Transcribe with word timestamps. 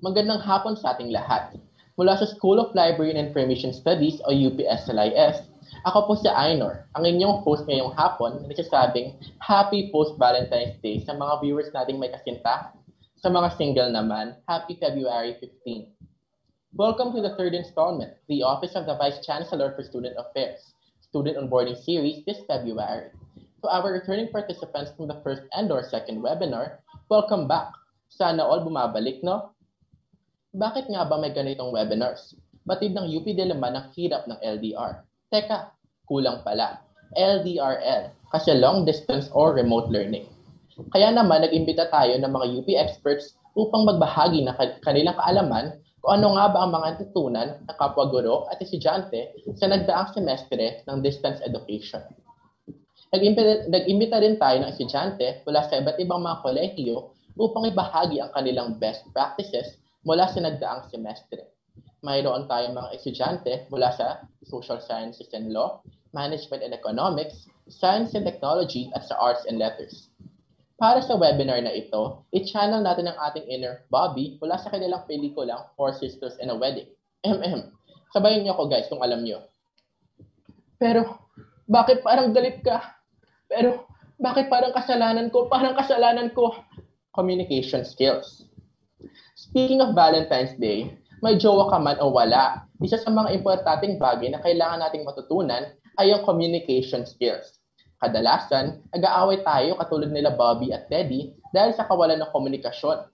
Magandang 0.00 0.40
hapon 0.40 0.80
sa 0.80 0.96
ating 0.96 1.12
lahat. 1.12 1.60
Mula 2.00 2.16
sa 2.16 2.24
School 2.24 2.56
of 2.56 2.72
Library 2.72 3.12
and 3.12 3.20
Information 3.20 3.68
Studies 3.68 4.16
o 4.24 4.32
UPSLIS, 4.32 5.44
ako 5.84 6.08
po 6.08 6.12
si 6.16 6.24
Ainor, 6.24 6.88
ang 6.96 7.04
inyong 7.04 7.44
host 7.44 7.68
ngayong 7.68 7.92
hapon 7.92 8.40
na 8.40 8.48
nagsasabing 8.48 9.12
Happy 9.44 9.92
Post-Valentine's 9.92 10.80
Day 10.80 11.04
sa 11.04 11.12
mga 11.12 11.44
viewers 11.44 11.68
nating 11.76 12.00
may 12.00 12.08
kasinta. 12.08 12.72
Sa 13.20 13.28
mga 13.28 13.52
single 13.60 13.92
naman, 13.92 14.40
Happy 14.48 14.80
February 14.80 15.36
15. 15.36 15.92
Welcome 16.80 17.12
to 17.12 17.20
the 17.20 17.36
third 17.36 17.52
installment, 17.52 18.16
the 18.32 18.40
Office 18.40 18.72
of 18.72 18.88
the 18.88 18.96
Vice 18.96 19.20
Chancellor 19.20 19.76
for 19.76 19.84
Student 19.84 20.16
Affairs, 20.16 20.72
Student 21.04 21.36
Onboarding 21.36 21.76
Series 21.76 22.24
this 22.24 22.40
February. 22.48 23.12
To 23.60 23.66
our 23.68 23.92
returning 23.92 24.32
participants 24.32 24.96
from 24.96 25.12
the 25.12 25.20
first 25.20 25.44
and 25.52 25.68
or 25.68 25.84
second 25.84 26.24
webinar, 26.24 26.80
welcome 27.12 27.44
back. 27.44 27.76
Sana 28.08 28.40
all 28.40 28.64
bumabalik, 28.64 29.20
no? 29.20 29.52
Bakit 30.50 30.90
nga 30.90 31.06
ba 31.06 31.14
may 31.14 31.30
ganitong 31.30 31.70
webinars? 31.70 32.34
Batid 32.66 32.98
ng 32.98 33.06
UP 33.06 33.22
Diliman 33.22 33.70
ang 33.70 33.86
hirap 33.94 34.26
ng 34.26 34.34
LDR. 34.42 35.06
Teka, 35.30 35.70
kulang 36.10 36.42
pala. 36.42 36.82
LDRL, 37.14 38.10
kasi 38.34 38.58
long 38.58 38.82
distance 38.82 39.30
or 39.30 39.54
remote 39.54 39.86
learning. 39.94 40.26
Kaya 40.90 41.14
naman 41.14 41.46
nag-imbita 41.46 41.86
tayo 41.94 42.18
ng 42.18 42.26
mga 42.26 42.46
UP 42.58 42.68
experts 42.74 43.38
upang 43.54 43.86
magbahagi 43.86 44.42
ng 44.42 44.82
kanilang 44.82 45.14
kaalaman 45.22 45.78
kung 46.02 46.18
ano 46.18 46.34
nga 46.34 46.50
ba 46.50 46.58
ang 46.66 46.74
mga 46.74 46.86
natutunan 46.98 47.48
ng 47.70 47.76
kapwa 47.78 48.10
guro 48.10 48.50
at 48.50 48.58
estudyante 48.58 49.30
sa 49.54 49.70
nagdaang 49.70 50.10
semestre 50.18 50.82
ng 50.90 50.98
distance 50.98 51.38
education. 51.46 52.02
Nag-imbita, 53.14 53.70
nag-imbita 53.70 54.18
rin 54.18 54.34
tayo 54.34 54.66
ng 54.66 54.70
estudyante 54.74 55.46
mula 55.46 55.62
sa 55.70 55.78
iba't 55.78 55.98
ibang 56.02 56.26
mga 56.26 56.42
kolehiyo 56.42 57.14
upang 57.38 57.70
ibahagi 57.70 58.18
ang 58.18 58.34
kanilang 58.34 58.74
best 58.82 59.06
practices 59.14 59.78
mula 60.04 60.28
sa 60.28 60.40
nagdaang 60.40 60.88
semestre. 60.88 61.50
Mayroon 62.00 62.48
tayong 62.48 62.76
mga 62.76 62.96
estudyante 62.96 63.68
mula 63.68 63.92
sa 63.92 64.24
Social 64.48 64.80
Sciences 64.80 65.28
and 65.36 65.52
Law, 65.52 65.84
Management 66.16 66.64
and 66.64 66.72
Economics, 66.72 67.44
Science 67.68 68.16
and 68.16 68.24
Technology 68.24 68.88
at 68.96 69.04
sa 69.04 69.20
Arts 69.20 69.44
and 69.44 69.60
Letters. 69.60 70.08
Para 70.80 71.04
sa 71.04 71.12
webinar 71.20 71.60
na 71.60 71.76
ito, 71.76 72.24
i-channel 72.32 72.80
natin 72.80 73.12
ang 73.12 73.18
ating 73.28 73.44
inner 73.52 73.84
Bobby 73.92 74.40
mula 74.40 74.56
sa 74.56 74.72
kanilang 74.72 75.04
pelikulang 75.04 75.68
Four 75.76 75.92
Sisters 75.92 76.40
and 76.40 76.48
a 76.48 76.56
Wedding. 76.56 76.88
MM. 77.20 77.68
Sabayin 78.16 78.48
niyo 78.48 78.56
ako 78.56 78.72
guys 78.72 78.88
kung 78.88 79.04
alam 79.04 79.20
niyo. 79.20 79.44
Pero, 80.80 81.28
bakit 81.68 82.00
parang 82.00 82.32
galit 82.32 82.64
ka? 82.64 82.96
Pero, 83.44 83.84
bakit 84.16 84.48
parang 84.48 84.72
kasalanan 84.72 85.28
ko? 85.28 85.52
Parang 85.52 85.76
kasalanan 85.76 86.32
ko. 86.32 86.56
Communication 87.12 87.84
skills. 87.84 88.48
Speaking 89.40 89.80
of 89.80 89.96
Valentine's 89.96 90.52
Day, 90.60 90.92
may 91.24 91.40
jowa 91.40 91.72
ka 91.72 91.80
man 91.80 91.96
o 92.04 92.12
wala, 92.12 92.68
isa 92.84 93.00
sa 93.00 93.08
mga 93.08 93.32
importanteng 93.32 93.96
bagay 93.96 94.28
na 94.28 94.36
kailangan 94.44 94.84
nating 94.84 95.08
matutunan 95.08 95.64
ay 95.96 96.12
ang 96.12 96.28
communication 96.28 97.08
skills. 97.08 97.56
Kadalasan, 98.04 98.84
nag-aaway 98.92 99.40
tayo 99.40 99.80
katulad 99.80 100.12
nila 100.12 100.36
Bobby 100.36 100.76
at 100.76 100.92
Teddy 100.92 101.32
dahil 101.56 101.72
sa 101.72 101.88
kawalan 101.88 102.20
ng 102.20 102.28
komunikasyon. 102.36 103.08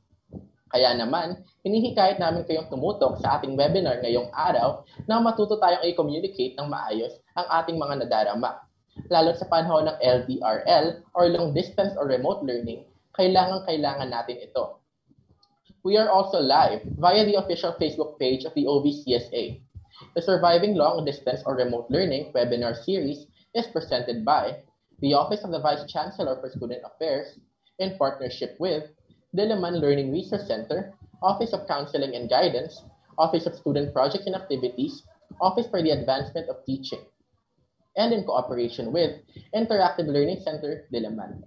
Kaya 0.75 0.99
naman, 0.99 1.47
hinihikayat 1.63 2.19
namin 2.19 2.43
kayong 2.43 2.75
tumutok 2.75 3.23
sa 3.23 3.39
ating 3.39 3.55
webinar 3.55 4.03
ngayong 4.03 4.27
araw 4.35 4.83
na 5.07 5.23
matuto 5.23 5.63
tayong 5.63 5.87
i-communicate 5.87 6.59
ng 6.59 6.67
maayos 6.67 7.23
ang 7.39 7.47
ating 7.63 7.79
mga 7.79 8.03
nadarama. 8.03 8.67
Lalo 9.15 9.31
sa 9.39 9.47
panahon 9.47 9.87
ng 9.87 9.99
LDRL 10.03 11.07
or 11.15 11.31
long 11.31 11.55
distance 11.55 11.95
or 11.95 12.11
remote 12.11 12.43
learning, 12.43 12.83
kailangan-kailangan 13.15 14.11
natin 14.11 14.43
ito. 14.43 14.83
We 15.87 15.97
are 15.99 16.11
also 16.11 16.41
live 16.43 16.83
via 16.99 17.25
the 17.25 17.39
official 17.39 17.71
Facebook 17.79 18.19
page 18.19 18.43
of 18.43 18.53
the 18.55 18.67
OVCSA. 18.67 19.61
The 20.17 20.21
Surviving 20.21 20.75
Long 20.75 21.05
Distance 21.05 21.45
or 21.47 21.55
Remote 21.55 21.87
Learning 21.91 22.33
webinar 22.35 22.75
series 22.75 23.29
is 23.55 23.69
presented 23.69 24.25
by 24.25 24.65
the 24.99 25.15
Office 25.15 25.45
of 25.45 25.53
the 25.53 25.61
Vice 25.61 25.87
Chancellor 25.87 26.41
for 26.41 26.51
Student 26.51 26.83
Affairs 26.83 27.39
in 27.79 27.97
partnership 27.99 28.57
with 28.59 28.91
Diliman 29.33 29.81
Learning 29.81 30.11
Resource 30.11 30.49
Center, 30.49 30.93
Office 31.23 31.53
of 31.53 31.69
Counseling 31.69 32.17
and 32.17 32.29
Guidance, 32.29 32.83
Office 33.17 33.47
of 33.47 33.55
Student 33.55 33.95
Projects 33.95 34.27
and 34.27 34.35
Activities, 34.35 35.05
Office 35.41 35.69
for 35.71 35.85
the 35.85 35.95
Advancement 35.95 36.49
of 36.49 36.67
Teaching, 36.67 37.07
and 37.97 38.13
in 38.13 38.25
cooperation 38.25 38.93
with 38.93 39.23
Interactive 39.55 40.11
Learning 40.11 40.43
Center, 40.43 40.89
Diliman. 40.93 41.45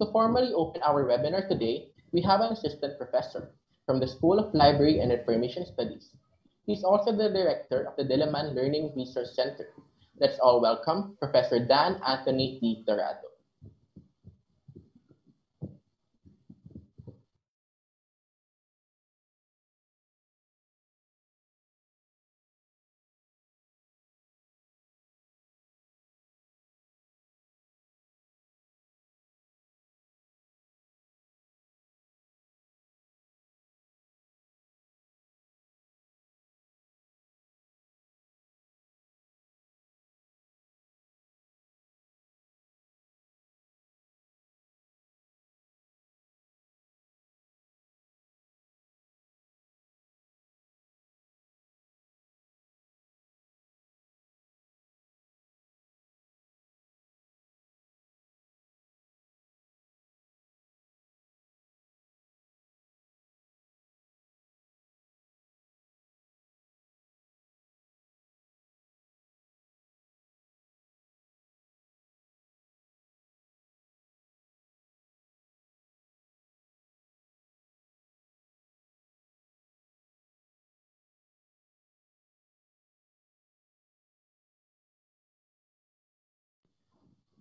To 0.00 0.10
formally 0.10 0.54
open 0.56 0.80
our 0.80 1.04
webinar 1.04 1.46
today, 1.46 1.92
we 2.12 2.22
have 2.22 2.40
an 2.40 2.52
assistant 2.52 2.96
professor 2.96 3.52
from 3.88 4.00
the 4.00 4.06
School 4.06 4.38
of 4.38 4.52
Library 4.52 5.00
and 5.00 5.10
Information 5.10 5.64
Studies. 5.64 6.10
He's 6.66 6.84
also 6.84 7.10
the 7.10 7.30
director 7.30 7.88
of 7.88 7.96
the 7.96 8.04
Diliman 8.04 8.54
Learning 8.54 8.92
Resource 8.94 9.34
Center. 9.34 9.72
Let's 10.20 10.38
all 10.40 10.60
welcome 10.60 11.16
Professor 11.18 11.58
Dan 11.58 11.98
Anthony 12.06 12.58
D. 12.60 12.84
Dorado. 12.86 13.27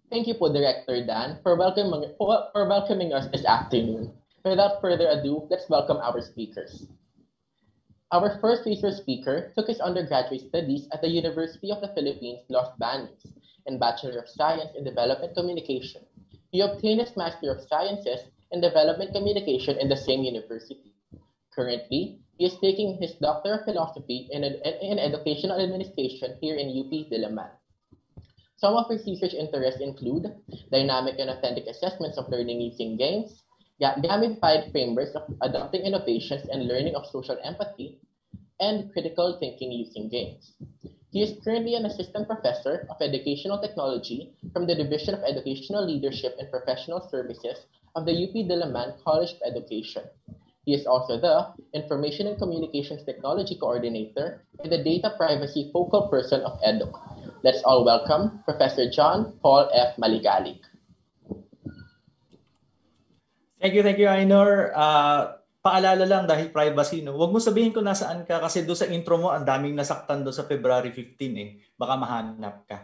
Thank 0.08 0.28
you 0.28 0.40
po, 0.40 0.48
Director 0.48 1.04
Dan, 1.04 1.44
for 1.44 1.60
welcoming, 1.60 2.16
for 2.16 2.64
welcoming 2.64 3.12
us 3.12 3.28
this 3.28 3.44
afternoon. 3.44 4.16
Without 4.48 4.80
further 4.80 5.12
ado, 5.12 5.44
let's 5.52 5.68
welcome 5.68 6.00
our 6.00 6.24
speakers. 6.24 6.88
Our 8.16 8.40
first 8.40 8.64
featured 8.64 8.96
speaker 8.96 9.52
took 9.52 9.68
his 9.68 9.84
undergraduate 9.84 10.48
studies 10.48 10.88
at 10.96 11.04
the 11.04 11.12
University 11.12 11.76
of 11.76 11.84
the 11.84 11.92
Philippines, 11.92 12.40
Los 12.48 12.72
Baños, 12.80 13.20
and 13.68 13.84
Bachelor 13.84 14.24
of 14.24 14.32
Science 14.32 14.72
in 14.80 14.88
Development 14.88 15.36
Communication. 15.36 16.08
He 16.56 16.64
obtained 16.64 17.04
his 17.04 17.12
Master 17.20 17.52
of 17.52 17.68
Sciences 17.68 18.32
in 18.56 18.64
Development 18.64 19.12
Communication 19.12 19.76
in 19.76 19.92
the 19.92 20.00
same 20.00 20.24
university. 20.24 20.96
Currently, 21.52 22.16
he 22.40 22.46
is 22.46 22.56
taking 22.64 22.96
his 23.02 23.20
Doctor 23.20 23.60
of 23.60 23.66
Philosophy 23.68 24.30
in, 24.32 24.46
in 24.46 25.00
Educational 25.00 25.60
Administration 25.60 26.40
here 26.40 26.56
in 26.56 26.72
UP 26.72 27.12
Diliman. 27.12 27.52
Some 28.58 28.76
of 28.76 28.90
his 28.90 29.06
research 29.06 29.34
interests 29.34 29.82
include 29.82 30.34
dynamic 30.72 31.20
and 31.20 31.30
authentic 31.30 31.68
assessments 31.68 32.18
of 32.18 32.30
learning 32.30 32.60
using 32.60 32.98
games, 32.98 33.44
gamified 33.80 34.72
frameworks 34.72 35.14
of 35.14 35.32
adopting 35.42 35.82
innovations 35.84 36.50
and 36.50 36.68
learning 36.68 36.96
of 36.96 37.06
social 37.06 37.38
empathy, 37.44 38.00
and 38.60 38.92
critical 38.94 39.38
thinking 39.40 39.72
using 39.72 40.10
games. 40.10 40.54
He 41.12 41.22
is 41.22 41.38
currently 41.44 41.76
an 41.76 41.86
assistant 41.86 42.28
professor 42.28 42.88
of 42.90 43.00
educational 43.00 43.62
technology 43.62 44.34
from 44.54 44.66
the 44.66 44.76
Division 44.76 45.14
of 45.14 45.24
Educational 45.24 45.86
Leadership 45.86 46.36
and 46.40 46.50
Professional 46.50 47.08
Services 47.12 47.66
of 47.96 48.06
the 48.06 48.12
UP 48.12 48.34
Diliman 48.34 49.02
College 49.04 49.34
of 49.34 49.54
Education. 49.54 50.04
He 50.66 50.74
is 50.74 50.88
also 50.88 51.20
the 51.20 51.54
Information 51.74 52.26
and 52.26 52.38
Communications 52.40 53.06
Technology 53.06 53.56
Coordinator 53.56 54.44
and 54.60 54.72
the 54.72 54.84
Data 54.84 55.14
Privacy 55.16 55.70
Focal 55.72 56.10
Person 56.10 56.42
of 56.42 56.60
EDUC. 56.62 57.17
Let's 57.46 57.62
all 57.62 57.86
welcome 57.86 58.42
Professor 58.50 58.90
John 58.90 59.38
Paul 59.38 59.70
F. 59.70 59.94
Maligalig. 60.02 60.58
Thank 63.62 63.74
you, 63.78 63.82
thank 63.86 64.02
you, 64.02 64.10
Ainor. 64.10 64.74
Uh, 64.74 65.38
paalala 65.62 66.06
lang 66.06 66.26
dahil 66.26 66.50
privacy, 66.50 67.06
no? 67.06 67.14
Huwag 67.14 67.30
mo 67.30 67.38
sabihin 67.38 67.74
kung 67.74 67.86
nasaan 67.86 68.26
ka 68.26 68.42
kasi 68.42 68.66
doon 68.66 68.78
sa 68.78 68.90
intro 68.90 69.22
mo, 69.22 69.30
ang 69.30 69.46
daming 69.46 69.78
nasaktan 69.78 70.26
doon 70.26 70.34
sa 70.34 70.50
February 70.50 70.90
15 70.90 71.18
eh. 71.38 71.50
Baka 71.78 71.94
mahanap 71.98 72.66
ka. 72.66 72.78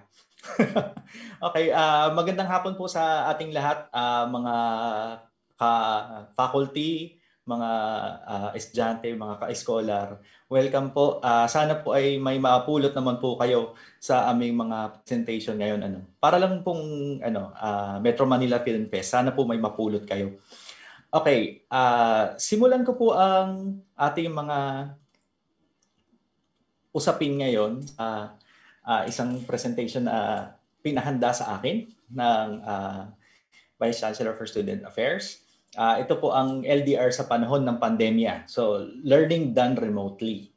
okay, 1.49 1.73
uh, 1.73 2.13
magandang 2.13 2.49
hapon 2.49 2.77
po 2.77 2.85
sa 2.85 3.29
ating 3.33 3.53
lahat, 3.53 3.89
uh, 3.89 4.25
mga 4.29 4.55
ka-faculty, 5.57 7.17
mga 7.43 7.71
uh, 8.23 8.49
estudyante, 8.55 9.11
mga 9.11 9.35
ka-scholar. 9.43 10.15
Welcome 10.47 10.95
po. 10.95 11.19
Uh, 11.19 11.43
sana 11.51 11.75
po 11.75 11.91
ay 11.91 12.15
may 12.15 12.39
mapulot 12.39 12.95
naman 12.95 13.19
po 13.19 13.35
kayo 13.35 13.75
sa 13.99 14.31
aming 14.31 14.55
mga 14.55 15.03
presentation 15.03 15.59
ngayon. 15.59 15.83
Ano. 15.83 15.99
Para 16.23 16.39
lang 16.39 16.63
pong 16.63 17.19
ano, 17.19 17.51
uh, 17.51 17.99
Metro 17.99 18.23
Manila 18.23 18.63
Film 18.63 18.87
Fest, 18.87 19.11
sana 19.11 19.35
po 19.35 19.43
may 19.43 19.59
mapulot 19.59 20.07
kayo. 20.07 20.39
Okay, 21.13 21.67
uh, 21.67 22.33
simulan 22.39 22.87
ko 22.87 22.95
po 22.95 23.13
ang 23.13 23.83
ating 23.99 24.31
mga 24.31 24.57
usapin 26.95 27.43
ngayon. 27.43 27.83
Uh, 27.99 28.31
uh, 28.87 29.03
isang 29.03 29.43
presentation 29.43 30.07
na 30.07 30.47
pinahanda 30.79 31.35
sa 31.35 31.59
akin 31.59 31.91
ng 32.07 32.47
uh, 32.63 33.11
Vice 33.75 33.99
Chancellor 33.99 34.31
for 34.39 34.47
Student 34.47 34.87
Affairs. 34.87 35.42
Uh, 35.73 36.05
ito 36.05 36.13
po 36.21 36.29
ang 36.29 36.61
LDR 36.61 37.09
sa 37.09 37.25
panahon 37.25 37.65
ng 37.65 37.81
pandemya. 37.81 38.45
So, 38.45 38.85
learning 39.01 39.57
done 39.57 39.73
remotely. 39.73 40.53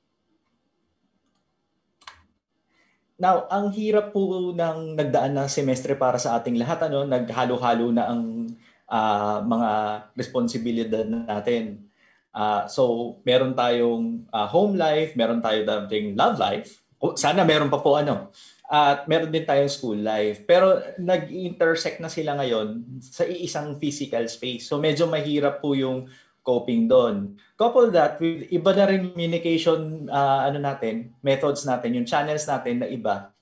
Now, 3.17 3.49
ang 3.49 3.73
hirap 3.73 4.13
po 4.13 4.53
ng 4.53 4.93
nagdaan 4.93 5.41
na 5.41 5.49
semestre 5.49 5.97
para 5.97 6.21
sa 6.21 6.37
ating 6.37 6.61
lahat. 6.61 6.93
Ano, 6.93 7.09
naghalo-halo 7.09 7.89
na 7.97 8.13
ang 8.13 8.45
uh, 8.93 9.41
mga 9.41 9.71
responsibilidad 10.13 11.09
natin. 11.09 11.89
Uh, 12.37 12.69
so, 12.69 13.17
meron 13.25 13.57
tayong 13.57 14.29
uh, 14.29 14.45
home 14.45 14.77
life, 14.77 15.17
meron 15.17 15.41
tayo 15.41 15.65
dating 15.65 16.13
love 16.13 16.37
life. 16.37 16.85
Sana 17.17 17.49
meron 17.49 17.73
pa 17.73 17.81
po 17.81 17.97
ano. 17.97 18.29
At 18.67 19.07
meron 19.07 19.31
din 19.31 19.47
tayong 19.47 19.71
school 19.71 20.01
life. 20.03 20.43
Pero 20.43 20.83
nag-intersect 20.99 22.03
na 22.03 22.11
sila 22.11 22.35
ngayon 22.35 22.99
sa 22.99 23.23
iisang 23.23 23.79
physical 23.79 24.27
space. 24.27 24.67
So 24.67 24.83
medyo 24.83 25.07
mahirap 25.07 25.63
po 25.63 25.79
yung 25.79 26.11
coping 26.43 26.91
doon. 26.91 27.39
Couple 27.59 27.91
that 27.95 28.19
with 28.19 28.51
iba 28.51 28.71
na 28.75 28.87
rin 28.87 29.11
communication 29.11 30.07
uh, 30.11 30.47
ano 30.47 30.59
natin, 30.63 31.15
methods 31.23 31.67
natin, 31.67 31.95
yung 31.95 32.07
channels 32.07 32.47
natin 32.47 32.83
na 32.83 32.89
iba. 32.91 33.35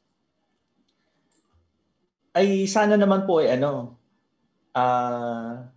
Ay 2.36 2.64
sana 2.68 2.96
naman 2.96 3.24
po 3.28 3.44
ay 3.44 3.56
ano, 3.60 4.00
Uh, 4.74 5.70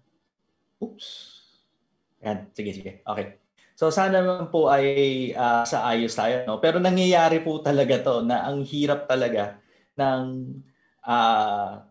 oops. 0.81 1.37
Yan, 2.25 2.49
sige, 2.57 2.73
sige. 2.73 2.91
Okay. 3.05 3.37
So 3.77 3.93
sana 3.93 4.25
naman 4.25 4.49
po 4.49 4.73
ay 4.73 5.29
uh, 5.37 5.61
sa 5.61 5.85
ayos 5.85 6.17
tayo. 6.17 6.41
No? 6.49 6.57
Pero 6.57 6.81
nangyayari 6.81 7.45
po 7.45 7.61
talaga 7.61 8.01
to 8.01 8.25
na 8.25 8.41
ang 8.49 8.65
hirap 8.65 9.05
talaga 9.05 9.61
ng 9.93 10.49
uh, 11.05 11.85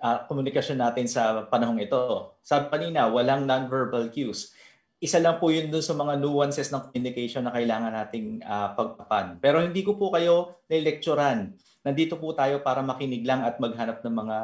uh, 0.00 0.18
komunikasyon 0.32 0.80
natin 0.80 1.04
sa 1.04 1.44
panahong 1.52 1.84
ito. 1.84 2.32
Sabi 2.40 2.72
kanina, 2.72 3.12
walang 3.12 3.44
non-verbal 3.44 4.08
cues. 4.08 4.56
Isa 5.04 5.20
lang 5.20 5.36
po 5.36 5.52
yun 5.52 5.68
dun 5.68 5.84
sa 5.84 5.92
mga 5.92 6.16
nuances 6.16 6.72
ng 6.72 6.88
communication 6.88 7.44
na 7.44 7.52
kailangan 7.52 7.92
nating 7.92 8.40
uh, 8.40 8.72
pagpapan. 8.72 9.36
Pero 9.44 9.60
hindi 9.60 9.84
ko 9.84 10.00
po 10.00 10.16
kayo 10.16 10.64
nilecturean. 10.72 11.52
Nandito 11.84 12.16
po 12.16 12.32
tayo 12.32 12.64
para 12.64 12.80
makinig 12.80 13.20
lang 13.28 13.44
at 13.44 13.60
maghanap 13.60 14.00
ng 14.00 14.16
mga 14.16 14.36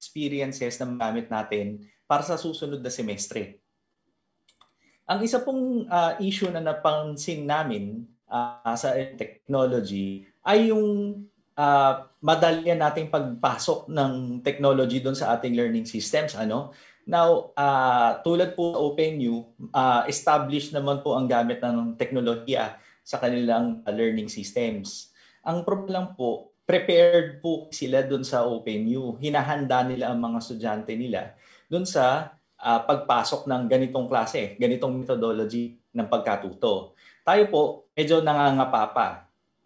experiences 0.00 0.80
na 0.80 0.88
magamit 0.88 1.28
natin 1.28 1.84
para 2.08 2.24
sa 2.24 2.40
susunod 2.40 2.80
na 2.80 2.88
semestre. 2.88 3.65
Ang 5.06 5.22
isa 5.22 5.38
pong 5.38 5.86
uh, 5.86 6.18
issue 6.18 6.50
na 6.50 6.58
napansin 6.58 7.46
namin 7.46 8.02
uh, 8.26 8.74
sa 8.74 8.90
technology 9.14 10.26
ay 10.42 10.74
yung 10.74 11.14
uh, 11.54 11.92
madalian 12.18 12.82
nating 12.82 13.06
pagpasok 13.06 13.86
ng 13.86 14.42
technology 14.42 14.98
doon 14.98 15.14
sa 15.14 15.38
ating 15.38 15.54
learning 15.54 15.86
systems. 15.86 16.34
Ano? 16.34 16.74
Now, 17.06 17.54
uh, 17.54 18.18
tulad 18.26 18.58
po 18.58 18.74
sa 18.74 18.82
OpenU, 18.82 19.46
uh, 19.70 20.02
established 20.10 20.74
naman 20.74 21.06
po 21.06 21.14
ang 21.14 21.30
gamit 21.30 21.62
ng 21.62 21.94
teknolohiya 21.94 22.74
sa 23.06 23.22
kanilang 23.22 23.86
uh, 23.86 23.94
learning 23.94 24.26
systems. 24.26 25.14
Ang 25.46 25.62
problem 25.62 26.18
po, 26.18 26.50
prepared 26.66 27.38
po 27.38 27.70
sila 27.70 28.02
doon 28.02 28.26
sa 28.26 28.42
OpenU. 28.42 29.22
Hinahanda 29.22 29.86
nila 29.86 30.10
ang 30.10 30.18
mga 30.18 30.42
estudyante 30.42 30.98
nila 30.98 31.38
doon 31.70 31.86
sa 31.86 32.34
uh, 32.66 32.80
pagpasok 32.82 33.46
ng 33.46 33.70
ganitong 33.70 34.10
klase, 34.10 34.58
ganitong 34.58 34.98
methodology 34.98 35.78
ng 35.94 36.10
pagkatuto. 36.10 36.98
Tayo 37.22 37.42
po, 37.46 37.62
medyo 37.94 38.18
nangangapa 38.18 38.82
pa. 38.90 39.08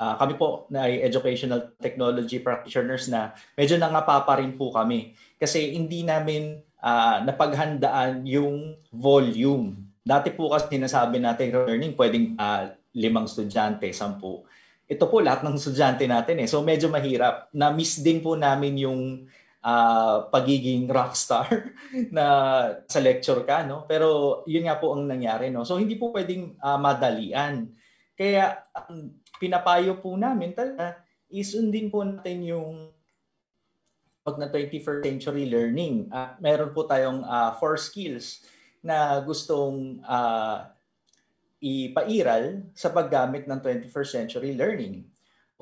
Uh, 0.00 0.16
kami 0.16 0.36
po 0.36 0.68
na 0.72 0.88
ay 0.88 1.04
educational 1.04 1.76
technology 1.76 2.40
practitioners 2.40 3.08
na 3.12 3.36
medyo 3.52 3.76
nangapapa 3.76 4.40
rin 4.40 4.56
po 4.56 4.72
kami 4.72 5.12
kasi 5.36 5.76
hindi 5.76 6.08
namin 6.08 6.56
uh, 6.80 7.20
napaghandaan 7.20 8.24
yung 8.24 8.80
volume. 8.88 9.76
Dati 10.00 10.32
po 10.32 10.48
kasi 10.48 10.72
sinasabi 10.72 11.20
natin 11.20 11.52
learning 11.52 11.92
pwedeng 12.00 12.32
uh, 12.40 12.72
limang 12.96 13.28
estudyante, 13.28 13.92
sampu 13.92 14.40
ito 14.90 15.06
po 15.06 15.22
lahat 15.22 15.46
ng 15.46 15.54
estudyante 15.54 16.02
natin 16.10 16.42
eh. 16.42 16.50
So 16.50 16.66
medyo 16.66 16.90
mahirap. 16.90 17.46
Na-miss 17.54 18.02
din 18.02 18.18
po 18.18 18.34
namin 18.34 18.74
yung 18.74 19.30
uh, 19.64 20.28
pagiging 20.32 20.88
rockstar 20.88 21.72
na 22.16 22.26
sa 22.84 23.00
lecture 23.00 23.44
ka, 23.44 23.64
no? 23.64 23.84
Pero 23.84 24.40
yun 24.44 24.66
nga 24.68 24.80
po 24.80 24.92
ang 24.96 25.08
nangyari, 25.08 25.48
no? 25.48 25.64
So 25.64 25.80
hindi 25.80 25.96
po 25.96 26.12
pwedeng 26.12 26.56
uh, 26.60 26.80
madalian. 26.80 27.72
Kaya 28.16 28.68
ang 28.76 29.16
pinapayo 29.40 29.96
po 30.00 30.16
namin 30.16 30.52
talaga 30.52 31.00
isundin 31.30 31.88
po 31.88 32.02
natin 32.02 32.42
yung 32.42 32.90
pag 34.20 34.36
na 34.36 34.50
21st 34.52 35.02
century 35.06 35.48
learning. 35.48 36.10
Uh, 36.12 36.36
meron 36.42 36.74
po 36.76 36.84
tayong 36.84 37.24
uh, 37.24 37.56
four 37.56 37.80
skills 37.80 38.44
na 38.84 39.16
gustong 39.24 40.02
uh, 40.04 40.68
ipairal 41.62 42.68
sa 42.76 42.92
paggamit 42.92 43.48
ng 43.48 43.60
21st 43.62 44.10
century 44.10 44.52
learning. 44.52 45.06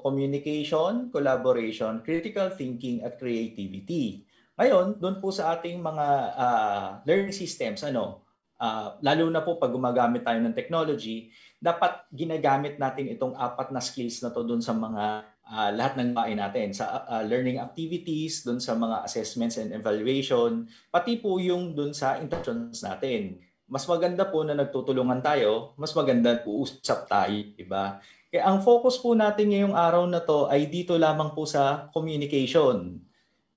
Communication, 0.01 1.13
collaboration, 1.13 2.01
critical 2.07 2.49
thinking, 2.55 3.03
at 3.03 3.19
creativity. 3.19 4.25
Ngayon, 4.59 4.99
doon 4.99 5.23
po 5.23 5.31
sa 5.31 5.55
ating 5.55 5.79
mga 5.79 6.07
uh, 6.35 6.87
learning 7.07 7.35
systems, 7.35 7.87
ano, 7.87 8.27
uh, 8.59 8.99
lalo 9.03 9.31
na 9.31 9.43
po 9.43 9.59
pag 9.59 9.71
gumagamit 9.71 10.27
tayo 10.27 10.43
ng 10.43 10.55
technology, 10.55 11.31
dapat 11.59 12.07
ginagamit 12.11 12.79
natin 12.79 13.11
itong 13.15 13.35
apat 13.39 13.71
na 13.71 13.83
skills 13.83 14.23
na 14.23 14.35
to 14.35 14.43
doon 14.43 14.63
sa 14.63 14.75
mga 14.75 15.27
uh, 15.47 15.71
lahat 15.75 15.95
ng 15.99 16.11
gawain 16.15 16.39
natin 16.39 16.75
sa 16.75 17.07
uh, 17.07 17.23
learning 17.23 17.63
activities, 17.63 18.43
doon 18.43 18.59
sa 18.59 18.75
mga 18.75 19.07
assessments 19.07 19.59
and 19.63 19.71
evaluation, 19.71 20.67
pati 20.91 21.23
po 21.23 21.39
yung 21.39 21.75
doon 21.75 21.95
sa 21.95 22.19
interactions 22.19 22.83
natin 22.83 23.39
mas 23.69 23.85
maganda 23.85 24.25
po 24.25 24.41
na 24.49 24.57
nagtutulungan 24.57 25.21
tayo, 25.21 25.77
mas 25.77 25.93
maganda 25.93 26.33
po 26.41 26.65
usap 26.65 27.05
tayo, 27.05 27.37
di 27.53 27.69
ba? 27.69 28.01
Kaya 28.29 28.45
ang 28.45 28.61
focus 28.61 29.01
po 29.01 29.17
natin 29.17 29.49
ngayong 29.49 29.73
araw 29.73 30.05
na 30.05 30.21
to 30.21 30.53
ay 30.53 30.69
dito 30.69 30.93
lamang 31.01 31.33
po 31.33 31.49
sa 31.49 31.89
communication. 31.97 33.01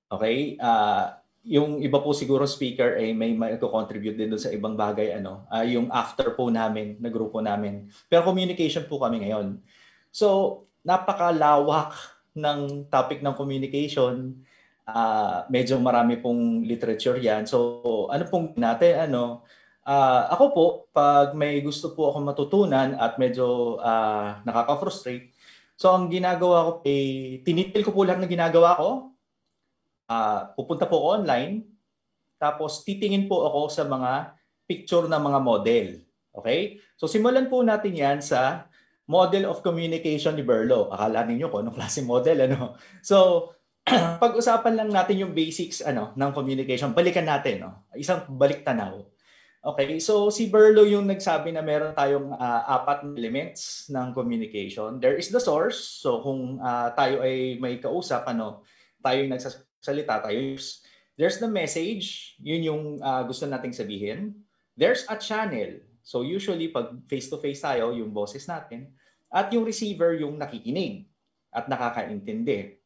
Okay? 0.07 0.55
Uh, 0.55 1.11
yung 1.43 1.83
iba 1.83 1.99
po 1.99 2.15
siguro 2.15 2.47
speaker 2.47 2.95
ay 2.95 3.11
may 3.11 3.35
mag-contribute 3.35 4.15
din 4.15 4.31
sa 4.39 4.53
ibang 4.53 4.79
bagay 4.79 5.17
ano, 5.17 5.43
uh, 5.51 5.65
yung 5.65 5.91
after 5.91 6.37
po 6.37 6.47
namin, 6.47 6.95
na 7.03 7.11
grupo 7.11 7.43
namin. 7.43 7.91
Pero 8.07 8.23
communication 8.23 8.87
po 8.87 9.01
kami 9.01 9.27
ngayon. 9.27 9.59
So, 10.13 10.63
napakalawak 10.87 11.97
ng 12.31 12.87
topic 12.87 13.19
ng 13.19 13.35
communication. 13.35 14.39
Uh, 14.87 15.43
medyo 15.51 15.75
marami 15.83 16.15
pong 16.15 16.63
literature 16.63 17.19
yan. 17.19 17.43
So, 17.43 18.07
ano 18.07 18.23
pong 18.29 18.55
natin 18.55 19.11
ano, 19.11 19.43
Uh, 19.81 20.29
ako 20.29 20.45
po, 20.53 20.65
pag 20.93 21.33
may 21.33 21.57
gusto 21.65 21.97
po 21.97 22.13
ako 22.13 22.17
matutunan 22.21 22.93
at 23.01 23.17
medyo 23.17 23.77
uh, 23.81 24.37
nakaka-frustrate, 24.45 25.33
so 25.73 25.89
ang 25.89 26.05
ginagawa 26.05 26.69
ko, 26.69 26.71
eh, 26.85 27.41
tinitil 27.41 27.81
ko 27.81 27.89
po 27.89 28.05
lahat 28.05 28.21
ng 28.21 28.29
ginagawa 28.29 28.77
ko, 28.77 28.89
uh, 30.05 30.39
pupunta 30.53 30.85
po 30.85 31.01
online, 31.01 31.65
tapos 32.37 32.85
titingin 32.85 33.25
po 33.25 33.45
ako 33.49 33.73
sa 33.73 33.83
mga 33.89 34.37
picture 34.69 35.09
ng 35.09 35.21
mga 35.21 35.39
model. 35.41 35.87
Okay? 36.37 36.77
So 36.93 37.09
simulan 37.09 37.49
po 37.49 37.65
natin 37.65 37.97
yan 37.97 38.17
sa 38.21 38.69
model 39.11 39.49
of 39.51 39.59
communication 39.59 40.39
ni 40.39 40.45
Berlo. 40.47 40.87
Akala 40.87 41.27
ninyo 41.27 41.51
kung 41.51 41.67
anong 41.67 41.75
klase 41.75 41.99
model, 41.99 42.47
ano? 42.47 42.79
So, 43.03 43.51
pag-usapan 44.23 44.77
lang 44.79 44.89
natin 44.93 45.19
yung 45.19 45.35
basics 45.35 45.83
ano 45.83 46.15
ng 46.15 46.31
communication. 46.31 46.95
Balikan 46.95 47.27
natin, 47.27 47.67
no? 47.67 47.91
Isang 47.97 48.23
balik 48.31 48.63
tanaw. 48.63 49.10
Okay, 49.61 50.01
so 50.01 50.33
si 50.33 50.49
Berlo 50.49 50.81
yung 50.89 51.05
nagsabi 51.05 51.53
na 51.53 51.61
meron 51.61 51.93
tayong 51.93 52.33
uh, 52.33 52.61
apat 52.65 53.05
na 53.05 53.13
elements 53.13 53.85
ng 53.93 54.09
communication. 54.09 54.97
There 54.97 55.13
is 55.13 55.29
the 55.29 55.37
source. 55.37 55.77
So 56.01 56.17
kung 56.25 56.57
uh, 56.57 56.89
tayo 56.97 57.21
ay 57.21 57.61
may 57.61 57.77
kausap, 57.77 58.25
ano, 58.25 58.65
tayo 59.05 59.21
yung 59.21 59.37
nagsasalita, 59.37 60.25
tayo 60.25 60.57
There's 61.13 61.37
the 61.37 61.45
message, 61.45 62.33
yun 62.41 62.65
yung 62.65 62.83
uh, 63.05 63.21
gusto 63.29 63.45
nating 63.45 63.77
sabihin. 63.77 64.33
There's 64.73 65.05
a 65.05 65.13
channel. 65.13 65.77
So 66.01 66.25
usually 66.25 66.73
pag 66.73 66.97
face-to-face 67.05 67.61
tayo, 67.61 67.93
yung 67.93 68.09
boses 68.09 68.49
natin, 68.49 68.89
at 69.29 69.53
yung 69.53 69.61
receiver 69.61 70.17
yung 70.17 70.41
nakikinig 70.41 71.05
at 71.53 71.69
nakakaintindi. 71.69 72.80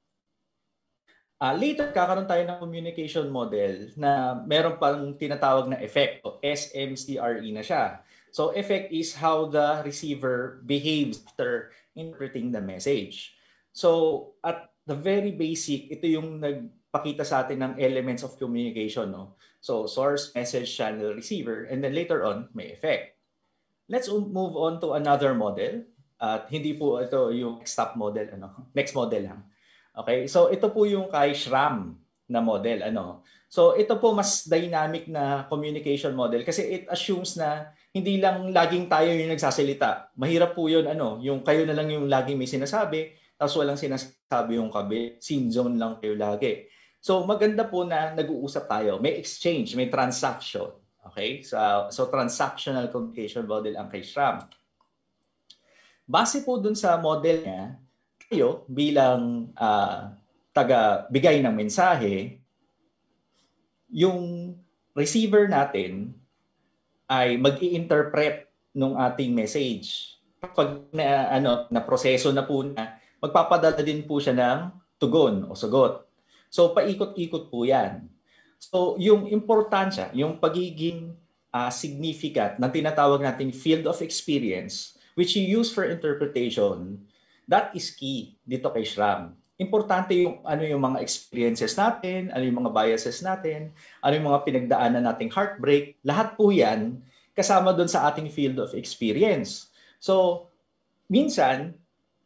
Uh, 1.35 1.51
later, 1.51 1.91
kakaroon 1.91 2.27
tayo 2.27 2.47
ng 2.47 2.61
communication 2.63 3.27
model 3.27 3.91
na 3.99 4.39
meron 4.47 4.79
pang 4.79 5.11
tinatawag 5.19 5.67
na 5.67 5.81
effect 5.83 6.23
o 6.23 6.39
SMCRE 6.39 7.43
na 7.51 7.59
siya. 7.59 7.99
So 8.35 8.51
effect 8.51 8.91
is 8.91 9.15
how 9.15 9.47
the 9.47 9.83
receiver 9.83 10.59
behaves 10.63 11.23
after 11.23 11.71
interpreting 11.95 12.51
the 12.51 12.59
message. 12.59 13.35
So 13.71 14.31
at 14.43 14.75
the 14.87 14.95
very 14.95 15.31
basic, 15.31 15.91
ito 15.91 16.07
yung 16.07 16.43
nagpakita 16.43 17.23
sa 17.23 17.43
atin 17.43 17.63
ng 17.63 17.73
elements 17.79 18.23
of 18.23 18.35
communication. 18.39 19.11
No? 19.11 19.39
So 19.63 19.87
source, 19.87 20.35
message, 20.35 20.71
channel, 20.71 21.15
receiver, 21.15 21.67
and 21.71 21.79
then 21.79 21.95
later 21.95 22.27
on, 22.27 22.51
may 22.51 22.75
effect. 22.75 23.15
Let's 23.87 24.11
move 24.11 24.55
on 24.59 24.83
to 24.83 24.99
another 24.99 25.31
model. 25.31 25.87
At 26.15 26.47
hindi 26.47 26.75
po 26.75 26.99
ito 26.99 27.31
yung 27.31 27.63
stop 27.67 27.99
model, 27.99 28.35
ano, 28.35 28.71
next 28.75 28.95
model 28.95 29.31
lang. 29.31 29.39
Okay? 29.95 30.27
So 30.27 30.51
ito 30.51 30.67
po 30.69 30.83
yung 30.83 31.07
kay 31.07 31.31
Shram 31.31 31.95
na 32.27 32.43
model, 32.43 32.83
ano. 32.91 33.23
So 33.47 33.73
ito 33.79 33.95
po 34.01 34.11
mas 34.11 34.43
dynamic 34.43 35.07
na 35.07 35.47
communication 35.47 36.11
model 36.11 36.43
kasi 36.43 36.81
it 36.81 36.83
assumes 36.91 37.39
na 37.39 37.71
hindi 37.95 38.19
lang 38.19 38.51
laging 38.51 38.91
tayo 38.91 39.07
yung 39.15 39.31
nagsasalita. 39.31 40.11
Mahirap 40.19 40.51
po 40.51 40.67
'yun 40.67 40.83
ano, 40.83 41.23
yung 41.23 41.45
kayo 41.45 41.63
na 41.63 41.77
lang 41.77 41.87
yung 41.87 42.11
laging 42.11 42.35
may 42.35 42.49
sinasabi, 42.49 43.15
tapos 43.39 43.55
walang 43.55 43.79
sinasabi 43.79 44.59
yung 44.59 44.67
kabi. 44.73 45.15
Scene 45.23 45.47
zone 45.47 45.79
lang 45.79 46.01
kayo 46.03 46.19
lagi. 46.19 46.67
So 46.99 47.23
maganda 47.23 47.63
po 47.63 47.87
na 47.87 48.11
nag-uusap 48.11 48.67
tayo. 48.67 48.99
May 48.99 49.15
exchange, 49.21 49.77
may 49.79 49.87
transaction. 49.87 50.73
Okay? 51.13 51.45
So, 51.45 51.57
so 51.93 52.09
transactional 52.09 52.89
communication 52.89 53.45
model 53.45 53.77
ang 53.77 53.87
kay 53.87 54.01
Shram. 54.01 54.41
Base 56.05 56.41
po 56.45 56.61
dun 56.61 56.77
sa 56.77 56.97
model 57.01 57.41
niya, 57.41 57.77
kayo 58.29 58.65
bilang 58.65 59.53
uh, 59.53 60.13
taga-bigay 60.55 61.43
ng 61.43 61.55
mensahe, 61.55 62.41
yung 63.91 64.51
receiver 64.95 65.45
natin 65.45 66.15
ay 67.05 67.37
mag 67.37 67.59
interpret 67.61 68.49
ng 68.73 68.97
ating 68.97 69.31
message. 69.31 70.17
Pag 70.41 70.89
na, 70.91 71.31
ano, 71.31 71.69
na 71.69 71.81
proseso 71.81 72.33
na 72.33 72.43
po 72.43 72.65
na, 72.65 72.97
magpapadala 73.21 73.79
din 73.81 74.03
po 74.03 74.17
siya 74.19 74.35
ng 74.35 74.59
tugon 74.99 75.47
o 75.47 75.55
sagot. 75.57 76.05
So 76.49 76.71
paikot-ikot 76.75 77.49
po 77.49 77.63
yan. 77.65 78.07
So 78.59 78.95
yung 78.97 79.29
importansya, 79.29 80.11
yung 80.15 80.39
pagiging 80.39 81.13
uh, 81.55 81.71
significant 81.71 82.59
ng 82.59 82.71
tinatawag 82.71 83.23
nating 83.23 83.55
field 83.55 83.87
of 83.87 84.01
experience 84.03 84.99
which 85.15 85.39
you 85.39 85.43
use 85.43 85.71
for 85.71 85.87
interpretation 85.87 86.99
That 87.45 87.73
is 87.77 87.93
key 87.93 88.37
dito 88.41 88.73
kay 88.73 88.85
Shram. 88.85 89.37
Importante 89.55 90.11
yung 90.17 90.43
ano 90.43 90.67
yung 90.67 90.83
mga 90.83 90.99
experiences 90.99 91.79
natin, 91.79 92.27
ano 92.33 92.43
yung 92.43 92.59
mga 92.65 92.73
biases 92.75 93.23
natin, 93.23 93.71
ano 94.03 94.13
yung 94.17 94.27
mga 94.27 94.43
pinagdaanan 94.43 95.03
nating 95.05 95.31
heartbreak, 95.31 95.95
lahat 96.03 96.35
po 96.35 96.51
'yan 96.51 96.99
kasama 97.31 97.71
doon 97.71 97.87
sa 97.87 98.07
ating 98.11 98.31
field 98.31 98.59
of 98.59 98.75
experience. 98.75 99.71
So, 99.99 100.47
minsan 101.07 101.75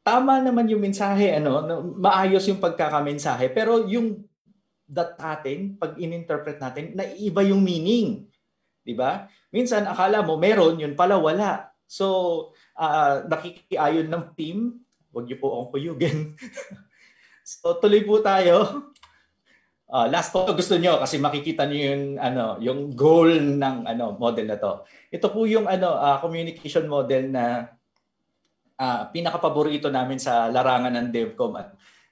tama 0.02 0.42
naman 0.42 0.72
yung 0.72 0.82
mensahe 0.82 1.38
ano, 1.38 1.62
maayos 2.02 2.50
yung 2.50 2.58
pagkakamensahe, 2.58 3.52
pero 3.54 3.86
yung 3.86 4.26
that 4.90 5.14
atin 5.22 5.78
pag 5.78 6.02
ininterpret 6.02 6.58
natin, 6.58 6.98
naiiba 6.98 7.46
yung 7.46 7.62
meaning. 7.62 8.26
'Di 8.82 8.98
ba? 8.98 9.30
Minsan 9.54 9.86
akala 9.86 10.26
mo 10.26 10.34
meron, 10.34 10.82
yun 10.82 10.98
pala 10.98 11.22
wala. 11.22 11.70
So, 11.86 12.06
uh, 12.78 13.26
nakikiayon 13.30 14.10
ng 14.10 14.26
team, 14.34 14.82
Huwag 15.10 15.26
niyo 15.26 15.38
po 15.42 15.48
akong 15.54 15.70
kuyugin. 15.74 16.18
so 17.50 17.78
tuloy 17.82 18.06
po 18.06 18.22
tayo. 18.22 18.86
Uh, 19.90 20.06
last 20.06 20.30
po 20.30 20.46
gusto 20.54 20.78
niyo 20.78 21.02
kasi 21.02 21.18
makikita 21.18 21.66
niyo 21.66 21.98
yung 21.98 22.06
ano 22.22 22.62
yung 22.62 22.94
goal 22.94 23.34
ng 23.58 23.90
ano 23.90 24.14
model 24.22 24.46
na 24.46 24.62
to. 24.62 24.86
Ito 25.10 25.34
po 25.34 25.50
yung 25.50 25.66
ano 25.66 25.98
uh, 25.98 26.22
communication 26.22 26.86
model 26.86 27.34
na 27.34 27.74
uh, 28.78 29.10
pinaka-paborito 29.10 29.90
namin 29.90 30.22
sa 30.22 30.46
larangan 30.54 30.94
ng 30.94 31.08
DevCom. 31.10 31.58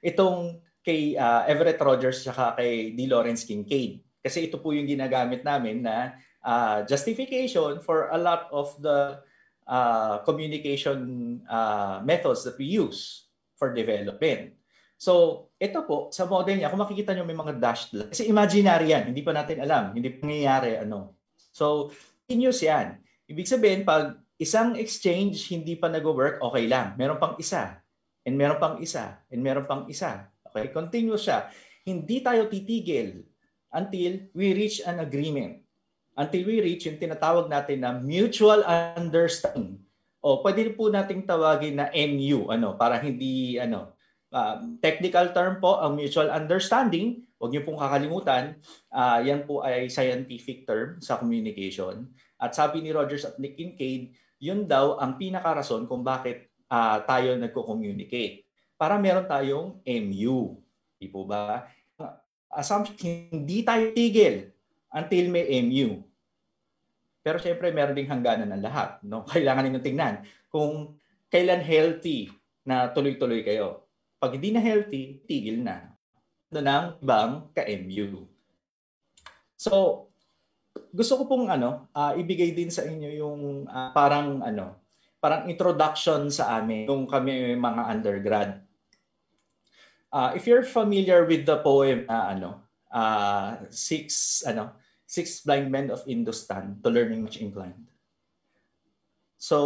Itong 0.02 0.58
kay 0.82 1.14
uh, 1.14 1.46
Everett 1.46 1.78
Rogers 1.78 2.26
at 2.26 2.58
kay 2.58 2.98
D. 2.98 3.06
Lawrence 3.06 3.46
Kincaid. 3.46 4.02
Kasi 4.18 4.50
ito 4.50 4.58
po 4.58 4.74
yung 4.74 4.90
ginagamit 4.90 5.46
namin 5.46 5.86
na 5.86 6.18
uh, 6.42 6.82
justification 6.82 7.78
for 7.78 8.10
a 8.10 8.18
lot 8.18 8.50
of 8.50 8.74
the 8.82 9.22
uh, 9.68 10.24
communication 10.24 10.98
uh, 11.44 12.00
methods 12.02 12.42
that 12.48 12.56
we 12.56 12.66
use 12.66 13.28
for 13.54 13.76
development. 13.76 14.56
So, 14.98 15.46
ito 15.62 15.86
po, 15.86 16.10
sa 16.10 16.26
model 16.26 16.58
niya, 16.58 16.72
kung 16.74 16.82
makikita 16.82 17.14
nyo 17.14 17.22
may 17.22 17.36
mga 17.36 17.62
dashed 17.62 17.94
line. 17.94 18.10
Kasi 18.10 18.26
imaginary 18.26 18.90
yan, 18.90 19.14
hindi 19.14 19.22
pa 19.22 19.30
natin 19.30 19.62
alam, 19.62 19.94
hindi 19.94 20.10
pa 20.10 20.26
nangyayari. 20.26 20.82
Ano. 20.82 21.20
So, 21.54 21.94
continuous 22.26 22.58
yan. 22.64 22.98
Ibig 23.30 23.46
sabihin, 23.46 23.86
pag 23.86 24.18
isang 24.40 24.74
exchange 24.74 25.52
hindi 25.54 25.78
pa 25.78 25.86
nag-work, 25.86 26.42
okay 26.42 26.66
lang. 26.66 26.98
Meron 26.98 27.20
pang 27.22 27.38
isa, 27.38 27.78
and 28.26 28.34
meron 28.34 28.58
pang 28.58 28.82
isa, 28.82 29.22
and 29.30 29.38
meron 29.38 29.70
pang 29.70 29.86
isa. 29.86 30.26
Okay, 30.50 30.72
continuous 30.74 31.28
siya. 31.28 31.46
Hindi 31.86 32.18
tayo 32.18 32.50
titigil 32.50 33.22
until 33.70 34.32
we 34.32 34.56
reach 34.56 34.80
an 34.82 34.98
agreement 34.98 35.67
until 36.18 36.42
we 36.50 36.58
reach 36.58 36.90
yung 36.90 36.98
tinatawag 36.98 37.46
natin 37.46 37.86
na 37.86 37.94
mutual 37.94 38.66
understanding. 38.66 39.78
O 40.18 40.42
pwede 40.42 40.74
po 40.74 40.90
nating 40.90 41.22
tawagin 41.22 41.78
na 41.78 41.86
MU 41.94 42.50
ano 42.50 42.74
para 42.74 42.98
hindi 42.98 43.54
ano 43.54 43.94
uh, 44.34 44.58
technical 44.82 45.30
term 45.30 45.62
po 45.62 45.78
ang 45.78 45.94
mutual 45.94 46.26
understanding. 46.34 47.22
Huwag 47.38 47.54
niyo 47.54 47.62
pong 47.62 47.78
kakalimutan, 47.78 48.58
uh, 48.90 49.22
yan 49.22 49.46
po 49.46 49.62
ay 49.62 49.86
scientific 49.86 50.66
term 50.66 50.98
sa 50.98 51.22
communication. 51.22 52.10
At 52.34 52.58
sabi 52.58 52.82
ni 52.82 52.90
Rogers 52.90 53.30
at 53.30 53.38
Nick 53.38 53.54
Kincaid, 53.54 54.10
yun 54.42 54.66
daw 54.66 54.98
ang 54.98 55.14
pinakarason 55.14 55.86
kung 55.86 56.02
bakit 56.02 56.50
uh, 56.66 56.98
tayo 57.06 57.38
nagko-communicate. 57.38 58.42
Para 58.74 58.98
meron 58.98 59.30
tayong 59.30 59.78
MU. 59.86 60.58
Di 60.98 61.06
po 61.06 61.22
ba? 61.26 61.70
Assumption, 62.50 63.30
hindi 63.30 63.62
tayo 63.62 63.94
tigil 63.94 64.50
until 64.90 65.24
may 65.30 65.46
MU. 65.62 66.07
Pero 67.28 67.36
syempre, 67.36 67.68
meron 67.76 67.92
ding 67.92 68.08
hangganan 68.08 68.48
ng 68.56 68.64
lahat. 68.64 69.04
No? 69.04 69.20
Kailangan 69.28 69.68
ninyong 69.68 69.84
tingnan 69.84 70.14
kung 70.48 70.96
kailan 71.28 71.60
healthy 71.60 72.32
na 72.64 72.88
tuloy-tuloy 72.88 73.44
kayo. 73.44 73.84
Pag 74.16 74.40
hindi 74.40 74.56
na 74.56 74.64
healthy, 74.64 75.20
tigil 75.28 75.60
na. 75.60 75.92
Ito 76.48 76.64
ng 76.64 77.04
ibang 77.04 77.52
ka-MU. 77.52 78.24
So, 79.60 80.08
gusto 80.88 81.20
ko 81.20 81.22
pong 81.28 81.52
ano, 81.52 81.92
uh, 81.92 82.16
ibigay 82.16 82.56
din 82.56 82.72
sa 82.72 82.88
inyo 82.88 83.12
yung 83.12 83.68
uh, 83.68 83.92
parang 83.92 84.40
ano, 84.40 84.80
parang 85.20 85.52
introduction 85.52 86.32
sa 86.32 86.56
amin 86.56 86.88
nung 86.88 87.04
kami 87.04 87.52
mga 87.60 87.82
undergrad. 87.92 88.50
Uh, 90.08 90.32
if 90.32 90.48
you're 90.48 90.64
familiar 90.64 91.28
with 91.28 91.44
the 91.44 91.60
poem 91.60 92.08
uh, 92.08 92.32
ano, 92.32 92.64
uh, 92.88 93.60
six 93.68 94.40
ano, 94.48 94.72
Six 95.08 95.40
Blind 95.48 95.72
Men 95.72 95.88
of 95.88 96.04
Indostan 96.04 96.84
to 96.84 96.92
Learning 96.92 97.24
Much 97.24 97.40
Inclined. 97.40 97.88
So, 99.40 99.56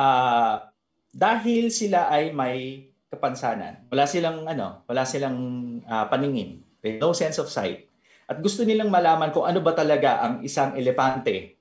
uh, 0.00 0.64
dahil 1.12 1.68
sila 1.68 2.08
ay 2.08 2.32
may 2.32 2.88
kapansanan, 3.12 3.84
wala 3.92 4.08
silang 4.08 4.48
ano, 4.48 4.88
wala 4.88 5.04
silang 5.04 5.36
uh, 5.84 6.08
paningin, 6.08 6.64
no 6.96 7.12
sense 7.12 7.36
of 7.36 7.52
sight. 7.52 7.92
At 8.24 8.40
gusto 8.40 8.64
nilang 8.64 8.88
malaman 8.88 9.32
kung 9.32 9.44
ano 9.44 9.60
ba 9.60 9.76
talaga 9.76 10.24
ang 10.24 10.40
isang 10.40 10.76
elepante. 10.76 11.60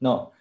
No. 0.00 0.32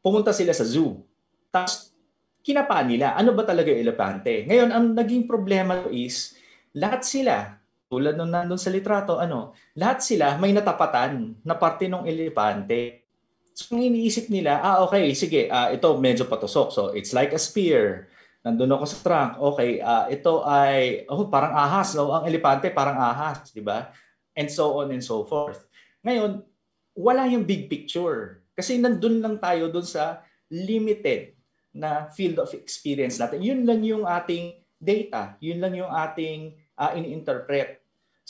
Pumunta 0.00 0.32
sila 0.32 0.56
sa 0.56 0.64
zoo. 0.64 1.04
Tapos 1.52 1.92
kinapa 2.40 2.80
nila, 2.80 3.12
ano 3.12 3.36
ba 3.36 3.44
talaga 3.44 3.68
yung 3.68 3.84
elepante? 3.84 4.48
Ngayon, 4.48 4.70
ang 4.72 4.86
naging 4.96 5.28
problema 5.28 5.84
is, 5.92 6.36
lahat 6.72 7.04
sila 7.04 7.59
tulad 7.90 8.14
nung 8.14 8.30
nandun 8.30 8.56
sa 8.56 8.70
litrato, 8.70 9.18
ano, 9.18 9.50
lahat 9.74 9.98
sila 9.98 10.38
may 10.38 10.54
natapatan 10.54 11.34
na 11.42 11.58
parte 11.58 11.90
ng 11.90 12.06
elepante. 12.06 13.02
So, 13.50 13.74
ang 13.74 13.82
iniisip 13.82 14.30
nila, 14.30 14.62
ah, 14.62 14.86
okay, 14.86 15.10
sige, 15.10 15.50
uh, 15.50 15.74
ito 15.74 15.90
medyo 15.98 16.30
patusok. 16.30 16.68
So, 16.70 16.82
it's 16.94 17.10
like 17.10 17.34
a 17.34 17.40
spear. 17.42 18.06
Nandun 18.46 18.78
ako 18.78 18.84
sa 18.86 18.98
trunk. 19.02 19.30
Okay, 19.52 19.82
uh, 19.82 20.06
ito 20.06 20.46
ay, 20.46 21.02
oh, 21.10 21.26
parang 21.26 21.52
ahas. 21.52 21.98
No? 21.98 22.14
Ang 22.14 22.30
elepante 22.30 22.70
parang 22.70 22.96
ahas, 22.96 23.50
di 23.50 23.60
ba? 23.60 23.90
And 24.38 24.46
so 24.46 24.78
on 24.78 24.94
and 24.94 25.02
so 25.02 25.26
forth. 25.26 25.66
Ngayon, 26.06 26.46
wala 26.94 27.26
yung 27.26 27.42
big 27.42 27.66
picture. 27.66 28.46
Kasi 28.54 28.78
nandun 28.78 29.18
lang 29.18 29.42
tayo 29.42 29.66
dun 29.66 29.84
sa 29.84 30.22
limited 30.46 31.34
na 31.74 32.06
field 32.14 32.38
of 32.38 32.54
experience 32.54 33.18
natin. 33.18 33.42
Yun 33.42 33.66
lang 33.66 33.82
yung 33.82 34.06
ating 34.06 34.62
data. 34.78 35.34
Yun 35.42 35.58
lang 35.58 35.74
yung 35.74 35.90
ating 35.90 36.54
uh, 36.78 36.94
ini-interpret. 36.96 37.79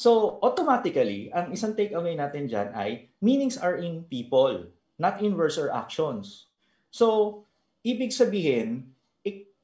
So, 0.00 0.40
automatically, 0.40 1.28
ang 1.28 1.52
isang 1.52 1.76
takeaway 1.76 2.16
natin 2.16 2.48
dyan 2.48 2.72
ay 2.72 3.12
meanings 3.20 3.60
are 3.60 3.76
in 3.76 4.08
people, 4.08 4.72
not 4.96 5.20
in 5.20 5.36
words 5.36 5.60
or 5.60 5.68
actions. 5.68 6.48
So, 6.88 7.44
ibig 7.84 8.08
sabihin, 8.08 8.96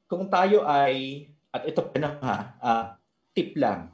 kung 0.04 0.28
tayo 0.28 0.68
ay, 0.68 1.24
at 1.48 1.64
ito 1.64 1.80
pa 1.80 1.96
na 1.96 2.10
ha, 2.20 2.36
uh, 2.60 2.84
tip 3.32 3.56
lang, 3.56 3.88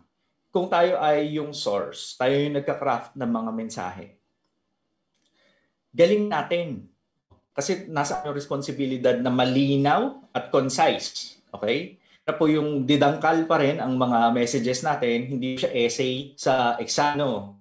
kung 0.51 0.67
tayo 0.67 0.99
ay 0.99 1.39
yung 1.39 1.55
source, 1.55 2.19
tayo 2.19 2.35
yung 2.35 2.59
nagka-craft 2.59 3.15
ng 3.15 3.31
mga 3.31 3.51
mensahe, 3.55 4.07
galing 5.95 6.27
natin. 6.27 6.91
Kasi 7.55 7.87
nasa 7.87 8.19
yung 8.27 8.35
responsibilidad 8.35 9.15
na 9.15 9.31
malinaw 9.31 10.27
at 10.35 10.51
concise. 10.51 11.39
Okay? 11.55 12.02
Na 12.23 12.33
po 12.39 12.47
yung 12.47 12.87
didangkal 12.87 13.51
pa 13.51 13.59
rin 13.59 13.83
ang 13.83 13.99
mga 13.99 14.31
messages 14.31 14.87
natin, 14.87 15.27
hindi 15.27 15.59
siya 15.59 15.75
essay 15.75 16.39
sa 16.39 16.79
eksano. 16.79 17.59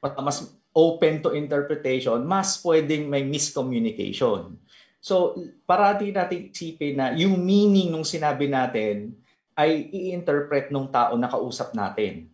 Mas 0.00 0.44
open 0.74 1.22
to 1.24 1.32
interpretation, 1.32 2.20
mas 2.26 2.60
pwedeng 2.60 3.08
may 3.08 3.22
miscommunication. 3.24 4.58
So, 4.98 5.38
parati 5.64 6.10
natin 6.10 6.50
isipin 6.50 6.96
na 6.96 7.14
yung 7.14 7.40
meaning 7.40 7.92
nung 7.92 8.04
sinabi 8.04 8.50
natin 8.50 9.14
ay 9.54 9.86
i-interpret 9.92 10.68
nung 10.74 10.90
tao 10.90 11.14
na 11.14 11.30
kausap 11.30 11.72
natin. 11.72 12.26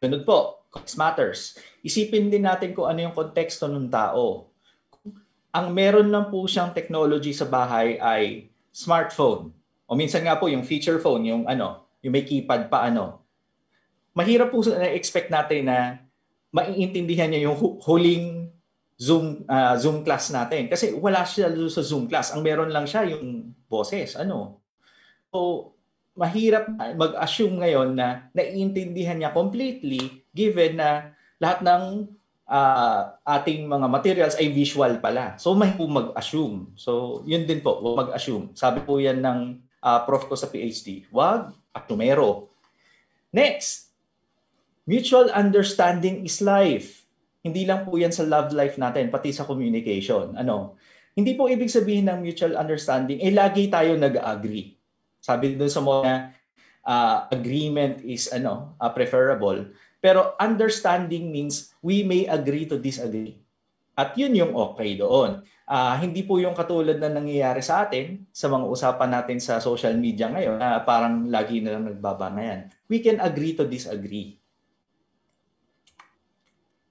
Ganun 0.00 0.22
po, 0.24 0.64
context 0.70 0.96
matters. 0.96 1.40
Isipin 1.82 2.30
din 2.30 2.46
natin 2.46 2.72
kung 2.72 2.86
ano 2.88 3.04
yung 3.04 3.16
konteksto 3.16 3.66
ng 3.66 3.90
tao. 3.90 4.48
Ang 5.50 5.66
meron 5.74 6.08
lang 6.08 6.30
po 6.30 6.46
siyang 6.46 6.70
technology 6.70 7.34
sa 7.34 7.44
bahay 7.44 7.98
ay 7.98 8.48
smartphone. 8.70 9.50
O 9.90 9.98
minsan 9.98 10.22
nga 10.22 10.38
po 10.38 10.46
yung 10.46 10.62
feature 10.62 11.02
phone, 11.02 11.26
yung 11.26 11.42
ano, 11.50 11.82
yung 11.98 12.14
may 12.14 12.22
keypad 12.22 12.70
pa 12.70 12.86
ano. 12.86 13.26
Mahirap 14.14 14.54
po 14.54 14.62
na 14.70 14.86
expect 14.94 15.34
natin 15.34 15.66
na 15.66 15.98
maiintindihan 16.54 17.26
niya 17.26 17.50
yung 17.50 17.58
huling 17.82 18.54
Zoom 18.94 19.42
uh, 19.50 19.74
Zoom 19.80 20.06
class 20.06 20.30
natin 20.30 20.70
kasi 20.70 20.94
wala 20.94 21.26
siya 21.26 21.50
sa 21.66 21.82
Zoom 21.82 22.06
class. 22.06 22.30
Ang 22.30 22.46
meron 22.46 22.70
lang 22.70 22.86
siya 22.86 23.02
yung 23.02 23.50
boses, 23.66 24.14
ano. 24.14 24.62
So 25.34 25.72
mahirap 26.14 26.70
mag-assume 26.94 27.64
ngayon 27.64 27.96
na 27.98 28.30
naiintindihan 28.36 29.18
niya 29.18 29.34
completely 29.34 30.26
given 30.30 30.78
na 30.78 31.16
lahat 31.40 31.64
ng 31.64 31.82
uh, 32.44 33.00
ating 33.24 33.64
mga 33.64 33.86
materials 33.88 34.36
ay 34.36 34.52
visual 34.52 35.00
pala. 35.00 35.38
So 35.40 35.54
may 35.56 35.72
po 35.72 35.86
mag-assume. 35.86 36.74
So 36.78 37.22
yun 37.24 37.46
din 37.46 37.62
po, 37.64 37.80
mag-assume. 37.80 38.52
Sabi 38.52 38.84
po 38.84 38.98
yan 39.00 39.22
ng 39.22 39.69
uh, 39.82 40.00
prof 40.04 40.28
ko 40.28 40.36
sa 40.36 40.48
PhD. 40.48 41.08
Wag 41.12 41.52
asumero. 41.74 42.48
Next, 43.34 43.92
mutual 44.86 45.30
understanding 45.34 46.26
is 46.26 46.42
life 46.42 47.00
hindi 47.40 47.64
lang 47.64 47.88
po 47.88 47.96
yan 47.96 48.12
sa 48.12 48.28
love 48.28 48.52
life 48.52 48.76
natin, 48.76 49.08
pati 49.08 49.32
sa 49.32 49.48
communication. 49.48 50.36
Ano? 50.36 50.76
Hindi 51.16 51.32
po 51.32 51.48
ibig 51.48 51.72
sabihin 51.72 52.12
ng 52.12 52.20
mutual 52.20 52.54
understanding, 52.56 53.16
eh 53.20 53.32
lagi 53.32 53.72
tayo 53.72 53.96
nag-agree. 53.96 54.76
Sabi 55.20 55.56
doon 55.56 55.72
sa 55.72 55.80
mga 55.80 56.36
uh, 56.84 57.16
agreement 57.32 58.04
is 58.04 58.28
ano, 58.28 58.76
uh, 58.76 58.92
preferable. 58.92 59.72
Pero 60.00 60.36
understanding 60.36 61.32
means 61.32 61.72
we 61.80 62.04
may 62.04 62.28
agree 62.28 62.68
to 62.68 62.76
disagree. 62.76 63.39
At 64.00 64.16
yun 64.16 64.32
yung 64.32 64.56
okay 64.56 64.96
doon. 64.96 65.44
Uh, 65.68 65.94
hindi 66.00 66.24
po 66.24 66.40
yung 66.40 66.56
katulad 66.56 66.96
na 66.96 67.12
nangyayari 67.12 67.60
sa 67.60 67.84
atin 67.84 68.24
sa 68.32 68.48
mga 68.48 68.64
usapan 68.64 69.12
natin 69.12 69.36
sa 69.36 69.60
social 69.60 69.92
media 70.00 70.32
ngayon 70.32 70.56
na 70.56 70.80
parang 70.80 71.28
lagi 71.28 71.60
na 71.60 71.76
lang 71.76 71.84
nagbabangayan. 71.84 72.72
We 72.88 73.04
can 73.04 73.20
agree 73.20 73.52
to 73.60 73.68
disagree. 73.68 74.40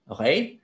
Okay? 0.06 0.62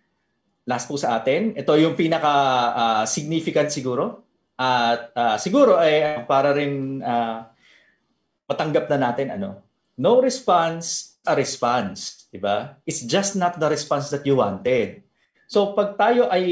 Last 0.69 0.85
po 0.85 1.01
sa 1.01 1.17
atin. 1.17 1.57
Ito 1.57 1.81
yung 1.81 1.97
pinaka 1.97 2.33
uh, 2.77 3.03
significant 3.09 3.73
siguro. 3.73 4.21
At 4.55 5.11
uh, 5.17 5.35
siguro 5.41 5.81
ay 5.81 5.93
eh, 5.99 6.17
para 6.29 6.53
rin 6.53 7.01
uh, 7.01 7.41
matanggap 8.45 8.85
na 8.93 9.11
natin 9.11 9.33
ano. 9.33 9.65
No 9.97 10.21
response, 10.21 11.17
a 11.25 11.33
response, 11.35 12.27
'di 12.31 12.39
ba? 12.39 12.79
It's 12.87 13.03
just 13.03 13.35
not 13.35 13.59
the 13.59 13.67
response 13.67 14.11
that 14.11 14.23
you 14.23 14.39
wanted. 14.39 15.04
So 15.45 15.77
pag 15.77 15.93
tayo 15.93 16.25
ay 16.33 16.45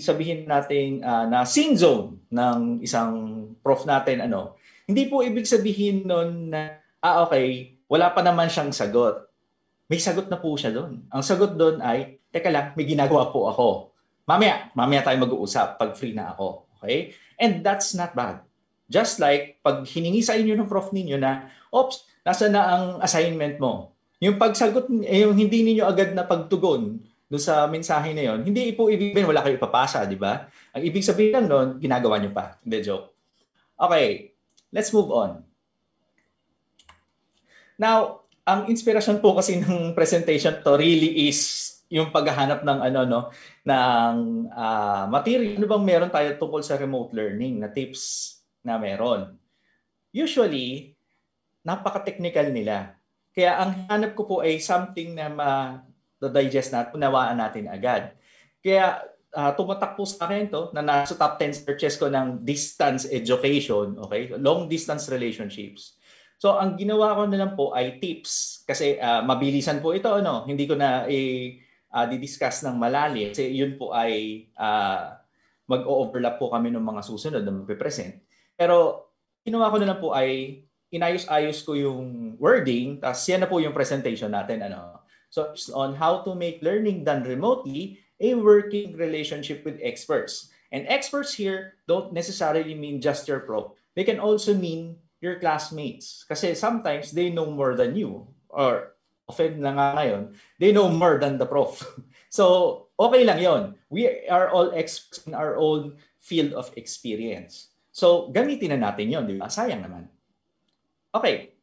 sabihin 0.00 0.48
natin 0.48 1.04
uh, 1.04 1.28
na 1.28 1.44
scene 1.44 1.76
zone 1.76 2.16
ng 2.32 2.80
isang 2.80 3.44
prof 3.60 3.84
natin 3.84 4.24
ano, 4.24 4.56
hindi 4.88 5.04
po 5.04 5.20
ibig 5.20 5.44
sabihin 5.44 6.08
noon 6.08 6.48
na 6.48 6.80
ah 7.04 7.28
okay, 7.28 7.76
wala 7.88 8.12
pa 8.12 8.24
naman 8.24 8.48
siyang 8.48 8.72
sagot. 8.72 9.28
May 9.88 10.00
sagot 10.00 10.28
na 10.28 10.40
po 10.40 10.52
siya 10.56 10.72
doon. 10.72 11.04
Ang 11.08 11.22
sagot 11.24 11.56
doon 11.56 11.80
ay 11.80 12.20
teka 12.28 12.52
lang, 12.52 12.76
may 12.76 12.84
ginagawa 12.84 13.32
po 13.32 13.48
ako. 13.48 13.68
Mamaya, 14.28 14.68
mamaya 14.76 15.00
tayo 15.00 15.16
mag-uusap 15.24 15.80
pag 15.80 15.96
free 15.96 16.12
na 16.12 16.36
ako. 16.36 16.68
Okay? 16.80 17.16
And 17.40 17.64
that's 17.64 17.96
not 17.96 18.12
bad. 18.12 18.44
Just 18.88 19.20
like 19.20 19.60
pag 19.64 19.88
hiningi 19.88 20.20
sa 20.20 20.36
inyo 20.36 20.56
ng 20.56 20.68
prof 20.68 20.92
ninyo 20.92 21.16
na, 21.16 21.48
oops, 21.72 22.04
nasa 22.24 22.52
na 22.52 22.62
ang 22.68 22.86
assignment 23.00 23.56
mo. 23.56 23.96
Yung 24.20 24.36
pagsagot, 24.36 24.92
eh, 25.08 25.24
yung 25.24 25.36
hindi 25.36 25.64
ninyo 25.64 25.84
agad 25.88 26.12
na 26.12 26.28
pagtugon 26.28 27.00
doon 27.28 27.42
sa 27.44 27.68
mensahe 27.68 28.16
na 28.16 28.24
yon, 28.24 28.40
hindi 28.40 28.72
po 28.72 28.88
sabihin 28.88 29.28
wala 29.28 29.44
kayo 29.44 29.60
ipapasa, 29.60 30.08
di 30.08 30.16
ba? 30.16 30.48
Ang 30.72 30.82
ibig 30.88 31.04
sabihin 31.04 31.36
lang 31.36 31.46
noon, 31.46 31.68
ginagawa 31.76 32.16
nyo 32.16 32.32
pa. 32.32 32.56
Hindi, 32.64 32.80
joke. 32.80 33.12
Okay, 33.76 34.32
let's 34.72 34.88
move 34.96 35.12
on. 35.12 35.44
Now, 37.76 38.24
ang 38.48 38.72
inspiration 38.72 39.20
po 39.20 39.36
kasi 39.36 39.60
ng 39.60 39.92
presentation 39.98 40.64
to 40.64 40.72
really 40.80 41.28
is 41.28 41.68
yung 41.88 42.12
paghahanap 42.12 42.68
ng 42.68 42.78
ano 42.84 43.00
no 43.08 43.20
ng 43.64 44.14
uh, 44.52 45.08
material 45.08 45.56
ano 45.56 45.64
bang 45.64 45.84
meron 45.88 46.12
tayo 46.12 46.36
tungkol 46.36 46.60
sa 46.60 46.76
remote 46.76 47.16
learning 47.16 47.64
na 47.64 47.72
tips 47.72 48.36
na 48.60 48.76
meron 48.76 49.40
usually 50.12 50.92
napaka-technical 51.64 52.52
nila 52.52 52.92
kaya 53.32 53.56
ang 53.56 53.88
hanap 53.88 54.12
ko 54.12 54.28
po 54.28 54.36
ay 54.44 54.60
something 54.60 55.16
na 55.16 55.32
ma-digest 56.18 56.74
natin 56.74 56.92
unawaan 56.98 57.38
natin 57.38 57.70
agad 57.70 58.14
kaya 58.62 59.02
uh, 59.34 59.50
tumatak 59.54 59.94
po 59.94 60.02
sa 60.06 60.26
akin 60.26 60.50
to 60.50 60.70
na 60.74 60.82
nasa 60.82 61.14
top 61.14 61.38
10 61.40 61.64
searches 61.64 61.94
ko 61.96 62.10
ng 62.10 62.42
distance 62.42 63.06
education 63.10 63.98
okay 63.98 64.34
long 64.36 64.66
distance 64.66 65.06
relationships 65.08 65.98
So 66.38 66.54
ang 66.54 66.78
ginawa 66.78 67.18
ko 67.18 67.26
na 67.26 67.34
lang 67.34 67.58
po 67.58 67.74
ay 67.74 67.98
tips 67.98 68.62
kasi 68.62 68.94
uh, 68.94 69.26
mabilisan 69.26 69.82
po 69.82 69.90
ito 69.90 70.06
ano 70.06 70.46
hindi 70.46 70.70
ko 70.70 70.78
na 70.78 71.02
eh, 71.10 71.58
uh, 71.90 72.06
didiscuss 72.06 72.62
ng 72.62 72.78
malalim 72.78 73.34
kasi 73.34 73.50
yun 73.50 73.74
po 73.74 73.90
ay 73.90 74.46
uh, 74.54 75.18
mag-overlap 75.68 76.40
po 76.40 76.48
kami 76.48 76.72
ng 76.72 76.80
mga 76.80 77.02
susunod 77.04 77.44
na 77.44 77.52
magpe-present. 77.52 78.24
Pero 78.56 79.10
ginawa 79.44 79.68
ko 79.68 79.76
na 79.76 79.88
lang 79.92 80.00
po 80.00 80.16
ay 80.16 80.62
inayos-ayos 80.88 81.60
ko 81.60 81.76
yung 81.76 82.34
wording, 82.40 82.96
tapos 82.96 83.20
yan 83.28 83.44
na 83.44 83.48
po 83.50 83.60
yung 83.60 83.76
presentation 83.76 84.32
natin. 84.32 84.64
Ano. 84.64 84.97
So 85.28 85.52
on 85.74 85.96
how 85.96 86.24
to 86.24 86.34
make 86.34 86.64
learning 86.64 87.04
done 87.04 87.24
remotely 87.24 88.00
a 88.20 88.34
working 88.34 88.96
relationship 88.96 89.64
with 89.64 89.78
experts. 89.82 90.50
And 90.72 90.84
experts 90.88 91.32
here 91.34 91.80
don't 91.86 92.12
necessarily 92.12 92.74
mean 92.74 93.00
just 93.00 93.28
your 93.28 93.40
pro. 93.40 93.72
They 93.94 94.04
can 94.04 94.20
also 94.20 94.52
mean 94.52 94.96
your 95.20 95.38
classmates. 95.40 96.24
Kasi 96.28 96.54
sometimes 96.54 97.12
they 97.12 97.30
know 97.30 97.48
more 97.48 97.74
than 97.74 97.96
you. 97.96 98.28
Or 98.48 98.94
often 99.28 99.60
na 99.60 99.72
nga 99.72 99.86
ngayon, 99.96 100.22
they 100.58 100.72
know 100.72 100.88
more 100.88 101.20
than 101.20 101.36
the 101.36 101.46
prof. 101.46 101.84
so, 102.28 102.88
okay 102.98 103.24
lang 103.24 103.40
yon. 103.40 103.62
We 103.88 104.08
are 104.28 104.48
all 104.48 104.72
experts 104.72 105.24
in 105.28 105.32
our 105.32 105.56
own 105.56 105.96
field 106.20 106.52
of 106.52 106.72
experience. 106.76 107.72
So, 107.92 108.32
gamitin 108.32 108.76
na 108.76 108.92
natin 108.92 109.12
yon, 109.12 109.24
di 109.28 109.36
ba? 109.36 109.48
Sayang 109.48 109.84
naman. 109.84 110.08
Okay. 111.12 111.56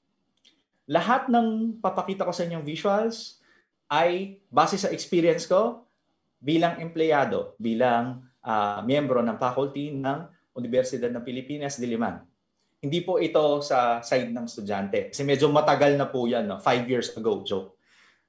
Lahat 0.89 1.29
ng 1.29 1.79
papakita 1.81 2.25
ko 2.25 2.33
sa 2.33 2.45
inyong 2.45 2.65
visuals 2.65 3.41
ay 3.91 4.41
base 4.49 4.81
sa 4.81 4.89
experience 4.89 5.45
ko 5.45 5.85
bilang 6.41 6.77
empleyado, 6.81 7.57
bilang 7.57 8.25
uh, 8.45 8.79
miyembro 8.85 9.21
ng 9.25 9.37
faculty 9.41 9.93
ng 9.93 10.19
Universidad 10.55 11.11
ng 11.11 11.25
Pilipinas, 11.25 11.81
Diliman. 11.81 12.21
Hindi 12.79 13.01
po 13.01 13.17
ito 13.17 13.59
sa 13.65 13.99
side 13.99 14.29
ng 14.29 14.45
estudyante. 14.45 15.11
Kasi 15.11 15.25
medyo 15.25 15.49
matagal 15.49 15.97
na 15.97 16.05
po 16.07 16.29
yan, 16.29 16.45
no? 16.45 16.61
five 16.61 16.85
years 16.85 17.11
ago, 17.17 17.41
joke. 17.41 17.75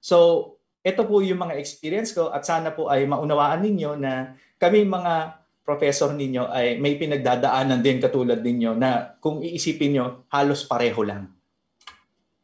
So, 0.01 0.57
ito 0.81 1.03
po 1.05 1.21
yung 1.21 1.45
mga 1.45 1.61
experience 1.61 2.16
ko 2.16 2.33
at 2.33 2.47
sana 2.47 2.73
po 2.73 2.88
ay 2.88 3.05
maunawaan 3.05 3.61
ninyo 3.62 4.01
na 4.01 4.38
kami 4.57 4.87
mga 4.87 5.45
professor 5.66 6.14
ninyo 6.14 6.47
ay 6.47 6.79
may 6.79 6.95
pinagdadaanan 6.95 7.83
din 7.83 7.99
katulad 7.99 8.38
ninyo 8.38 8.79
na 8.79 9.19
kung 9.19 9.42
iisipin 9.42 9.99
nyo, 9.99 10.07
halos 10.31 10.62
pareho 10.64 11.03
lang. 11.03 11.36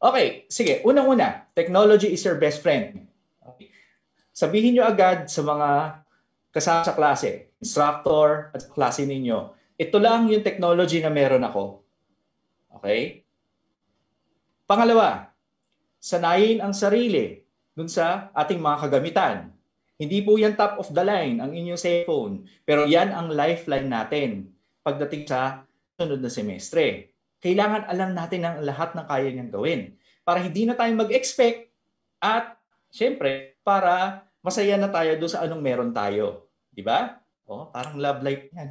Okay, 0.02 0.50
sige. 0.50 0.82
Unang-una, 0.82 1.46
technology 1.54 2.10
is 2.10 2.26
your 2.26 2.34
best 2.34 2.58
friend. 2.58 3.06
Okay. 3.38 3.70
Sabihin 4.34 4.74
nyo 4.74 4.82
agad 4.82 5.30
sa 5.30 5.46
mga 5.46 6.02
kasama 6.50 6.82
sa 6.82 6.98
klase, 6.98 7.54
instructor 7.62 8.50
at 8.50 8.66
klase 8.66 9.06
ninyo, 9.06 9.54
ito 9.78 9.96
lang 10.02 10.26
yung 10.26 10.42
technology 10.42 10.98
na 10.98 11.06
meron 11.06 11.46
ako. 11.46 11.86
Okay? 12.82 13.22
Pangalawa, 14.66 15.30
sanayin 16.02 16.58
ang 16.58 16.74
sarili 16.74 17.38
dun 17.70 17.86
sa 17.86 18.34
ating 18.34 18.58
mga 18.58 18.76
kagamitan. 18.82 19.36
Hindi 20.02 20.18
po 20.26 20.34
yan 20.34 20.58
top 20.58 20.82
of 20.82 20.90
the 20.90 21.04
line 21.06 21.38
ang 21.38 21.54
inyong 21.54 21.78
cellphone. 21.78 22.42
Pero 22.66 22.90
yan 22.90 23.14
ang 23.14 23.30
lifeline 23.30 23.86
natin 23.86 24.50
pagdating 24.82 25.30
sa 25.30 25.62
sunod 25.94 26.18
na 26.18 26.26
semestre. 26.26 27.11
Kailangan 27.42 27.90
alam 27.90 28.14
natin 28.14 28.46
ang 28.46 28.62
lahat 28.62 28.94
ng 28.94 29.06
kaya 29.10 29.28
niyang 29.34 29.50
gawin 29.50 29.82
para 30.22 30.38
hindi 30.38 30.62
na 30.62 30.78
tayo 30.78 30.94
mag-expect 30.94 31.74
at 32.22 32.54
syempre 32.86 33.58
para 33.66 34.22
masaya 34.38 34.78
na 34.78 34.86
tayo 34.86 35.18
doon 35.18 35.32
sa 35.32 35.42
anong 35.42 35.62
meron 35.62 35.90
tayo. 35.90 36.46
Di 36.70 36.86
ba? 36.86 37.18
Oh, 37.50 37.66
parang 37.74 37.98
love 37.98 38.22
life 38.22 38.46
yan. 38.54 38.70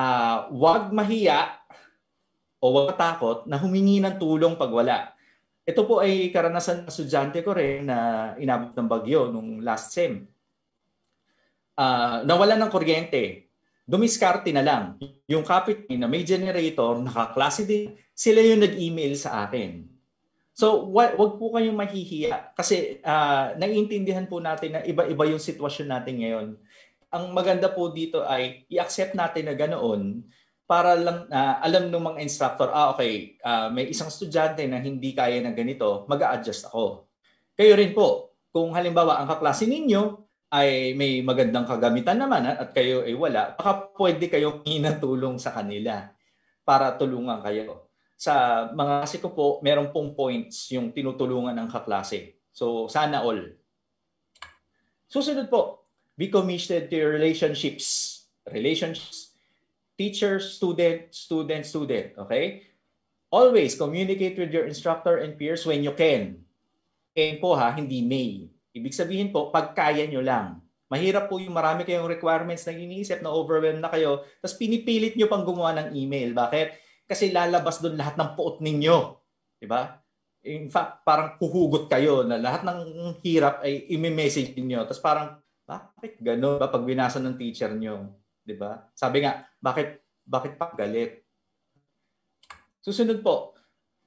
uh, 0.00 0.48
wag 0.64 0.88
mahiya 0.88 1.52
o 2.64 2.72
wag 2.72 2.96
takot 2.96 3.44
na 3.44 3.60
humingi 3.60 4.00
ng 4.00 4.16
tulong 4.16 4.56
pag 4.56 4.72
wala. 4.72 5.12
Ito 5.68 5.84
po 5.84 6.00
ay 6.00 6.32
karanasan 6.32 6.84
ng 6.84 6.88
estudyante 6.88 7.44
ko 7.44 7.52
rin 7.52 7.84
na 7.84 8.32
inabot 8.40 8.72
ng 8.72 8.88
bagyo 8.88 9.28
nung 9.28 9.60
last 9.60 9.92
sem. 9.92 10.24
Uh, 11.76 12.24
nawala 12.24 12.56
ng 12.56 12.72
kuryente. 12.72 13.47
Dumiskarte 13.88 14.52
na 14.52 14.60
lang. 14.60 15.00
Yung 15.24 15.40
kapit 15.40 15.88
na 15.96 16.04
may 16.04 16.20
generator, 16.20 17.00
nakaklase 17.00 17.64
din, 17.64 17.96
sila 18.12 18.44
yung 18.44 18.60
nag-email 18.60 19.16
sa 19.16 19.48
akin. 19.48 19.88
So, 20.52 20.92
wag, 20.92 21.16
wag 21.16 21.40
po 21.40 21.56
kayong 21.56 21.78
mahihiya 21.78 22.52
kasi 22.52 23.00
uh, 23.00 23.56
naiintindihan 23.56 24.28
po 24.28 24.44
natin 24.44 24.76
na 24.76 24.84
iba-iba 24.84 25.24
yung 25.32 25.40
sitwasyon 25.40 25.88
natin 25.88 26.20
ngayon. 26.20 26.48
Ang 27.08 27.24
maganda 27.32 27.72
po 27.72 27.88
dito 27.88 28.20
ay 28.28 28.68
i-accept 28.68 29.16
natin 29.16 29.48
na 29.48 29.56
ganoon 29.56 30.20
para 30.68 30.92
lang 30.92 31.24
uh, 31.32 31.56
alam 31.64 31.88
ng 31.88 32.04
mga 32.12 32.20
instructor, 32.20 32.68
ah 32.68 32.92
okay, 32.92 33.40
uh, 33.40 33.72
may 33.72 33.88
isang 33.88 34.12
estudyante 34.12 34.68
na 34.68 34.84
hindi 34.84 35.16
kaya 35.16 35.40
ng 35.40 35.56
ganito, 35.56 36.04
mag 36.04 36.20
adjust 36.28 36.68
ako. 36.68 37.08
Kayo 37.56 37.72
rin 37.72 37.96
po, 37.96 38.36
kung 38.52 38.76
halimbawa 38.76 39.16
ang 39.16 39.32
kaklase 39.32 39.64
ninyo 39.64 40.27
ay 40.48 40.96
may 40.96 41.20
magandang 41.20 41.68
kagamitan 41.68 42.16
naman 42.16 42.48
at 42.48 42.72
kayo 42.72 43.04
ay 43.04 43.12
wala, 43.12 43.52
baka 43.52 43.92
pwede 44.00 44.32
kayong 44.32 44.64
hinatulong 44.64 45.36
sa 45.36 45.52
kanila 45.52 46.08
para 46.64 46.96
tulungan 46.96 47.44
kayo. 47.44 47.88
Sa 48.18 48.66
mga 48.72 49.04
kasi 49.04 49.16
ko 49.22 49.30
po, 49.30 49.46
meron 49.60 49.92
pong 49.92 50.16
points 50.16 50.72
yung 50.72 50.90
tinutulungan 50.90 51.54
ng 51.54 51.68
kaklase. 51.68 52.40
So, 52.50 52.90
sana 52.90 53.22
all. 53.22 53.54
Susunod 55.06 55.46
po, 55.52 55.86
be 56.18 56.26
committed 56.32 56.90
to 56.90 56.94
your 56.96 57.14
relationships. 57.14 58.26
Relationships 58.48 59.28
teacher, 59.98 60.38
student, 60.38 61.10
student, 61.10 61.66
student. 61.66 62.14
Okay? 62.14 62.62
Always 63.28 63.74
communicate 63.74 64.38
with 64.38 64.54
your 64.54 64.64
instructor 64.64 65.18
and 65.18 65.34
peers 65.34 65.66
when 65.66 65.82
you 65.82 65.92
can. 65.92 66.46
Can 67.12 67.42
po 67.42 67.58
ha, 67.58 67.74
hindi 67.74 68.00
may. 68.00 68.46
Ibig 68.78 68.94
sabihin 68.94 69.28
po, 69.34 69.50
pag 69.50 69.74
kaya 69.74 70.06
nyo 70.06 70.22
lang. 70.22 70.62
Mahirap 70.88 71.28
po 71.28 71.36
yung 71.36 71.52
marami 71.52 71.84
kayong 71.84 72.08
requirements 72.08 72.64
na 72.64 72.72
iniisip 72.72 73.20
na 73.20 73.28
overwhelmed 73.28 73.84
na 73.84 73.92
kayo, 73.92 74.24
tapos 74.40 74.56
pinipilit 74.56 75.18
nyo 75.18 75.28
pang 75.28 75.44
gumawa 75.44 75.76
ng 75.76 75.88
email. 75.92 76.32
Bakit? 76.32 76.80
Kasi 77.04 77.28
lalabas 77.28 77.84
doon 77.84 78.00
lahat 78.00 78.16
ng 78.16 78.32
puot 78.32 78.64
ninyo. 78.64 78.96
Di 79.60 79.68
ba? 79.68 80.00
In 80.48 80.72
fact, 80.72 81.04
parang 81.04 81.36
kuhugot 81.36 81.92
kayo 81.92 82.24
na 82.24 82.40
lahat 82.40 82.64
ng 82.64 82.78
hirap 83.20 83.60
ay 83.60 83.90
imi-message 83.92 84.56
niyo. 84.56 84.88
Tapos 84.88 85.02
parang, 85.04 85.36
bakit 85.68 86.16
gano'n 86.24 86.56
ba 86.56 86.72
pag 86.72 86.88
binasa 86.88 87.20
ng 87.20 87.36
teacher 87.36 87.68
nyo? 87.76 88.16
'di 88.48 88.56
ba? 88.56 88.88
Sabi 88.96 89.20
nga, 89.20 89.44
bakit 89.60 90.00
bakit 90.24 90.56
pa 90.56 90.72
galit? 90.72 91.20
Susunod 92.80 93.20
po, 93.20 93.52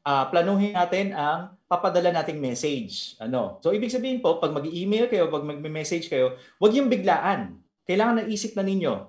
uh, 0.01 0.25
planuhin 0.33 0.73
natin 0.73 1.13
ang 1.13 1.53
papadala 1.71 2.11
nating 2.11 2.43
message. 2.43 3.15
Ano? 3.23 3.63
So 3.63 3.71
ibig 3.71 3.87
sabihin 3.87 4.19
po, 4.19 4.43
pag 4.43 4.51
mag-email 4.51 5.07
kayo, 5.07 5.31
pag 5.31 5.47
mag-message 5.47 6.11
kayo, 6.11 6.35
huwag 6.59 6.75
yung 6.75 6.91
biglaan. 6.91 7.63
Kailangan 7.87 8.19
na 8.19 8.27
isip 8.27 8.59
na 8.59 8.67
ninyo. 8.67 9.07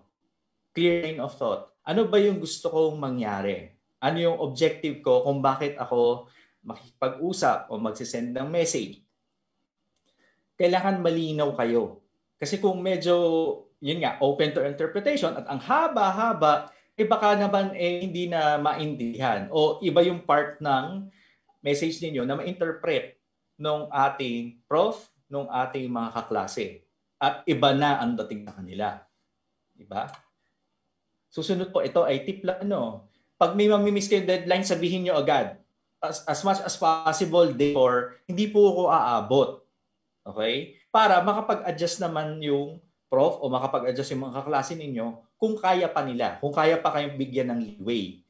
Clear 0.71 1.11
line 1.11 1.19
of 1.19 1.35
thought. 1.35 1.75
Ano 1.83 2.07
ba 2.07 2.23
yung 2.23 2.39
gusto 2.39 2.71
kong 2.71 3.03
mangyari? 3.03 3.75
Ano 3.99 4.23
yung 4.23 4.39
objective 4.39 5.03
ko 5.03 5.27
kung 5.27 5.43
bakit 5.43 5.75
ako 5.75 6.31
makipag-usap 6.63 7.67
o 7.75 7.83
magsisend 7.83 8.31
ng 8.31 8.47
message? 8.47 9.03
Kailangan 10.55 11.03
malinaw 11.03 11.59
kayo. 11.59 12.07
Kasi 12.39 12.63
kung 12.63 12.79
medyo 12.79 13.19
yun 13.83 13.99
nga, 13.99 14.15
open 14.23 14.55
to 14.55 14.63
interpretation 14.63 15.35
at 15.35 15.43
ang 15.51 15.59
haba-haba, 15.59 16.71
eh 16.95 17.03
baka 17.03 17.35
naman 17.35 17.75
eh 17.75 18.07
hindi 18.07 18.31
na 18.31 18.63
maintindihan 18.63 19.51
o 19.51 19.83
iba 19.83 20.07
yung 20.07 20.23
part 20.23 20.63
ng 20.63 21.11
message 21.63 22.03
ninyo 22.03 22.27
na 22.27 22.37
ma-interpret 22.37 23.17
nung 23.57 23.87
ating 23.89 24.61
prof, 24.67 24.99
nung 25.31 25.47
ating 25.49 25.87
mga 25.89 26.11
kaklase. 26.13 26.85
At 27.23 27.47
iba 27.47 27.71
na 27.73 28.03
ang 28.03 28.19
dating 28.19 28.43
na 28.43 28.53
kanila. 28.53 28.99
Diba? 29.73 30.11
Susunod 31.31 31.71
po, 31.71 31.81
ito 31.81 32.03
ay 32.03 32.27
tip 32.27 32.43
lang 32.43 32.67
ano. 32.67 33.09
Pag 33.39 33.55
may 33.55 33.71
mamimiss 33.71 34.11
kayo 34.11 34.27
deadline, 34.27 34.67
sabihin 34.67 35.07
nyo 35.07 35.23
agad. 35.23 35.57
As, 36.03 36.27
as 36.27 36.43
much 36.43 36.59
as 36.61 36.75
possible 36.75 37.47
before, 37.55 38.19
hindi 38.27 38.51
po 38.51 38.75
ako 38.75 38.83
aabot. 38.91 39.51
Okay? 40.27 40.77
Para 40.91 41.23
makapag-adjust 41.23 42.03
naman 42.03 42.43
yung 42.43 42.83
prof 43.07 43.39
o 43.39 43.51
makapag-adjust 43.51 44.15
yung 44.15 44.27
mga 44.27 44.43
kaklase 44.43 44.75
ninyo 44.75 45.21
kung 45.37 45.59
kaya 45.59 45.91
pa 45.91 46.07
nila, 46.07 46.39
kung 46.39 46.55
kaya 46.55 46.79
pa 46.79 46.95
kayong 46.95 47.19
bigyan 47.19 47.51
ng 47.51 47.61
leeway. 47.61 48.22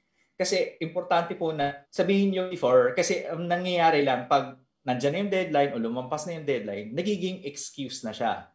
Kasi 0.43 0.75
importante 0.83 1.39
po 1.39 1.55
na 1.55 1.87
sabihin 1.87 2.35
nyo 2.35 2.51
before, 2.51 2.99
kasi 2.99 3.23
ang 3.23 3.47
nangyayari 3.47 4.03
lang 4.03 4.27
pag 4.27 4.59
nandyan 4.83 5.15
na 5.15 5.21
yung 5.23 5.31
deadline 5.31 5.71
o 5.71 5.79
lumampas 5.79 6.27
na 6.27 6.43
yung 6.43 6.47
deadline, 6.47 6.91
nagiging 6.91 7.47
excuse 7.47 8.03
na 8.03 8.11
siya. 8.11 8.51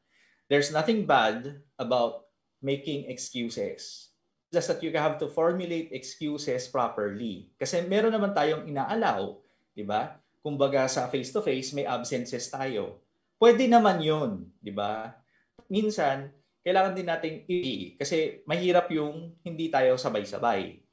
There's 0.51 0.75
nothing 0.75 1.07
bad 1.07 1.63
about 1.79 2.27
making 2.59 3.07
excuses. 3.07 4.11
Just 4.51 4.67
that 4.67 4.83
you 4.83 4.91
have 4.91 5.15
to 5.23 5.31
formulate 5.31 5.95
excuses 5.95 6.67
properly. 6.67 7.55
Kasi 7.55 7.87
meron 7.87 8.11
naman 8.11 8.35
tayong 8.35 8.67
inaalaw, 8.67 9.39
di 9.71 9.87
ba? 9.87 10.19
Kumbaga 10.43 10.91
sa 10.91 11.07
face-to-face, 11.07 11.71
may 11.71 11.87
absences 11.87 12.51
tayo. 12.51 12.99
Pwede 13.39 13.63
naman 13.71 14.03
yun, 14.03 14.51
di 14.59 14.75
ba? 14.75 15.15
minsan, 15.71 16.31
kailangan 16.63 16.95
din 16.95 17.07
nating 17.07 17.37
i 17.47 17.95
kasi 17.95 18.43
mahirap 18.43 18.91
yung 18.91 19.35
hindi 19.43 19.71
tayo 19.71 19.95
sabay-sabay. 19.95 20.83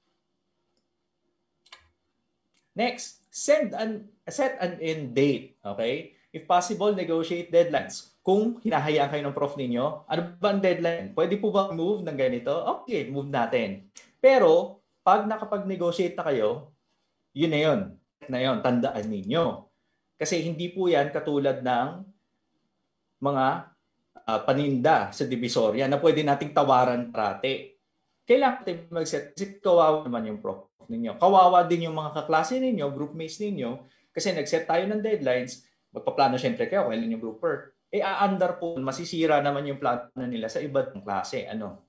Next, 2.75 3.23
send 3.31 3.71
an 3.75 4.11
set 4.27 4.59
an 4.59 4.83
end 4.83 5.15
date, 5.15 5.59
okay? 5.63 6.15
If 6.35 6.51
possible, 6.51 6.91
negotiate 6.91 7.55
deadlines. 7.55 8.19
Kung 8.19 8.59
hinahayaan 8.59 9.11
kayo 9.15 9.23
ng 9.23 9.37
prof 9.37 9.55
ninyo, 9.55 10.11
ano 10.11 10.23
ba 10.43 10.51
ang 10.51 10.59
deadline? 10.59 11.15
Pwede 11.15 11.39
po 11.39 11.55
ba 11.55 11.71
move 11.71 12.03
ng 12.03 12.19
ganito? 12.19 12.51
Okay, 12.51 13.07
move 13.07 13.31
natin. 13.31 13.87
Pero, 14.19 14.83
pag 15.07 15.31
nakapag-negotiate 15.31 16.19
na 16.19 16.27
kayo, 16.27 16.75
yun 17.31 17.53
na 17.55 17.61
yun. 17.61 17.81
Na 18.27 18.41
yun, 18.43 18.59
tandaan 18.65 19.07
ninyo. 19.07 19.71
Kasi 20.19 20.43
hindi 20.43 20.75
po 20.75 20.91
yan 20.91 21.15
katulad 21.15 21.63
ng 21.63 21.89
mga 23.23 23.47
uh, 24.25 24.41
paninda 24.43 25.13
sa 25.15 25.29
Divisoria 25.29 25.87
na 25.87 26.01
pwede 26.03 26.27
nating 26.27 26.51
tawaran 26.51 27.15
parate. 27.15 27.79
Kailangan 28.25 28.65
natin 28.65 28.77
mag-set 28.89 29.37
kasi 29.37 29.61
kawawa 29.61 30.01
naman 30.03 30.33
yung 30.33 30.41
prof 30.41 30.73
ninyo. 30.89 31.17
Kawawa 31.19 31.67
din 31.67 31.91
yung 31.91 31.97
mga 31.97 32.23
kaklase 32.23 32.61
ninyo, 32.61 32.91
groupmates 32.93 33.41
ninyo, 33.41 33.85
kasi 34.15 34.31
nag-set 34.31 34.71
tayo 34.71 34.87
ng 34.87 35.03
deadlines, 35.03 35.67
magpaplano 35.91 36.39
syempre 36.39 36.71
kayo 36.71 36.87
kailan 36.87 37.15
yung 37.15 37.23
grouper. 37.23 37.75
Eh, 37.95 38.03
aandar 38.03 38.59
po, 38.59 38.75
masisira 38.79 39.39
naman 39.39 39.71
yung 39.71 39.79
plano 39.79 40.11
nila 40.27 40.51
sa 40.51 40.59
iba't 40.59 40.95
klase. 41.03 41.47
Ano? 41.47 41.87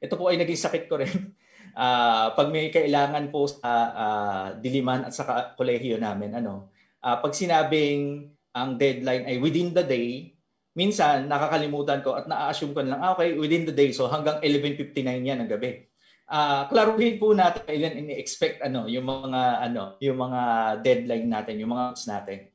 Ito 0.00 0.16
po 0.16 0.32
ay 0.32 0.40
naging 0.40 0.60
sakit 0.60 0.84
ko 0.88 1.00
rin. 1.00 1.36
Uh, 1.76 2.32
pag 2.38 2.48
may 2.48 2.72
kailangan 2.72 3.28
po 3.28 3.44
sa 3.44 3.70
uh, 3.92 4.46
diliman 4.56 5.08
at 5.08 5.12
sa 5.12 5.52
kolehiyo 5.52 6.00
namin, 6.00 6.36
ano, 6.40 6.72
uh, 7.04 7.16
pag 7.20 7.32
sinabing 7.36 8.32
ang 8.56 8.80
deadline 8.80 9.24
ay 9.28 9.36
within 9.36 9.72
the 9.76 9.84
day, 9.84 10.32
minsan 10.78 11.26
nakakalimutan 11.26 12.00
ko 12.06 12.14
at 12.14 12.30
na-assume 12.30 12.70
ko 12.70 12.80
na 12.86 12.96
lang, 12.96 13.00
ah, 13.02 13.12
okay, 13.18 13.34
within 13.34 13.66
the 13.66 13.74
day. 13.74 13.90
So 13.90 14.06
hanggang 14.06 14.38
11.59 14.40 14.94
yan 15.26 15.42
ng 15.42 15.50
gabi. 15.50 15.87
Uh, 16.28 16.68
klaruhin 16.68 17.16
po 17.16 17.32
natin 17.32 17.64
kailan 17.64 18.04
ini-expect 18.04 18.60
ano, 18.60 18.84
yung 18.84 19.08
mga 19.08 19.64
ano, 19.64 19.96
yung 19.96 20.20
mga 20.20 20.40
deadline 20.84 21.24
natin, 21.24 21.56
yung 21.56 21.72
mga 21.72 21.84
notes 21.96 22.04
natin. 22.04 22.52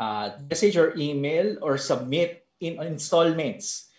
Uh, 0.00 0.32
message 0.48 0.76
or 0.80 0.96
email 0.96 1.60
or 1.60 1.76
submit 1.76 2.48
in 2.64 2.80
installments. 2.80 3.92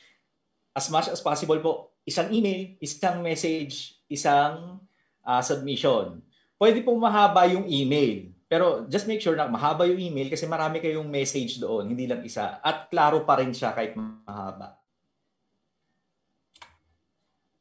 As 0.73 0.89
much 0.89 1.05
as 1.05 1.21
possible 1.21 1.61
po, 1.61 1.73
isang 2.01 2.33
email, 2.33 2.73
isang 2.81 3.21
message, 3.21 4.01
isang 4.09 4.81
uh, 5.21 5.41
submission. 5.45 6.21
Pwede 6.57 6.81
po 6.81 6.97
mahaba 6.97 7.45
yung 7.45 7.69
email. 7.69 8.33
Pero 8.49 8.87
just 8.89 9.05
make 9.05 9.21
sure 9.21 9.35
na 9.37 9.45
mahaba 9.45 9.85
yung 9.85 9.99
email 9.99 10.33
kasi 10.33 10.49
marami 10.49 10.81
kayong 10.81 11.05
message 11.05 11.61
doon, 11.61 11.93
hindi 11.93 12.09
lang 12.09 12.25
isa. 12.25 12.57
At 12.63 12.89
klaro 12.89 13.21
pa 13.27 13.37
rin 13.37 13.53
siya 13.53 13.75
kahit 13.75 13.93
mahaba. 13.93 14.79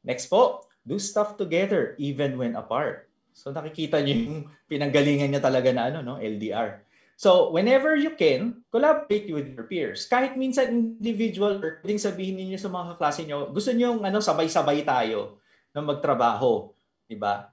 Next 0.06 0.30
po, 0.30 0.64
do 0.86 1.02
stuff 1.02 1.34
together 1.34 1.98
even 1.98 2.38
when 2.38 2.54
apart. 2.54 3.10
So 3.34 3.50
nakikita 3.50 4.00
niyo 4.00 4.14
yung 4.30 4.38
pinanggalingan 4.70 5.34
niya 5.34 5.42
talaga 5.42 5.74
na 5.74 5.90
ano 5.90 6.00
no, 6.00 6.16
LDR. 6.22 6.86
So, 7.16 7.48
whenever 7.48 7.96
you 7.96 8.12
can, 8.12 8.60
collaborate 8.68 9.32
with 9.32 9.48
your 9.56 9.64
peers. 9.64 10.04
Kahit 10.04 10.36
minsan 10.36 10.68
individual 11.00 11.56
pwedeng 11.80 11.96
sabihin 11.96 12.36
niyo 12.36 12.60
sa 12.60 12.68
mga 12.68 12.92
kaklase 12.92 13.24
niyo, 13.24 13.48
gusto 13.48 13.72
niyo 13.72 13.96
ano, 13.96 14.20
sabay-sabay 14.20 14.84
tayo 14.84 15.40
na 15.72 15.80
magtrabaho. 15.80 16.76
Di 17.08 17.16
ba? 17.16 17.48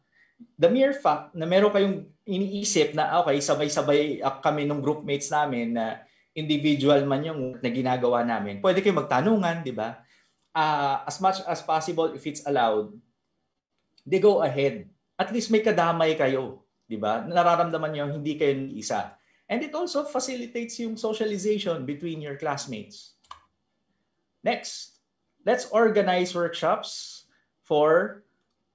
The 0.59 0.67
mere 0.67 0.91
fact 0.91 1.31
na 1.31 1.47
meron 1.47 1.71
kayong 1.71 2.03
iniisip 2.27 2.91
na 2.91 3.23
okay, 3.23 3.39
sabay-sabay 3.39 4.19
kami 4.43 4.67
ng 4.67 4.83
groupmates 4.83 5.31
namin 5.31 5.79
na 5.79 6.03
individual 6.35 6.99
man 7.07 7.23
yung 7.23 7.55
na 7.63 7.69
ginagawa 7.71 8.27
namin, 8.27 8.59
pwede 8.59 8.83
kayo 8.83 8.99
magtanungan, 8.99 9.63
di 9.63 9.71
ba? 9.71 10.03
Uh, 10.53 11.01
as 11.09 11.17
much 11.17 11.41
as 11.49 11.65
possible, 11.65 12.13
if 12.13 12.23
it's 12.29 12.45
allowed, 12.45 12.93
they 14.05 14.21
go 14.21 14.45
ahead. 14.45 14.85
At 15.17 15.33
least 15.33 15.49
may 15.49 15.65
kadamay 15.65 16.13
kayo, 16.13 16.61
di 16.85 16.97
ba? 16.97 17.25
Nararamdaman 17.25 17.89
niyo 17.89 18.05
hindi 18.13 18.37
kayo 18.37 18.69
isa 18.77 19.17
And 19.53 19.61
it 19.61 19.75
also 19.75 20.07
facilitates 20.07 20.79
yung 20.79 20.95
socialization 20.95 21.83
between 21.83 22.23
your 22.23 22.39
classmates. 22.39 23.19
Next, 24.43 24.97
let's 25.45 25.67
organize 25.71 26.33
workshops 26.33 27.23
for 27.61 28.23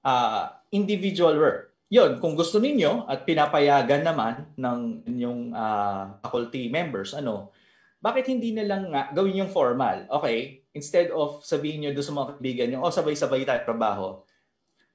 uh, 0.05 0.55
individual 0.71 1.37
work. 1.37 1.73
Yon, 1.89 2.21
kung 2.21 2.37
gusto 2.37 2.61
ninyo 2.61 3.09
at 3.09 3.25
pinapayagan 3.25 4.05
naman 4.05 4.45
ng 4.55 4.79
inyong 5.09 5.41
uh, 5.57 6.15
faculty 6.21 6.69
members, 6.69 7.17
ano, 7.17 7.49
bakit 7.97 8.29
hindi 8.29 8.53
na 8.53 8.63
lang 8.63 8.93
nga 8.93 9.09
gawin 9.09 9.41
yung 9.41 9.51
formal? 9.51 10.05
Okay, 10.07 10.58
instead 10.73 11.09
of 11.13 11.41
sabihin 11.41 11.85
nyo 11.85 11.91
doon 11.95 12.07
sa 12.07 12.15
mga 12.15 12.27
kaibigan 12.35 12.67
nyo, 12.69 12.79
oh, 12.85 12.93
sabay-sabay 12.93 13.45
tayo 13.45 13.61
trabaho, 13.65 14.07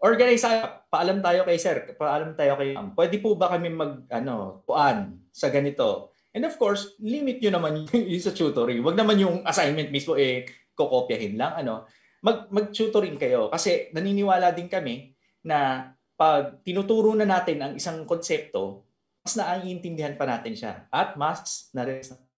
organize 0.05 0.45
tayo, 0.45 0.85
paalam 0.93 1.19
tayo 1.25 1.49
kay 1.49 1.57
sir, 1.57 1.97
paalam 1.97 2.37
tayo 2.37 2.61
kay 2.61 2.77
ma'am. 2.77 2.93
Pwede 2.93 3.17
po 3.25 3.35
ba 3.41 3.49
kami 3.49 3.73
mag, 3.73 4.05
ano, 4.13 4.61
puan 4.69 5.17
sa 5.33 5.49
ganito? 5.49 6.13
And 6.35 6.45
of 6.45 6.59
course, 6.59 6.99
limit 6.99 7.41
nyo 7.41 7.57
naman 7.57 7.89
yung 8.13 8.25
sa 8.25 8.35
tutoring. 8.37 8.83
Huwag 8.85 8.99
naman 8.99 9.23
yung 9.23 9.47
assignment 9.47 9.89
mismo 9.89 10.19
eh, 10.19 10.45
kokopyahin 10.75 11.39
lang. 11.39 11.57
Ano? 11.65 11.89
Mag, 12.21 12.51
mag-tutoring 12.51 13.17
kayo. 13.17 13.49
Kasi 13.49 13.95
naniniwala 13.95 14.51
din 14.51 14.67
kami 14.67 15.15
na 15.47 15.89
pag 16.19 16.61
tinuturo 16.67 17.15
na 17.15 17.25
natin 17.25 17.59
ang 17.63 17.73
isang 17.79 18.03
konsepto, 18.05 18.85
mas 19.25 19.39
naiintindihan 19.39 20.19
pa 20.19 20.27
natin 20.27 20.53
siya. 20.53 20.85
At 20.91 21.17
mas 21.17 21.71
na 21.73 21.87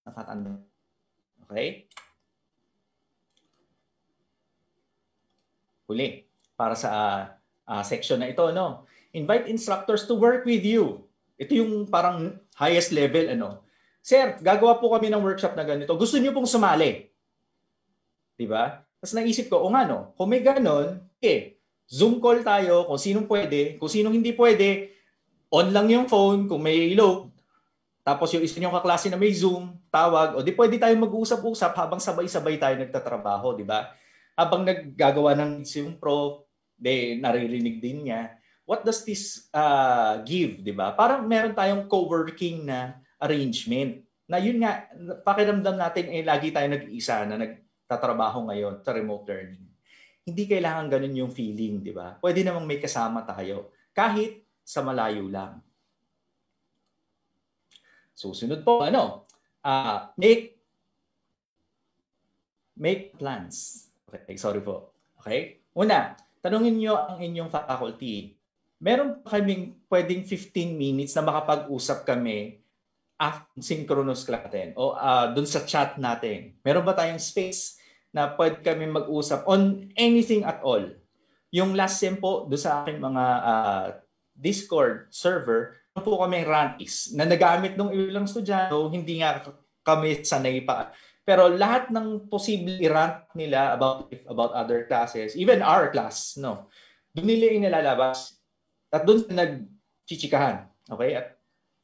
natatanda. 0.07 0.61
Okay? 1.49 1.89
Huli, 5.87 6.27
para 6.59 6.75
sa 6.75 6.89
uh, 6.91 7.19
uh, 7.71 7.83
section 7.83 8.19
na 8.19 8.27
ito, 8.27 8.43
no? 8.51 8.83
Invite 9.15 9.47
instructors 9.47 10.03
to 10.05 10.19
work 10.19 10.43
with 10.43 10.61
you. 10.61 11.07
Ito 11.39 11.51
yung 11.55 11.71
parang 11.87 12.37
highest 12.59 12.91
level, 12.91 13.31
ano? 13.31 13.63
Sir, 14.03 14.39
gagawa 14.39 14.79
po 14.79 14.91
kami 14.91 15.11
ng 15.11 15.23
workshop 15.23 15.55
na 15.55 15.67
ganito. 15.67 15.91
Gusto 15.95 16.15
niyo 16.19 16.31
pong 16.31 16.47
sumali. 16.47 17.11
'Di 18.39 18.47
ba? 18.47 18.87
Tapos 19.01 19.13
naisip 19.17 19.51
ko, 19.51 19.63
o 19.65 19.71
nga 19.73 19.83
no, 19.83 20.15
kung 20.15 20.31
may 20.31 20.39
ganon, 20.39 21.01
eh, 21.19 21.59
Zoom 21.87 22.19
call 22.23 22.39
tayo 22.43 22.87
kung 22.87 22.99
sinong 22.99 23.27
pwede, 23.27 23.75
kung 23.75 23.91
sinong 23.91 24.15
hindi 24.15 24.31
pwede, 24.35 24.95
on 25.51 25.71
lang 25.71 25.87
yung 25.87 26.07
phone 26.07 26.47
kung 26.47 26.63
may 26.63 26.95
load. 26.95 27.31
Tapos 28.07 28.31
yung 28.31 28.43
isa 28.43 28.59
niyong 28.59 28.75
kaklase 28.79 29.11
na 29.11 29.19
may 29.19 29.35
Zoom, 29.35 29.75
tawag, 29.91 30.39
o 30.39 30.43
di 30.43 30.55
pwede 30.55 30.79
tayo 30.79 30.95
mag-usap-usap 30.95 31.75
habang 31.75 31.99
sabay-sabay 31.99 32.55
tayo 32.55 32.79
nagtatrabaho, 32.79 33.55
di 33.59 33.67
ba? 33.67 33.91
Habang 34.37 34.63
naggagawa 34.63 35.33
ng 35.33 35.65
yung 35.65 35.97
prof, 35.97 36.47
de 36.77 37.17
naririnig 37.17 37.81
din 37.81 38.07
niya. 38.07 38.37
What 38.63 38.85
does 38.85 39.01
this 39.01 39.49
uh, 39.49 40.21
give, 40.21 40.61
'di 40.61 40.77
ba? 40.77 40.93
Parang 40.93 41.25
meron 41.25 41.57
tayong 41.57 41.89
co-working 41.89 42.69
na 42.69 43.01
arrangement. 43.17 44.05
Na 44.29 44.37
yun 44.37 44.61
nga, 44.61 44.85
pakiramdam 45.25 45.73
natin 45.73 46.13
eh 46.13 46.21
lagi 46.21 46.53
tayo 46.53 46.69
nag-iisa 46.69 47.25
na 47.25 47.41
nagtatrabaho 47.41 48.45
ngayon 48.51 48.85
sa 48.85 48.93
remote 48.93 49.25
learning. 49.25 49.65
Hindi 50.27 50.43
kailangan 50.45 50.91
ganun 50.91 51.19
yung 51.25 51.33
feeling, 51.33 51.81
'di 51.81 51.95
ba? 51.95 52.21
Pwede 52.21 52.45
namang 52.45 52.69
may 52.69 52.77
kasama 52.77 53.25
tayo 53.25 53.73
kahit 53.97 54.45
sa 54.61 54.85
malayo 54.85 55.25
lang. 55.25 55.63
Susunod 58.13 58.61
po, 58.67 58.83
ano? 58.83 59.25
Uh, 59.63 60.11
make 60.19 60.59
make 62.75 63.15
plans. 63.15 63.86
Okay, 64.07 64.39
sorry 64.39 64.63
po. 64.63 64.95
Okay? 65.19 65.59
Una, 65.75 66.15
tanungin 66.39 66.79
niyo 66.79 66.95
ang 66.95 67.19
inyong 67.19 67.51
faculty. 67.51 68.39
Meron 68.79 69.19
pa 69.19 69.35
kaming 69.37 69.83
pwedeng 69.91 70.23
15 70.23 70.77
minutes 70.77 71.11
na 71.17 71.27
makapag-usap 71.27 72.07
kami 72.07 72.63
asynchronous 73.17 74.29
natin 74.29 74.77
o 74.77 74.93
uh, 74.93 75.33
dun 75.33 75.49
sa 75.49 75.65
chat 75.65 75.97
natin. 75.97 76.53
Meron 76.61 76.85
ba 76.85 76.93
tayong 76.93 77.19
space 77.19 77.81
na 78.13 78.29
pwede 78.37 78.61
kami 78.61 78.85
mag-usap 78.85 79.43
on 79.49 79.89
anything 79.97 80.45
at 80.45 80.61
all? 80.61 80.85
Yung 81.49 81.73
last 81.73 81.97
sem 81.97 82.15
po 82.21 82.45
doon 82.45 82.61
sa 82.61 82.85
aking 82.85 83.01
mga 83.01 83.25
uh, 83.41 83.85
Discord 84.37 85.09
server, 85.09 85.73
po 85.97 86.21
kami 86.21 86.45
rantis 86.45 87.09
na 87.17 87.25
nagamit 87.25 87.73
ng 87.73 87.89
ilang 87.89 88.29
estudyante, 88.29 88.77
hindi 88.93 89.17
nga 89.17 89.41
kami 89.81 90.21
sanay 90.21 90.61
pa 90.61 90.93
pero 91.27 91.51
lahat 91.51 91.91
ng 91.91 92.31
posible 92.31 92.79
i-rant 92.79 93.27
nila 93.35 93.75
about 93.75 94.07
about 94.31 94.55
other 94.55 94.87
classes, 94.87 95.35
even 95.35 95.59
our 95.59 95.91
class, 95.91 96.39
no. 96.39 96.71
Doon 97.11 97.27
nila 97.27 97.51
inilalabas. 97.51 98.39
At 98.87 99.03
doon 99.03 99.27
nagchichikahan. 99.27 100.71
Okay? 100.87 101.19
At 101.19 101.35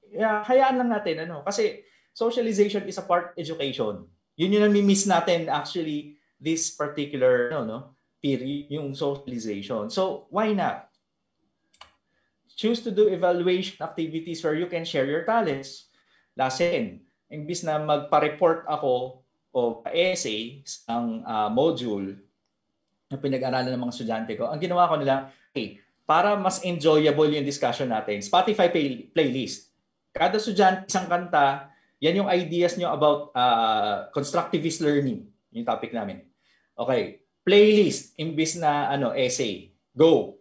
yeah, 0.08 0.48
hayaan 0.48 0.80
lang 0.80 0.96
natin 0.96 1.28
ano 1.28 1.44
kasi 1.44 1.84
socialization 2.16 2.88
is 2.88 2.96
a 2.96 3.04
part 3.04 3.36
education. 3.36 4.08
Yun 4.40 4.56
yung 4.56 4.72
nami-miss 4.72 5.12
natin 5.12 5.52
actually 5.52 6.16
this 6.40 6.72
particular 6.72 7.52
no 7.52 7.68
no 7.68 7.80
period 8.24 8.72
yung 8.72 8.96
socialization. 8.96 9.92
So 9.92 10.32
why 10.32 10.56
not? 10.56 10.88
Choose 12.56 12.80
to 12.88 12.96
do 12.96 13.12
evaluation 13.12 13.84
activities 13.84 14.40
where 14.40 14.56
you 14.56 14.72
can 14.72 14.88
share 14.88 15.04
your 15.04 15.28
talents. 15.28 15.92
Lasin, 16.40 17.04
imbis 17.28 17.68
na 17.68 17.82
magpa-report 17.82 18.64
ako 18.72 19.23
o 19.54 19.86
essay 19.94 20.66
ang 20.90 21.22
uh, 21.22 21.48
module 21.54 22.18
na 23.08 23.22
pinag-aralan 23.22 23.70
ng 23.70 23.84
mga 23.86 23.94
estudyante 23.94 24.34
ko, 24.34 24.50
ang 24.50 24.58
ginawa 24.58 24.90
ko 24.90 24.98
nila, 24.98 25.30
okay, 25.54 25.78
para 26.04 26.34
mas 26.34 26.66
enjoyable 26.66 27.30
yung 27.30 27.46
discussion 27.46 27.88
natin, 27.88 28.20
Spotify 28.20 28.68
play- 28.74 29.08
playlist. 29.14 29.70
Kada 30.10 30.42
estudyante 30.42 30.90
isang 30.90 31.06
kanta, 31.06 31.70
yan 32.04 32.26
yung 32.26 32.30
ideas 32.34 32.76
nyo 32.76 32.92
about 32.92 33.32
uh, 33.32 34.10
constructivist 34.12 34.84
learning, 34.84 35.24
yung 35.56 35.64
topic 35.64 35.96
namin. 35.96 36.26
Okay, 36.76 37.24
playlist 37.48 38.12
imbis 38.20 38.60
na 38.60 38.92
ano 38.92 39.16
essay. 39.16 39.72
Go. 39.96 40.36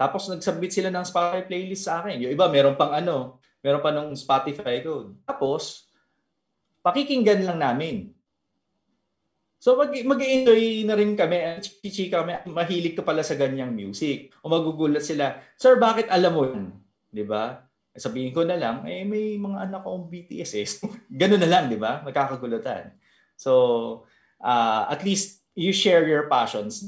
Tapos 0.00 0.30
nag-submit 0.32 0.72
sila 0.72 0.88
ng 0.88 1.04
Spotify 1.04 1.44
playlist 1.44 1.84
sa 1.84 2.00
akin. 2.00 2.22
Yung 2.24 2.32
iba 2.32 2.48
meron 2.48 2.78
pang 2.80 2.96
ano, 2.96 3.42
meron 3.60 3.84
pa 3.84 3.92
nung 3.92 4.16
Spotify 4.16 4.80
code. 4.80 5.12
Tapos 5.28 5.90
pakikinggan 6.80 7.44
lang 7.44 7.58
namin. 7.60 8.15
So 9.56 9.74
mag, 9.74 9.90
mag-enjoy 9.90 10.84
na 10.84 10.94
rin 10.94 11.16
kami, 11.16 11.60
chichika 11.64 12.22
kami, 12.22 12.36
mahilig 12.52 12.94
ka 12.94 13.02
pala 13.02 13.24
sa 13.24 13.34
ganyang 13.34 13.72
music. 13.72 14.32
O 14.44 14.52
magugulat 14.52 15.02
sila, 15.02 15.40
Sir, 15.56 15.80
bakit 15.80 16.06
alam 16.12 16.32
mo 16.36 16.44
yun? 16.44 16.76
Di 17.08 17.24
ba? 17.24 17.64
Sabihin 17.96 18.36
ko 18.36 18.44
na 18.44 18.60
lang, 18.60 18.84
eh 18.84 19.08
may 19.08 19.40
mga 19.40 19.72
anak 19.72 19.80
akong 19.80 20.12
BTS 20.12 20.50
eh. 20.60 20.68
Ganun 21.20 21.40
na 21.40 21.48
lang, 21.48 21.72
di 21.72 21.80
ba? 21.80 22.04
Magkakagulatan. 22.04 22.92
So, 23.40 24.04
uh, 24.44 24.84
at 24.92 25.00
least 25.00 25.40
you 25.56 25.72
share 25.72 26.04
your 26.04 26.28
passions. 26.28 26.84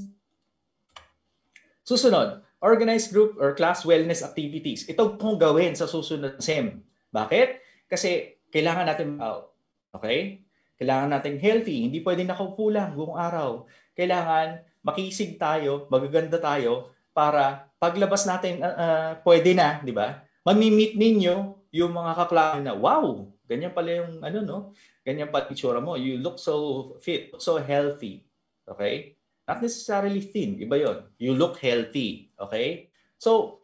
Susunod, 1.89 2.45
organized 2.61 3.17
group 3.17 3.41
or 3.41 3.57
class 3.57 3.89
wellness 3.89 4.21
activities. 4.21 4.85
Ito 4.85 5.17
pong 5.17 5.41
gawin 5.41 5.73
sa 5.73 5.89
susunod 5.89 6.37
SEM. 6.45 6.85
Bakit? 7.09 7.65
Kasi 7.89 8.37
kailangan 8.53 8.85
natin 8.85 9.17
out. 9.17 9.57
Okay? 9.97 10.45
Kailangan 10.79 11.11
nating 11.11 11.43
healthy. 11.43 11.91
Hindi 11.91 11.99
pwedeng 12.07 12.31
nakaupo 12.31 12.71
lang 12.71 12.95
buong 12.95 13.19
araw. 13.19 13.67
Kailangan 13.99 14.63
makisig 14.87 15.35
tayo, 15.37 15.91
magaganda 15.91 16.39
tayo 16.39 16.95
para 17.11 17.67
paglabas 17.83 18.23
natin 18.25 18.63
uh, 18.63 19.19
pwede 19.27 19.53
na, 19.53 19.83
di 19.83 19.91
ba? 19.91 20.23
Mamimit 20.47 20.95
ninyo 20.95 21.67
yung 21.75 21.93
mga 21.93 22.13
kaklase 22.15 22.63
na, 22.63 22.79
wow, 22.79 23.27
ganyan 23.45 23.75
pala 23.75 23.91
yung 23.91 24.23
ano 24.23 24.39
no, 24.41 24.59
ganyan 25.03 25.29
pala 25.29 25.51
itsura 25.51 25.83
mo. 25.83 25.99
You 25.99 26.23
look 26.23 26.39
so 26.39 26.95
fit, 27.03 27.35
so 27.43 27.59
healthy. 27.59 28.23
Okay? 28.65 29.19
Not 29.49 29.65
necessarily 29.65 30.23
thin, 30.23 30.61
iba 30.63 30.79
yon. 30.79 30.99
You 31.19 31.35
look 31.35 31.59
healthy. 31.59 32.31
Okay? 32.39 32.93
So, 33.19 33.58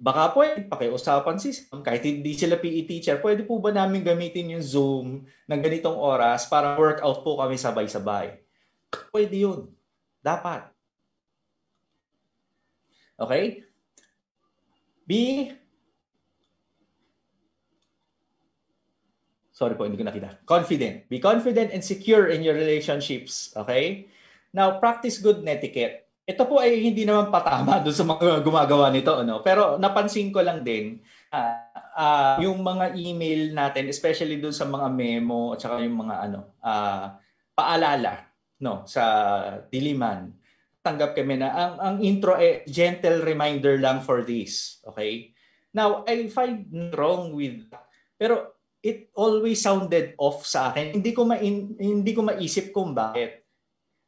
baka 0.00 0.32
pwede 0.32 0.64
pakiusapan 0.64 1.36
si 1.36 1.52
Sam, 1.52 1.84
kahit 1.84 2.00
hindi 2.00 2.32
sila 2.32 2.56
PE 2.56 2.88
teacher, 2.88 3.20
pwede 3.20 3.44
po 3.44 3.60
ba 3.60 3.68
namin 3.68 4.00
gamitin 4.00 4.56
yung 4.56 4.64
Zoom 4.64 5.06
ng 5.28 5.60
ganitong 5.60 6.00
oras 6.00 6.48
para 6.48 6.80
workout 6.80 7.20
po 7.20 7.36
kami 7.36 7.60
sabay-sabay? 7.60 8.40
Pwede 9.12 9.36
yun. 9.36 9.68
Dapat. 10.24 10.72
Okay? 13.20 13.68
B. 15.04 15.12
sorry 19.60 19.76
po, 19.76 19.84
hindi 19.84 20.00
ko 20.00 20.08
nakita. 20.08 20.40
Confident. 20.48 21.04
Be 21.12 21.20
confident 21.20 21.68
and 21.76 21.84
secure 21.84 22.32
in 22.32 22.40
your 22.40 22.56
relationships. 22.56 23.52
Okay? 23.52 24.08
Now, 24.56 24.80
practice 24.80 25.20
good 25.20 25.44
etiquette. 25.44 26.08
Ito 26.30 26.46
po 26.46 26.62
ay 26.62 26.78
hindi 26.78 27.02
naman 27.02 27.34
patama 27.34 27.82
doon 27.82 27.96
sa 27.96 28.06
mga 28.06 28.38
gumagawa 28.46 28.86
nito. 28.94 29.18
Ano? 29.18 29.42
Pero 29.42 29.82
napansin 29.82 30.30
ko 30.30 30.38
lang 30.46 30.62
din, 30.62 31.02
uh, 31.34 31.58
uh, 31.98 32.34
yung 32.38 32.62
mga 32.62 32.94
email 32.94 33.50
natin, 33.50 33.90
especially 33.90 34.38
doon 34.38 34.54
sa 34.54 34.70
mga 34.70 34.86
memo 34.94 35.58
at 35.58 35.66
saka 35.66 35.82
yung 35.82 36.06
mga 36.06 36.16
ano, 36.30 36.54
uh, 36.62 37.18
paalala 37.58 38.30
no, 38.62 38.86
sa 38.86 39.02
diliman 39.66 40.30
tanggap 40.80 41.12
kami 41.12 41.36
na 41.36 41.52
ang, 41.52 41.74
ang 41.76 41.96
intro 42.00 42.40
eh 42.40 42.64
gentle 42.64 43.20
reminder 43.20 43.76
lang 43.76 44.00
for 44.00 44.24
this. 44.24 44.80
Okay? 44.84 45.32
Now, 45.76 46.02
I 46.08 46.26
find 46.32 46.66
wrong 46.96 47.36
with 47.36 47.68
pero 48.16 48.56
it 48.80 49.12
always 49.12 49.60
sounded 49.60 50.16
off 50.16 50.44
sa 50.48 50.72
akin. 50.72 50.96
Hindi 50.96 51.12
ko 51.12 51.28
ma 51.28 51.36
hindi 51.36 52.12
ko 52.16 52.24
maisip 52.24 52.72
kung 52.72 52.96
bakit. 52.96 53.39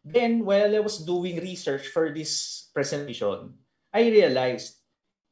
Then 0.03 0.43
while 0.43 0.75
I 0.75 0.83
was 0.83 1.03
doing 1.07 1.39
research 1.39 1.91
for 1.95 2.11
this 2.11 2.67
presentation, 2.75 3.55
I 3.95 4.11
realized 4.11 4.83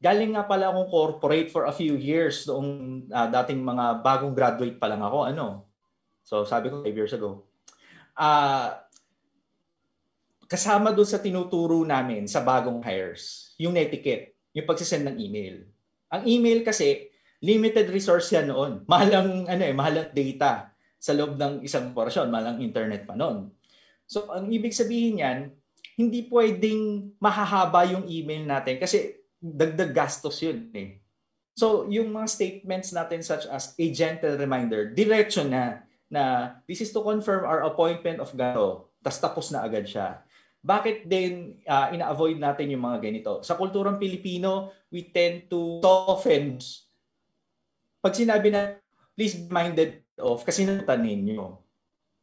galing 0.01 0.33
nga 0.33 0.47
pala 0.47 0.71
akong 0.71 0.89
corporate 0.89 1.51
for 1.53 1.67
a 1.67 1.75
few 1.75 1.99
years 1.99 2.49
noong 2.49 3.05
uh, 3.13 3.29
dating 3.43 3.61
mga 3.61 4.01
bagong 4.01 4.33
graduate 4.33 4.79
pa 4.79 4.89
lang 4.89 5.03
ako 5.03 5.29
ano. 5.29 5.47
So 6.23 6.47
sabi 6.47 6.71
ko 6.71 6.81
5 6.81 6.89
years 6.95 7.13
ago. 7.13 7.45
Uh, 8.15 8.79
kasama 10.51 10.91
doon 10.91 11.07
sa 11.07 11.23
tinuturo 11.23 11.87
namin 11.87 12.27
sa 12.27 12.43
bagong 12.43 12.83
hires, 12.83 13.55
yung 13.55 13.79
etiquette, 13.79 14.35
yung 14.51 14.67
pagsisend 14.67 15.07
ng 15.07 15.17
email. 15.23 15.63
Ang 16.11 16.27
email 16.27 16.67
kasi, 16.67 17.07
limited 17.39 17.87
resource 17.87 18.35
yan 18.35 18.51
noon. 18.51 18.83
Mahalang, 18.91 19.47
ano 19.47 19.63
eh, 19.63 19.71
mahalang 19.71 20.11
data 20.11 20.75
sa 20.99 21.15
loob 21.15 21.39
ng 21.39 21.63
isang 21.63 21.95
portion, 21.95 22.27
mahalang 22.29 22.59
internet 22.59 23.07
pa 23.07 23.15
noon. 23.15 23.47
So, 24.11 24.27
ang 24.35 24.51
ibig 24.51 24.75
sabihin 24.75 25.23
yan, 25.23 25.55
hindi 25.95 26.27
pwedeng 26.27 27.15
mahahaba 27.23 27.87
yung 27.87 28.11
email 28.11 28.43
natin 28.43 28.83
kasi 28.83 29.23
dagdag 29.39 29.95
gastos 29.95 30.43
yun 30.43 30.67
eh. 30.75 30.99
So, 31.55 31.87
yung 31.87 32.11
mga 32.11 32.27
statements 32.27 32.91
natin 32.91 33.23
such 33.23 33.47
as 33.47 33.79
a 33.79 33.87
gentle 33.95 34.35
reminder, 34.35 34.91
diretso 34.91 35.47
na 35.47 35.87
na 36.11 36.59
this 36.67 36.83
is 36.83 36.91
to 36.91 37.07
confirm 37.07 37.47
our 37.47 37.63
appointment 37.63 38.19
of 38.19 38.35
gato. 38.35 38.91
Tapos 38.99 39.19
tapos 39.23 39.47
na 39.55 39.63
agad 39.63 39.87
siya 39.87 40.27
bakit 40.61 41.09
din 41.09 41.57
uh, 41.65 41.89
ina-avoid 41.89 42.37
natin 42.37 42.69
yung 42.69 42.85
mga 42.85 43.01
ganito? 43.01 43.41
Sa 43.41 43.57
kulturang 43.57 43.97
Pilipino, 43.97 44.73
we 44.93 45.09
tend 45.09 45.49
to 45.49 45.81
soften. 45.81 46.61
Pag 48.05 48.15
sinabi 48.17 48.53
na, 48.53 48.77
please 49.17 49.41
be 49.41 49.49
minded 49.49 50.05
of, 50.21 50.45
kasi 50.45 50.69
natanin 50.69 51.25
nyo. 51.25 51.65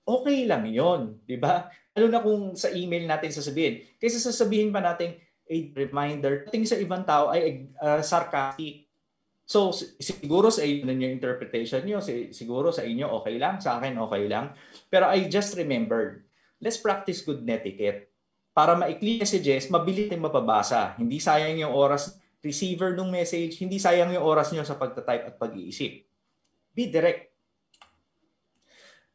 Okay 0.07 0.47
lang 0.47 0.63
yon 0.71 1.19
di 1.27 1.35
ba? 1.35 1.67
Lalo 1.91 2.07
na 2.07 2.23
kung 2.23 2.55
sa 2.55 2.71
email 2.71 3.03
natin 3.03 3.27
sasabihin. 3.27 3.83
Kaysa 3.99 4.31
sasabihin 4.31 4.71
pa 4.71 4.79
natin, 4.79 5.19
a 5.47 5.55
reminder, 5.75 6.47
tingin 6.47 6.67
sa 6.67 6.79
ibang 6.79 7.03
tao 7.03 7.31
ay 7.31 7.67
uh, 7.83 7.99
sarcastic. 7.99 8.87
So, 9.47 9.71
siguro 9.99 10.51
sa 10.51 10.63
inyo 10.63 10.87
yung 10.87 11.15
interpretation 11.19 11.83
nyo, 11.87 12.03
siguro 12.31 12.71
sa 12.71 12.83
inyo 12.83 13.07
okay 13.23 13.39
lang, 13.39 13.63
sa 13.63 13.79
akin 13.79 13.95
okay 13.95 14.27
lang. 14.27 14.51
Pero 14.91 15.07
I 15.07 15.31
just 15.31 15.55
remembered, 15.55 16.27
let's 16.59 16.79
practice 16.79 17.23
good 17.23 17.47
etiquette 17.47 18.11
para 18.57 18.73
maikli 18.73 19.21
messages, 19.21 19.69
mabilis 19.69 20.09
tayong 20.09 20.25
mapabasa. 20.25 20.97
Hindi 20.97 21.21
sayang 21.21 21.61
yung 21.61 21.77
oras 21.77 22.17
receiver 22.41 22.97
ng 22.97 23.13
message, 23.13 23.61
hindi 23.61 23.77
sayang 23.77 24.17
yung 24.17 24.25
oras 24.25 24.49
nyo 24.49 24.65
sa 24.65 24.73
pagta-type 24.73 25.29
at 25.29 25.35
pag-iisip. 25.37 26.01
Be 26.73 26.89
direct. 26.89 27.26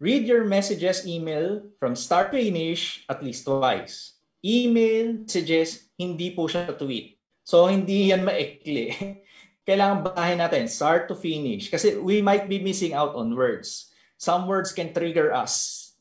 Read 0.02 0.26
your 0.26 0.42
messages 0.42 1.06
email 1.06 1.62
from 1.78 1.94
start 1.94 2.34
to 2.34 2.38
finish 2.42 3.06
at 3.06 3.22
least 3.22 3.46
twice. 3.46 4.18
Email 4.42 5.22
messages, 5.22 5.86
hindi 5.94 6.34
po 6.34 6.50
siya 6.50 6.74
tweet. 6.74 7.22
So, 7.46 7.70
hindi 7.70 8.10
yan 8.10 8.26
maikli. 8.26 8.90
Kailangan 9.68 10.02
basahin 10.02 10.42
natin 10.42 10.66
start 10.66 11.06
to 11.06 11.14
finish 11.14 11.70
kasi 11.70 11.94
we 12.02 12.18
might 12.18 12.50
be 12.50 12.58
missing 12.58 12.98
out 12.98 13.14
on 13.14 13.30
words. 13.38 13.94
Some 14.18 14.50
words 14.50 14.74
can 14.74 14.90
trigger 14.90 15.30
us. 15.30 15.94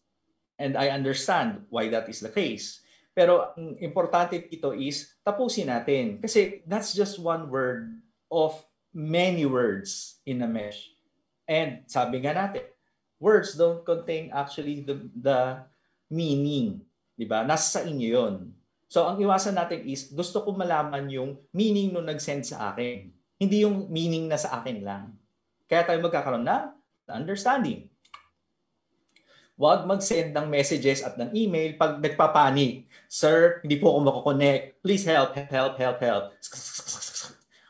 And 0.57 0.73
I 0.73 0.89
understand 0.89 1.69
why 1.69 1.93
that 1.93 2.09
is 2.09 2.25
the 2.25 2.33
case. 2.33 2.81
Pero 3.13 3.53
ang 3.53 3.77
importante 3.77 4.49
dito 4.49 4.73
is 4.73 5.13
tapusin 5.21 5.69
natin. 5.69 6.17
Kasi 6.17 6.65
that's 6.65 6.97
just 6.97 7.21
one 7.21 7.53
word 7.53 8.01
of 8.33 8.57
many 8.97 9.45
words 9.45 10.17
in 10.25 10.41
a 10.41 10.49
mesh. 10.49 10.89
And 11.45 11.85
sabi 11.85 12.25
nga 12.25 12.33
natin, 12.33 12.65
words 13.21 13.53
don't 13.53 13.85
contain 13.85 14.33
actually 14.33 14.81
the, 14.81 14.97
the 15.13 15.61
meaning. 16.09 16.81
Di 17.13 17.29
ba? 17.29 17.45
Nasa 17.45 17.79
sa 17.79 17.81
inyo 17.85 18.07
yon. 18.09 18.35
So 18.91 19.07
ang 19.07 19.21
iwasan 19.21 19.55
natin 19.55 19.85
is 19.87 20.11
gusto 20.11 20.43
ko 20.43 20.51
malaman 20.51 21.07
yung 21.07 21.39
meaning 21.55 21.93
nung 21.93 22.09
nag-send 22.09 22.43
sa 22.43 22.73
akin. 22.73 23.07
Hindi 23.39 23.63
yung 23.63 23.87
meaning 23.87 24.27
na 24.27 24.35
sa 24.35 24.59
akin 24.59 24.83
lang. 24.83 25.15
Kaya 25.69 25.87
tayo 25.87 26.03
magkakaroon 26.03 26.43
na 26.43 26.75
understanding. 27.07 27.87
Huwag 29.55 29.85
mag-send 29.85 30.33
ng 30.33 30.49
messages 30.49 31.05
at 31.05 31.15
ng 31.21 31.31
email 31.37 31.77
pag 31.77 32.01
nagpapanik. 32.01 32.89
Sir, 33.05 33.61
hindi 33.61 33.77
po 33.77 33.93
ako 33.93 33.99
makakonect. 34.09 34.81
Please 34.81 35.05
help, 35.05 35.37
help, 35.37 35.77
help, 35.77 35.97
help. 36.01 36.25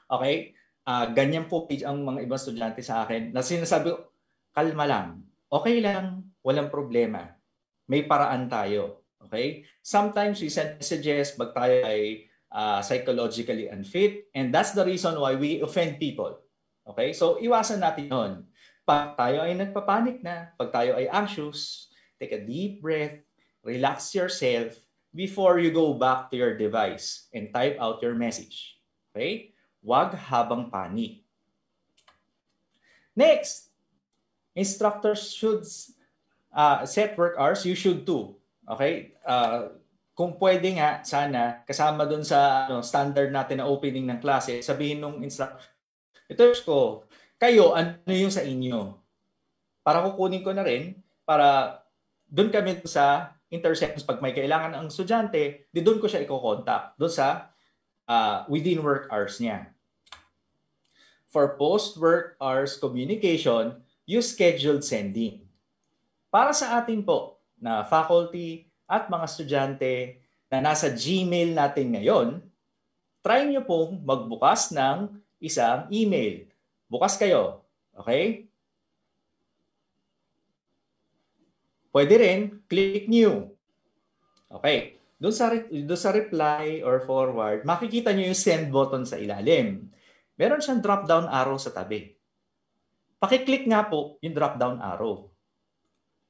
Okay? 0.08 0.56
Uh, 0.88 1.06
ganyan 1.12 1.46
po 1.46 1.68
ang 1.68 2.02
mga 2.02 2.26
ibang 2.26 2.40
estudyante 2.40 2.80
sa 2.80 3.04
akin 3.04 3.36
na 3.36 3.44
sinasabi 3.44 3.92
ko, 3.92 4.08
kalma 4.56 4.88
lang. 4.88 5.08
Okay 5.52 5.84
lang, 5.84 6.32
walang 6.40 6.72
problema. 6.72 7.36
May 7.92 8.08
paraan 8.08 8.48
tayo. 8.48 9.04
Okay? 9.28 9.68
Sometimes 9.84 10.40
we 10.40 10.48
send 10.48 10.80
messages 10.80 11.36
pag 11.36 11.52
tayo 11.52 11.76
ay 11.84 12.32
uh, 12.56 12.80
psychologically 12.80 13.68
unfit 13.68 14.32
and 14.32 14.56
that's 14.56 14.72
the 14.72 14.84
reason 14.88 15.20
why 15.20 15.36
we 15.36 15.60
offend 15.60 16.00
people. 16.00 16.40
Okay? 16.88 17.12
So, 17.12 17.36
iwasan 17.44 17.84
natin 17.84 18.08
yon 18.08 18.32
pag 18.88 19.16
tayo 19.20 19.44
ay 19.44 19.56
nagpapanik 19.56 20.24
na, 20.24 20.52
pag 20.56 20.72
tayo 20.72 20.96
ay 20.96 21.08
anxious, 21.12 21.92
take 22.16 22.36
a 22.36 22.42
deep 22.42 22.80
breath, 22.80 23.20
relax 23.62 24.12
yourself 24.16 24.80
before 25.12 25.60
you 25.60 25.70
go 25.72 25.96
back 25.96 26.32
to 26.32 26.36
your 26.40 26.56
device 26.56 27.28
and 27.36 27.52
type 27.52 27.76
out 27.80 28.00
your 28.00 28.16
message. 28.16 28.80
Okay? 29.12 29.52
Huwag 29.84 30.16
habang 30.16 30.72
panik. 30.72 31.24
Next, 33.16 33.71
instructors 34.56 35.32
should 35.32 35.64
uh, 36.52 36.84
set 36.86 37.18
work 37.18 37.40
hours. 37.40 37.64
You 37.64 37.76
should 37.76 38.04
too. 38.04 38.36
Okay? 38.68 39.16
Uh, 39.24 39.76
kung 40.12 40.38
pwede 40.38 40.78
nga, 40.78 41.02
sana, 41.02 41.64
kasama 41.66 42.06
dun 42.06 42.22
sa 42.22 42.68
ano, 42.68 42.84
standard 42.84 43.32
natin 43.32 43.64
na 43.64 43.68
opening 43.68 44.06
ng 44.06 44.20
klase, 44.22 44.60
sabihin 44.62 45.02
nung 45.02 45.24
instructor, 45.24 45.64
ito 46.30 46.44
ko, 46.68 47.08
kayo, 47.42 47.74
ano 47.74 47.98
yung 48.06 48.32
sa 48.32 48.46
inyo? 48.46 48.96
Para 49.82 50.06
kukunin 50.06 50.46
ko 50.46 50.54
na 50.54 50.62
rin, 50.62 50.94
para 51.26 51.80
doon 52.30 52.54
kami 52.54 52.80
sa 52.86 53.36
intersections 53.52 54.08
pag 54.08 54.24
may 54.24 54.32
kailangan 54.32 54.78
ang 54.78 54.88
estudyante, 54.88 55.68
di 55.74 55.82
doon 55.84 56.00
ko 56.00 56.08
siya 56.08 56.24
i-contact 56.24 56.96
doon 56.96 57.12
sa 57.12 57.52
uh, 58.08 58.48
within 58.48 58.80
work 58.80 59.12
hours 59.12 59.42
niya. 59.42 59.68
For 61.28 61.60
post-work 61.60 62.40
hours 62.40 62.80
communication, 62.80 63.80
use 64.12 64.36
scheduled 64.36 64.84
sending. 64.84 65.48
Para 66.28 66.52
sa 66.52 66.76
atin 66.76 67.00
po 67.00 67.40
na 67.56 67.88
faculty 67.88 68.68
at 68.84 69.08
mga 69.08 69.24
estudyante 69.24 69.94
na 70.52 70.60
nasa 70.60 70.92
Gmail 70.92 71.56
natin 71.56 71.96
ngayon, 71.96 72.28
try 73.24 73.48
nyo 73.48 73.64
pong 73.64 74.04
magbukas 74.04 74.76
ng 74.76 75.16
isang 75.40 75.88
email 75.88 76.52
Bukas 76.92 77.16
kayo. 77.16 77.64
Okay? 77.96 78.52
Pwede 81.96 82.14
rin, 82.20 82.40
click 82.68 83.08
new. 83.08 83.48
Okay. 84.52 85.00
Doon 85.16 85.32
sa, 85.32 85.56
doon 85.56 86.02
sa 86.02 86.12
reply 86.12 86.84
or 86.84 87.08
forward, 87.08 87.64
makikita 87.64 88.12
nyo 88.12 88.28
yung 88.28 88.36
send 88.36 88.76
button 88.76 89.08
sa 89.08 89.16
ilalim. 89.16 89.88
Meron 90.36 90.60
siyang 90.60 90.84
drop-down 90.84 91.32
arrow 91.32 91.56
sa 91.56 91.72
tabi. 91.72 92.12
Pakiclick 93.22 93.70
nga 93.70 93.86
po 93.86 94.18
yung 94.26 94.34
drop-down 94.34 94.82
arrow. 94.82 95.30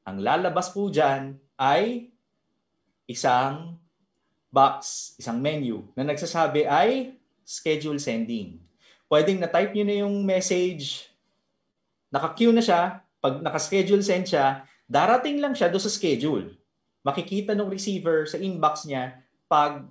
Ang 0.04 0.20
lalabas 0.20 0.76
po 0.76 0.92
dyan 0.92 1.40
ay 1.56 2.12
isang 3.08 3.80
box, 4.52 5.16
isang 5.16 5.40
menu 5.40 5.88
na 5.96 6.04
nagsasabi 6.04 6.68
ay 6.68 7.16
schedule 7.48 7.96
sending 7.96 8.60
pwedeng 9.12 9.44
na-type 9.44 9.76
nyo 9.76 9.84
na 9.84 9.96
yung 10.08 10.16
message, 10.24 11.12
naka-queue 12.08 12.56
na 12.56 12.64
siya, 12.64 13.04
pag 13.20 13.44
naka-schedule 13.44 14.00
send 14.00 14.32
siya, 14.32 14.64
darating 14.88 15.44
lang 15.44 15.52
siya 15.52 15.68
do 15.68 15.76
sa 15.76 15.92
schedule. 15.92 16.56
Makikita 17.04 17.52
ng 17.52 17.68
receiver 17.68 18.24
sa 18.24 18.40
inbox 18.40 18.88
niya 18.88 19.20
pag 19.52 19.84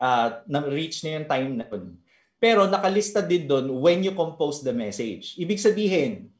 uh, 0.00 0.40
na-reach 0.48 1.04
na 1.04 1.20
yung 1.20 1.28
time 1.28 1.52
na 1.60 1.68
yun. 1.68 2.00
Pero 2.40 2.64
nakalista 2.64 3.20
din 3.20 3.44
doon 3.44 3.68
when 3.76 4.00
you 4.00 4.16
compose 4.16 4.64
the 4.64 4.72
message. 4.72 5.36
Ibig 5.36 5.60
sabihin, 5.60 6.32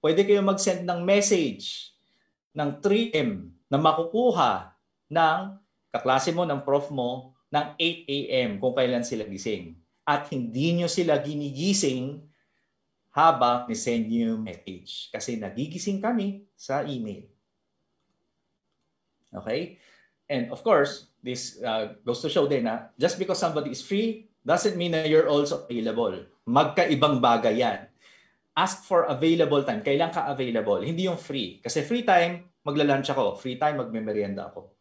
pwede 0.00 0.24
kayo 0.24 0.40
mag-send 0.40 0.84
ng 0.88 1.00
message 1.04 1.92
ng 2.56 2.80
3M 2.80 3.52
na 3.70 3.78
makukuha 3.78 4.74
ng 5.12 5.40
kaklase 5.94 6.34
mo, 6.34 6.42
ng 6.48 6.60
prof 6.64 6.90
mo, 6.90 7.36
ng 7.50 7.66
8 7.78 8.06
a.m. 8.06 8.50
kung 8.58 8.74
kailan 8.74 9.04
sila 9.06 9.26
gising. 9.26 9.76
At 10.06 10.26
hindi 10.32 10.74
nyo 10.74 10.88
sila 10.90 11.20
ginigising 11.22 12.18
habang 13.10 13.66
ni-send 13.66 14.06
nyo 14.06 14.38
message. 14.38 15.10
Kasi 15.10 15.38
nagigising 15.38 15.98
kami 15.98 16.46
sa 16.54 16.86
email. 16.86 17.26
Okay? 19.34 19.78
And 20.30 20.50
of 20.54 20.62
course, 20.62 21.10
this 21.18 21.58
uh, 21.58 21.98
goes 22.06 22.22
to 22.22 22.30
show 22.30 22.46
din 22.46 22.70
na 22.70 22.94
just 22.94 23.18
because 23.18 23.38
somebody 23.38 23.74
is 23.74 23.82
free 23.82 24.30
doesn't 24.46 24.78
mean 24.78 24.94
na 24.94 25.04
you're 25.04 25.26
also 25.26 25.66
available. 25.66 26.22
Magkaibang 26.46 27.18
bagay 27.18 27.60
yan. 27.60 27.89
Ask 28.60 28.84
for 28.84 29.08
available 29.08 29.64
time. 29.64 29.80
Kailan 29.80 30.12
ka 30.12 30.28
available? 30.28 30.84
Hindi 30.84 31.08
yung 31.08 31.16
free. 31.16 31.64
Kasi 31.64 31.80
free 31.80 32.04
time, 32.04 32.60
magla-lunch 32.60 33.08
ako. 33.08 33.40
Free 33.40 33.56
time, 33.56 33.80
magme-merienda 33.80 34.52
ako. 34.52 34.76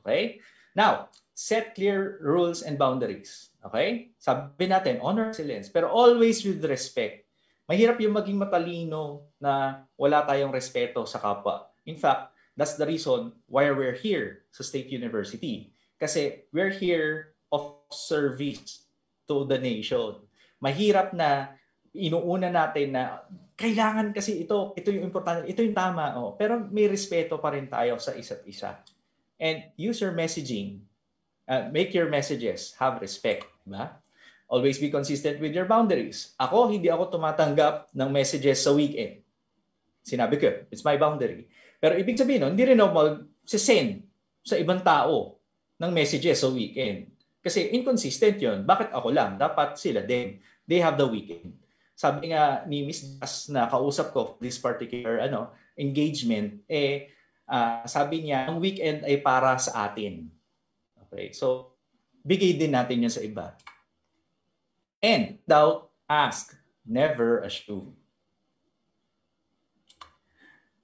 Okay? 0.00 0.40
Now, 0.72 1.12
set 1.36 1.76
clear 1.76 2.16
rules 2.24 2.64
and 2.64 2.80
boundaries. 2.80 3.52
Okay? 3.60 4.16
Sabi 4.16 4.64
natin, 4.64 5.04
honor 5.04 5.28
excellence, 5.28 5.68
pero 5.68 5.92
always 5.92 6.40
with 6.40 6.64
respect. 6.64 7.28
Mahirap 7.68 8.00
yung 8.00 8.16
maging 8.16 8.40
matalino 8.40 9.28
na 9.36 9.84
wala 10.00 10.24
tayong 10.24 10.50
respeto 10.50 11.04
sa 11.04 11.20
kapwa. 11.20 11.68
In 11.84 12.00
fact, 12.00 12.32
that's 12.56 12.80
the 12.80 12.88
reason 12.88 13.36
why 13.44 13.68
we're 13.68 13.94
here 13.94 14.48
sa 14.48 14.64
State 14.64 14.88
University. 14.88 15.68
Kasi 16.00 16.48
we're 16.48 16.72
here 16.72 17.36
of 17.52 17.76
service 17.92 18.88
to 19.28 19.44
the 19.44 19.60
nation. 19.60 20.16
Mahirap 20.64 21.12
na 21.12 21.59
inuuna 21.96 22.48
natin 22.52 22.94
na 22.94 23.22
kailangan 23.58 24.14
kasi 24.14 24.46
ito, 24.46 24.72
ito 24.78 24.88
yung 24.88 25.04
importante, 25.10 25.44
ito 25.50 25.60
yung 25.60 25.76
tama. 25.76 26.16
Oh. 26.16 26.38
Pero 26.38 26.58
may 26.70 26.88
respeto 26.88 27.36
pa 27.36 27.52
rin 27.52 27.68
tayo 27.68 28.00
sa 28.00 28.16
isa't 28.16 28.46
isa. 28.46 28.80
And 29.40 29.72
use 29.76 30.00
your 30.00 30.16
messaging 30.16 30.84
uh, 31.50 31.66
make 31.74 31.90
your 31.90 32.06
messages 32.06 32.78
have 32.78 33.02
respect. 33.02 33.50
Diba? 33.66 33.98
Always 34.46 34.78
be 34.78 34.90
consistent 34.90 35.42
with 35.42 35.50
your 35.50 35.66
boundaries. 35.66 36.38
Ako, 36.38 36.70
hindi 36.70 36.86
ako 36.86 37.18
tumatanggap 37.18 37.90
ng 37.90 38.10
messages 38.10 38.62
sa 38.62 38.70
weekend. 38.70 39.26
Sinabi 40.06 40.38
ko, 40.38 40.46
it's 40.70 40.86
my 40.86 40.94
boundary. 40.94 41.50
Pero 41.82 41.98
ibig 41.98 42.18
sabihin 42.18 42.46
nun, 42.46 42.54
hindi 42.54 42.70
rin 42.70 42.78
ako 42.78 42.90
mag-send 42.94 44.06
sa 44.46 44.54
ibang 44.58 44.80
tao 44.82 45.38
ng 45.78 45.90
messages 45.90 46.42
sa 46.42 46.48
weekend. 46.50 47.10
Kasi 47.40 47.72
inconsistent 47.72 48.36
yon. 48.42 48.58
Bakit 48.66 48.90
ako 48.90 49.08
lang? 49.14 49.38
Dapat 49.38 49.78
sila 49.78 50.02
din. 50.02 50.38
They 50.66 50.82
have 50.82 50.98
the 50.98 51.06
weekend. 51.08 51.56
Sabi 52.00 52.32
nga 52.32 52.64
ni 52.64 52.80
Miss 52.88 53.04
Jas 53.20 53.52
na 53.52 53.68
kausap 53.68 54.16
ko 54.16 54.40
this 54.40 54.56
particular 54.56 55.20
ano 55.20 55.52
engagement, 55.76 56.64
eh, 56.64 57.12
uh, 57.44 57.84
sabi 57.84 58.24
niya, 58.24 58.48
ang 58.48 58.56
weekend 58.56 59.04
ay 59.04 59.20
para 59.20 59.52
sa 59.60 59.84
atin. 59.84 60.32
Okay? 61.04 61.36
So, 61.36 61.76
bigay 62.24 62.56
din 62.56 62.72
natin 62.72 63.04
yan 63.04 63.12
sa 63.12 63.20
iba. 63.20 63.52
And, 65.04 65.44
doubt, 65.44 65.92
ask, 66.08 66.56
never 66.88 67.44
assume. 67.44 67.96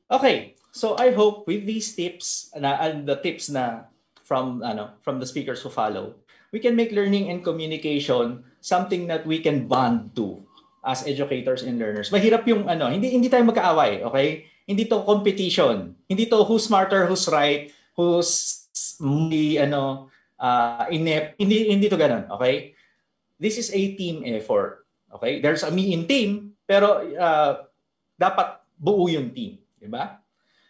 Okay, 0.07 0.55
so 0.71 0.95
I 1.01 1.11
hope 1.17 1.51
with 1.51 1.67
these 1.67 1.91
tips 1.97 2.55
na 2.55 2.79
and 2.79 3.09
the 3.09 3.19
tips 3.19 3.51
na 3.51 3.91
from 4.23 4.63
ano 4.63 4.95
from 5.03 5.19
the 5.19 5.27
speakers 5.27 5.59
who 5.65 5.69
follow, 5.73 6.23
we 6.55 6.63
can 6.63 6.79
make 6.79 6.95
learning 6.95 7.27
and 7.27 7.43
communication 7.43 8.47
something 8.63 9.11
that 9.11 9.27
we 9.27 9.43
can 9.43 9.67
bond 9.67 10.15
to 10.15 10.46
as 10.87 11.03
educators 11.03 11.67
and 11.67 11.83
learners. 11.83 12.15
Mahirap 12.15 12.47
yung 12.47 12.71
ano, 12.71 12.87
hindi 12.87 13.11
hindi 13.11 13.27
tayo 13.27 13.43
magkaaway, 13.43 14.07
okay? 14.07 14.47
Hindi 14.63 14.87
to 14.87 15.03
competition. 15.03 15.99
Hindi 16.07 16.31
to 16.31 16.47
who's 16.47 16.71
smarter, 16.71 17.11
who's 17.11 17.27
right, 17.27 17.75
who's 17.99 18.63
hindi 19.03 19.59
ano 19.59 20.15
uh, 20.39 20.87
inep, 20.89 21.35
hindi, 21.37 21.69
hindi 21.69 21.89
to 21.89 21.99
ganun, 21.99 22.31
okay? 22.31 22.73
This 23.37 23.59
is 23.59 23.69
a 23.75 23.83
team 23.97 24.25
effort, 24.25 24.87
okay? 25.13 25.41
There's 25.41 25.65
a 25.65 25.71
me 25.71 25.93
in 25.93 26.09
team, 26.09 26.57
pero 26.65 27.05
uh, 27.05 27.67
dapat 28.17 28.65
buo 28.79 29.09
yung 29.09 29.33
team, 29.33 29.61
di 29.77 29.89
ba? 29.89 30.21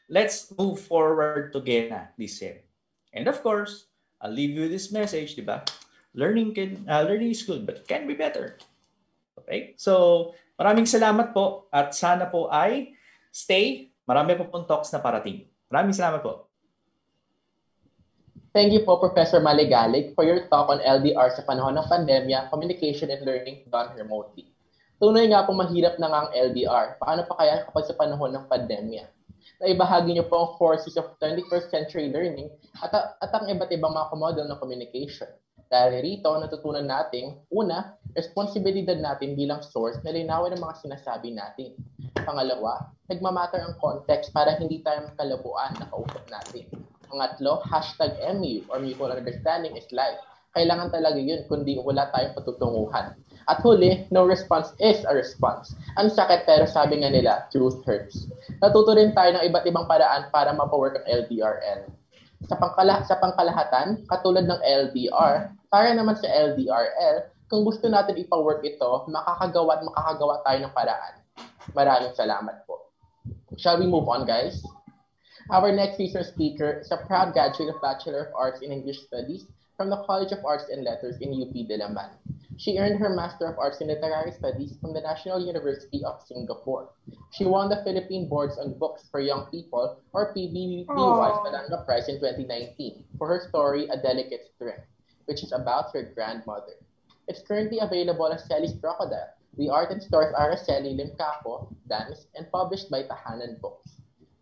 Let's 0.06 0.50
move 0.54 0.78
forward 0.78 1.50
together, 1.50 2.14
this 2.14 2.38
sem. 2.38 2.62
And 3.10 3.26
of 3.26 3.42
course, 3.42 3.90
I'll 4.22 4.34
leave 4.34 4.54
you 4.54 4.70
this 4.70 4.90
message, 4.90 5.34
di 5.34 5.42
ba? 5.42 5.62
Learning 6.16 6.56
can 6.56 6.88
uh, 6.88 7.04
learning 7.04 7.34
is 7.34 7.44
good, 7.44 7.68
but 7.68 7.84
can 7.84 8.08
be 8.08 8.16
better. 8.16 8.56
Okay? 9.46 9.78
So, 9.78 10.34
maraming 10.58 10.90
salamat 10.90 11.30
po 11.30 11.70
at 11.70 11.94
sana 11.94 12.26
po 12.26 12.50
ay 12.50 12.98
stay. 13.30 13.94
Marami 14.02 14.34
po 14.34 14.50
pong 14.50 14.66
talks 14.66 14.90
na 14.90 14.98
parating. 14.98 15.46
Maraming 15.70 15.94
salamat 15.94 16.18
po. 16.22 16.50
Thank 18.50 18.72
you 18.72 18.82
po, 18.82 18.96
Professor 18.96 19.38
Maligalig, 19.38 20.16
for 20.16 20.24
your 20.24 20.48
talk 20.48 20.72
on 20.72 20.80
LDR 20.80 21.28
sa 21.28 21.44
panahon 21.44 21.76
ng 21.76 21.86
pandemya, 21.92 22.48
communication 22.48 23.12
and 23.12 23.20
learning 23.22 23.68
done 23.68 23.92
remotely. 23.94 24.48
Tunay 24.96 25.28
nga 25.28 25.44
po 25.44 25.52
mahirap 25.52 26.00
na 26.00 26.08
nga 26.08 26.18
ang 26.24 26.30
LDR. 26.32 26.96
Paano 26.96 27.28
pa 27.28 27.36
kaya 27.36 27.68
kapag 27.68 27.84
sa 27.84 27.94
panahon 28.00 28.32
ng 28.32 28.48
pandemya? 28.48 29.04
Naibahagi 29.60 30.16
niyo 30.16 30.24
po 30.24 30.40
ang 30.40 30.50
forces 30.56 30.96
of 30.96 31.12
21st 31.20 31.68
century 31.68 32.08
learning 32.08 32.48
at, 32.80 32.96
at 32.96 33.28
ang 33.36 33.44
iba't 33.52 33.68
ibang 33.76 33.92
mga 33.92 34.16
model 34.16 34.46
ng 34.48 34.56
communication. 34.56 35.28
Dahil 35.66 35.98
rito, 35.98 36.30
natutunan 36.38 36.86
natin, 36.86 37.42
una, 37.50 37.98
responsibilidad 38.14 38.94
natin 38.96 39.34
bilang 39.34 39.60
source 39.66 39.98
na 40.06 40.14
linawin 40.14 40.54
ang 40.54 40.62
mga 40.62 40.78
sinasabi 40.86 41.34
natin. 41.34 41.74
Pangalawa, 42.22 42.94
nagmamatter 43.10 43.60
ang 43.66 43.74
context 43.82 44.30
para 44.30 44.54
hindi 44.56 44.80
tayo 44.86 45.10
makalabuan 45.10 45.74
na 45.76 45.90
kausap 45.90 46.22
natin. 46.30 46.70
Pangatlo, 47.10 47.62
hashtag 47.66 48.14
MU 48.38 48.62
or 48.70 48.78
Mutual 48.78 49.14
Understanding 49.14 49.74
is 49.74 49.86
life. 49.90 50.18
Kailangan 50.54 50.88
talaga 50.94 51.18
yun, 51.20 51.44
kundi 51.50 51.76
wala 51.82 52.08
tayong 52.14 52.32
patutunguhan. 52.32 53.12
At 53.46 53.62
huli, 53.62 54.06
no 54.10 54.26
response 54.26 54.74
is 54.82 55.06
a 55.06 55.14
response. 55.14 55.74
Ang 55.98 56.10
sakit 56.10 56.48
pero 56.48 56.66
sabi 56.66 57.02
nga 57.02 57.10
nila, 57.12 57.46
truth 57.54 57.78
hurts. 57.86 58.26
Natuto 58.58 58.94
rin 58.94 59.14
tayo 59.14 59.38
ng 59.38 59.44
iba't 59.46 59.66
ibang 59.70 59.86
paraan 59.86 60.30
para 60.34 60.50
mapawork 60.50 60.98
ang 60.98 61.06
LDRL. 61.06 61.86
Sa, 62.44 62.60
pangkala, 62.60 63.00
sa 63.08 63.16
pangkalahatan, 63.16 64.04
katulad 64.04 64.44
ng 64.44 64.60
LDR, 64.60 65.56
para 65.72 65.88
naman 65.96 66.20
sa 66.20 66.28
LDRL, 66.28 67.32
kung 67.48 67.64
gusto 67.64 67.88
natin 67.88 68.20
ipa-work 68.20 68.60
ito, 68.66 69.08
makakagawa 69.08 69.80
at 69.80 69.82
makakagawa 69.88 70.34
tayo 70.44 70.58
ng 70.66 70.74
paraan. 70.76 71.14
Maraming 71.72 72.12
salamat 72.12 72.68
po. 72.68 72.92
Shall 73.56 73.80
we 73.80 73.88
move 73.88 74.06
on, 74.10 74.28
guys? 74.28 74.60
Our 75.48 75.70
next 75.70 75.96
featured 75.96 76.26
speaker 76.26 76.82
is 76.82 76.90
a 76.90 76.98
proud 77.06 77.32
graduate 77.32 77.70
of 77.70 77.78
Bachelor 77.80 78.28
of 78.28 78.34
Arts 78.34 78.60
in 78.66 78.74
English 78.74 79.06
Studies 79.06 79.46
from 79.78 79.94
the 79.94 80.02
College 80.02 80.34
of 80.34 80.42
Arts 80.42 80.66
and 80.74 80.82
Letters 80.82 81.16
in 81.22 81.30
UP 81.38 81.54
Diliman. 81.54 82.18
She 82.58 82.78
earned 82.78 82.98
her 83.00 83.10
Master 83.10 83.46
of 83.46 83.58
Arts 83.58 83.82
in 83.82 83.88
Literary 83.88 84.32
Studies 84.32 84.78
from 84.80 84.94
the 84.94 85.00
National 85.00 85.38
University 85.38 86.02
of 86.04 86.22
Singapore. 86.24 86.88
She 87.30 87.44
won 87.44 87.68
the 87.68 87.82
Philippine 87.84 88.28
Boards 88.28 88.56
on 88.56 88.78
Books 88.78 89.08
for 89.10 89.20
Young 89.20 89.44
People, 89.50 89.94
or 90.14 90.32
PBBY 90.32 90.86
Salanga 90.88 91.84
Prize 91.84 92.08
in 92.08 92.18
2019 92.18 93.04
for 93.18 93.28
her 93.28 93.40
story 93.48 93.86
A 93.90 93.96
Delicate 93.98 94.40
Strength, 94.54 94.86
which 95.26 95.42
is 95.42 95.52
about 95.52 95.92
her 95.92 96.02
grandmother. 96.14 96.72
It's 97.28 97.42
currently 97.42 97.78
available 97.80 98.32
as 98.32 98.46
Sally's 98.46 98.74
Crocodile, 98.80 99.28
the 99.58 99.68
art 99.68 99.90
and 99.90 100.02
stories 100.02 100.30
stores 100.30 100.58
Araceli 100.58 100.96
Limcapo, 100.96 101.68
Dance, 101.88 102.26
and 102.34 102.50
published 102.50 102.88
by 102.88 103.02
Tahanan 103.02 103.60
Books. 103.60 103.95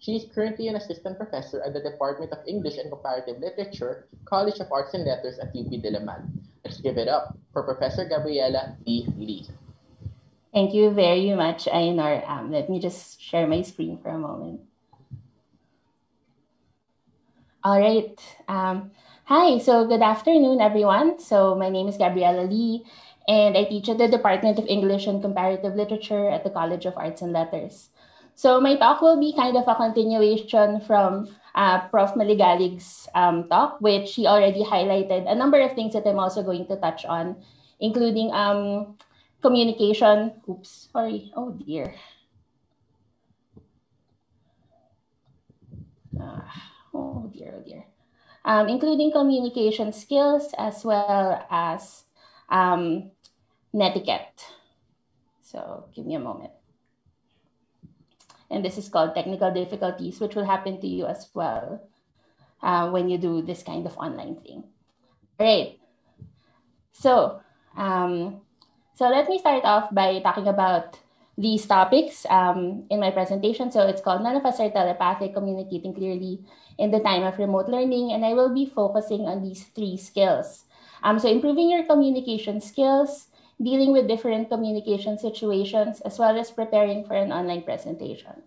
She 0.05 0.21
is 0.21 0.29
currently 0.29 0.69
an 0.69 0.77
assistant 0.77 1.17
professor 1.17 1.65
at 1.65 1.73
the 1.73 1.81
Department 1.81 2.31
of 2.31 2.45
English 2.47 2.77
and 2.77 2.93
Comparative 2.93 3.41
Literature, 3.41 4.05
College 4.29 4.61
of 4.61 4.69
Arts 4.69 4.93
and 4.93 5.09
Letters 5.09 5.41
at 5.41 5.49
UP 5.57 5.73
Diliman. 5.81 6.29
Let's 6.61 6.77
give 6.77 7.01
it 7.01 7.09
up 7.09 7.39
for 7.55 7.65
Professor 7.65 8.05
Gabriela 8.05 8.77
D. 8.85 9.09
Lee. 9.17 9.49
Thank 10.53 10.75
you 10.75 10.91
very 10.91 11.33
much, 11.33 11.65
Ainor. 11.65 12.21
Um, 12.29 12.53
let 12.53 12.69
me 12.69 12.81
just 12.81 13.17
share 13.17 13.47
my 13.49 13.63
screen 13.63 13.97
for 13.97 14.11
a 14.11 14.19
moment. 14.19 14.61
All 17.65 17.81
right. 17.81 18.13
Um, 18.47 18.93
hi, 19.25 19.57
so 19.57 19.89
good 19.89 20.03
afternoon, 20.03 20.61
everyone. 20.61 21.19
So 21.19 21.55
my 21.57 21.71
name 21.71 21.89
is 21.89 21.97
Gabriela 21.97 22.45
Lee, 22.45 22.85
and 23.27 23.57
I 23.57 23.65
teach 23.65 23.89
at 23.89 23.97
the 23.97 24.09
Department 24.09 24.59
of 24.59 24.69
English 24.69 25.07
and 25.07 25.23
Comparative 25.23 25.75
Literature 25.75 26.29
at 26.29 26.45
the 26.45 26.53
College 26.53 26.85
of 26.85 26.93
Arts 26.99 27.23
and 27.23 27.33
Letters. 27.33 27.89
So 28.35 28.61
my 28.61 28.76
talk 28.76 29.01
will 29.01 29.18
be 29.18 29.32
kind 29.32 29.57
of 29.57 29.66
a 29.68 29.74
continuation 29.74 30.80
from 30.82 31.28
uh, 31.55 31.87
Prof. 31.89 32.14
Maligalig's 32.14 33.09
um, 33.14 33.49
talk, 33.49 33.80
which 33.80 34.14
he 34.14 34.26
already 34.26 34.64
highlighted 34.64 35.30
a 35.30 35.35
number 35.35 35.61
of 35.61 35.74
things 35.74 35.95
that 35.95 36.07
I'm 36.07 36.18
also 36.18 36.43
going 36.43 36.66
to 36.66 36.76
touch 36.76 37.05
on, 37.05 37.37
including 37.78 38.32
um, 38.32 38.99
communication. 39.41 40.32
Oops, 40.49 40.89
sorry. 40.93 41.30
Oh 41.37 41.53
dear. 41.53 41.95
Uh, 46.18 46.43
oh 46.93 47.30
dear, 47.32 47.55
oh 47.55 47.62
dear. 47.62 47.85
Um, 48.45 48.68
including 48.68 49.12
communication 49.12 49.93
skills 49.93 50.53
as 50.59 50.85
well 50.85 51.47
as 51.51 52.05
um, 52.51 53.11
netiquette. 53.72 54.45
So 55.41 55.87
give 55.95 56.05
me 56.05 56.16
a 56.16 56.20
moment. 56.20 56.54
And 58.51 58.64
this 58.64 58.78
is 58.78 58.88
called 58.88 59.14
technical 59.14 59.51
difficulties, 59.51 60.20
which 60.20 60.34
will 60.34 60.45
happen 60.45 60.80
to 60.80 60.86
you 60.86 61.07
as 61.07 61.28
well 61.34 61.80
uh, 62.62 62.90
when 62.90 63.09
you 63.09 63.18
do 63.18 63.42
this 63.42 63.62
kind 63.62 63.86
of 63.86 63.97
online 63.99 64.36
thing. 64.36 64.64
Right. 65.38 65.78
So, 66.92 67.40
um, 67.76 68.40
so 68.95 69.09
let 69.09 69.28
me 69.28 69.38
start 69.38 69.64
off 69.64 69.92
by 69.92 70.20
talking 70.20 70.47
about 70.47 70.99
these 71.36 71.66
topics 71.66 72.24
um, 72.30 72.84
in 72.90 73.01
my 73.01 73.11
presentation. 73.11 73.70
So 73.70 73.86
it's 73.86 74.01
called 74.01 74.22
None 74.22 74.36
of 74.36 74.47
Us 74.47 74.61
Are 74.61 74.70
Telepathic, 74.70 75.34
Communicating 75.34 75.95
Clearly 75.95 76.40
in 76.78 76.90
the 76.90 77.01
Time 77.01 77.24
of 77.24 77.38
Remote 77.38 77.68
Learning. 77.68 78.12
And 78.12 78.24
I 78.24 78.34
will 78.34 78.55
be 78.55 78.66
focusing 78.66 79.26
on 79.26 79.42
these 79.42 79.64
three 79.74 79.97
skills. 79.97 80.64
Um, 81.03 81.18
so 81.18 81.28
improving 81.28 81.70
your 81.70 81.84
communication 81.84 82.61
skills, 82.61 83.28
dealing 83.63 83.93
with 83.93 84.09
different 84.09 84.49
communication 84.49 85.19
situations, 85.19 86.01
as 86.03 86.19
well 86.19 86.39
as 86.39 86.51
preparing 86.51 87.05
for 87.05 87.15
an 87.15 87.33
online 87.33 87.63
presentation. 87.63 88.43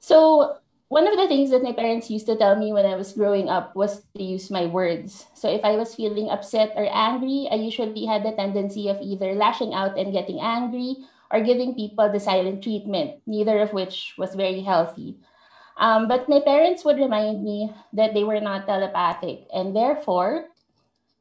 So 0.00 0.58
one 0.88 1.08
of 1.08 1.16
the 1.16 1.26
things 1.26 1.50
that 1.50 1.62
my 1.62 1.72
parents 1.72 2.10
used 2.10 2.26
to 2.26 2.36
tell 2.36 2.56
me 2.56 2.72
when 2.72 2.86
I 2.86 2.94
was 2.94 3.12
growing 3.12 3.48
up 3.48 3.74
was 3.74 4.04
to 4.14 4.22
use 4.22 4.50
my 4.50 4.66
words. 4.66 5.26
So 5.34 5.48
if 5.48 5.64
I 5.64 5.76
was 5.76 5.94
feeling 5.94 6.28
upset 6.28 6.72
or 6.76 6.86
angry, 6.86 7.48
I 7.50 7.56
usually 7.56 8.06
had 8.06 8.22
the 8.22 8.32
tendency 8.32 8.88
of 8.88 9.00
either 9.00 9.34
lashing 9.34 9.72
out 9.72 9.98
and 9.98 10.12
getting 10.12 10.40
angry 10.40 10.96
or 11.32 11.40
giving 11.40 11.74
people 11.74 12.12
the 12.12 12.20
silent 12.20 12.62
treatment, 12.62 13.22
neither 13.26 13.58
of 13.58 13.72
which 13.72 14.14
was 14.18 14.34
very 14.34 14.60
healthy. 14.60 15.16
Um, 15.76 16.06
but 16.06 16.28
my 16.28 16.38
parents 16.38 16.84
would 16.84 16.98
remind 16.98 17.42
me 17.42 17.74
that 17.92 18.14
they 18.14 18.22
were 18.22 18.40
not 18.40 18.66
telepathic, 18.66 19.48
and 19.52 19.74
therefore, 19.74 20.46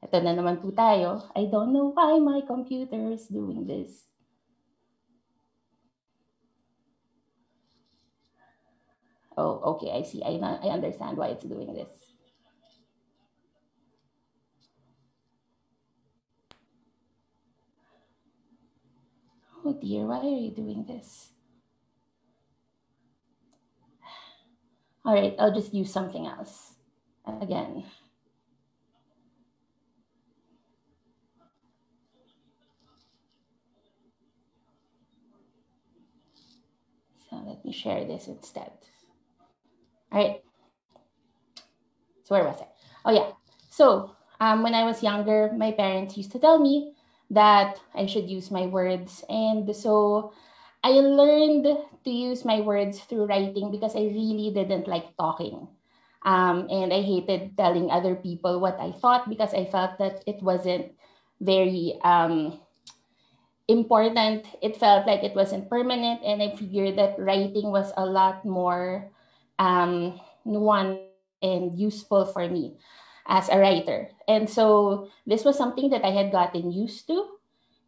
ito 0.04 0.18
na 0.20 0.36
naman 0.36 0.60
po 0.60 0.70
tayo, 0.76 1.24
I 1.34 1.48
don't 1.48 1.72
know 1.72 1.96
why 1.96 2.20
my 2.20 2.44
computer 2.44 3.12
is 3.12 3.32
doing 3.32 3.64
this. 3.66 4.12
Oh, 9.38 9.76
okay, 9.76 9.90
I 9.90 10.04
see. 10.04 10.22
I, 10.22 10.38
I 10.38 10.70
understand 10.70 11.18
why 11.18 11.34
it's 11.34 11.46
doing 11.46 11.74
this. 11.74 11.90
Oh 19.66 19.74
dear, 19.74 20.06
why 20.06 20.20
are 20.20 20.40
you 20.44 20.52
doing 20.52 20.84
this? 20.86 21.32
All 25.06 25.16
right, 25.16 25.36
I'll 25.40 25.54
just 25.54 25.74
use 25.74 25.92
something 25.92 26.28
else 26.28 26.76
again. 27.26 27.84
So 37.34 37.42
let 37.50 37.66
me 37.66 37.72
share 37.74 38.06
this 38.06 38.28
instead. 38.28 38.70
All 40.12 40.22
right. 40.22 40.42
So 42.24 42.36
where 42.36 42.46
was 42.46 42.62
I? 42.62 42.68
Oh 43.06 43.12
yeah. 43.12 43.32
So 43.70 44.16
um, 44.40 44.62
when 44.62 44.76
I 44.76 44.84
was 44.84 45.02
younger, 45.02 45.52
my 45.58 45.72
parents 45.72 46.16
used 46.16 46.32
to 46.34 46.40
tell 46.40 46.60
me 46.60 46.94
that 47.32 47.80
I 47.96 48.06
should 48.06 48.30
use 48.30 48.52
my 48.52 48.68
words. 48.68 49.24
And 49.30 49.76
so 49.76 50.34
I 50.84 50.92
learned 50.92 51.66
to 52.06 52.12
use 52.12 52.46
my 52.46 52.62
words 52.62 53.00
through 53.00 53.26
writing 53.26 53.72
because 53.72 53.96
I 53.96 54.14
really 54.14 54.52
didn't 54.54 54.88
like 54.88 55.18
talking. 55.18 55.68
Um, 56.22 56.68
and 56.70 56.94
I 56.94 57.02
hated 57.02 57.58
telling 57.58 57.90
other 57.90 58.16
people 58.16 58.60
what 58.60 58.78
I 58.80 58.92
thought 58.92 59.28
because 59.28 59.54
I 59.56 59.66
felt 59.66 59.98
that 59.98 60.24
it 60.28 60.42
wasn't 60.44 60.94
very 61.42 62.00
um, 62.04 62.60
important. 63.68 64.46
It 64.62 64.78
felt 64.78 65.08
like 65.08 65.24
it 65.24 65.36
wasn't 65.36 65.70
permanent. 65.70 66.22
And 66.24 66.42
I 66.42 66.56
figured 66.56 66.98
that 66.98 67.20
writing 67.20 67.72
was 67.72 67.92
a 67.98 68.06
lot 68.06 68.46
more 68.46 69.10
um, 69.60 70.20
nuanced 70.46 71.08
and 71.42 71.78
useful 71.78 72.26
for 72.26 72.48
me 72.48 72.76
as 73.28 73.50
a 73.50 73.60
writer. 73.60 74.10
And 74.28 74.50
so 74.50 75.10
this 75.28 75.44
was 75.44 75.58
something 75.58 75.90
that 75.92 76.04
I 76.04 76.12
had 76.12 76.32
gotten 76.32 76.72
used 76.72 77.08
to. 77.08 77.28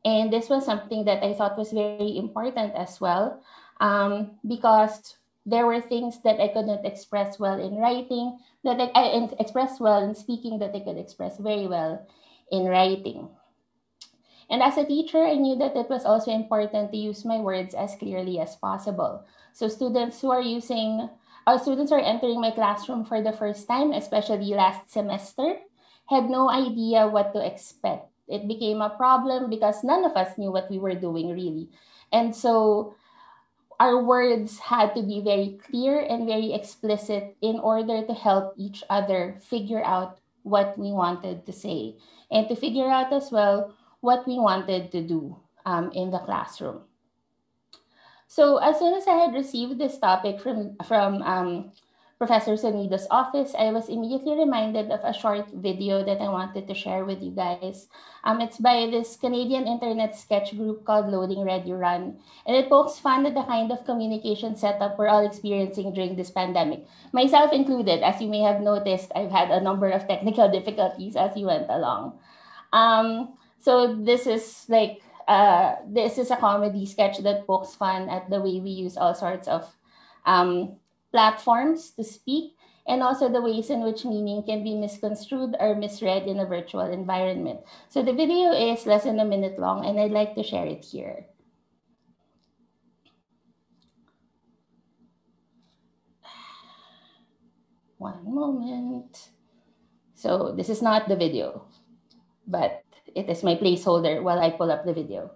And 0.05 0.31
this 0.31 0.49
was 0.49 0.65
something 0.65 1.05
that 1.05 1.23
I 1.23 1.33
thought 1.33 1.57
was 1.57 1.71
very 1.71 2.17
important 2.17 2.75
as 2.75 3.01
well, 3.01 3.41
um, 3.81 4.37
because 4.47 5.17
there 5.47 5.65
were 5.65 5.81
things 5.81 6.21
that 6.21 6.39
I 6.39 6.49
could 6.49 6.67
not 6.67 6.85
express 6.85 7.39
well 7.39 7.59
in 7.59 7.77
writing, 7.77 8.37
that 8.63 8.79
I, 8.79 8.91
I 8.93 9.29
express 9.39 9.79
well 9.79 10.03
in 10.03 10.13
speaking, 10.13 10.59
that 10.59 10.75
I 10.75 10.81
could 10.81 10.97
express 10.97 11.37
very 11.37 11.65
well 11.65 12.05
in 12.51 12.65
writing. 12.65 13.29
And 14.49 14.61
as 14.61 14.77
a 14.77 14.85
teacher, 14.85 15.25
I 15.25 15.35
knew 15.35 15.55
that 15.57 15.75
it 15.75 15.89
was 15.89 16.05
also 16.05 16.31
important 16.31 16.91
to 16.91 16.97
use 16.97 17.25
my 17.25 17.39
words 17.39 17.73
as 17.73 17.95
clearly 17.95 18.39
as 18.39 18.55
possible. 18.55 19.25
So 19.53 19.67
students 19.67 20.21
who 20.21 20.31
are 20.31 20.41
using 20.41 21.09
our 21.47 21.59
students 21.59 21.91
are 21.91 22.01
entering 22.01 22.41
my 22.41 22.49
classroom 22.49 23.05
for 23.05 23.21
the 23.21 23.31
first 23.31 23.67
time, 23.67 23.93
especially 23.93 24.57
last 24.57 24.89
semester, 24.89 25.61
had 26.09 26.29
no 26.29 26.49
idea 26.49 27.07
what 27.07 27.33
to 27.33 27.45
expect. 27.45 28.09
It 28.27 28.47
became 28.47 28.81
a 28.81 28.89
problem 28.89 29.49
because 29.49 29.83
none 29.83 30.05
of 30.05 30.17
us 30.17 30.37
knew 30.37 30.51
what 30.51 30.69
we 30.71 30.79
were 30.79 30.95
doing 30.95 31.29
really. 31.29 31.69
And 32.11 32.35
so 32.35 32.95
our 33.79 34.01
words 34.01 34.57
had 34.57 34.95
to 34.95 35.03
be 35.03 35.21
very 35.21 35.59
clear 35.69 35.99
and 35.99 36.25
very 36.25 36.53
explicit 36.53 37.37
in 37.41 37.59
order 37.59 38.05
to 38.05 38.13
help 38.13 38.53
each 38.57 38.83
other 38.89 39.37
figure 39.41 39.83
out 39.83 40.17
what 40.41 40.77
we 40.77 40.91
wanted 40.91 41.45
to 41.45 41.53
say 41.53 41.97
and 42.31 42.47
to 42.47 42.55
figure 42.55 42.89
out 42.89 43.13
as 43.13 43.31
well 43.31 43.73
what 44.01 44.27
we 44.27 44.39
wanted 44.39 44.91
to 44.91 45.01
do 45.01 45.37
um, 45.65 45.91
in 45.91 46.11
the 46.11 46.19
classroom. 46.19 46.81
So 48.27 48.57
as 48.57 48.79
soon 48.79 48.93
as 48.93 49.07
I 49.07 49.15
had 49.15 49.33
received 49.33 49.79
this 49.79 49.97
topic 49.97 50.41
from 50.41 50.75
from 50.83 51.21
um, 51.21 51.71
Professor 52.17 52.55
Sonido's 52.55 53.07
office, 53.11 53.51
I 53.59 53.75
was 53.75 53.91
immediately 53.91 54.39
reminded 54.39 54.89
of 54.89 55.03
a 55.03 55.11
short 55.11 55.51
video 55.51 55.99
that 56.03 56.23
I 56.23 56.31
wanted 56.31 56.65
to 56.67 56.73
share 56.73 57.03
with 57.03 57.21
you 57.21 57.31
guys. 57.31 57.87
Um, 58.23 58.39
it's 58.39 58.57
by 58.57 58.87
this 58.87 59.17
Canadian 59.19 59.67
internet 59.67 60.15
sketch 60.15 60.55
group 60.55 60.85
called 60.85 61.11
Loading 61.11 61.43
Ready 61.43 61.73
Run, 61.73 62.15
and 62.47 62.55
it 62.55 62.69
pokes 62.69 62.99
fun 62.99 63.25
at 63.25 63.35
the 63.35 63.43
kind 63.43 63.69
of 63.69 63.83
communication 63.83 64.55
setup 64.55 64.97
we're 64.97 65.11
all 65.11 65.27
experiencing 65.27 65.93
during 65.93 66.15
this 66.15 66.31
pandemic, 66.31 66.87
myself 67.11 67.51
included. 67.51 68.01
As 68.01 68.21
you 68.21 68.29
may 68.29 68.41
have 68.47 68.61
noticed, 68.61 69.11
I've 69.13 69.31
had 69.31 69.51
a 69.51 69.59
number 69.59 69.89
of 69.91 70.07
technical 70.07 70.49
difficulties 70.57 71.17
as 71.17 71.35
we 71.35 71.43
went 71.43 71.67
along. 71.69 72.17
Um, 72.71 73.35
so 73.65 73.97
this 73.97 74.27
is 74.27 74.69
like 74.69 75.01
uh, 75.27 75.81
this 75.89 76.19
is 76.19 76.29
a 76.29 76.37
comedy 76.37 76.85
sketch 76.85 77.17
that 77.25 77.47
pokes 77.47 77.73
fun 77.73 78.09
at 78.13 78.29
the 78.29 78.37
way 78.37 78.61
we 78.61 78.69
use 78.69 78.95
all 78.95 79.15
sorts 79.15 79.47
of 79.47 79.65
um, 80.27 80.77
platforms 81.09 81.89
to 81.97 82.03
speak 82.03 82.53
and 82.85 83.01
also 83.01 83.27
the 83.27 83.41
ways 83.41 83.71
in 83.71 83.81
which 83.81 84.05
meaning 84.05 84.43
can 84.43 84.63
be 84.63 84.75
misconstrued 84.75 85.55
or 85.59 85.73
misread 85.73 86.27
in 86.27 86.39
a 86.39 86.45
virtual 86.45 86.85
environment. 86.85 87.61
So 87.89 88.03
the 88.03 88.13
video 88.13 88.53
is 88.53 88.85
less 88.85 89.05
than 89.05 89.19
a 89.19 89.25
minute 89.25 89.57
long 89.57 89.83
and 89.83 89.99
I'd 89.99 90.11
like 90.11 90.35
to 90.35 90.43
share 90.43 90.67
it 90.67 90.85
here. 90.85 91.25
One 97.97 98.21
moment. 98.29 99.29
So 100.13 100.53
this 100.55 100.69
is 100.69 100.83
not 100.83 101.09
the 101.09 101.15
video, 101.15 101.65
but 102.45 102.84
it 103.15 103.29
is 103.29 103.43
my 103.43 103.55
placeholder 103.55 104.21
while 104.21 104.39
I 104.39 104.49
pull 104.51 104.69
up 104.69 104.85
the 104.85 104.93
video. 104.93 105.31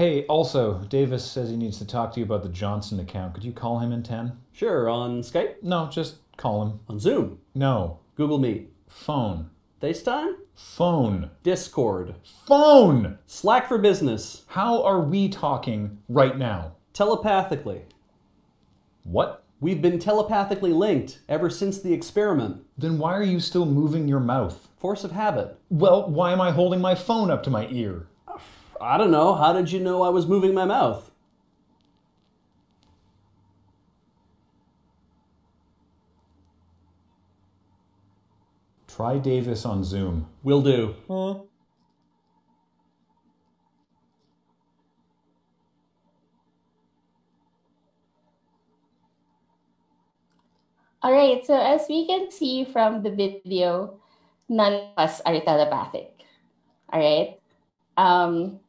Hey, 0.00 0.24
also, 0.26 0.78
Davis 0.88 1.30
says 1.30 1.50
he 1.50 1.58
needs 1.58 1.76
to 1.76 1.86
talk 1.86 2.14
to 2.14 2.20
you 2.20 2.24
about 2.24 2.42
the 2.42 2.48
Johnson 2.48 3.00
account. 3.00 3.34
Could 3.34 3.44
you 3.44 3.52
call 3.52 3.80
him 3.80 3.92
in 3.92 4.02
10? 4.02 4.32
Sure, 4.50 4.88
on 4.88 5.20
Skype? 5.20 5.62
No, 5.62 5.90
just 5.92 6.16
call 6.38 6.62
him. 6.62 6.80
On 6.88 6.98
Zoom? 6.98 7.38
No, 7.54 7.98
Google 8.16 8.38
Meet? 8.38 8.72
Phone. 8.90 9.50
FaceTime? 9.80 10.34
Phone. 10.54 11.30
Discord? 11.42 12.16
Phone! 12.46 13.18
Slack 13.26 13.66
for 13.66 13.78
Business? 13.78 14.42
How 14.48 14.82
are 14.82 15.00
we 15.00 15.28
talking 15.28 15.98
right 16.08 16.36
now? 16.36 16.72
Telepathically? 16.92 17.82
What? 19.04 19.44
We've 19.60 19.80
been 19.80 19.98
telepathically 19.98 20.72
linked 20.72 21.20
ever 21.28 21.48
since 21.48 21.80
the 21.80 21.92
experiment. 21.92 22.62
Then 22.76 22.98
why 22.98 23.14
are 23.14 23.22
you 23.22 23.40
still 23.40 23.66
moving 23.66 24.08
your 24.08 24.20
mouth? 24.20 24.68
Force 24.78 25.04
of 25.04 25.12
habit. 25.12 25.58
Well, 25.70 26.10
why 26.10 26.32
am 26.32 26.40
I 26.40 26.50
holding 26.50 26.80
my 26.80 26.94
phone 26.94 27.30
up 27.30 27.42
to 27.44 27.50
my 27.50 27.68
ear? 27.70 28.06
I 28.80 28.96
don't 28.96 29.10
know. 29.10 29.34
How 29.34 29.52
did 29.52 29.70
you 29.70 29.80
know 29.80 30.02
I 30.02 30.08
was 30.08 30.26
moving 30.26 30.54
my 30.54 30.64
mouth? 30.64 31.09
Try 39.00 39.16
Davis 39.16 39.64
on 39.64 39.80
Zoom. 39.82 40.28
Will 40.44 40.60
do. 40.60 40.92
Huh? 41.08 41.40
All 51.00 51.16
right, 51.16 51.40
so 51.46 51.56
as 51.56 51.88
we 51.88 52.04
can 52.04 52.30
see 52.30 52.68
from 52.68 53.00
the 53.00 53.08
video, 53.08 53.96
none 54.50 54.74
of 54.74 54.92
us 54.98 55.24
are 55.24 55.40
telepathic. 55.40 56.12
All 56.92 57.00
right. 57.00 57.40
Um, 57.96 58.60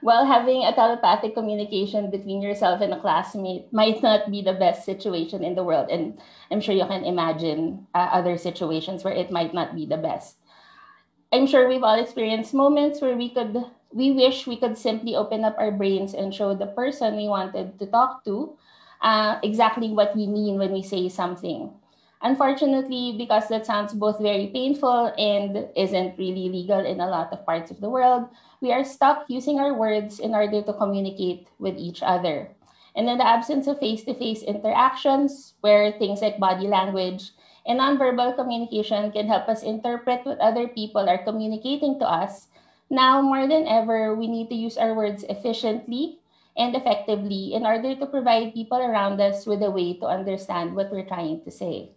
while 0.00 0.26
having 0.26 0.64
a 0.64 0.74
telepathic 0.74 1.34
communication 1.34 2.10
between 2.10 2.42
yourself 2.42 2.80
and 2.80 2.92
a 2.92 3.00
classmate 3.00 3.72
might 3.72 4.02
not 4.02 4.30
be 4.30 4.42
the 4.42 4.52
best 4.52 4.84
situation 4.84 5.42
in 5.42 5.54
the 5.54 5.64
world, 5.64 5.90
and 5.90 6.20
I'm 6.50 6.60
sure 6.60 6.74
you 6.74 6.86
can 6.86 7.04
imagine 7.04 7.86
uh, 7.94 8.08
other 8.12 8.38
situations 8.38 9.04
where 9.04 9.14
it 9.14 9.30
might 9.30 9.54
not 9.54 9.74
be 9.74 9.86
the 9.86 9.96
best. 9.98 10.36
I'm 11.32 11.46
sure 11.46 11.68
we've 11.68 11.82
all 11.82 11.98
experienced 12.00 12.54
moments 12.54 13.00
where 13.00 13.16
we 13.16 13.28
could 13.28 13.64
we 13.92 14.12
wish 14.12 14.46
we 14.46 14.56
could 14.56 14.76
simply 14.76 15.16
open 15.16 15.44
up 15.44 15.56
our 15.58 15.72
brains 15.72 16.12
and 16.12 16.34
show 16.34 16.54
the 16.54 16.68
person 16.68 17.16
we 17.16 17.28
wanted 17.28 17.78
to 17.78 17.86
talk 17.86 18.24
to 18.24 18.56
uh, 19.00 19.38
exactly 19.42 19.88
what 19.88 20.14
we 20.14 20.26
mean 20.26 20.58
when 20.58 20.72
we 20.72 20.82
say 20.82 21.08
something. 21.08 21.72
Unfortunately, 22.20 23.14
because 23.16 23.46
that 23.48 23.64
sounds 23.64 23.94
both 23.94 24.18
very 24.18 24.48
painful 24.48 25.14
and 25.16 25.68
isn't 25.76 26.18
really 26.18 26.50
legal 26.50 26.84
in 26.84 27.00
a 27.00 27.06
lot 27.06 27.32
of 27.32 27.46
parts 27.46 27.70
of 27.70 27.80
the 27.80 27.88
world, 27.88 28.26
we 28.60 28.72
are 28.72 28.82
stuck 28.82 29.24
using 29.28 29.60
our 29.60 29.74
words 29.74 30.18
in 30.18 30.34
order 30.34 30.60
to 30.62 30.72
communicate 30.72 31.46
with 31.58 31.78
each 31.78 32.02
other. 32.02 32.50
And 32.96 33.08
in 33.08 33.18
the 33.18 33.26
absence 33.26 33.68
of 33.68 33.78
face 33.78 34.02
to 34.04 34.14
face 34.14 34.42
interactions, 34.42 35.54
where 35.60 35.92
things 35.92 36.20
like 36.20 36.40
body 36.42 36.66
language 36.66 37.30
and 37.64 37.78
nonverbal 37.78 38.34
communication 38.34 39.12
can 39.12 39.28
help 39.28 39.48
us 39.48 39.62
interpret 39.62 40.26
what 40.26 40.40
other 40.40 40.66
people 40.66 41.08
are 41.08 41.22
communicating 41.22 42.00
to 42.00 42.04
us, 42.04 42.48
now 42.90 43.22
more 43.22 43.46
than 43.46 43.68
ever, 43.68 44.16
we 44.16 44.26
need 44.26 44.48
to 44.48 44.56
use 44.56 44.76
our 44.76 44.94
words 44.94 45.22
efficiently 45.28 46.18
and 46.56 46.74
effectively 46.74 47.54
in 47.54 47.64
order 47.64 47.94
to 47.94 48.06
provide 48.06 48.54
people 48.54 48.78
around 48.78 49.20
us 49.20 49.46
with 49.46 49.62
a 49.62 49.70
way 49.70 49.94
to 49.94 50.06
understand 50.06 50.74
what 50.74 50.90
we're 50.90 51.06
trying 51.06 51.44
to 51.44 51.50
say. 51.52 51.92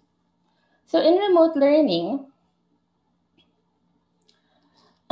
So 0.86 1.00
in 1.00 1.16
remote 1.16 1.56
learning, 1.56 2.28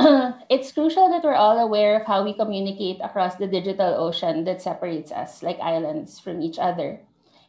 it's 0.48 0.72
crucial 0.72 1.10
that 1.10 1.24
we're 1.24 1.34
all 1.34 1.58
aware 1.58 2.00
of 2.00 2.06
how 2.06 2.24
we 2.24 2.32
communicate 2.32 3.00
across 3.04 3.36
the 3.36 3.46
digital 3.46 3.94
ocean 4.00 4.44
that 4.44 4.62
separates 4.62 5.12
us, 5.12 5.42
like 5.42 5.60
islands, 5.60 6.18
from 6.18 6.40
each 6.40 6.58
other. 6.58 7.00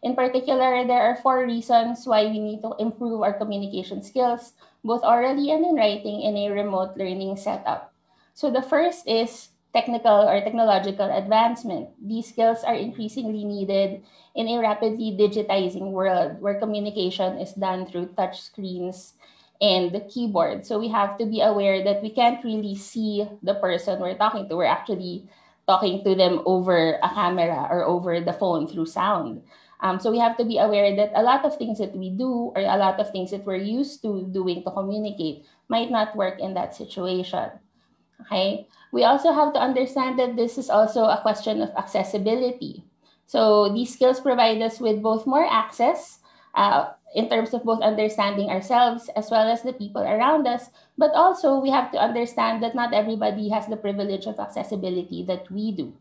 In 0.04 0.16
particular, 0.16 0.86
there 0.86 1.02
are 1.02 1.22
four 1.22 1.46
reasons 1.46 2.08
why 2.08 2.26
we 2.26 2.40
need 2.40 2.62
to 2.62 2.76
improve 2.80 3.22
our 3.22 3.34
communication 3.34 4.02
skills, 4.02 4.54
both 4.84 5.04
orally 5.04 5.52
and 5.52 5.64
in 5.64 5.76
writing, 5.76 6.22
in 6.22 6.36
a 6.36 6.50
remote 6.50 6.98
learning 6.98 7.38
setup. 7.38 7.94
So 8.34 8.50
the 8.50 8.64
first 8.64 9.08
is 9.08 9.50
technical 9.74 10.28
or 10.28 10.42
technological 10.42 11.10
advancement. 11.10 11.90
These 12.02 12.30
skills 12.30 12.64
are 12.64 12.76
increasingly 12.76 13.44
needed 13.44 14.04
in 14.36 14.48
a 14.48 14.60
rapidly 14.60 15.16
digitizing 15.18 15.92
world 15.92 16.42
where 16.42 16.60
communication 16.60 17.38
is 17.38 17.54
done 17.54 17.86
through 17.86 18.14
touch 18.18 18.42
screens 18.42 19.14
and 19.62 19.92
the 19.92 20.02
keyboard. 20.02 20.66
So 20.66 20.80
we 20.80 20.90
have 20.90 21.18
to 21.20 21.26
be 21.26 21.42
aware 21.42 21.84
that 21.84 22.02
we 22.02 22.10
can't 22.10 22.44
really 22.44 22.76
see 22.76 23.28
the 23.44 23.56
person 23.56 24.00
we're 24.00 24.18
talking 24.18 24.50
to. 24.50 24.58
We're 24.58 24.66
actually 24.66 25.30
talking 25.68 26.04
to 26.04 26.16
them 26.16 26.42
over 26.46 26.98
a 27.04 27.10
camera 27.10 27.68
or 27.70 27.84
over 27.86 28.20
the 28.20 28.34
phone 28.34 28.68
through 28.68 28.88
sound. 28.88 29.44
Um, 29.82 30.00
so 30.00 30.12
we 30.12 30.20
have 30.20 30.38
to 30.38 30.46
be 30.46 30.58
aware 30.58 30.96
that 30.96 31.12
a 31.16 31.24
lot 31.24 31.46
of 31.46 31.58
things 31.58 31.80
that 31.80 31.96
we 31.96 32.10
do 32.10 32.54
or 32.54 32.62
a 32.62 32.78
lot 32.78 33.00
of 33.00 33.12
things 33.12 33.32
that 33.32 33.46
we're 33.46 33.62
used 33.62 34.02
to 34.04 34.28
doing 34.30 34.64
to 34.64 34.72
communicate 34.72 35.46
might 35.70 35.90
not 35.90 36.16
work 36.16 36.40
in 36.40 36.54
that 36.54 36.76
situation. 36.76 37.50
Okay. 38.22 38.68
We 38.92 39.04
also 39.04 39.32
have 39.32 39.54
to 39.54 39.60
understand 39.60 40.20
that 40.20 40.36
this 40.36 40.58
is 40.58 40.70
also 40.70 41.06
a 41.06 41.22
question 41.22 41.62
of 41.62 41.72
accessibility. 41.78 42.84
So 43.26 43.72
these 43.72 43.94
skills 43.94 44.20
provide 44.20 44.62
us 44.62 44.80
with 44.80 45.02
both 45.02 45.26
more 45.26 45.48
access 45.48 46.20
uh, 46.54 46.92
in 47.16 47.30
terms 47.30 47.54
of 47.54 47.64
both 47.64 47.82
understanding 47.82 48.50
ourselves 48.50 49.10
as 49.16 49.32
well 49.32 49.48
as 49.48 49.64
the 49.64 49.72
people 49.74 50.02
around 50.02 50.48
us, 50.48 50.70
but 50.98 51.12
also 51.16 51.60
we 51.60 51.70
have 51.70 51.92
to 51.92 51.98
understand 51.98 52.62
that 52.64 52.76
not 52.76 52.94
everybody 52.94 53.48
has 53.50 53.68
the 53.68 53.78
privilege 53.78 54.28
of 54.28 54.40
accessibility 54.40 55.24
that 55.24 55.50
we 55.52 55.72
do. 55.72 55.94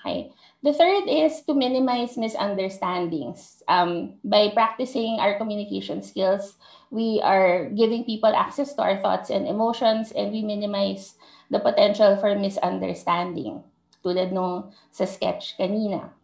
Okay. 0.00 0.32
The 0.62 0.72
third 0.72 1.08
is 1.08 1.40
to 1.44 1.54
minimize 1.54 2.16
misunderstandings. 2.16 3.62
Um, 3.68 4.16
by 4.24 4.48
practicing 4.52 5.20
our 5.20 5.36
communication 5.36 6.02
skills, 6.02 6.56
we 6.90 7.20
are 7.24 7.68
giving 7.70 8.04
people 8.04 8.32
access 8.32 8.74
to 8.74 8.82
our 8.82 9.00
thoughts 9.00 9.30
and 9.30 9.46
emotions, 9.46 10.12
and 10.12 10.32
we 10.32 10.42
minimize 10.42 11.16
the 11.50 11.58
potential 11.58 12.16
for 12.16 12.32
misunderstanding, 12.38 13.62
tulad 14.00 14.32
nung 14.32 14.70
sa 14.94 15.04
sketch 15.04 15.58
kanina. 15.58 16.14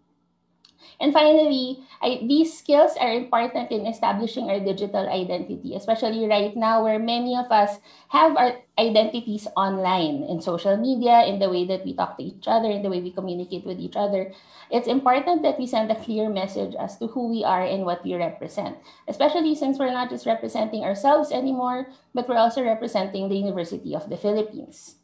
And 0.97 1.13
finally, 1.13 1.85
I, 2.01 2.25
these 2.25 2.57
skills 2.57 2.97
are 2.97 3.13
important 3.13 3.71
in 3.71 3.85
establishing 3.85 4.49
our 4.49 4.61
digital 4.61 5.09
identity, 5.09 5.77
especially 5.77 6.27
right 6.27 6.57
now 6.57 6.83
where 6.83 6.99
many 6.99 7.37
of 7.37 7.53
us 7.53 7.77
have 8.09 8.37
our 8.37 8.57
identities 8.79 9.47
online 9.57 10.25
in 10.25 10.41
social 10.41 10.77
media, 10.77 11.25
in 11.27 11.39
the 11.39 11.51
way 11.51 11.67
that 11.67 11.85
we 11.85 11.93
talk 11.93 12.17
to 12.17 12.25
each 12.25 12.49
other, 12.49 12.71
in 12.71 12.83
the 12.83 12.89
way 12.89 13.01
we 13.01 13.13
communicate 13.13 13.67
with 13.67 13.79
each 13.79 13.97
other. 13.97 14.33
It's 14.71 14.89
important 14.89 15.43
that 15.43 15.59
we 15.59 15.67
send 15.67 15.91
a 15.91 16.01
clear 16.01 16.31
message 16.31 16.75
as 16.75 16.97
to 16.99 17.09
who 17.09 17.29
we 17.29 17.45
are 17.45 17.63
and 17.63 17.85
what 17.85 18.03
we 18.03 18.15
represent, 18.15 18.79
especially 19.07 19.55
since 19.55 19.79
we're 19.79 19.93
not 19.93 20.09
just 20.09 20.25
representing 20.25 20.83
ourselves 20.83 21.31
anymore, 21.31 21.93
but 22.15 22.27
we're 22.29 22.41
also 22.41 22.65
representing 22.65 23.29
the 23.29 23.37
University 23.37 23.95
of 23.95 24.09
the 24.09 24.17
Philippines. 24.17 24.97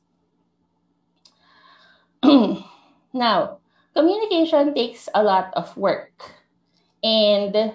now, 3.12 3.58
communication 3.94 4.74
takes 4.74 5.08
a 5.14 5.22
lot 5.22 5.52
of 5.54 5.76
work. 5.76 6.12
And 7.02 7.74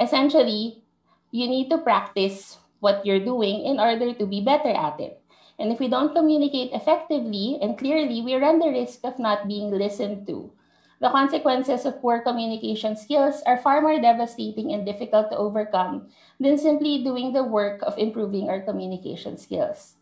essentially, 0.00 0.82
you 1.30 1.48
need 1.48 1.70
to 1.70 1.78
practice 1.78 2.58
what 2.80 3.04
you're 3.04 3.24
doing 3.24 3.64
in 3.64 3.80
order 3.80 4.14
to 4.14 4.26
be 4.26 4.40
better 4.40 4.70
at 4.70 5.00
it. 5.00 5.20
And 5.58 5.72
if 5.72 5.80
we 5.80 5.88
don't 5.88 6.14
communicate 6.14 6.72
effectively 6.72 7.58
and 7.60 7.76
clearly, 7.76 8.22
we 8.22 8.36
run 8.36 8.60
the 8.60 8.70
risk 8.70 9.00
of 9.04 9.18
not 9.18 9.48
being 9.48 9.70
listened 9.70 10.26
to. 10.28 10.52
The 11.00 11.10
consequences 11.10 11.86
of 11.86 12.00
poor 12.00 12.20
communication 12.20 12.96
skills 12.96 13.42
are 13.46 13.58
far 13.58 13.80
more 13.80 14.00
devastating 14.00 14.72
and 14.72 14.86
difficult 14.86 15.30
to 15.30 15.38
overcome 15.38 16.10
than 16.38 16.58
simply 16.58 17.02
doing 17.02 17.32
the 17.32 17.44
work 17.44 17.82
of 17.82 17.98
improving 17.98 18.48
our 18.50 18.60
communication 18.60 19.38
skills. 19.38 19.97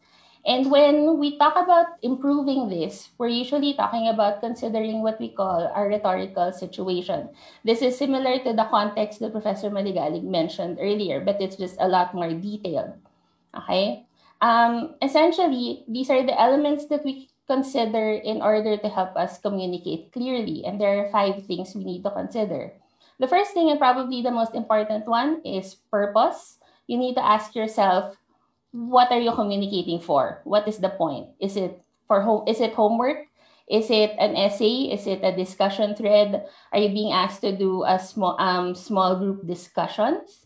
And 0.47 0.71
when 0.71 1.19
we 1.19 1.37
talk 1.37 1.59
about 1.59 1.99
improving 2.07 2.71
this, 2.71 3.11
we're 3.19 3.35
usually 3.35 3.75
talking 3.75 4.07
about 4.07 4.39
considering 4.39 5.03
what 5.03 5.19
we 5.19 5.35
call 5.35 5.67
a 5.75 5.83
rhetorical 5.83 6.53
situation. 6.53 7.29
This 7.65 7.83
is 7.83 7.99
similar 7.99 8.39
to 8.47 8.55
the 8.55 8.71
context 8.71 9.19
that 9.21 9.35
Professor 9.35 9.71
Maligalig 9.71 10.23
mentioned 10.23 10.79
earlier, 10.81 11.19
but 11.19 11.43
it's 11.43 11.57
just 11.57 11.75
a 11.81 11.89
lot 11.89 12.15
more 12.15 12.31
detailed. 12.31 12.95
Okay? 13.59 14.07
Um, 14.41 14.95
essentially, 15.03 15.83
these 15.89 16.11
are 16.11 16.23
the 16.23 16.39
elements 16.39 16.87
that 16.95 17.05
we 17.05 17.29
consider 17.49 18.15
in 18.15 18.41
order 18.41 18.77
to 18.77 18.89
help 18.89 19.17
us 19.17 19.39
communicate 19.39 20.13
clearly. 20.13 20.63
And 20.65 20.81
there 20.81 21.03
are 21.03 21.11
five 21.11 21.45
things 21.47 21.75
we 21.75 21.83
need 21.83 22.05
to 22.05 22.11
consider. 22.11 22.71
The 23.19 23.27
first 23.27 23.51
thing, 23.51 23.71
and 23.71 23.81
probably 23.81 24.23
the 24.23 24.31
most 24.31 24.55
important 24.55 25.09
one, 25.09 25.43
is 25.43 25.75
purpose. 25.91 26.59
You 26.87 26.99
need 26.99 27.15
to 27.15 27.25
ask 27.25 27.55
yourself, 27.55 28.15
what 28.77 29.09
are 29.09 29.21
you 29.21 29.33
communicating 29.33 30.01
for? 30.01 30.45
What 30.45 30.69
is 30.69 30.77
the 30.77 30.93
point? 30.93 31.33
Is 31.41 31.57
it 31.57 31.81
for 32.07 32.21
home? 32.21 32.45
Is 32.45 32.61
it 32.61 32.77
homework? 32.77 33.25
Is 33.67 33.89
it 33.91 34.13
an 34.21 34.37
essay? 34.37 34.93
Is 34.93 35.09
it 35.09 35.25
a 35.25 35.35
discussion 35.35 35.97
thread? 35.97 36.45
Are 36.71 36.79
you 36.79 36.93
being 36.93 37.11
asked 37.11 37.41
to 37.41 37.57
do 37.57 37.89
a 37.89 37.99
small 37.99 38.37
um 38.37 38.77
small 38.77 39.17
group 39.17 39.49
discussions? 39.49 40.45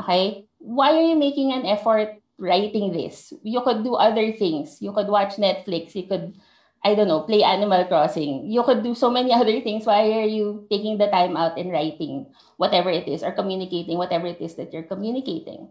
Okay. 0.00 0.48
Why 0.58 0.96
are 0.96 1.06
you 1.12 1.18
making 1.20 1.52
an 1.52 1.68
effort 1.68 2.16
writing 2.40 2.90
this? 2.90 3.36
You 3.44 3.60
could 3.60 3.84
do 3.84 3.94
other 4.00 4.32
things. 4.32 4.80
You 4.80 4.96
could 4.96 5.12
watch 5.12 5.36
Netflix. 5.36 5.94
You 5.94 6.08
could, 6.08 6.34
I 6.82 6.96
don't 6.96 7.06
know, 7.06 7.28
play 7.28 7.44
Animal 7.44 7.84
Crossing. 7.84 8.50
You 8.50 8.64
could 8.64 8.82
do 8.82 8.96
so 8.96 9.12
many 9.12 9.30
other 9.36 9.60
things. 9.60 9.84
Why 9.84 10.08
are 10.18 10.26
you 10.26 10.66
taking 10.72 10.96
the 10.96 11.12
time 11.12 11.36
out 11.36 11.58
and 11.60 11.70
writing 11.70 12.32
whatever 12.56 12.90
it 12.90 13.06
is 13.06 13.22
or 13.22 13.30
communicating 13.30 13.98
whatever 13.98 14.26
it 14.26 14.40
is 14.40 14.56
that 14.56 14.72
you're 14.72 14.88
communicating? 14.88 15.68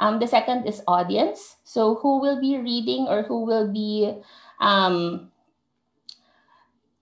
Um, 0.00 0.18
the 0.18 0.26
second 0.26 0.64
is 0.64 0.80
audience. 0.88 1.60
So 1.62 2.00
who 2.00 2.18
will 2.24 2.40
be 2.40 2.56
reading 2.56 3.04
or 3.04 3.22
who 3.22 3.44
will 3.44 3.68
be 3.68 4.16
um, 4.58 5.30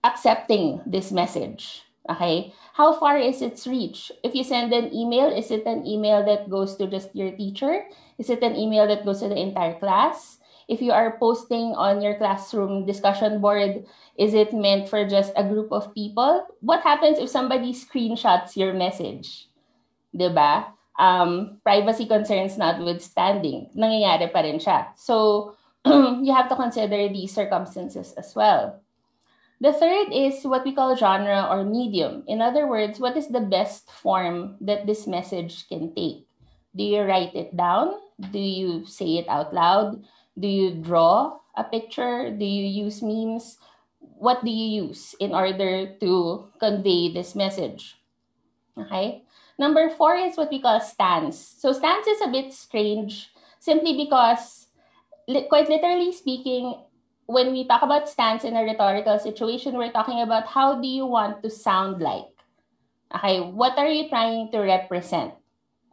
accepting 0.03 0.83
this 0.85 1.09
message? 1.11 1.87
Okay. 2.11 2.53
How 2.75 2.91
far 2.91 3.17
is 3.17 3.41
its 3.41 3.65
reach? 3.65 4.11
If 4.23 4.35
you 4.35 4.43
send 4.43 4.73
an 4.73 4.91
email, 4.93 5.31
is 5.31 5.49
it 5.49 5.63
an 5.65 5.87
email 5.87 6.25
that 6.25 6.49
goes 6.49 6.75
to 6.75 6.87
just 6.87 7.15
your 7.15 7.31
teacher? 7.31 7.87
Is 8.19 8.29
it 8.29 8.43
an 8.43 8.55
email 8.55 8.85
that 8.87 9.05
goes 9.05 9.21
to 9.21 9.29
the 9.29 9.39
entire 9.39 9.79
class? 9.79 10.39
If 10.67 10.81
you 10.81 10.91
are 10.91 11.17
posting 11.17 11.73
on 11.79 12.01
your 12.01 12.15
classroom 12.19 12.85
discussion 12.85 13.41
board, 13.41 13.85
is 14.17 14.33
it 14.33 14.53
meant 14.53 14.87
for 14.87 15.07
just 15.07 15.33
a 15.35 15.43
group 15.47 15.71
of 15.71 15.95
people? 15.95 16.45
What 16.61 16.83
happens 16.83 17.17
if 17.17 17.29
somebody 17.29 17.73
screenshots 17.73 18.55
your 18.55 18.73
message? 18.73 19.47
Diba? 20.13 20.78
Um, 20.99 21.57
privacy 21.63 22.05
concerns 22.05 22.59
notwithstanding, 22.59 23.71
nangyayari 23.73 24.27
pa 24.29 24.43
rin 24.43 24.59
siya. 24.59 24.91
So, 24.99 25.55
you 25.87 26.35
have 26.35 26.51
to 26.51 26.59
consider 26.59 27.07
these 27.07 27.31
circumstances 27.31 28.13
as 28.19 28.35
well. 28.35 28.83
The 29.59 29.73
third 29.75 30.11
is 30.11 30.43
what 30.43 30.63
we 30.63 30.75
call 30.75 30.95
genre 30.95 31.47
or 31.51 31.63
medium. 31.63 32.23
In 32.27 32.39
other 32.39 32.67
words, 32.67 32.99
what 32.99 33.17
is 33.17 33.27
the 33.27 33.43
best 33.43 33.91
form 33.91 34.55
that 34.61 34.87
this 34.87 35.07
message 35.07 35.67
can 35.67 35.95
take? 35.95 36.27
Do 36.75 36.83
you 36.83 37.03
write 37.03 37.35
it 37.35 37.55
down? 37.55 37.99
Do 38.19 38.39
you 38.39 38.85
say 38.85 39.19
it 39.19 39.27
out 39.27 39.51
loud? 39.51 40.03
Do 40.39 40.47
you 40.47 40.79
draw 40.79 41.39
a 41.55 41.63
picture? 41.63 42.31
Do 42.31 42.45
you 42.45 42.63
use 42.63 43.03
memes? 43.03 43.59
What 43.99 44.43
do 44.43 44.51
you 44.51 44.87
use 44.87 45.15
in 45.19 45.35
order 45.35 45.91
to 45.99 46.47
convey 46.59 47.11
this 47.11 47.35
message? 47.35 47.99
Okay. 48.79 49.27
Number 49.59 49.91
four 49.91 50.15
is 50.15 50.39
what 50.39 50.49
we 50.49 50.63
call 50.63 50.79
stance. 50.79 51.35
So 51.35 51.75
stance 51.75 52.07
is 52.07 52.23
a 52.23 52.31
bit 52.31 52.55
strange 52.55 53.27
simply 53.59 53.99
because, 53.99 54.71
li- 55.27 55.51
quite 55.51 55.67
literally 55.67 56.15
speaking, 56.15 56.79
when 57.27 57.51
we 57.51 57.67
talk 57.67 57.83
about 57.83 58.07
stance 58.07 58.47
in 58.47 58.55
a 58.55 58.63
rhetorical 58.63 59.19
situation, 59.19 59.77
we're 59.77 59.91
talking 59.91 60.23
about 60.23 60.47
how 60.47 60.79
do 60.79 60.87
you 60.87 61.05
want 61.05 61.43
to 61.43 61.49
sound 61.51 62.01
like? 62.01 62.31
Okay, 63.13 63.43
what 63.43 63.77
are 63.77 63.91
you 63.91 64.07
trying 64.07 64.49
to 64.55 64.63
represent? 64.63 65.33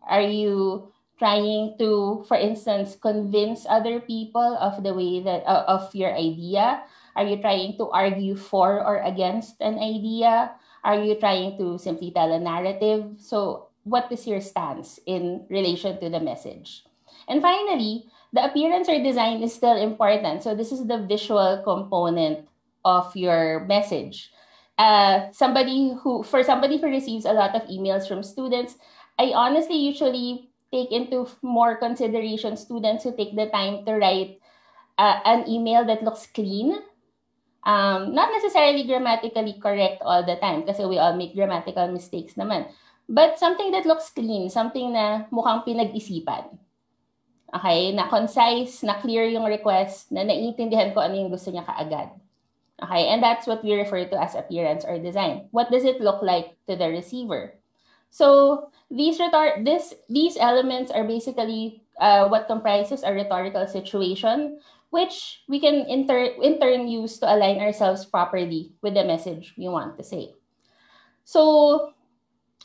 Are 0.07 0.23
you 0.23 0.93
trying 1.19 1.75
to, 1.79 2.25
for 2.29 2.37
instance, 2.37 2.95
convince 2.95 3.67
other 3.69 4.01
people 4.01 4.57
of 4.63 4.85
the 4.85 4.95
way 4.95 5.21
that 5.21 5.43
uh, 5.43 5.65
of 5.67 5.93
your 5.93 6.15
idea? 6.15 6.85
Are 7.17 7.27
you 7.27 7.41
trying 7.43 7.77
to 7.79 7.91
argue 7.91 8.37
for 8.37 8.79
or 8.79 9.03
against 9.03 9.61
an 9.61 9.81
idea? 9.81 10.55
Are 10.87 11.03
you 11.03 11.19
trying 11.19 11.59
to 11.59 11.83
simply 11.83 12.15
tell 12.15 12.31
a 12.31 12.39
narrative? 12.39 13.19
So, 13.19 13.75
what 13.83 14.07
is 14.15 14.23
your 14.23 14.41
stance 14.41 15.03
in 15.03 15.43
relation 15.51 15.99
to 15.99 16.07
the 16.07 16.23
message? 16.23 16.87
And 17.27 17.43
finally, 17.43 18.07
the 18.33 18.47
appearance 18.47 18.89
or 18.89 19.03
design 19.03 19.43
is 19.43 19.51
still 19.51 19.75
important. 19.75 20.47
So, 20.47 20.55
this 20.55 20.71
is 20.71 20.87
the 20.87 21.03
visual 21.03 21.59
component 21.67 22.47
of 22.87 23.11
your 23.19 23.67
message. 23.67 24.31
Uh, 24.79 25.27
somebody 25.33 25.91
who, 25.99 26.23
for 26.23 26.47
somebody 26.47 26.79
who 26.79 26.87
receives 26.87 27.27
a 27.27 27.35
lot 27.35 27.57
of 27.59 27.67
emails 27.67 28.07
from 28.07 28.23
students, 28.23 28.79
I 29.19 29.35
honestly 29.35 29.75
usually 29.75 30.51
take 30.71 30.93
into 30.93 31.27
more 31.43 31.75
consideration 31.75 32.57
students 32.57 33.03
who 33.03 33.11
take 33.17 33.35
the 33.35 33.51
time 33.51 33.85
to 33.87 33.99
write 33.99 34.39
uh, 34.99 35.19
an 35.25 35.49
email 35.49 35.85
that 35.87 36.05
looks 36.05 36.31
clean 36.31 36.79
um, 37.67 38.15
not 38.15 38.31
necessarily 38.31 38.87
grammatically 38.87 39.59
correct 39.59 40.01
all 40.07 40.23
the 40.23 40.39
time 40.39 40.63
kasi 40.63 40.87
we 40.87 40.97
all 40.97 41.19
make 41.19 41.35
grammatical 41.35 41.91
mistakes 41.91 42.39
naman. 42.39 42.71
But 43.11 43.39
something 43.39 43.75
that 43.75 43.87
looks 43.87 44.11
clean, 44.11 44.49
something 44.49 44.95
na 44.95 45.27
mukhang 45.35 45.67
pinag-isipan. 45.67 46.59
Okay, 47.55 47.95
na 47.95 48.11
concise, 48.11 48.83
na 48.83 48.99
clear 48.99 49.31
yung 49.31 49.47
request, 49.47 50.11
na 50.11 50.27
naiintindihan 50.27 50.91
ko 50.95 51.03
ano 51.03 51.15
yung 51.15 51.31
gusto 51.31 51.51
niya 51.51 51.67
kaagad. 51.67 52.11
Okay, 52.83 53.09
and 53.09 53.23
that's 53.23 53.47
what 53.47 53.63
we 53.63 53.73
refer 53.75 54.05
to 54.05 54.19
as 54.19 54.35
appearance 54.35 54.83
or 54.83 54.99
design. 54.99 55.47
What 55.51 55.71
does 55.71 55.87
it 55.87 56.03
look 56.03 56.21
like 56.23 56.59
to 56.67 56.75
the 56.75 56.91
receiver? 56.91 57.55
So 58.11 58.69
these 58.91 59.19
rhetor- 59.19 59.63
this 59.63 59.95
these 60.11 60.37
elements 60.37 60.91
are 60.91 61.07
basically 61.07 61.87
uh, 62.03 62.29
what 62.29 62.51
comprises 62.51 63.07
a 63.07 63.15
rhetorical 63.15 63.67
situation 63.67 64.59
which 64.97 65.45
we 65.47 65.61
can 65.61 65.85
in, 65.85 66.09
in 66.09 66.57
turn 66.57 66.89
use 66.89 67.21
to 67.21 67.29
align 67.29 67.61
ourselves 67.61 68.09
properly 68.09 68.73
with 68.81 68.97
the 68.97 69.05
message 69.05 69.53
we 69.61 69.69
want 69.69 70.01
to 70.01 70.03
say. 70.03 70.33
So, 71.29 71.93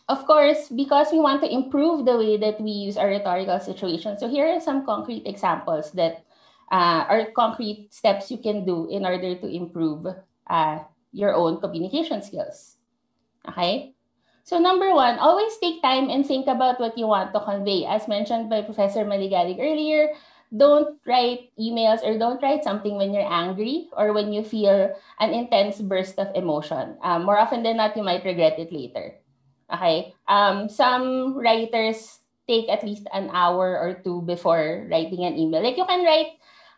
of 0.08 0.24
course, 0.26 0.72
because 0.72 1.12
we 1.12 1.20
want 1.20 1.44
to 1.44 1.52
improve 1.52 2.08
the 2.08 2.16
way 2.16 2.40
that 2.40 2.60
we 2.64 2.72
use 2.72 2.96
our 2.96 3.12
rhetorical 3.12 3.60
situation, 3.60 4.18
so 4.18 4.32
here 4.32 4.48
are 4.48 4.64
some 4.64 4.86
concrete 4.86 5.28
examples 5.28 5.92
that 6.00 6.24
uh, 6.72 7.04
are 7.12 7.32
concrete 7.36 7.92
steps 7.92 8.32
you 8.32 8.40
can 8.40 8.64
do 8.64 8.88
in 8.88 9.06
order 9.06 9.36
to 9.36 9.48
improve 9.48 10.08
uh, 10.48 10.80
your 11.12 11.36
own 11.36 11.60
communication 11.60 12.24
skills. 12.24 12.78
Okay? 13.48 13.94
So, 14.44 14.58
number 14.58 14.94
one, 14.96 15.20
always 15.20 15.56
take 15.60 15.82
time 15.82 16.10
and 16.10 16.26
think 16.26 16.48
about 16.48 16.80
what 16.80 16.98
you 16.98 17.08
want 17.08 17.34
to 17.34 17.40
convey. 17.40 17.86
As 17.86 18.08
mentioned 18.08 18.50
by 18.50 18.64
Professor 18.64 19.06
Maligalig 19.06 19.60
earlier, 19.60 20.16
don't 20.52 21.00
write 21.08 21.52
emails 21.56 22.04
or 22.04 22.20
don't 22.20 22.44
write 22.44 22.64
something 22.64 22.98
when 22.98 23.14
you're 23.14 23.28
angry 23.28 23.88
or 23.96 24.12
when 24.12 24.34
you 24.34 24.44
feel 24.44 24.94
an 25.20 25.32
intense 25.32 25.80
burst 25.80 26.20
of 26.20 26.28
emotion. 26.36 26.98
Um, 27.02 27.24
more 27.24 27.40
often 27.40 27.64
than 27.64 27.78
not, 27.78 27.96
you 27.96 28.04
might 28.04 28.26
regret 28.26 28.60
it 28.60 28.72
later. 28.72 29.16
Okay. 29.72 30.14
Um, 30.28 30.68
some 30.68 31.38
writers 31.40 32.20
take 32.48 32.68
at 32.68 32.84
least 32.84 33.08
an 33.14 33.32
hour 33.32 33.80
or 33.80 33.96
two 34.04 34.22
before 34.24 34.88
writing 34.92 35.24
an 35.24 35.40
email. 35.40 35.64
Like 35.64 35.78
you 35.78 35.86
can 35.86 36.04
write 36.04 36.36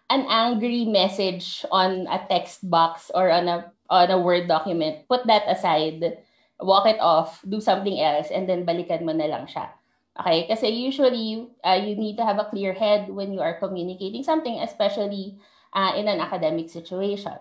an 0.10 0.26
angry 0.30 0.86
message 0.86 1.66
on 1.72 2.06
a 2.06 2.22
text 2.30 2.70
box 2.70 3.10
or 3.14 3.32
on 3.32 3.48
a 3.50 3.74
on 3.90 4.12
a 4.12 4.22
Word 4.22 4.48
document. 4.48 5.10
Put 5.10 5.26
that 5.26 5.50
aside, 5.50 6.22
walk 6.62 6.86
it 6.86 7.02
off, 7.02 7.42
do 7.42 7.58
something 7.58 7.98
else, 7.98 8.30
and 8.30 8.46
then 8.46 8.66
balikan 8.66 9.02
mo 9.02 9.14
na 9.18 9.26
lang 9.26 9.50
siya. 9.50 9.74
Okay, 10.14 10.46
kasi 10.46 10.70
usually 10.70 11.50
uh, 11.66 11.74
you 11.74 11.98
need 11.98 12.22
to 12.22 12.26
have 12.26 12.38
a 12.38 12.46
clear 12.46 12.74
head 12.74 13.10
when 13.10 13.34
you 13.34 13.42
are 13.42 13.58
communicating 13.58 14.22
something, 14.22 14.62
especially 14.62 15.42
uh, 15.74 15.98
in 15.98 16.06
an 16.06 16.22
academic 16.22 16.70
situation. 16.70 17.34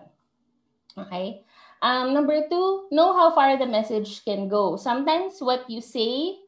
Okay. 0.97 1.45
Um, 1.85 2.13
number 2.13 2.49
two, 2.49 2.87
know 2.89 3.13
how 3.13 3.35
far 3.35 3.57
the 3.57 3.69
message 3.69 4.25
can 4.25 4.47
go. 4.49 4.77
Sometimes 4.77 5.37
what 5.37 5.69
you 5.69 5.81
say, 5.81 6.41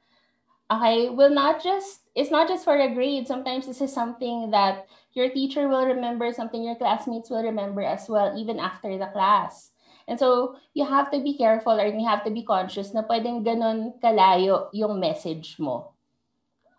okay, 0.71 1.09
will 1.09 1.29
not 1.29 1.61
just 1.61 2.09
it's 2.15 2.31
not 2.31 2.47
just 2.47 2.63
for 2.63 2.73
a 2.73 2.89
grade. 2.89 3.27
Sometimes 3.27 3.67
this 3.67 3.81
is 3.81 3.93
something 3.93 4.49
that 4.49 4.87
your 5.13 5.29
teacher 5.29 5.67
will 5.67 5.85
remember, 5.85 6.31
something 6.33 6.63
your 6.63 6.75
classmates 6.75 7.29
will 7.29 7.43
remember 7.43 7.83
as 7.83 8.09
well, 8.09 8.33
even 8.33 8.59
after 8.59 8.97
the 8.97 9.07
class. 9.13 9.71
And 10.07 10.17
so, 10.17 10.57
you 10.73 10.85
have 10.85 11.09
to 11.11 11.19
be 11.19 11.37
careful 11.37 11.81
or 11.81 11.87
you 11.87 12.05
have 12.05 12.23
to 12.25 12.31
be 12.31 12.45
conscious 12.45 12.93
na 12.93 13.01
pwedeng 13.01 13.41
ganun 13.41 13.97
kalayo 13.99 14.69
yung 14.71 15.01
message 15.01 15.57
mo. 15.57 15.94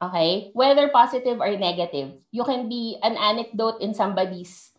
Okay? 0.03 0.51
Whether 0.53 0.89
positive 0.89 1.41
or 1.41 1.51
negative, 1.57 2.13
you 2.31 2.45
can 2.45 2.69
be 2.69 2.99
an 3.03 3.17
anecdote 3.17 3.81
in 3.81 3.95
somebody's 3.95 4.73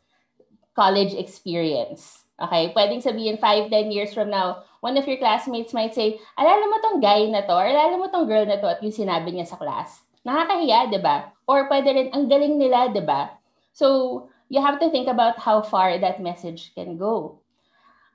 college 0.78 1.14
experience. 1.14 2.26
Okay? 2.38 2.74
Pwedeng 2.74 3.02
sabihin 3.02 3.42
5, 3.42 3.74
10 3.74 3.92
years 3.92 4.14
from 4.14 4.30
now, 4.30 4.64
one 4.82 4.98
of 4.98 5.08
your 5.10 5.18
classmates 5.18 5.74
might 5.74 5.98
say, 5.98 6.22
alala 6.38 6.66
mo 6.70 6.78
tong 6.82 7.02
guy 7.02 7.26
na 7.26 7.42
to, 7.42 7.54
or 7.54 7.66
alala 7.66 7.98
mo 7.98 8.08
tong 8.14 8.30
girl 8.30 8.46
na 8.46 8.62
to 8.62 8.70
at 8.70 8.82
yung 8.86 8.94
sinabi 8.94 9.34
niya 9.34 9.50
sa 9.50 9.58
class. 9.58 10.06
Nakakahiya, 10.22 10.94
di 10.94 11.02
ba? 11.02 11.34
Or 11.50 11.66
pwede 11.66 11.90
rin, 11.90 12.10
ang 12.14 12.30
galing 12.30 12.62
nila, 12.62 12.94
di 12.94 13.02
ba? 13.02 13.34
So, 13.74 14.28
you 14.50 14.62
have 14.62 14.78
to 14.80 14.90
think 14.94 15.10
about 15.10 15.42
how 15.42 15.66
far 15.66 15.98
that 15.98 16.22
message 16.22 16.72
can 16.78 16.98
go. 16.98 17.42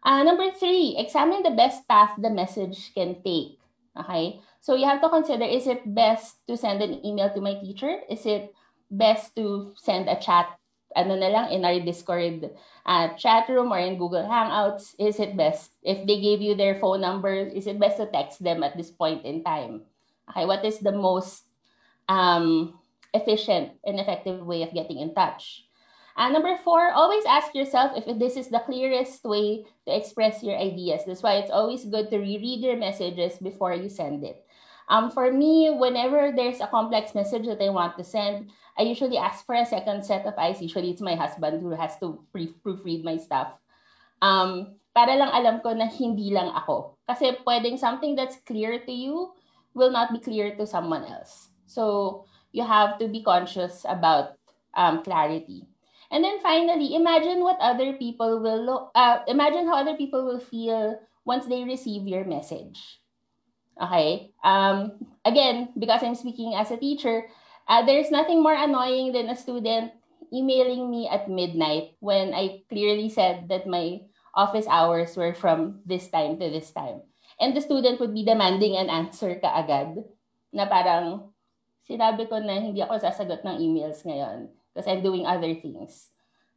Uh, 0.03 0.23
number 0.23 0.51
three, 0.51 0.99
examine 0.99 1.43
the 1.43 1.55
best 1.55 1.87
path 1.87 2.15
the 2.19 2.31
message 2.31 2.91
can 2.95 3.23
take. 3.23 3.62
Okay? 3.99 4.41
So 4.61 4.75
you 4.75 4.87
have 4.87 5.03
to 5.03 5.09
consider 5.09 5.45
is 5.45 5.67
it 5.67 5.83
best 5.85 6.47
to 6.47 6.57
send 6.57 6.83
an 6.83 7.05
email 7.05 7.31
to 7.35 7.41
my 7.41 7.55
teacher? 7.59 8.01
Is 8.09 8.25
it 8.27 8.55
best 8.91 9.35
to 9.37 9.75
send 9.77 10.09
a 10.09 10.17
chat 10.17 10.53
ano 10.93 11.17
na 11.17 11.29
lang 11.33 11.47
in 11.53 11.65
our 11.65 11.81
Discord 11.81 12.53
uh, 12.85 13.09
chat 13.17 13.49
room 13.49 13.73
or 13.73 13.81
in 13.81 13.99
Google 13.99 14.25
Hangouts? 14.25 14.95
Is 15.01 15.19
it 15.21 15.37
best 15.37 15.73
if 15.83 16.07
they 16.07 16.21
gave 16.21 16.41
you 16.41 16.55
their 16.55 16.79
phone 16.79 17.01
number? 17.01 17.33
Is 17.33 17.67
it 17.67 17.81
best 17.81 17.97
to 17.97 18.07
text 18.07 18.45
them 18.45 18.63
at 18.63 18.77
this 18.77 18.93
point 18.93 19.25
in 19.25 19.43
time? 19.43 19.89
Okay, 20.31 20.47
what 20.47 20.65
is 20.65 20.79
the 20.79 20.93
most 20.93 21.45
um, 22.09 22.79
efficient 23.13 23.73
and 23.85 24.01
effective 24.01 24.45
way 24.47 24.63
of 24.63 24.73
getting 24.73 24.99
in 25.01 25.15
touch? 25.15 25.65
And 26.17 26.37
uh, 26.37 26.39
number 26.39 26.61
four, 26.61 26.93
always 26.93 27.25
ask 27.25 27.55
yourself 27.55 27.97
if 27.97 28.05
this 28.19 28.37
is 28.37 28.49
the 28.49 28.61
clearest 28.61 29.25
way 29.25 29.65
to 29.89 29.97
express 29.97 30.43
your 30.43 30.59
ideas. 30.59 31.03
That's 31.07 31.23
why 31.23 31.41
it's 31.41 31.51
always 31.51 31.85
good 31.85 32.11
to 32.11 32.19
reread 32.19 32.61
your 32.61 32.77
messages 32.77 33.41
before 33.41 33.73
you 33.73 33.89
send 33.89 34.25
it. 34.25 34.45
Um, 34.89 35.11
for 35.11 35.33
me, 35.33 35.73
whenever 35.73 36.33
there's 36.37 36.61
a 36.61 36.67
complex 36.69 37.15
message 37.15 37.47
that 37.47 37.63
I 37.63 37.71
want 37.71 37.97
to 37.97 38.05
send, 38.05 38.53
I 38.77 38.83
usually 38.83 39.17
ask 39.17 39.47
for 39.47 39.55
a 39.55 39.65
second 39.65 40.05
set 40.05 40.27
of 40.27 40.35
eyes. 40.37 40.61
Usually, 40.61 40.91
it's 40.91 41.01
my 41.01 41.15
husband 41.15 41.63
who 41.63 41.71
has 41.71 41.97
to 42.01 42.21
proofread 42.35 43.05
my 43.05 43.17
stuff. 43.17 43.57
Um, 44.21 44.77
para 44.93 45.17
lang 45.17 45.33
alam 45.33 45.65
ko 45.65 45.73
na 45.73 45.89
hindi 45.89 46.29
lang 46.29 46.53
ako. 46.53 47.01
Kasi 47.09 47.41
pwedeng 47.49 47.81
something 47.81 48.13
that's 48.13 48.37
clear 48.45 48.85
to 48.85 48.93
you 48.93 49.33
will 49.73 49.91
not 49.91 50.13
be 50.13 50.21
clear 50.21 50.53
to 50.61 50.69
someone 50.69 51.09
else. 51.09 51.49
So, 51.65 52.29
you 52.53 52.69
have 52.69 53.01
to 53.01 53.09
be 53.09 53.25
conscious 53.25 53.89
about 53.89 54.37
um, 54.77 55.01
clarity. 55.01 55.72
And 56.13 56.21
then 56.21 56.45
finally, 56.45 56.93
imagine 56.93 57.41
what 57.41 57.57
other 57.57 57.97
people 57.97 58.45
will 58.45 58.61
look, 58.61 58.93
uh, 58.95 59.25
imagine 59.27 59.65
how 59.65 59.81
other 59.81 59.97
people 59.97 60.29
will 60.29 60.45
feel 60.45 61.01
once 61.25 61.49
they 61.49 61.65
receive 61.65 62.05
your 62.05 62.29
message. 62.29 63.01
Okay. 63.81 64.37
Um, 64.45 65.01
again, 65.25 65.73
because 65.73 66.05
I'm 66.05 66.15
speaking 66.15 66.53
as 66.53 66.71
a 66.71 66.77
teacher, 66.77 67.33
uh, 67.67 67.81
there's 67.89 68.13
nothing 68.13 68.45
more 68.45 68.53
annoying 68.53 69.17
than 69.17 69.33
a 69.33 69.37
student 69.37 69.97
emailing 70.29 70.93
me 70.93 71.09
at 71.09 71.33
midnight 71.33 71.97
when 72.01 72.37
I 72.37 72.61
clearly 72.69 73.09
said 73.09 73.49
that 73.49 73.67
my 73.67 74.05
office 74.37 74.69
hours 74.69 75.17
were 75.17 75.33
from 75.33 75.81
this 75.89 76.09
time 76.13 76.37
to 76.41 76.51
this 76.53 76.71
time. 76.73 77.01
And 77.41 77.57
the 77.57 77.65
student 77.65 78.01
would 78.01 78.13
be 78.13 78.25
demanding 78.25 78.77
an 78.77 78.93
answer 78.93 79.41
kaagad 79.41 80.05
na 80.53 80.69
parang 80.69 81.33
sinabi 81.89 82.29
ko 82.29 82.37
na 82.37 82.61
hindi 82.61 82.85
ako 82.85 83.01
sasagot 83.01 83.41
ng 83.41 83.57
emails 83.65 84.05
ngayon 84.05 84.53
because 84.73 84.89
I'm 84.89 85.05
doing 85.05 85.29
other 85.29 85.55
things. 85.55 86.09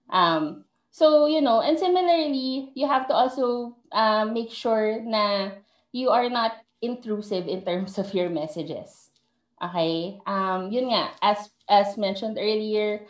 Um, 0.10 0.64
So, 0.96 1.28
you 1.28 1.44
know, 1.44 1.60
and 1.60 1.76
similarly, 1.76 2.72
you 2.72 2.88
have 2.88 3.12
to 3.12 3.14
also 3.14 3.76
uh, 3.92 4.24
make 4.24 4.48
sure 4.48 5.04
na 5.04 5.52
you 5.92 6.08
are 6.08 6.32
not 6.32 6.64
intrusive 6.80 7.52
in 7.52 7.68
terms 7.68 8.00
of 8.00 8.16
your 8.16 8.32
messages. 8.32 9.12
Okay? 9.60 10.24
Um, 10.24 10.72
yun 10.72 10.96
nga, 10.96 11.12
as, 11.20 11.52
as 11.68 12.00
mentioned 12.00 12.40
earlier, 12.40 13.04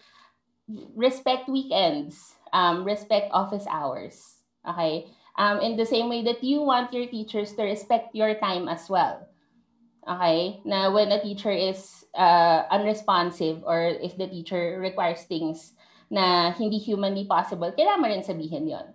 respect 0.98 1.46
weekends, 1.46 2.34
um, 2.58 2.82
respect 2.82 3.30
office 3.30 3.70
hours. 3.70 4.42
Okay? 4.66 5.06
Um, 5.38 5.62
in 5.62 5.78
the 5.78 5.86
same 5.86 6.10
way 6.10 6.26
that 6.26 6.42
you 6.42 6.66
want 6.66 6.90
your 6.90 7.06
teachers 7.06 7.54
to 7.54 7.70
respect 7.70 8.18
your 8.18 8.34
time 8.34 8.66
as 8.66 8.90
well. 8.90 9.30
Okay? 10.06 10.62
Na 10.66 10.94
when 10.94 11.12
a 11.12 11.22
teacher 11.22 11.52
is 11.52 12.06
uh, 12.14 12.64
unresponsive 12.70 13.64
or 13.66 13.98
if 13.98 14.18
the 14.18 14.28
teacher 14.28 14.78
requires 14.80 15.26
things 15.26 15.74
na 16.10 16.52
hindi 16.54 16.78
humanly 16.78 17.26
possible, 17.26 17.74
kailangan 17.74 18.02
mo 18.02 18.08
rin 18.08 18.22
sabihin 18.22 18.70
yon. 18.70 18.88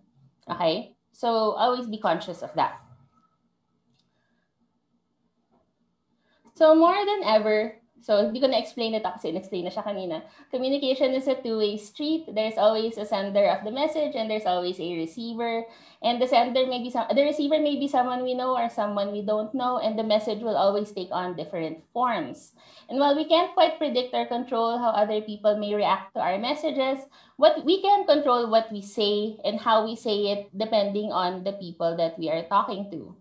Okay? 0.47 0.95
So, 1.11 1.59
always 1.59 1.91
be 1.91 1.99
conscious 1.99 2.43
of 2.43 2.55
that. 2.55 2.79
So, 6.55 6.75
more 6.77 6.97
than 6.97 7.25
ever, 7.25 7.80
So, 8.01 8.25
hindi 8.25 8.41
ko 8.41 8.49
na-explain 8.49 8.97
ito 8.97 9.05
kasi 9.05 9.29
in-explain 9.29 9.69
na 9.69 9.73
siya 9.73 9.85
kanina. 9.85 10.25
Communication 10.49 11.13
is 11.13 11.29
a 11.29 11.37
two-way 11.37 11.77
street. 11.77 12.25
There's 12.33 12.57
always 12.57 12.97
a 12.97 13.05
sender 13.05 13.45
of 13.53 13.61
the 13.61 13.71
message 13.71 14.17
and 14.17 14.29
there's 14.29 14.49
always 14.49 14.81
a 14.81 14.97
receiver. 14.97 15.69
And 16.01 16.17
the 16.17 16.27
sender 16.27 16.65
may 16.65 16.81
be 16.81 16.89
some, 16.89 17.05
the 17.13 17.21
receiver 17.21 17.61
may 17.61 17.77
be 17.77 17.89
someone 17.89 18.25
we 18.25 18.33
know 18.33 18.57
or 18.57 18.73
someone 18.73 19.13
we 19.13 19.21
don't 19.21 19.53
know, 19.53 19.77
and 19.79 20.01
the 20.01 20.03
message 20.03 20.41
will 20.41 20.57
always 20.57 20.93
take 20.93 21.13
on 21.13 21.37
different 21.37 21.85
forms. 21.93 22.57
And 22.89 22.99
while 22.99 23.15
we 23.15 23.29
can't 23.29 23.53
quite 23.53 23.79
predict 23.79 24.17
or 24.17 24.27
control 24.27 24.79
how 24.81 24.91
other 24.91 25.21
people 25.21 25.61
may 25.61 25.75
react 25.75 26.15
to 26.15 26.21
our 26.21 26.39
messages, 26.39 27.05
what 27.37 27.65
we 27.65 27.81
can 27.81 28.07
control 28.07 28.51
what 28.51 28.73
we 28.73 28.83
say 28.83 29.37
and 29.45 29.61
how 29.61 29.85
we 29.85 29.95
say 29.95 30.33
it 30.33 30.51
depending 30.57 31.13
on 31.13 31.45
the 31.45 31.53
people 31.53 31.97
that 31.97 32.19
we 32.19 32.29
are 32.31 32.43
talking 32.49 32.91
to. 32.91 33.15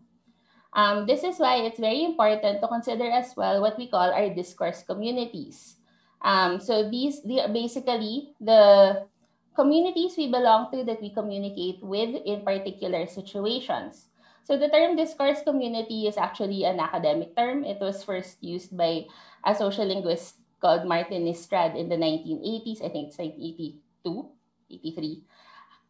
Um, 0.74 1.06
this 1.08 1.24
is 1.24 1.40
why 1.40 1.66
it's 1.66 1.80
very 1.80 2.04
important 2.04 2.62
to 2.62 2.68
consider 2.68 3.10
as 3.10 3.34
well 3.36 3.62
what 3.62 3.78
we 3.78 3.88
call 3.90 4.14
our 4.14 4.30
discourse 4.30 4.84
communities. 4.84 5.78
Um, 6.22 6.60
so 6.60 6.90
these, 6.90 7.24
they 7.24 7.40
are 7.40 7.50
basically 7.50 8.36
the 8.40 9.08
communities 9.56 10.16
we 10.18 10.32
belong 10.32 10.72
to 10.72 10.84
that 10.84 11.02
we 11.02 11.10
communicate 11.14 11.82
with 11.82 12.16
in 12.26 12.44
particular 12.46 13.08
situations. 13.08 14.10
So 14.44 14.58
the 14.58 14.70
term 14.70 14.96
discourse 14.96 15.44
community 15.44 16.08
is 16.08 16.18
actually 16.18 16.66
an 16.66 16.80
academic 16.80 17.36
term. 17.36 17.64
It 17.64 17.78
was 17.80 18.04
first 18.04 18.42
used 18.42 18.76
by 18.76 19.06
a 19.46 19.54
social 19.54 19.86
linguist 19.86 20.42
called 20.60 20.86
Martin 20.86 21.26
Nistrad 21.26 21.78
in 21.78 21.88
the 21.90 21.98
1980s. 21.98 22.82
I 22.82 22.90
think 22.90 23.10
it's 23.10 23.18
1982, 23.18 24.30
83. 24.72 25.24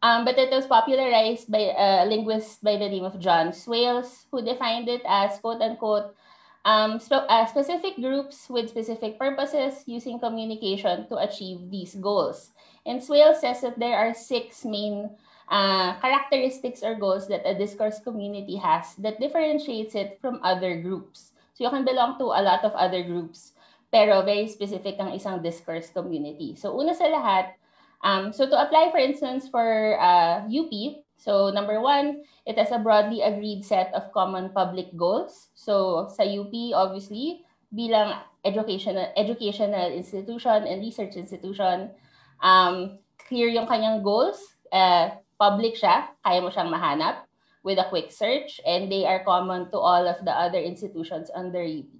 Um, 0.02 0.24
but 0.24 0.38
it 0.38 0.48
was 0.48 0.66
popularized 0.66 1.52
by 1.52 1.76
a 1.76 2.08
linguist 2.08 2.64
by 2.64 2.80
the 2.80 2.88
name 2.88 3.04
of 3.04 3.20
John 3.20 3.52
Swales, 3.52 4.24
who 4.32 4.40
defined 4.40 4.88
it 4.88 5.02
as 5.04 5.38
quote 5.38 5.60
unquote 5.60 6.16
um, 6.64 6.96
sp- 7.00 7.28
uh, 7.28 7.44
specific 7.46 7.96
groups 7.96 8.48
with 8.48 8.70
specific 8.70 9.18
purposes 9.18 9.84
using 9.84 10.18
communication 10.18 11.06
to 11.08 11.16
achieve 11.20 11.70
these 11.70 11.94
goals. 11.94 12.52
And 12.86 13.04
Swales 13.04 13.40
says 13.40 13.60
that 13.60 13.78
there 13.78 13.96
are 13.96 14.14
six 14.14 14.64
main 14.64 15.10
uh, 15.48 16.00
characteristics 16.00 16.82
or 16.82 16.94
goals 16.94 17.28
that 17.28 17.44
a 17.44 17.52
discourse 17.52 18.00
community 18.00 18.56
has 18.56 18.94
that 18.96 19.20
differentiates 19.20 19.94
it 19.94 20.18
from 20.20 20.40
other 20.42 20.80
groups. 20.80 21.32
So 21.52 21.64
you 21.64 21.70
can 21.70 21.84
belong 21.84 22.16
to 22.18 22.32
a 22.32 22.40
lot 22.40 22.64
of 22.64 22.72
other 22.72 23.02
groups, 23.02 23.52
pero 23.92 24.22
very 24.24 24.48
specific 24.48 24.96
ang 24.96 25.12
isang 25.12 25.42
discourse 25.42 25.92
community. 25.92 26.56
So 26.56 26.72
una 26.72 26.96
sa 26.96 27.04
lahat, 27.04 27.59
Um, 28.02 28.32
so 28.32 28.48
to 28.48 28.56
apply, 28.56 28.88
for 28.90 28.98
instance, 28.98 29.48
for 29.48 30.00
uh, 30.00 30.48
UP, 30.48 30.72
so 31.20 31.50
number 31.50 31.80
one, 31.80 32.24
it 32.46 32.56
has 32.56 32.72
a 32.72 32.80
broadly 32.80 33.20
agreed 33.20 33.64
set 33.64 33.92
of 33.92 34.12
common 34.12 34.50
public 34.56 34.96
goals. 34.96 35.48
So 35.54 36.08
sa 36.08 36.24
UP, 36.24 36.52
obviously, 36.72 37.44
bilang 37.68 38.24
educational 38.44 39.12
educational 39.16 39.92
institution 39.92 40.64
and 40.64 40.80
research 40.80 41.20
institution, 41.20 41.92
um, 42.40 42.98
clear 43.28 43.52
yung 43.52 43.68
kanyang 43.68 44.02
goals, 44.02 44.40
uh, 44.72 45.12
public 45.36 45.76
siya, 45.76 46.08
kaya 46.24 46.40
mo 46.40 46.48
siyang 46.48 46.72
mahanap 46.72 47.28
with 47.60 47.76
a 47.76 47.88
quick 47.92 48.08
search, 48.08 48.56
and 48.64 48.88
they 48.88 49.04
are 49.04 49.20
common 49.20 49.68
to 49.68 49.76
all 49.76 50.08
of 50.08 50.16
the 50.24 50.32
other 50.32 50.58
institutions 50.58 51.28
under 51.36 51.60
UP. 51.60 51.92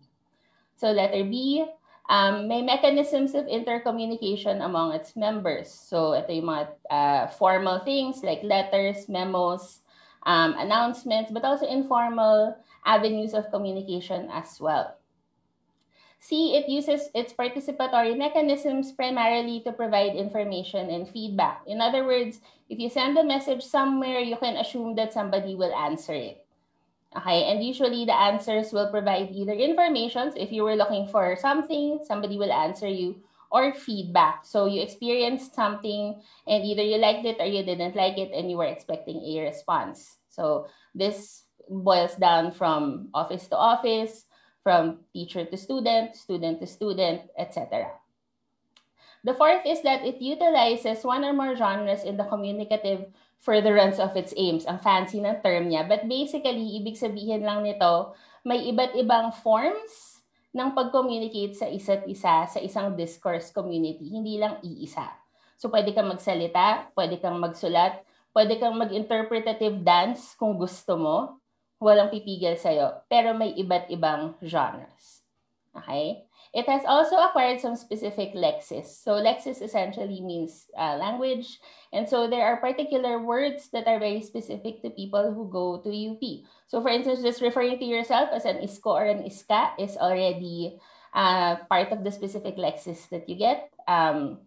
So 0.81 0.97
letter 0.97 1.29
B, 1.29 1.69
um, 2.11 2.51
may 2.51 2.61
mechanisms 2.61 3.39
of 3.39 3.47
intercommunication 3.47 4.67
among 4.67 4.93
its 4.93 5.15
members. 5.15 5.71
So 5.71 6.19
ito 6.19 6.35
yung 6.35 6.51
mga 6.51 6.65
uh, 6.91 7.25
formal 7.39 7.87
things 7.87 8.27
like 8.27 8.43
letters, 8.43 9.07
memos, 9.07 9.87
um, 10.27 10.59
announcements, 10.59 11.31
but 11.31 11.47
also 11.47 11.71
informal 11.71 12.59
avenues 12.85 13.33
of 13.33 13.49
communication 13.55 14.27
as 14.35 14.59
well. 14.59 14.99
C, 16.21 16.53
it 16.53 16.69
uses 16.69 17.09
its 17.15 17.33
participatory 17.33 18.13
mechanisms 18.13 18.93
primarily 18.93 19.65
to 19.65 19.73
provide 19.73 20.13
information 20.19 20.91
and 20.91 21.09
feedback. 21.09 21.63
In 21.65 21.81
other 21.81 22.05
words, 22.05 22.45
if 22.69 22.77
you 22.77 22.91
send 22.91 23.17
a 23.17 23.25
message 23.25 23.65
somewhere, 23.65 24.21
you 24.21 24.37
can 24.37 24.61
assume 24.61 24.99
that 25.01 25.15
somebody 25.15 25.55
will 25.55 25.73
answer 25.73 26.13
it. 26.13 26.45
Okay, 27.17 27.51
and 27.51 27.63
usually 27.63 28.05
the 28.05 28.15
answers 28.15 28.73
will 28.73 28.89
provide 28.91 29.31
either 29.33 29.53
information. 29.53 30.31
So 30.31 30.39
if 30.39 30.53
you 30.53 30.63
were 30.63 30.77
looking 30.77 31.09
for 31.09 31.35
something, 31.35 31.99
somebody 32.07 32.39
will 32.39 32.53
answer 32.53 32.87
you, 32.87 33.19
or 33.51 33.75
feedback. 33.75 34.47
So 34.47 34.67
you 34.67 34.81
experienced 34.81 35.55
something 35.55 36.23
and 36.47 36.65
either 36.65 36.83
you 36.83 36.99
liked 36.99 37.27
it 37.27 37.39
or 37.41 37.47
you 37.47 37.65
didn't 37.65 37.97
like 37.97 38.17
it 38.17 38.31
and 38.33 38.49
you 38.49 38.57
were 38.57 38.71
expecting 38.71 39.19
a 39.19 39.43
response. 39.43 40.19
So 40.29 40.69
this 40.95 41.45
boils 41.69 42.15
down 42.15 42.53
from 42.53 43.09
office 43.13 43.49
to 43.49 43.57
office, 43.57 44.27
from 44.63 45.01
teacher 45.13 45.45
to 45.45 45.57
student, 45.57 46.15
student 46.15 46.61
to 46.61 46.67
student, 46.67 47.23
etc. 47.37 47.91
The 49.25 49.35
fourth 49.35 49.67
is 49.67 49.83
that 49.83 50.07
it 50.07 50.23
utilizes 50.23 51.05
one 51.05 51.25
or 51.25 51.33
more 51.33 51.57
genres 51.57 52.05
in 52.05 52.17
the 52.17 52.25
communicative 52.25 53.07
furtherance 53.41 53.97
of 53.97 54.13
its 54.15 54.37
aims. 54.37 54.69
Ang 54.69 54.79
fancy 54.85 55.19
ng 55.19 55.41
term 55.41 55.73
niya. 55.73 55.89
But 55.89 56.05
basically, 56.07 56.77
ibig 56.77 57.01
sabihin 57.01 57.43
lang 57.43 57.65
nito, 57.65 58.13
may 58.45 58.69
iba't 58.69 58.97
ibang 58.97 59.33
forms 59.33 60.21
ng 60.53 60.77
pag-communicate 60.77 61.57
sa 61.57 61.67
isa't 61.69 62.05
isa 62.05 62.45
sa 62.47 62.59
isang 62.61 62.93
discourse 62.95 63.49
community. 63.51 64.13
Hindi 64.13 64.37
lang 64.37 64.61
iisa. 64.61 65.09
So, 65.61 65.69
pwede 65.69 65.93
kang 65.93 66.09
magsalita, 66.09 66.93
pwede 66.97 67.21
kang 67.21 67.37
magsulat, 67.37 68.01
pwede 68.33 68.57
kang 68.57 68.77
mag-interpretative 68.77 69.81
dance 69.85 70.37
kung 70.37 70.57
gusto 70.57 70.97
mo. 70.97 71.17
Walang 71.81 72.13
pipigil 72.13 72.61
sa'yo. 72.61 73.09
Pero 73.09 73.33
may 73.33 73.57
iba't 73.57 73.89
ibang 73.89 74.37
genres. 74.45 75.25
Okay? 75.73 76.29
It 76.53 76.67
has 76.67 76.83
also 76.83 77.15
acquired 77.15 77.61
some 77.61 77.77
specific 77.77 78.35
lexis. 78.35 78.91
So 78.91 79.23
lexis 79.23 79.63
essentially 79.63 80.21
means 80.21 80.67
uh, 80.77 80.97
language. 80.99 81.61
And 81.93 82.09
so 82.09 82.27
there 82.27 82.43
are 82.43 82.59
particular 82.59 83.23
words 83.23 83.71
that 83.71 83.87
are 83.87 84.01
very 84.01 84.21
specific 84.23 84.83
to 84.83 84.91
people 84.91 85.33
who 85.33 85.47
go 85.47 85.79
to 85.79 85.89
UP. 85.89 86.23
So 86.67 86.83
for 86.83 86.91
instance, 86.91 87.23
just 87.23 87.41
referring 87.41 87.79
to 87.79 87.85
yourself 87.85 88.31
as 88.35 88.45
an 88.45 88.59
isko 88.67 88.99
or 88.99 89.07
an 89.07 89.23
iska 89.23 89.79
is 89.79 89.97
already 89.97 90.81
uh, 91.15 91.63
part 91.71 91.93
of 91.93 92.03
the 92.03 92.11
specific 92.11 92.57
lexis 92.57 93.09
that 93.11 93.29
you 93.29 93.37
get. 93.37 93.71
Um, 93.87 94.43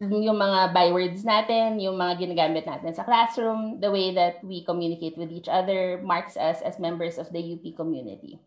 yung 0.00 0.40
mga 0.40 0.72
bywords 0.72 1.20
natin, 1.24 1.80
yung 1.80 2.00
mga 2.00 2.16
ginagamit 2.24 2.64
natin 2.64 2.96
sa 2.96 3.04
classroom, 3.04 3.80
the 3.80 3.92
way 3.92 4.12
that 4.12 4.42
we 4.44 4.64
communicate 4.64 5.16
with 5.16 5.30
each 5.30 5.48
other 5.48 6.00
marks 6.02 6.36
us 6.36 6.60
as 6.64 6.80
members 6.80 7.16
of 7.20 7.28
the 7.32 7.40
UP 7.40 7.64
community. 7.76 8.40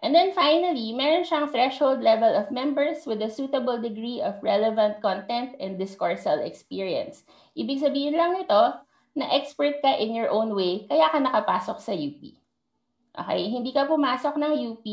And 0.00 0.16
then 0.16 0.32
finally, 0.32 0.96
meron 0.96 1.28
siyang 1.28 1.52
threshold 1.52 2.00
level 2.00 2.32
of 2.32 2.48
members 2.48 3.04
with 3.04 3.20
a 3.20 3.28
suitable 3.28 3.76
degree 3.76 4.24
of 4.24 4.40
relevant 4.40 5.04
content 5.04 5.60
and 5.60 5.76
discoursal 5.76 6.40
experience. 6.40 7.28
Ibig 7.52 7.84
sabihin 7.84 8.16
lang 8.16 8.32
nito 8.40 8.80
na 9.12 9.28
expert 9.36 9.84
ka 9.84 10.00
in 10.00 10.16
your 10.16 10.32
own 10.32 10.56
way, 10.56 10.88
kaya 10.88 11.12
ka 11.12 11.20
nakapasok 11.20 11.78
sa 11.84 11.92
UP. 11.92 12.22
Okay? 13.12 13.40
Hindi 13.52 13.76
ka 13.76 13.84
pumasok 13.84 14.40
ng 14.40 14.54
UP 14.72 14.86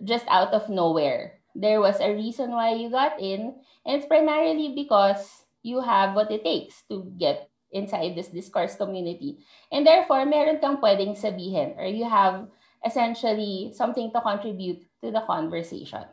just 0.00 0.24
out 0.32 0.56
of 0.56 0.72
nowhere. 0.72 1.36
There 1.52 1.84
was 1.84 2.00
a 2.00 2.08
reason 2.08 2.56
why 2.56 2.72
you 2.80 2.88
got 2.88 3.20
in, 3.20 3.52
and 3.84 3.92
it's 4.00 4.08
primarily 4.08 4.72
because 4.72 5.44
you 5.60 5.84
have 5.84 6.16
what 6.16 6.32
it 6.32 6.40
takes 6.40 6.88
to 6.88 7.04
get 7.20 7.52
inside 7.68 8.16
this 8.16 8.32
discourse 8.32 8.76
community. 8.76 9.44
And 9.68 9.84
therefore, 9.84 10.24
meron 10.24 10.64
kang 10.64 10.80
pwedeng 10.80 11.16
sabihin 11.16 11.76
or 11.76 11.84
you 11.84 12.08
have 12.08 12.48
essentially 12.84 13.72
something 13.74 14.12
to 14.12 14.20
contribute 14.20 14.82
to 15.02 15.10
the 15.10 15.22
conversation. 15.26 16.04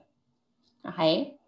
Okay? 0.88 1.40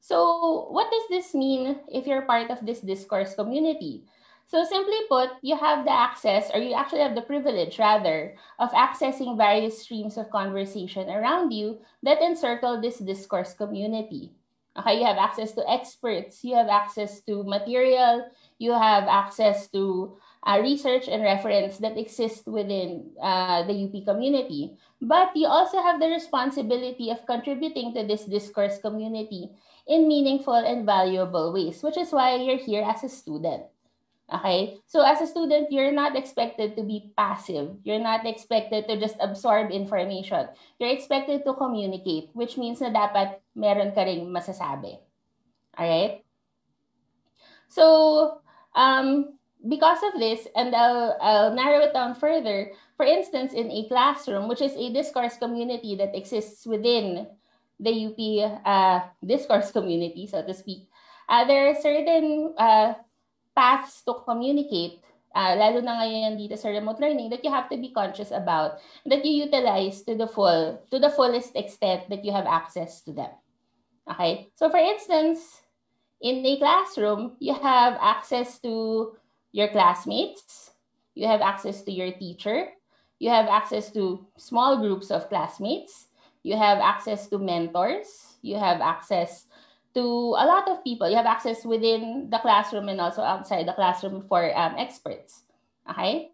So, 0.00 0.68
what 0.70 0.90
does 0.90 1.04
this 1.10 1.34
mean 1.34 1.80
if 1.92 2.06
you're 2.06 2.22
part 2.24 2.50
of 2.50 2.64
this 2.64 2.80
discourse 2.80 3.34
community? 3.34 4.04
So, 4.48 4.64
simply 4.64 4.96
put, 5.08 5.36
you 5.42 5.56
have 5.56 5.84
the 5.84 5.92
access, 5.92 6.50
or 6.54 6.60
you 6.60 6.72
actually 6.72 7.04
have 7.04 7.14
the 7.14 7.20
privilege, 7.20 7.78
rather, 7.78 8.34
of 8.58 8.72
accessing 8.72 9.36
various 9.36 9.82
streams 9.82 10.16
of 10.16 10.30
conversation 10.30 11.10
around 11.10 11.52
you 11.52 11.80
that 12.02 12.22
encircle 12.22 12.80
this 12.80 12.98
discourse 12.98 13.52
community. 13.52 14.32
Okay, 14.78 15.00
you 15.00 15.04
have 15.04 15.18
access 15.18 15.52
to 15.52 15.68
experts, 15.68 16.44
you 16.44 16.54
have 16.54 16.68
access 16.68 17.20
to 17.28 17.42
material, 17.42 18.30
you 18.58 18.72
have 18.72 19.04
access 19.04 19.68
to 19.68 20.16
uh, 20.46 20.58
research 20.60 21.08
and 21.08 21.22
reference 21.22 21.78
that 21.78 21.98
exist 21.98 22.46
within 22.46 23.10
uh, 23.22 23.64
the 23.64 23.74
UP 23.86 24.04
community. 24.04 24.76
But 25.00 25.36
you 25.36 25.46
also 25.46 25.82
have 25.82 26.00
the 26.00 26.08
responsibility 26.08 27.10
of 27.10 27.26
contributing 27.26 27.94
to 27.94 28.06
this 28.06 28.24
discourse 28.24 28.78
community 28.78 29.50
in 29.86 30.08
meaningful 30.08 30.54
and 30.54 30.84
valuable 30.84 31.52
ways, 31.52 31.82
which 31.82 31.96
is 31.96 32.12
why 32.12 32.36
you're 32.36 32.60
here 32.60 32.84
as 32.84 33.04
a 33.04 33.08
student. 33.08 33.64
Okay? 34.28 34.76
So 34.86 35.00
as 35.00 35.20
a 35.20 35.26
student, 35.26 35.72
you're 35.72 35.92
not 35.92 36.16
expected 36.16 36.76
to 36.76 36.82
be 36.82 37.12
passive. 37.16 37.80
You're 37.84 38.02
not 38.02 38.26
expected 38.26 38.86
to 38.88 39.00
just 39.00 39.16
absorb 39.20 39.70
information. 39.70 40.48
You're 40.78 40.92
expected 40.92 41.44
to 41.46 41.54
communicate, 41.54 42.28
which 42.34 42.58
means 42.58 42.80
na 42.84 42.92
dapat 42.92 43.40
meron 43.56 43.96
ka 43.96 44.04
ring 44.04 44.28
masasabi. 44.28 45.00
Alright? 45.72 46.24
So, 47.68 48.42
um, 48.76 49.37
because 49.66 49.98
of 50.12 50.20
this, 50.20 50.46
and 50.54 50.74
I'll, 50.74 51.16
I'll 51.20 51.54
narrow 51.54 51.80
it 51.80 51.92
down 51.92 52.14
further, 52.14 52.70
for 52.96 53.06
instance, 53.06 53.52
in 53.52 53.70
a 53.70 53.88
classroom, 53.88 54.48
which 54.48 54.62
is 54.62 54.74
a 54.76 54.92
discourse 54.92 55.36
community 55.36 55.96
that 55.96 56.14
exists 56.14 56.66
within 56.66 57.26
the 57.80 58.06
UP 58.06 58.20
uh, 58.66 59.06
discourse 59.24 59.70
community, 59.70 60.26
so 60.26 60.42
to 60.42 60.54
speak, 60.54 60.88
uh, 61.28 61.44
there 61.46 61.68
are 61.68 61.74
certain 61.74 62.54
uh, 62.58 62.94
paths 63.54 64.02
to 64.02 64.14
communicate, 64.26 65.00
uh, 65.34 65.54
lalo 65.54 65.80
na 65.80 66.02
ngayon 66.02 66.38
dito 66.38 66.58
sa 66.58 66.68
remote 66.68 66.98
learning, 66.98 67.30
that 67.30 67.44
you 67.44 67.50
have 67.50 67.68
to 67.70 67.76
be 67.76 67.90
conscious 67.90 68.30
about, 68.30 68.78
that 69.06 69.24
you 69.24 69.46
utilize 69.46 70.02
to 70.02 70.14
the 70.14 70.26
full, 70.26 70.78
to 70.90 70.98
the 70.98 71.10
fullest 71.10 71.54
extent 71.54 72.08
that 72.10 72.24
you 72.24 72.32
have 72.32 72.46
access 72.46 73.02
to 73.02 73.12
them. 73.12 73.30
Okay? 74.10 74.50
So 74.54 74.70
for 74.70 74.78
instance, 74.78 75.62
in 76.20 76.44
a 76.46 76.58
classroom, 76.58 77.36
you 77.38 77.54
have 77.54 77.98
access 78.00 78.58
to 78.66 79.14
your 79.52 79.68
classmates, 79.68 80.70
you 81.14 81.26
have 81.26 81.40
access 81.40 81.82
to 81.82 81.92
your 81.92 82.12
teacher, 82.12 82.68
you 83.18 83.30
have 83.30 83.46
access 83.46 83.90
to 83.92 84.26
small 84.36 84.78
groups 84.78 85.10
of 85.10 85.28
classmates, 85.28 86.08
you 86.42 86.56
have 86.56 86.78
access 86.78 87.28
to 87.28 87.38
mentors, 87.38 88.36
you 88.42 88.56
have 88.56 88.80
access 88.80 89.46
to 89.94 90.00
a 90.38 90.46
lot 90.46 90.68
of 90.68 90.84
people. 90.84 91.08
You 91.08 91.16
have 91.16 91.26
access 91.26 91.64
within 91.64 92.28
the 92.30 92.38
classroom 92.38 92.88
and 92.88 93.00
also 93.00 93.22
outside 93.22 93.66
the 93.66 93.72
classroom 93.72 94.22
for 94.28 94.56
um, 94.56 94.74
experts. 94.78 95.42
Okay. 95.90 96.30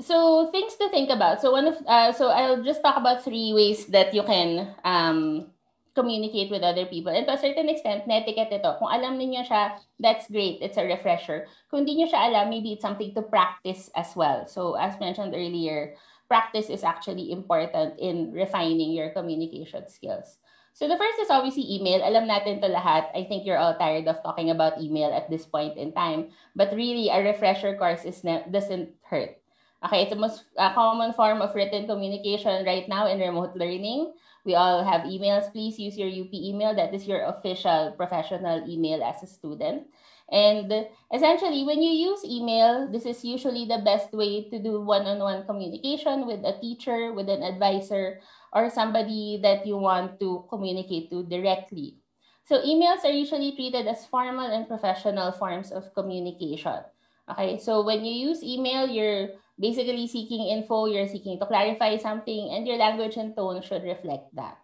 So 0.00 0.50
things 0.52 0.76
to 0.76 0.88
think 0.90 1.10
about. 1.10 1.42
So 1.42 1.50
one 1.50 1.66
of 1.66 1.76
uh, 1.86 2.12
so 2.12 2.30
I'll 2.30 2.62
just 2.62 2.82
talk 2.82 2.96
about 2.96 3.24
three 3.24 3.52
ways 3.52 3.86
that 3.86 4.14
you 4.14 4.22
can 4.22 4.74
um, 4.84 5.50
communicate 5.98 6.54
with 6.54 6.62
other 6.62 6.86
people. 6.86 7.10
And 7.10 7.26
to 7.26 7.34
a 7.34 7.42
certain 7.42 7.66
extent, 7.66 8.06
netiquette 8.06 8.54
ito. 8.54 8.78
Kung 8.78 8.86
alam 8.86 9.18
niyo 9.18 9.42
siya, 9.42 9.82
that's 9.98 10.30
great. 10.30 10.62
It's 10.62 10.78
a 10.78 10.86
refresher. 10.86 11.50
Kung 11.66 11.82
hindi 11.82 11.98
niyo 11.98 12.14
siya 12.14 12.30
alam, 12.30 12.46
maybe 12.46 12.78
it's 12.78 12.86
something 12.86 13.10
to 13.18 13.26
practice 13.26 13.90
as 13.98 14.14
well. 14.14 14.46
So 14.46 14.78
as 14.78 14.94
mentioned 15.02 15.34
earlier, 15.34 15.98
practice 16.30 16.70
is 16.70 16.86
actually 16.86 17.34
important 17.34 17.98
in 17.98 18.30
refining 18.30 18.94
your 18.94 19.10
communication 19.10 19.90
skills. 19.90 20.38
So 20.78 20.86
the 20.86 20.94
first 20.94 21.18
is 21.18 21.34
obviously 21.34 21.66
email. 21.66 22.06
Alam 22.06 22.30
natin 22.30 22.62
to 22.62 22.70
lahat. 22.70 23.10
I 23.10 23.26
think 23.26 23.42
you're 23.42 23.58
all 23.58 23.74
tired 23.74 24.06
of 24.06 24.22
talking 24.22 24.54
about 24.54 24.78
email 24.78 25.10
at 25.10 25.26
this 25.26 25.42
point 25.42 25.74
in 25.74 25.90
time. 25.90 26.30
But 26.54 26.70
really, 26.70 27.10
a 27.10 27.18
refresher 27.18 27.74
course 27.74 28.06
is 28.06 28.22
ne- 28.22 28.46
doesn't 28.46 28.94
hurt. 29.02 29.37
Okay, 29.84 30.02
it's 30.02 30.10
the 30.10 30.18
most 30.18 30.42
uh, 30.58 30.74
common 30.74 31.12
form 31.12 31.40
of 31.40 31.54
written 31.54 31.86
communication 31.86 32.66
right 32.66 32.88
now 32.88 33.06
in 33.06 33.20
remote 33.20 33.54
learning. 33.54 34.12
We 34.44 34.56
all 34.56 34.82
have 34.82 35.06
emails. 35.06 35.52
Please 35.52 35.78
use 35.78 35.96
your 35.96 36.10
UP 36.10 36.34
email. 36.34 36.74
That 36.74 36.94
is 36.94 37.06
your 37.06 37.22
official 37.30 37.94
professional 37.96 38.66
email 38.68 39.04
as 39.04 39.22
a 39.22 39.26
student. 39.26 39.86
And 40.30 40.66
essentially, 41.14 41.64
when 41.64 41.80
you 41.80 41.94
use 42.10 42.24
email, 42.24 42.90
this 42.90 43.06
is 43.06 43.24
usually 43.24 43.64
the 43.64 43.80
best 43.84 44.12
way 44.12 44.50
to 44.50 44.58
do 44.58 44.80
one 44.80 45.06
on 45.06 45.20
one 45.20 45.46
communication 45.46 46.26
with 46.26 46.44
a 46.44 46.58
teacher, 46.60 47.14
with 47.14 47.28
an 47.28 47.42
advisor, 47.42 48.20
or 48.52 48.68
somebody 48.68 49.38
that 49.42 49.66
you 49.66 49.76
want 49.76 50.18
to 50.20 50.44
communicate 50.50 51.08
to 51.10 51.22
directly. 51.22 51.96
So 52.44 52.60
emails 52.60 53.04
are 53.04 53.14
usually 53.14 53.52
treated 53.52 53.86
as 53.86 54.06
formal 54.06 54.50
and 54.50 54.66
professional 54.66 55.32
forms 55.32 55.70
of 55.70 55.94
communication. 55.94 56.82
Okay, 57.30 57.58
so 57.58 57.84
when 57.84 58.04
you 58.04 58.32
use 58.32 58.42
email, 58.42 58.88
you're 58.88 59.36
basically 59.58 60.06
seeking 60.06 60.48
info, 60.48 60.86
you're 60.86 61.10
seeking 61.10 61.38
to 61.38 61.46
clarify 61.46 61.98
something, 61.98 62.54
and 62.54 62.66
your 62.66 62.78
language 62.78 63.18
and 63.18 63.34
tone 63.34 63.60
should 63.62 63.82
reflect 63.82 64.34
that. 64.34 64.58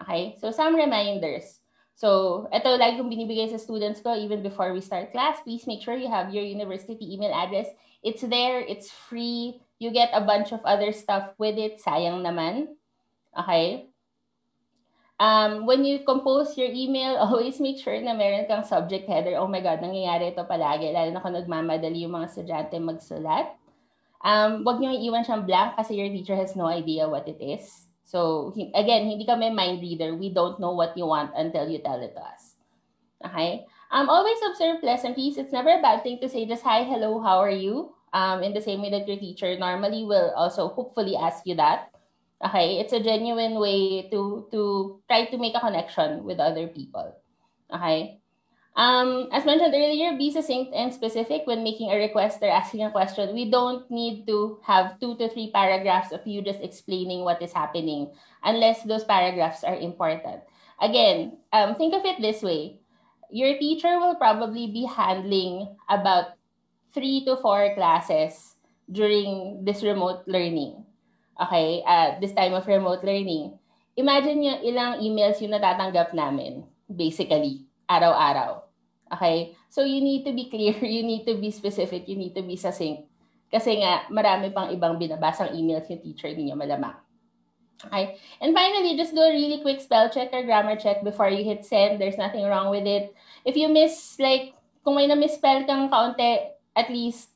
Okay, 0.00 0.38
so 0.38 0.50
some 0.54 0.78
reminders. 0.78 1.58
So, 1.98 2.46
ito 2.54 2.78
lagi 2.78 3.02
kong 3.02 3.10
binibigay 3.10 3.50
sa 3.50 3.58
students 3.58 3.98
ko 3.98 4.14
even 4.14 4.38
before 4.38 4.70
we 4.70 4.78
start 4.78 5.10
class. 5.10 5.42
Please 5.42 5.66
make 5.66 5.82
sure 5.82 5.98
you 5.98 6.06
have 6.06 6.30
your 6.30 6.46
university 6.46 7.02
email 7.02 7.34
address. 7.34 7.66
It's 8.06 8.22
there, 8.22 8.62
it's 8.62 8.94
free. 8.94 9.58
You 9.82 9.90
get 9.90 10.14
a 10.14 10.22
bunch 10.22 10.54
of 10.54 10.62
other 10.62 10.94
stuff 10.94 11.34
with 11.42 11.58
it. 11.58 11.82
Sayang 11.82 12.22
naman. 12.22 12.78
Okay? 13.34 13.90
Um, 15.18 15.66
when 15.66 15.82
you 15.82 16.06
compose 16.06 16.54
your 16.54 16.70
email, 16.70 17.18
always 17.22 17.58
make 17.58 17.82
sure 17.82 17.98
na 17.98 18.14
meron 18.14 18.46
kang 18.46 18.62
subject 18.62 19.10
header. 19.10 19.34
Oh 19.34 19.50
my 19.50 19.58
God, 19.58 19.82
nangyayari 19.82 20.30
ito 20.30 20.46
palagi. 20.46 20.94
Lalo 20.94 21.10
na 21.10 21.18
kung 21.18 21.34
nagmamadali 21.34 22.06
yung 22.06 22.14
mga 22.14 22.30
estudyante 22.30 22.78
magsulat. 22.78 23.58
Um, 24.24 24.66
wag 24.66 24.82
niyo 24.82 24.94
iwan 24.98 25.22
siyang 25.22 25.46
blank 25.46 25.78
kasi 25.78 25.94
your 25.94 26.10
teacher 26.10 26.34
has 26.34 26.58
no 26.58 26.66
idea 26.66 27.06
what 27.06 27.28
it 27.30 27.38
is. 27.38 27.88
So, 28.08 28.50
again, 28.74 29.04
hindi 29.04 29.28
kami 29.28 29.52
mind 29.52 29.84
reader. 29.84 30.16
We 30.16 30.32
don't 30.32 30.58
know 30.58 30.72
what 30.72 30.96
you 30.96 31.06
want 31.06 31.36
until 31.36 31.68
you 31.68 31.78
tell 31.84 32.00
it 32.00 32.16
to 32.16 32.22
us. 32.24 32.56
Okay? 33.20 33.68
Um, 33.92 34.08
always 34.08 34.38
observe 34.48 34.80
pleasantries. 34.80 35.36
It's 35.36 35.52
never 35.52 35.76
a 35.76 35.82
bad 35.82 36.02
thing 36.02 36.18
to 36.20 36.28
say 36.28 36.46
just 36.46 36.64
hi, 36.64 36.84
hello, 36.84 37.20
how 37.20 37.38
are 37.38 37.52
you? 37.52 37.94
Um, 38.12 38.42
in 38.42 38.54
the 38.54 38.64
same 38.64 38.80
way 38.80 38.90
that 38.90 39.06
your 39.06 39.20
teacher 39.20 39.58
normally 39.58 40.04
will 40.04 40.32
also 40.32 40.68
hopefully 40.68 41.16
ask 41.16 41.44
you 41.44 41.54
that. 41.56 41.92
Okay, 42.40 42.78
it's 42.80 42.92
a 42.94 43.02
genuine 43.02 43.58
way 43.58 44.08
to 44.14 44.46
to 44.54 45.02
try 45.10 45.26
to 45.26 45.36
make 45.36 45.58
a 45.58 45.60
connection 45.60 46.22
with 46.22 46.38
other 46.38 46.70
people. 46.70 47.12
Okay. 47.68 48.17
Um, 48.78 49.26
as 49.34 49.42
mentioned 49.42 49.74
earlier, 49.74 50.14
be 50.14 50.30
succinct 50.30 50.70
and 50.70 50.94
specific 50.94 51.42
when 51.50 51.66
making 51.66 51.90
a 51.90 51.98
request 51.98 52.38
or 52.42 52.48
asking 52.48 52.86
a 52.86 52.94
question. 52.94 53.34
We 53.34 53.50
don't 53.50 53.90
need 53.90 54.22
to 54.30 54.62
have 54.62 55.00
two 55.00 55.18
to 55.18 55.28
three 55.28 55.50
paragraphs 55.50 56.14
of 56.14 56.22
you 56.22 56.42
just 56.42 56.62
explaining 56.62 57.26
what 57.26 57.42
is 57.42 57.52
happening 57.52 58.14
unless 58.44 58.86
those 58.86 59.02
paragraphs 59.02 59.64
are 59.64 59.74
important. 59.74 60.46
Again, 60.80 61.42
um, 61.52 61.74
think 61.74 61.92
of 61.92 62.06
it 62.06 62.22
this 62.22 62.40
way. 62.40 62.78
Your 63.34 63.58
teacher 63.58 63.98
will 63.98 64.14
probably 64.14 64.70
be 64.70 64.86
handling 64.86 65.74
about 65.90 66.38
three 66.94 67.26
to 67.26 67.36
four 67.42 67.74
classes 67.74 68.54
during 68.86 69.66
this 69.66 69.82
remote 69.82 70.22
learning 70.30 70.86
okay, 71.38 71.82
at 71.86 72.20
this 72.20 72.34
time 72.34 72.52
of 72.52 72.66
remote 72.66 73.02
learning, 73.06 73.54
imagine 73.94 74.42
nyo 74.42 74.54
ilang 74.66 74.98
emails 74.98 75.38
yung 75.38 75.54
natatanggap 75.54 76.10
namin, 76.12 76.66
basically, 76.90 77.64
araw-araw. 77.86 78.67
Okay? 79.12 79.56
So, 79.68 79.84
you 79.84 80.00
need 80.00 80.24
to 80.24 80.32
be 80.32 80.48
clear, 80.50 80.76
you 80.84 81.02
need 81.02 81.24
to 81.26 81.36
be 81.36 81.50
specific, 81.50 82.08
you 82.08 82.16
need 82.16 82.34
to 82.34 82.42
be 82.42 82.56
succinct. 82.56 83.08
Kasi 83.48 83.80
nga, 83.80 84.04
marami 84.12 84.52
pang 84.52 84.68
ibang 84.68 85.00
binabasang 85.00 85.56
emails 85.56 85.88
yung 85.88 86.04
teacher 86.04 86.28
ninyo 86.28 86.52
malamang. 86.52 86.96
Okay? 87.84 88.18
And 88.42 88.52
finally, 88.52 88.98
just 88.98 89.14
do 89.14 89.22
a 89.22 89.32
really 89.32 89.62
quick 89.62 89.80
spell 89.80 90.10
check 90.10 90.34
or 90.34 90.44
grammar 90.44 90.76
check 90.76 91.00
before 91.00 91.30
you 91.30 91.44
hit 91.44 91.64
send. 91.64 92.00
There's 92.00 92.18
nothing 92.18 92.44
wrong 92.44 92.68
with 92.68 92.84
it. 92.84 93.14
If 93.46 93.56
you 93.56 93.72
miss, 93.72 94.18
like, 94.20 94.52
kung 94.84 94.96
may 94.96 95.06
na-misspell 95.06 95.64
kang 95.64 95.88
kaunti, 95.88 96.52
at 96.76 96.88
least 96.90 97.32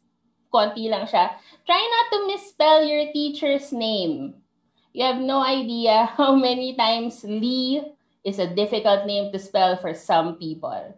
konti 0.53 0.93
lang 0.93 1.09
siya. 1.09 1.33
Try 1.65 1.81
not 1.81 2.07
to 2.13 2.19
misspell 2.29 2.85
your 2.85 3.09
teacher's 3.11 3.73
name. 3.73 4.37
You 4.93 5.09
have 5.09 5.21
no 5.21 5.41
idea 5.41 6.13
how 6.17 6.37
many 6.37 6.77
times 6.77 7.25
Lee 7.25 7.81
is 8.23 8.39
a 8.39 8.53
difficult 8.53 9.07
name 9.09 9.33
to 9.33 9.39
spell 9.41 9.81
for 9.81 9.97
some 9.97 10.37
people. 10.37 10.95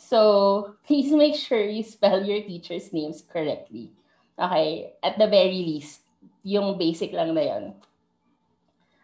So, 0.00 0.80
please 0.88 1.12
make 1.12 1.36
sure 1.36 1.60
you 1.60 1.84
spell 1.84 2.24
your 2.24 2.40
teacher's 2.40 2.88
names 2.90 3.20
correctly. 3.20 3.92
Okay? 4.40 4.96
At 5.04 5.20
the 5.20 5.28
very 5.28 5.60
least, 5.60 6.00
yung 6.42 6.80
basic 6.80 7.12
lang 7.12 7.36
na 7.36 7.44
yun. 7.44 7.64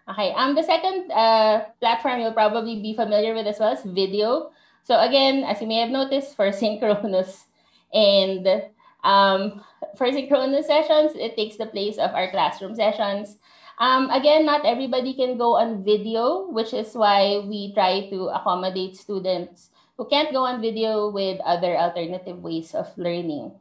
Okay, 0.08 0.32
um, 0.32 0.54
the 0.54 0.62
second 0.62 1.10
uh, 1.12 1.66
platform 1.82 2.20
you'll 2.20 2.32
probably 2.32 2.80
be 2.80 2.94
familiar 2.94 3.34
with 3.34 3.46
as 3.46 3.58
well 3.58 3.74
is 3.74 3.84
video. 3.84 4.50
So 4.86 4.96
again, 4.98 5.44
as 5.44 5.60
you 5.60 5.66
may 5.66 5.82
have 5.84 5.90
noticed, 5.90 6.34
for 6.34 6.50
synchronous 6.54 7.44
and 7.92 8.46
um, 9.04 9.60
for 9.98 10.10
synchronous 10.10 10.66
sessions, 10.66 11.12
it 11.18 11.36
takes 11.36 11.56
the 11.56 11.66
place 11.66 11.98
of 11.98 12.14
our 12.14 12.30
classroom 12.30 12.74
sessions. 12.74 13.36
Um, 13.78 14.08
again, 14.08 14.46
not 14.46 14.64
everybody 14.64 15.12
can 15.12 15.36
go 15.36 15.60
on 15.60 15.84
video, 15.84 16.48
which 16.48 16.72
is 16.72 16.94
why 16.94 17.44
we 17.44 17.74
try 17.74 18.08
to 18.08 18.32
accommodate 18.32 18.96
students 18.96 19.75
who 19.96 20.04
can't 20.08 20.32
go 20.32 20.44
on 20.44 20.60
video 20.60 21.08
with 21.08 21.40
other 21.40 21.76
alternative 21.76 22.40
ways 22.44 22.76
of 22.76 22.92
learning. 22.96 23.52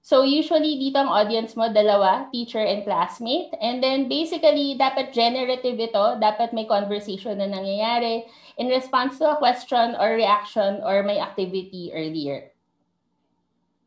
So 0.00 0.24
usually 0.24 0.80
dito 0.80 0.96
ang 0.96 1.12
audience 1.12 1.52
mo 1.56 1.68
dalawa, 1.68 2.32
teacher 2.32 2.64
and 2.64 2.84
classmate. 2.84 3.52
And 3.60 3.84
then 3.84 4.08
basically 4.08 4.76
dapat 4.80 5.12
generative 5.12 5.76
ito, 5.76 6.16
dapat 6.16 6.56
may 6.56 6.64
conversation 6.64 7.36
na 7.36 7.48
nangyayari 7.48 8.24
in 8.56 8.72
response 8.72 9.20
to 9.20 9.28
a 9.28 9.36
question 9.36 9.96
or 10.00 10.16
reaction 10.16 10.80
or 10.80 11.04
may 11.04 11.20
activity 11.20 11.92
earlier. 11.92 12.48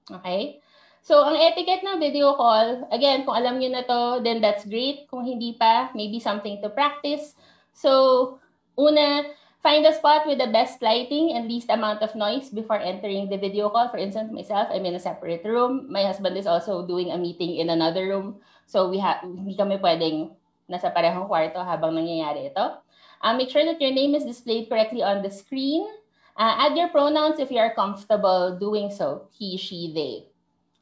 Okay? 0.09 0.61
So 1.01 1.25
ang 1.25 1.35
etiquette 1.35 1.83
ng 1.83 1.99
video 1.99 2.37
call, 2.37 2.87
again, 2.93 3.25
kung 3.25 3.35
alam 3.35 3.57
niyo 3.57 3.73
na 3.73 3.83
to, 3.83 4.21
then 4.21 4.39
that's 4.39 4.69
great. 4.69 5.09
Kung 5.09 5.25
hindi 5.25 5.57
pa, 5.57 5.89
maybe 5.97 6.21
something 6.21 6.61
to 6.61 6.69
practice. 6.69 7.33
So 7.73 8.37
una, 8.77 9.33
Find 9.63 9.87
a 9.87 9.95
spot 9.95 10.27
with 10.27 10.43
the 10.43 10.51
best 10.51 10.83
lighting 10.83 11.31
and 11.31 11.47
least 11.47 11.71
amount 11.71 12.03
of 12.03 12.19
noise 12.19 12.51
before 12.51 12.83
entering 12.83 13.31
the 13.31 13.39
video 13.39 13.71
call. 13.71 13.87
For 13.87 13.95
instance, 13.95 14.27
myself, 14.27 14.67
I'm 14.67 14.83
in 14.83 14.95
a 14.95 14.99
separate 14.99 15.47
room. 15.47 15.87
My 15.87 16.03
husband 16.03 16.35
is 16.35 16.45
also 16.45 16.85
doing 16.85 17.15
a 17.15 17.17
meeting 17.17 17.55
in 17.55 17.71
another 17.71 18.11
room. 18.11 18.43
So 18.67 18.91
we 18.91 18.99
have 18.99 19.23
hindi 19.23 19.55
kami 19.55 19.79
pwedeng 19.79 20.35
nasa 20.67 20.91
parehong 20.91 21.31
kwarto 21.31 21.63
habang 21.63 21.95
nangyayari 21.95 22.51
ito. 22.51 22.83
Uh, 23.23 23.33
make 23.39 23.47
sure 23.47 23.63
that 23.63 23.79
your 23.79 23.95
name 23.95 24.19
is 24.19 24.27
displayed 24.27 24.67
correctly 24.67 24.99
on 24.99 25.23
the 25.23 25.31
screen. 25.31 25.87
Uh, 26.35 26.67
add 26.67 26.75
your 26.75 26.91
pronouns 26.91 27.39
if 27.39 27.47
you 27.47 27.63
are 27.63 27.71
comfortable 27.71 28.59
doing 28.59 28.91
so. 28.91 29.31
He, 29.31 29.55
she, 29.55 29.95
they. 29.95 30.27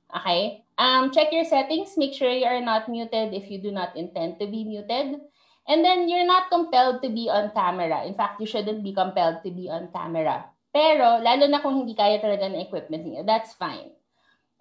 Okay? 0.09 0.65
Um, 0.81 1.13
check 1.13 1.29
your 1.29 1.45
settings. 1.45 1.93
Make 2.01 2.17
sure 2.17 2.33
you 2.33 2.49
are 2.49 2.65
not 2.65 2.89
muted 2.89 3.37
if 3.37 3.45
you 3.45 3.61
do 3.61 3.69
not 3.69 3.93
intend 3.93 4.41
to 4.41 4.49
be 4.49 4.65
muted. 4.65 5.21
And 5.67 5.85
then 5.85 6.09
you're 6.09 6.25
not 6.25 6.49
compelled 6.49 7.01
to 7.03 7.09
be 7.09 7.29
on 7.29 7.51
camera. 7.53 8.05
In 8.05 8.15
fact, 8.15 8.41
you 8.41 8.47
shouldn't 8.47 8.83
be 8.83 8.93
compelled 8.93 9.43
to 9.45 9.51
be 9.51 9.69
on 9.69 9.93
camera. 9.93 10.49
Pero, 10.73 11.19
lalo 11.21 11.45
na 11.47 11.59
kung 11.59 11.77
hindi 11.77 11.93
kaya 11.93 12.17
talaga 12.17 12.47
ng 12.47 12.63
equipment 12.63 13.03
niyo, 13.05 13.21
that's 13.27 13.53
fine. 13.59 13.91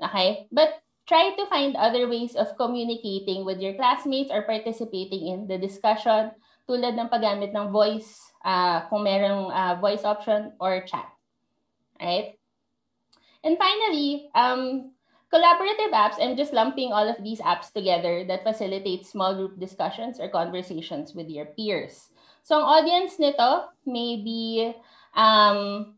Okay? 0.03 0.51
But 0.51 0.83
try 1.07 1.35
to 1.35 1.45
find 1.47 1.75
other 1.79 2.07
ways 2.11 2.35
of 2.35 2.55
communicating 2.59 3.47
with 3.47 3.59
your 3.63 3.75
classmates 3.75 4.31
or 4.31 4.43
participating 4.43 5.27
in 5.27 5.39
the 5.47 5.57
discussion 5.57 6.35
tulad 6.71 6.95
ng 6.95 7.11
paggamit 7.11 7.51
ng 7.51 7.75
voice, 7.75 8.19
uh, 8.47 8.87
kung 8.87 9.03
merong 9.03 9.51
uh, 9.51 9.75
voice 9.83 10.07
option 10.07 10.55
or 10.63 10.83
chat. 10.87 11.09
Right? 11.99 12.39
And 13.43 13.57
finally, 13.57 14.31
um, 14.37 14.93
Collaborative 15.31 15.95
apps, 15.95 16.19
I'm 16.19 16.37
just 16.37 16.53
lumping 16.53 16.91
all 16.91 17.07
of 17.07 17.23
these 17.23 17.39
apps 17.39 17.71
together 17.73 18.27
that 18.27 18.43
facilitate 18.43 19.07
small 19.07 19.35
group 19.35 19.61
discussions 19.63 20.19
or 20.19 20.29
conversations 20.29 21.15
with 21.15 21.31
your 21.31 21.47
peers. 21.55 22.11
So 22.43 22.59
ang 22.59 22.67
audience 22.67 23.15
nito 23.23 23.71
may 23.87 24.19
be 24.19 24.75
um, 25.15 25.95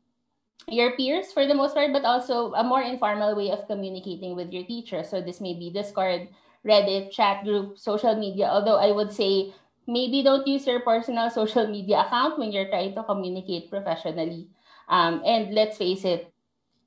your 0.69 0.93
peers 1.01 1.33
for 1.33 1.49
the 1.49 1.57
most 1.57 1.73
part, 1.73 1.97
but 1.97 2.05
also 2.05 2.53
a 2.53 2.63
more 2.63 2.83
informal 2.83 3.33
way 3.33 3.49
of 3.51 3.65
communicating 3.67 4.37
with 4.37 4.53
your 4.53 4.69
teacher. 4.69 5.01
So 5.01 5.25
this 5.25 5.41
may 5.41 5.57
be 5.57 5.73
Discord, 5.73 6.29
Reddit, 6.61 7.11
chat 7.11 7.45
group, 7.45 7.79
social 7.79 8.15
media. 8.15 8.53
Although 8.53 8.77
I 8.77 8.93
would 8.93 9.17
say 9.17 9.55
maybe 9.89 10.23
don't 10.23 10.47
use 10.47 10.67
your 10.67 10.81
personal 10.81 11.31
social 11.31 11.67
media 11.67 12.05
account 12.05 12.39
when 12.39 12.53
you're 12.53 12.69
trying 12.69 12.95
to 12.95 13.03
communicate 13.03 13.71
professionally. 13.71 14.53
Um, 14.93 15.23
and 15.25 15.55
let's 15.55 15.79
face 15.79 16.05
it, 16.05 16.29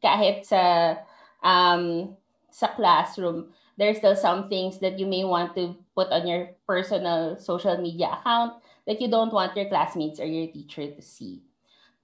kahit 0.04 0.46
sa 0.46 1.02
um, 1.42 2.16
sa 2.56 2.72
classroom, 2.72 3.52
there's 3.76 4.00
still 4.00 4.16
some 4.16 4.48
things 4.48 4.80
that 4.80 4.96
you 4.96 5.04
may 5.04 5.28
want 5.28 5.52
to 5.60 5.76
put 5.92 6.08
on 6.08 6.24
your 6.24 6.56
personal 6.64 7.36
social 7.36 7.76
media 7.76 8.16
account 8.16 8.56
that 8.88 9.04
you 9.04 9.12
don't 9.12 9.36
want 9.36 9.52
your 9.60 9.68
classmates 9.68 10.24
or 10.24 10.26
your 10.26 10.48
teacher 10.48 10.88
to 10.88 11.02
see. 11.04 11.44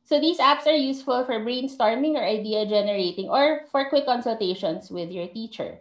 So 0.04 0.20
these 0.20 0.44
apps 0.44 0.68
are 0.68 0.76
useful 0.76 1.24
for 1.24 1.40
brainstorming 1.40 2.20
or 2.20 2.26
idea 2.28 2.68
generating 2.68 3.32
or 3.32 3.64
for 3.72 3.88
quick 3.88 4.04
consultations 4.04 4.92
with 4.92 5.08
your 5.08 5.32
teacher. 5.32 5.80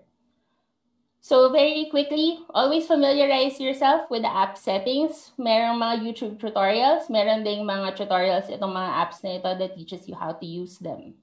So 1.18 1.50
very 1.50 1.90
quickly, 1.90 2.38
always 2.54 2.86
familiarize 2.86 3.58
yourself 3.58 4.06
with 4.08 4.22
the 4.22 4.30
app 4.30 4.56
settings. 4.56 5.34
Merong 5.34 5.82
mga 5.82 5.96
YouTube 6.06 6.36
tutorials, 6.38 7.10
meron 7.10 7.42
ding 7.42 7.66
mga 7.66 7.98
tutorials 7.98 8.46
itong 8.48 8.70
mga 8.70 8.90
apps 9.02 9.20
na 9.26 9.42
ito 9.42 9.50
that 9.50 9.74
teaches 9.74 10.06
you 10.06 10.14
how 10.14 10.30
to 10.30 10.46
use 10.46 10.78
them. 10.78 11.18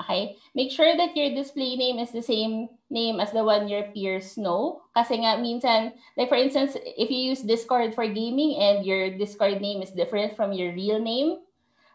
Okay? 0.00 0.36
Make 0.54 0.72
sure 0.72 0.96
that 0.96 1.16
your 1.16 1.34
display 1.36 1.76
name 1.76 1.98
is 2.00 2.10
the 2.10 2.24
same 2.24 2.68
name 2.88 3.20
as 3.20 3.32
the 3.32 3.44
one 3.44 3.68
your 3.68 3.92
peers 3.92 4.36
know. 4.40 4.82
Kasi 4.96 5.20
nga, 5.20 5.36
minsan, 5.36 5.92
like 6.16 6.28
for 6.28 6.40
instance, 6.40 6.76
if 6.76 7.12
you 7.12 7.30
use 7.30 7.44
Discord 7.44 7.94
for 7.94 8.08
gaming 8.08 8.56
and 8.56 8.84
your 8.84 9.12
Discord 9.14 9.60
name 9.60 9.82
is 9.82 9.92
different 9.92 10.34
from 10.36 10.52
your 10.52 10.72
real 10.72 10.98
name, 10.98 11.44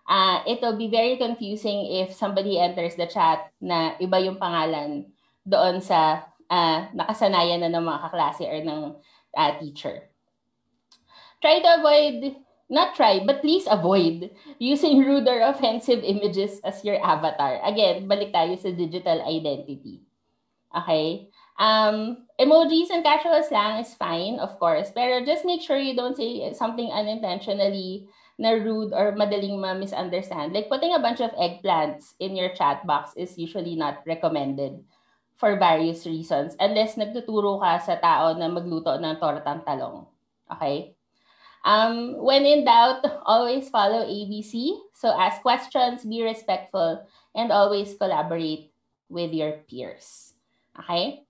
uh, 0.07 0.45
it'll 0.45 0.77
be 0.77 0.89
very 0.89 1.17
confusing 1.17 2.05
if 2.05 2.13
somebody 2.13 2.59
enters 2.61 2.95
the 2.95 3.09
chat 3.09 3.49
na 3.59 3.97
iba 3.97 4.21
yung 4.21 4.37
pangalan 4.37 5.09
doon 5.45 5.81
sa 5.81 6.25
uh, 6.49 6.79
nakasanayan 6.93 7.61
na 7.65 7.73
ng 7.73 7.85
mga 7.85 7.99
kaklase 8.09 8.45
or 8.45 8.59
ng 8.61 8.81
uh, 9.33 9.51
teacher. 9.59 10.09
Try 11.41 11.61
to 11.61 11.69
avoid 11.77 12.44
not 12.69 12.95
try, 12.95 13.21
but 13.25 13.41
please 13.41 13.67
avoid 13.69 14.31
using 14.57 14.99
rude 15.05 15.27
or 15.27 15.41
offensive 15.41 16.01
images 16.03 16.59
as 16.63 16.83
your 16.83 16.97
avatar. 17.03 17.61
Again, 17.61 18.09
balik 18.09 18.33
tayo 18.33 18.57
sa 18.57 18.73
digital 18.73 19.21
identity. 19.21 20.01
Okay? 20.73 21.29
Um, 21.55 22.27
emojis 22.35 22.91
and 22.91 23.05
casual 23.05 23.39
slang 23.43 23.79
is 23.79 23.95
fine, 23.95 24.43
of 24.43 24.59
course, 24.59 24.91
pero 24.91 25.23
just 25.23 25.47
make 25.47 25.63
sure 25.63 25.79
you 25.79 25.95
don't 25.95 26.17
say 26.17 26.51
something 26.51 26.91
unintentionally 26.91 28.09
na 28.35 28.59
rude 28.59 28.91
or 28.91 29.15
madaling 29.15 29.61
ma-misunderstand. 29.63 30.51
Like 30.51 30.67
putting 30.67 30.91
a 30.91 30.99
bunch 30.99 31.23
of 31.23 31.31
eggplants 31.39 32.19
in 32.19 32.35
your 32.35 32.51
chat 32.51 32.83
box 32.83 33.15
is 33.15 33.39
usually 33.39 33.79
not 33.79 34.03
recommended 34.03 34.83
for 35.39 35.55
various 35.55 36.03
reasons 36.03 36.55
unless 36.59 36.99
nagtuturo 36.99 37.59
ka 37.59 37.79
sa 37.79 37.95
tao 37.99 38.35
na 38.35 38.51
magluto 38.51 38.95
ng 38.99 39.15
tortang 39.19 39.63
talong. 39.63 40.07
Okay? 40.51 40.94
Um, 41.65 42.21
when 42.21 42.45
in 42.45 42.63
doubt, 42.63 43.01
always 43.25 43.69
follow 43.69 44.05
ABC. 44.05 44.77
So 44.93 45.09
ask 45.09 45.41
questions, 45.41 46.05
be 46.05 46.21
respectful, 46.21 47.01
and 47.33 47.51
always 47.51 47.97
collaborate 47.97 48.71
with 49.09 49.33
your 49.33 49.65
peers. 49.65 50.33
Okay? 50.79 51.25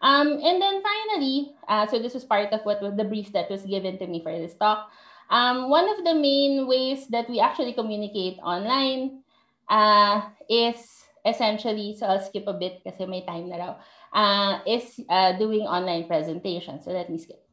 Um, 0.00 0.40
and 0.42 0.56
then 0.58 0.82
finally, 0.82 1.54
uh, 1.68 1.86
so 1.86 2.00
this 2.00 2.14
was 2.14 2.24
part 2.24 2.52
of 2.52 2.64
what 2.64 2.82
was 2.82 2.96
the 2.96 3.04
brief 3.04 3.32
that 3.32 3.50
was 3.50 3.62
given 3.62 3.98
to 3.98 4.06
me 4.08 4.20
for 4.24 4.32
this 4.32 4.56
talk. 4.56 4.90
Um, 5.30 5.70
one 5.70 5.88
of 5.88 6.04
the 6.04 6.14
main 6.14 6.66
ways 6.66 7.06
that 7.08 7.28
we 7.28 7.38
actually 7.38 7.72
communicate 7.72 8.38
online 8.42 9.22
uh, 9.68 10.22
is 10.48 11.04
essentially, 11.24 11.94
so 11.96 12.06
I'll 12.06 12.24
skip 12.24 12.48
a 12.48 12.52
bit 12.52 12.82
kasi 12.82 13.06
may 13.06 13.24
time 13.24 13.48
na 13.48 13.56
raw, 13.56 13.74
uh, 14.12 14.58
is 14.66 15.00
uh, 15.08 15.38
doing 15.38 15.68
online 15.68 16.08
presentations. 16.08 16.84
So 16.84 16.90
let 16.90 17.08
me 17.08 17.18
skip. 17.18 17.44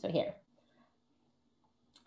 So 0.00 0.08
here. 0.08 0.39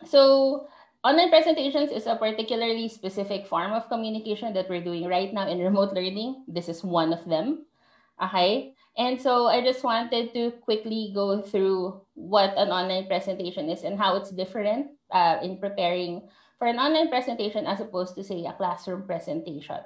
So 0.02 0.66
online 1.04 1.30
presentations 1.30 1.92
is 1.92 2.06
a 2.06 2.16
particularly 2.16 2.88
specific 2.88 3.46
form 3.46 3.72
of 3.72 3.88
communication 3.88 4.52
that 4.54 4.68
we're 4.68 4.82
doing 4.82 5.06
right 5.06 5.32
now 5.32 5.46
in 5.46 5.60
remote 5.60 5.92
learning. 5.92 6.44
This 6.48 6.68
is 6.68 6.82
one 6.82 7.12
of 7.12 7.24
them. 7.28 7.66
Okay. 8.22 8.74
And 8.96 9.20
so 9.20 9.46
I 9.46 9.60
just 9.62 9.82
wanted 9.82 10.32
to 10.34 10.52
quickly 10.62 11.10
go 11.14 11.42
through 11.42 12.00
what 12.14 12.54
an 12.56 12.70
online 12.70 13.06
presentation 13.06 13.68
is 13.68 13.82
and 13.82 13.98
how 13.98 14.16
it's 14.16 14.30
different 14.30 14.94
uh, 15.10 15.38
in 15.42 15.58
preparing 15.58 16.28
for 16.58 16.68
an 16.68 16.78
online 16.78 17.08
presentation 17.08 17.66
as 17.66 17.80
opposed 17.80 18.14
to, 18.14 18.22
say, 18.22 18.44
a 18.46 18.52
classroom 18.52 19.02
presentation. 19.02 19.82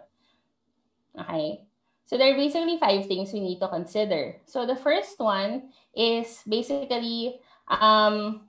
Okay. 1.18 1.64
So 2.05 2.16
there 2.16 2.32
are 2.32 2.36
basically 2.36 2.78
five 2.78 3.06
things 3.06 3.32
we 3.32 3.40
need 3.40 3.60
to 3.60 3.68
consider. 3.68 4.36
So 4.47 4.66
the 4.66 4.76
first 4.76 5.18
one 5.18 5.72
is 5.97 6.40
basically 6.48 7.40
um, 7.68 8.47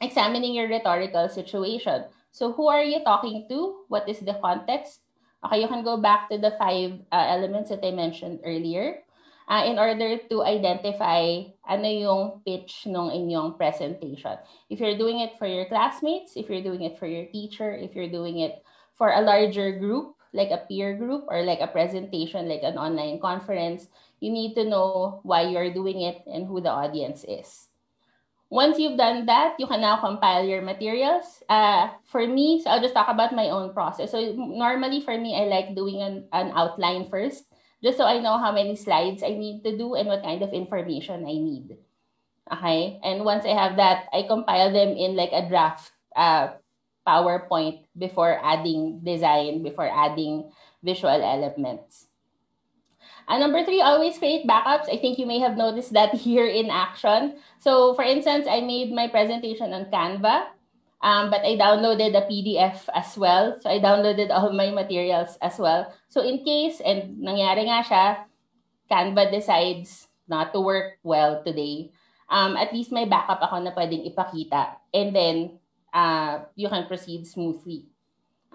examining 0.00 0.54
your 0.54 0.68
rhetorical 0.68 1.28
situation. 1.28 2.04
So 2.32 2.52
who 2.52 2.68
are 2.68 2.82
you 2.82 3.04
talking 3.04 3.46
to? 3.48 3.84
What 3.88 4.08
is 4.08 4.20
the 4.20 4.38
context? 4.40 5.00
Okay, 5.44 5.60
you 5.60 5.68
can 5.68 5.84
go 5.84 5.96
back 5.96 6.28
to 6.30 6.38
the 6.38 6.52
five 6.58 7.00
uh, 7.12 7.26
elements 7.28 7.70
that 7.70 7.84
I 7.84 7.90
mentioned 7.90 8.40
earlier 8.44 9.02
uh, 9.48 9.64
in 9.66 9.78
order 9.78 10.16
to 10.30 10.44
identify 10.44 11.42
ano 11.66 11.88
yung 11.88 12.22
pitch 12.46 12.86
ng 12.86 13.10
inyong 13.10 13.56
presentation. 13.56 14.38
If 14.70 14.78
you're 14.78 15.00
doing 15.00 15.20
it 15.20 15.34
for 15.40 15.50
your 15.50 15.66
classmates, 15.66 16.36
if 16.36 16.46
you're 16.48 16.62
doing 16.62 16.86
it 16.86 17.00
for 17.00 17.10
your 17.10 17.26
teacher, 17.32 17.74
if 17.74 17.96
you're 17.96 18.12
doing 18.12 18.44
it 18.44 18.62
for 18.94 19.10
a 19.10 19.24
larger 19.24 19.80
group, 19.80 20.14
like 20.32 20.54
a 20.54 20.62
peer 20.70 20.94
group 20.94 21.26
or 21.26 21.42
like 21.42 21.58
a 21.58 21.66
presentation, 21.72 22.46
like 22.46 22.62
an 22.62 22.78
online 22.78 23.18
conference, 23.18 23.88
you 24.20 24.30
need 24.30 24.54
to 24.54 24.68
know 24.68 25.18
why 25.24 25.42
you're 25.42 25.74
doing 25.74 26.02
it 26.02 26.22
and 26.30 26.46
who 26.46 26.60
the 26.60 26.70
audience 26.70 27.24
is. 27.26 27.69
Once 28.50 28.82
you've 28.82 28.98
done 28.98 29.26
that, 29.26 29.54
you 29.62 29.66
can 29.66 29.80
now 29.80 29.96
compile 30.02 30.42
your 30.42 30.60
materials. 30.60 31.38
Uh, 31.48 31.86
for 32.10 32.26
me, 32.26 32.58
so 32.58 32.68
I'll 32.68 32.82
just 32.82 32.94
talk 32.98 33.06
about 33.06 33.30
my 33.30 33.46
own 33.48 33.72
process. 33.72 34.10
So 34.10 34.18
normally 34.34 35.00
for 35.00 35.16
me, 35.16 35.38
I 35.38 35.46
like 35.46 35.78
doing 35.78 36.02
an, 36.02 36.26
an 36.34 36.50
outline 36.58 37.08
first, 37.08 37.46
just 37.78 37.96
so 37.96 38.04
I 38.04 38.18
know 38.18 38.42
how 38.42 38.50
many 38.50 38.74
slides 38.74 39.22
I 39.22 39.38
need 39.38 39.62
to 39.62 39.78
do 39.78 39.94
and 39.94 40.10
what 40.10 40.26
kind 40.26 40.42
of 40.42 40.52
information 40.52 41.22
I 41.22 41.38
need. 41.38 41.78
Okay. 42.50 42.98
And 43.06 43.24
once 43.24 43.46
I 43.46 43.54
have 43.54 43.78
that, 43.78 44.10
I 44.12 44.26
compile 44.26 44.74
them 44.74 44.98
in 44.98 45.14
like 45.14 45.30
a 45.30 45.46
draft 45.48 45.92
uh, 46.16 46.58
PowerPoint 47.06 47.86
before 47.96 48.34
adding 48.42 48.98
design, 49.06 49.62
before 49.62 49.86
adding 49.86 50.50
visual 50.82 51.22
elements. 51.22 52.09
Uh, 53.30 53.38
number 53.38 53.62
three, 53.62 53.78
always 53.78 54.18
create 54.18 54.42
backups. 54.42 54.90
I 54.90 54.98
think 54.98 55.14
you 55.14 55.24
may 55.24 55.38
have 55.38 55.56
noticed 55.56 55.94
that 55.94 56.10
here 56.26 56.50
in 56.50 56.66
action. 56.66 57.38
So 57.62 57.94
for 57.94 58.02
instance, 58.02 58.50
I 58.50 58.60
made 58.60 58.90
my 58.90 59.06
presentation 59.06 59.70
on 59.72 59.86
Canva, 59.86 60.50
um, 60.98 61.30
but 61.30 61.46
I 61.46 61.54
downloaded 61.54 62.18
a 62.18 62.26
PDF 62.26 62.90
as 62.90 63.14
well. 63.16 63.54
So 63.62 63.70
I 63.70 63.78
downloaded 63.78 64.34
all 64.34 64.50
my 64.52 64.74
materials 64.74 65.38
as 65.40 65.62
well. 65.62 65.94
So 66.10 66.26
in 66.26 66.42
case, 66.42 66.82
and 66.82 67.22
nangyari 67.22 67.70
nga 67.70 67.86
siya, 67.86 68.06
Canva 68.90 69.30
decides 69.30 70.10
not 70.26 70.50
to 70.52 70.58
work 70.58 70.98
well 71.06 71.46
today, 71.46 71.94
um, 72.26 72.58
at 72.58 72.74
least 72.74 72.90
may 72.90 73.06
backup 73.06 73.38
ako 73.38 73.62
na 73.62 73.70
pwedeng 73.70 74.10
ipakita. 74.10 74.74
And 74.90 75.14
then, 75.14 75.36
uh, 75.94 76.50
you 76.58 76.66
can 76.66 76.90
proceed 76.90 77.30
smoothly. 77.30 77.86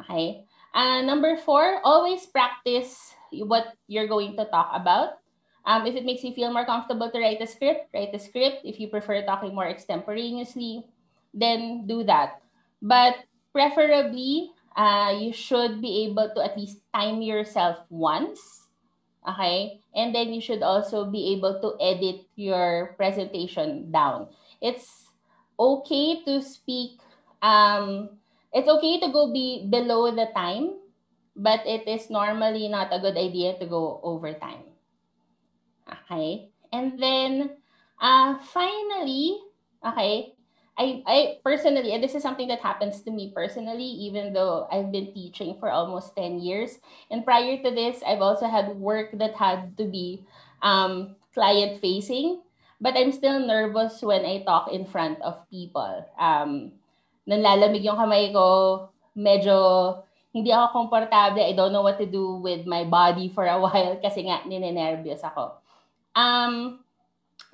Okay? 0.04 0.44
Uh, 0.76 1.00
number 1.08 1.40
four, 1.40 1.80
always 1.88 2.28
practice 2.28 3.16
what 3.44 3.76
you're 3.88 4.08
going 4.08 4.38
to 4.38 4.46
talk 4.46 4.72
about. 4.74 5.20
Um, 5.66 5.86
if 5.88 5.96
it 5.96 6.06
makes 6.06 6.24
you 6.24 6.34
feel 6.34 6.54
more 6.54 6.66
comfortable 6.66 7.10
to 7.10 7.20
write 7.20 7.42
a 7.42 7.48
script, 7.48 7.90
write 7.94 8.14
a 8.14 8.20
script. 8.20 8.62
If 8.64 8.80
you 8.80 8.88
prefer 8.88 9.26
talking 9.26 9.56
more 9.56 9.68
extemporaneously, 9.68 10.86
then 11.34 11.88
do 11.88 12.04
that. 12.06 12.42
But 12.82 13.26
preferably, 13.52 14.52
uh, 14.78 15.18
you 15.18 15.34
should 15.34 15.82
be 15.82 16.06
able 16.06 16.30
to 16.36 16.44
at 16.44 16.56
least 16.56 16.86
time 16.94 17.22
yourself 17.22 17.78
once. 17.90 18.70
Okay? 19.28 19.82
And 19.96 20.14
then 20.14 20.34
you 20.34 20.40
should 20.40 20.62
also 20.62 21.10
be 21.10 21.34
able 21.34 21.60
to 21.62 21.74
edit 21.82 22.30
your 22.36 22.94
presentation 22.96 23.92
down. 23.92 24.30
It's 24.62 25.10
okay 25.58 26.22
to 26.24 26.44
speak, 26.44 27.02
um, 27.42 28.22
it's 28.54 28.70
okay 28.70 29.00
to 29.00 29.10
go 29.12 29.34
be 29.34 29.66
below 29.68 30.14
the 30.14 30.30
time 30.36 30.85
but 31.36 31.62
it 31.68 31.88
is 31.88 32.10
normally 32.10 32.68
not 32.68 32.96
a 32.96 33.00
good 33.00 33.18
idea 33.18 33.60
to 33.60 33.66
go 33.66 34.00
overtime. 34.04 34.64
Okay? 35.86 36.50
And 36.72 36.98
then, 36.98 37.52
uh, 38.00 38.40
finally, 38.40 39.40
okay, 39.86 40.36
I, 40.78 41.04
I 41.08 41.18
personally, 41.44 41.94
and 41.94 42.04
this 42.04 42.16
is 42.16 42.24
something 42.24 42.48
that 42.48 42.60
happens 42.60 43.02
to 43.02 43.12
me 43.12 43.32
personally, 43.34 43.86
even 44.08 44.34
though 44.34 44.68
I've 44.72 44.92
been 44.92 45.14
teaching 45.14 45.56
for 45.60 45.72
almost 45.72 46.16
10 46.16 46.40
years. 46.40 46.80
And 47.12 47.24
prior 47.24 47.62
to 47.64 47.72
this, 47.72 48.04
I've 48.06 48.22
also 48.22 48.48
had 48.48 48.76
work 48.76 49.18
that 49.20 49.36
had 49.36 49.78
to 49.78 49.86
be 49.86 50.26
um, 50.62 51.16
client 51.34 51.80
facing, 51.80 52.42
but 52.82 52.96
I'm 52.98 53.12
still 53.12 53.40
nervous 53.40 54.02
when 54.02 54.26
I 54.26 54.44
talk 54.44 54.72
in 54.72 54.86
front 54.86 55.22
of 55.22 55.48
people. 55.50 56.04
Um, 56.20 56.74
nanlalamig 57.28 57.84
yung 57.84 57.96
kamay 57.96 58.34
ko, 58.34 58.90
medyo 59.16 60.04
hindi 60.36 60.52
ako 60.52 60.76
komportable. 60.76 61.40
I 61.40 61.56
don't 61.56 61.72
know 61.72 61.82
what 61.82 61.96
to 62.04 62.06
do 62.06 62.44
with 62.44 62.68
my 62.68 62.84
body 62.84 63.32
for 63.32 63.48
a 63.48 63.56
while 63.64 63.96
kasi 64.04 64.28
nga 64.28 64.44
ninenervyos 64.44 65.24
ako. 65.24 65.56
Um, 66.12 66.84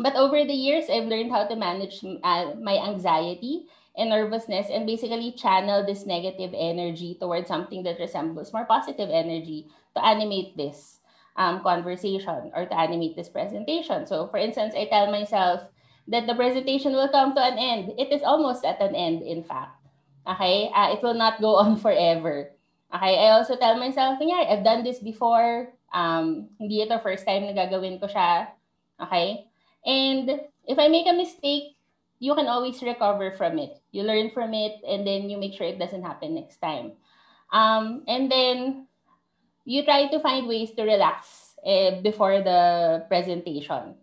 but 0.01 0.17
over 0.17 0.41
the 0.41 0.57
years, 0.57 0.89
I've 0.89 1.05
learned 1.05 1.29
how 1.29 1.45
to 1.45 1.53
manage 1.53 2.01
uh, 2.01 2.57
my 2.57 2.81
anxiety 2.81 3.69
and 3.93 4.09
nervousness 4.09 4.73
and 4.73 4.89
basically 4.89 5.31
channel 5.37 5.85
this 5.85 6.09
negative 6.09 6.57
energy 6.57 7.17
towards 7.21 7.47
something 7.47 7.85
that 7.85 8.01
resembles 8.01 8.49
more 8.49 8.65
positive 8.65 9.13
energy 9.13 9.69
to 9.93 10.01
animate 10.01 10.57
this 10.57 10.99
um, 11.37 11.61
conversation 11.61 12.49
or 12.55 12.65
to 12.65 12.73
animate 12.73 13.15
this 13.15 13.29
presentation. 13.29 14.07
So, 14.07 14.27
for 14.27 14.37
instance, 14.37 14.73
I 14.73 14.89
tell 14.89 15.11
myself 15.11 15.69
that 16.07 16.25
the 16.25 16.33
presentation 16.33 16.93
will 16.93 17.09
come 17.09 17.35
to 17.35 17.41
an 17.41 17.59
end. 17.59 17.93
It 17.99 18.11
is 18.11 18.23
almost 18.23 18.65
at 18.65 18.81
an 18.81 18.95
end, 18.95 19.21
in 19.21 19.43
fact. 19.43 19.77
Okay? 20.25 20.71
Uh, 20.73 20.93
it 20.93 21.03
will 21.03 21.13
not 21.13 21.41
go 21.41 21.55
on 21.55 21.77
forever. 21.83 22.51
Okay, 22.91 23.15
I 23.23 23.31
also 23.31 23.55
tell 23.55 23.79
myself, 23.79 24.19
kunyari, 24.19 24.51
I've 24.51 24.67
done 24.67 24.83
this 24.83 24.99
before. 24.99 25.71
Um, 25.95 26.51
hindi 26.59 26.83
ito 26.83 26.99
first 26.99 27.23
time 27.23 27.47
na 27.47 27.55
gagawin 27.55 28.03
ko 28.03 28.11
siya. 28.11 28.51
Okay? 28.99 29.47
And 29.87 30.27
if 30.67 30.75
I 30.75 30.91
make 30.91 31.07
a 31.07 31.15
mistake, 31.15 31.79
you 32.19 32.35
can 32.35 32.51
always 32.51 32.83
recover 32.83 33.31
from 33.39 33.57
it. 33.63 33.79
You 33.95 34.03
learn 34.03 34.35
from 34.35 34.51
it, 34.53 34.83
and 34.83 35.07
then 35.07 35.31
you 35.31 35.39
make 35.39 35.55
sure 35.55 35.65
it 35.65 35.79
doesn't 35.79 36.03
happen 36.03 36.35
next 36.35 36.59
time. 36.59 36.99
Um, 37.55 38.03
and 38.11 38.27
then 38.27 38.87
you 39.63 39.87
try 39.87 40.11
to 40.11 40.19
find 40.19 40.47
ways 40.47 40.75
to 40.75 40.83
relax 40.83 41.55
eh, 41.63 42.03
before 42.03 42.43
the 42.43 43.03
presentation. 43.07 43.95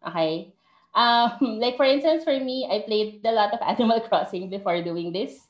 Okay? 0.00 0.56
Um, 0.96 1.60
like 1.60 1.76
for 1.76 1.84
instance, 1.84 2.24
for 2.24 2.40
me, 2.40 2.64
I 2.72 2.88
played 2.88 3.20
a 3.20 3.36
lot 3.36 3.52
of 3.52 3.60
Animal 3.68 4.00
Crossing 4.00 4.48
before 4.48 4.80
doing 4.80 5.12
this 5.12 5.49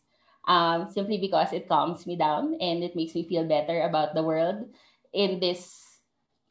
um, 0.51 0.91
simply 0.91 1.19
because 1.19 1.53
it 1.53 1.69
calms 1.69 2.11
me 2.11 2.19
down 2.19 2.59
and 2.59 2.83
it 2.83 2.97
makes 2.99 3.15
me 3.15 3.23
feel 3.23 3.47
better 3.47 3.87
about 3.87 4.19
the 4.19 4.23
world 4.23 4.67
in 5.15 5.39
this 5.39 5.79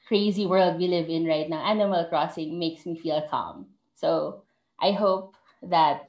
crazy 0.07 0.47
world 0.47 0.79
we 0.79 0.87
live 0.87 1.09
in 1.09 1.27
right 1.27 1.49
now. 1.49 1.59
Animal 1.67 2.07
Crossing 2.07 2.57
makes 2.57 2.85
me 2.85 2.95
feel 2.95 3.27
calm. 3.29 3.67
So 3.95 4.43
I 4.79 4.95
hope 4.95 5.35
that 5.63 6.07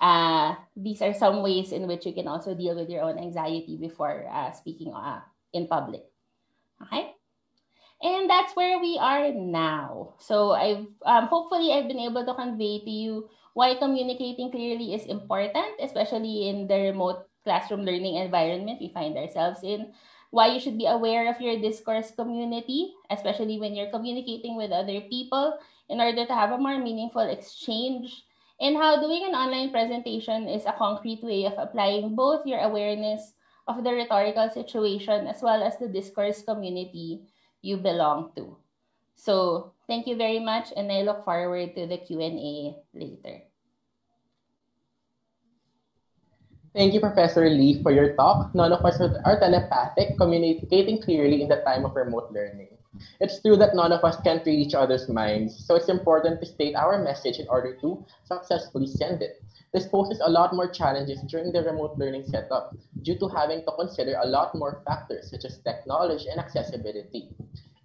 uh, 0.00 0.54
these 0.74 1.02
are 1.02 1.12
some 1.12 1.42
ways 1.42 1.72
in 1.72 1.86
which 1.86 2.06
you 2.06 2.14
can 2.14 2.26
also 2.26 2.54
deal 2.54 2.74
with 2.74 2.88
your 2.88 3.02
own 3.02 3.18
anxiety 3.18 3.76
before 3.76 4.24
uh, 4.32 4.52
speaking 4.52 4.94
uh, 4.94 5.20
in 5.52 5.68
public. 5.68 6.08
Okay? 6.88 7.12
And 8.00 8.30
that's 8.30 8.56
where 8.56 8.80
we 8.80 8.96
are 8.96 9.30
now. 9.30 10.14
So 10.16 10.52
I've 10.52 10.88
um, 11.04 11.28
hopefully 11.28 11.70
I've 11.70 11.86
been 11.86 12.00
able 12.00 12.24
to 12.24 12.32
convey 12.32 12.80
to 12.80 12.90
you 12.90 13.28
why 13.60 13.76
communicating 13.76 14.48
clearly 14.48 14.96
is 14.96 15.04
important, 15.04 15.76
especially 15.84 16.48
in 16.48 16.64
the 16.64 16.88
remote 16.88 17.28
classroom 17.44 17.84
learning 17.84 18.16
environment 18.16 18.80
we 18.80 18.88
find 18.88 19.12
ourselves 19.20 19.60
in. 19.60 19.92
Why 20.32 20.56
you 20.56 20.60
should 20.60 20.80
be 20.80 20.88
aware 20.88 21.28
of 21.28 21.44
your 21.44 21.60
discourse 21.60 22.08
community, 22.08 22.96
especially 23.12 23.60
when 23.60 23.76
you're 23.76 23.92
communicating 23.92 24.56
with 24.56 24.72
other 24.72 25.04
people 25.12 25.60
in 25.92 26.00
order 26.00 26.24
to 26.24 26.32
have 26.32 26.56
a 26.56 26.62
more 26.62 26.80
meaningful 26.80 27.28
exchange. 27.28 28.24
And 28.64 28.80
how 28.80 28.96
doing 28.96 29.28
an 29.28 29.36
online 29.36 29.68
presentation 29.68 30.48
is 30.48 30.64
a 30.64 30.72
concrete 30.80 31.20
way 31.20 31.44
of 31.44 31.60
applying 31.60 32.16
both 32.16 32.48
your 32.48 32.64
awareness 32.64 33.36
of 33.68 33.84
the 33.84 33.92
rhetorical 33.92 34.48
situation 34.48 35.28
as 35.28 35.44
well 35.44 35.60
as 35.60 35.76
the 35.76 35.88
discourse 35.88 36.40
community 36.40 37.28
you 37.60 37.76
belong 37.76 38.32
to. 38.40 38.56
So 39.20 39.76
thank 39.84 40.08
you 40.08 40.16
very 40.16 40.40
much 40.40 40.72
and 40.72 40.88
I 40.88 41.04
look 41.04 41.28
forward 41.28 41.76
to 41.76 41.84
the 41.84 42.00
Q&A 42.00 42.72
later. 42.96 43.49
Thank 46.72 46.94
you, 46.94 47.00
Professor 47.00 47.50
Lee, 47.50 47.82
for 47.82 47.90
your 47.90 48.14
talk. 48.14 48.54
None 48.54 48.72
of 48.72 48.84
us 48.84 49.00
are 49.00 49.40
telepathic, 49.40 50.16
communicating 50.18 51.02
clearly 51.02 51.42
in 51.42 51.48
the 51.48 51.62
time 51.66 51.84
of 51.84 51.96
remote 51.96 52.30
learning. 52.30 52.68
It's 53.18 53.42
true 53.42 53.56
that 53.56 53.74
none 53.74 53.92
of 53.92 54.04
us 54.04 54.16
can 54.22 54.40
read 54.46 54.58
each 54.58 54.74
other's 54.74 55.08
minds, 55.08 55.66
so 55.66 55.74
it's 55.74 55.88
important 55.88 56.40
to 56.40 56.46
state 56.46 56.76
our 56.76 57.02
message 57.02 57.38
in 57.40 57.48
order 57.48 57.76
to 57.80 58.04
successfully 58.24 58.86
send 58.86 59.20
it. 59.20 59.42
This 59.72 59.88
poses 59.88 60.20
a 60.24 60.30
lot 60.30 60.52
more 60.52 60.68
challenges 60.70 61.20
during 61.22 61.50
the 61.52 61.62
remote 61.62 61.98
learning 61.98 62.24
setup 62.26 62.74
due 63.02 63.18
to 63.18 63.28
having 63.28 63.62
to 63.64 63.72
consider 63.78 64.16
a 64.22 64.26
lot 64.26 64.54
more 64.54 64.82
factors 64.86 65.30
such 65.30 65.44
as 65.44 65.58
tech 65.58 65.86
knowledge 65.86 66.26
and 66.30 66.38
accessibility. 66.38 67.30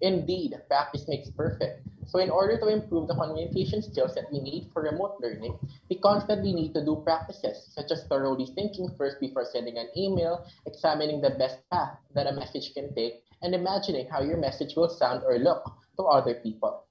Indeed, 0.00 0.54
practice 0.68 1.08
makes 1.08 1.30
perfect. 1.30 1.86
So 2.06 2.20
in 2.20 2.30
order 2.30 2.58
to 2.58 2.68
improve 2.68 3.08
the 3.08 3.14
communication 3.14 3.82
skills 3.82 4.14
that 4.14 4.30
we 4.30 4.40
need 4.40 4.70
for 4.72 4.82
remote 4.82 5.16
learning, 5.20 5.58
we 5.90 5.98
constantly 5.98 6.52
need 6.52 6.72
to 6.74 6.84
do 6.84 7.02
practices 7.04 7.66
such 7.74 7.90
as 7.90 8.04
thoroughly 8.04 8.46
thinking 8.54 8.88
first 8.96 9.18
before 9.20 9.44
sending 9.44 9.76
an 9.78 9.88
email, 9.96 10.46
examining 10.66 11.20
the 11.20 11.30
best 11.30 11.58
path 11.72 11.98
that 12.14 12.28
a 12.28 12.32
message 12.32 12.74
can 12.74 12.94
take, 12.94 13.24
and 13.42 13.54
imagining 13.54 14.06
how 14.08 14.22
your 14.22 14.36
message 14.36 14.76
will 14.76 14.88
sound 14.88 15.24
or 15.24 15.38
look 15.38 15.64
to 15.96 16.04
other 16.04 16.34
people. 16.34 16.84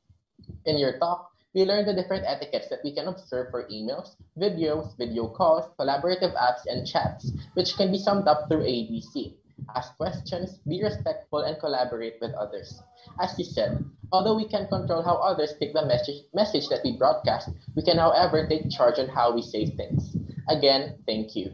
In 0.66 0.78
your 0.78 1.00
talk, 1.00 1.32
we 1.54 1.64
learned 1.64 1.88
the 1.88 1.94
different 1.94 2.26
etiquettes 2.28 2.68
that 2.70 2.84
we 2.84 2.94
can 2.94 3.08
observe 3.08 3.50
for 3.50 3.70
emails, 3.70 4.18
videos, 4.38 4.98
video 4.98 5.30
calls, 5.30 5.72
collaborative 5.80 6.36
apps, 6.36 6.66
and 6.66 6.86
chats, 6.86 7.32
which 7.54 7.78
can 7.78 7.92
be 7.92 7.98
summed 7.98 8.28
up 8.28 8.50
through 8.50 8.64
ABC. 8.64 9.38
Ask 9.76 9.96
questions, 9.98 10.60
be 10.68 10.84
respectful, 10.84 11.40
and 11.40 11.60
collaborate 11.60 12.16
with 12.22 12.34
others. 12.34 12.82
As 13.20 13.38
you 13.38 13.46
said, 13.46 13.84
although 14.12 14.36
we 14.36 14.48
can 14.48 14.68
control 14.68 15.02
how 15.02 15.16
others 15.16 15.54
take 15.60 15.74
the 15.74 15.86
message, 15.86 16.24
message 16.34 16.70
that 16.70 16.84
we 16.84 16.98
broadcast, 16.98 17.50
we 17.76 17.84
can, 17.84 17.98
however, 17.98 18.48
take 18.48 18.70
charge 18.70 19.00
on 19.00 19.08
how 19.08 19.34
we 19.34 19.42
say 19.42 19.66
things. 19.66 20.16
Again, 20.50 21.00
thank 21.06 21.36
you. 21.36 21.52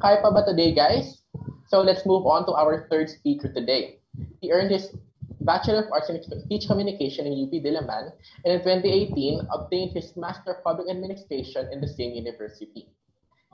Kaya 0.00 0.22
pa 0.22 0.30
ba 0.30 0.44
today, 0.46 0.72
guys? 0.72 1.20
So 1.68 1.80
let's 1.80 2.06
move 2.06 2.26
on 2.26 2.46
to 2.46 2.52
our 2.52 2.88
third 2.88 3.10
speaker 3.10 3.52
today. 3.52 4.00
He 4.40 4.52
earned 4.52 4.70
his 4.70 4.94
Bachelor 5.40 5.84
of 5.84 5.92
Arts 5.92 6.10
in 6.10 6.20
Speech 6.22 6.66
Communication 6.66 7.26
in 7.26 7.48
UP 7.48 7.52
Diliman, 7.64 8.12
and 8.44 8.52
in 8.52 8.60
2018 8.60 9.48
obtained 9.50 9.92
his 9.92 10.16
Master 10.16 10.52
of 10.52 10.64
Public 10.64 10.90
Administration 10.90 11.68
in 11.72 11.80
the 11.80 11.88
same 11.88 12.12
university. 12.12 12.88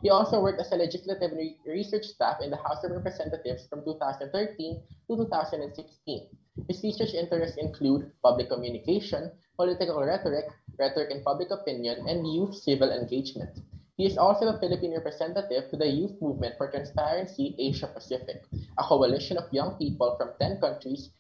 He 0.06 0.10
also 0.10 0.40
worked 0.40 0.60
as 0.60 0.70
a 0.70 0.76
legislative 0.76 1.32
re- 1.32 1.58
research 1.66 2.04
staff 2.04 2.40
in 2.40 2.50
the 2.50 2.62
House 2.62 2.84
of 2.84 2.92
Representatives 2.92 3.66
from 3.66 3.82
2013 3.82 4.80
to 5.08 5.16
2016. 5.16 6.28
His 6.68 6.80
research 6.84 7.12
interests 7.12 7.56
include 7.56 8.12
public 8.22 8.48
communication, 8.48 9.32
political 9.56 10.00
rhetoric, 10.04 10.44
rhetoric 10.78 11.10
and 11.10 11.24
public 11.24 11.50
opinion, 11.50 12.06
and 12.06 12.24
youth 12.24 12.54
civil 12.54 12.92
engagement. 12.92 13.58
He 13.96 14.06
is 14.06 14.16
also 14.16 14.46
a 14.46 14.60
Philippine 14.60 14.94
representative 14.94 15.70
to 15.70 15.76
the 15.76 15.88
Youth 15.90 16.22
Movement 16.22 16.54
for 16.56 16.70
Transparency 16.70 17.56
Asia 17.58 17.88
Pacific, 17.88 18.44
a 18.78 18.84
coalition 18.84 19.36
of 19.36 19.52
young 19.52 19.74
people 19.74 20.14
from 20.16 20.38
10 20.38 20.60
countries 20.60 21.10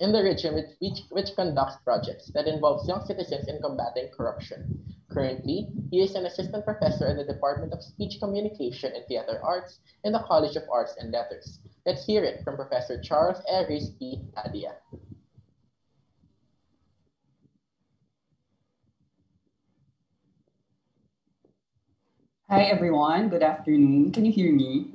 in 0.00 0.12
the 0.12 0.22
region 0.22 0.52
which, 0.52 1.00
which 1.08 1.34
conducts 1.36 1.76
projects 1.84 2.30
that 2.34 2.46
involves 2.46 2.86
young 2.86 3.02
citizens 3.06 3.48
in 3.48 3.62
combating 3.62 4.10
corruption. 4.14 4.95
Currently, 5.16 5.72
he 5.90 6.02
is 6.04 6.14
an 6.14 6.26
assistant 6.26 6.66
professor 6.66 7.08
in 7.08 7.16
the 7.16 7.24
Department 7.24 7.72
of 7.72 7.80
Speech 7.80 8.20
Communication 8.20 8.92
and 8.92 9.00
Theater 9.08 9.40
Arts 9.42 9.80
in 10.04 10.12
the 10.12 10.20
College 10.28 10.56
of 10.56 10.68
Arts 10.70 10.92
and 11.00 11.10
Letters. 11.10 11.58
Let's 11.86 12.04
hear 12.04 12.22
it 12.22 12.44
from 12.44 12.56
Professor 12.56 13.00
Charles 13.00 13.40
Aries 13.48 13.96
P. 13.96 14.20
Adia. 14.36 14.76
Hi 22.50 22.68
everyone, 22.68 23.30
good 23.30 23.42
afternoon. 23.42 24.12
Can 24.12 24.26
you 24.26 24.32
hear 24.32 24.52
me? 24.52 24.92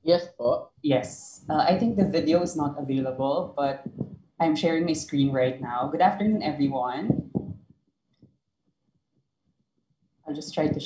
Yes 0.00 0.32
po. 0.32 0.72
Yes. 0.80 1.44
Uh, 1.44 1.60
I 1.60 1.76
think 1.76 2.00
the 2.00 2.08
video 2.08 2.40
is 2.40 2.56
not 2.56 2.80
available, 2.80 3.52
but 3.52 3.84
I'm 4.40 4.56
sharing 4.56 4.88
my 4.88 4.94
screen 4.94 5.28
right 5.28 5.60
now. 5.60 5.92
Good 5.92 6.00
afternoon 6.00 6.40
everyone. 6.42 7.27
I'll 10.28 10.34
just 10.34 10.52
try 10.52 10.68
to 10.68 10.80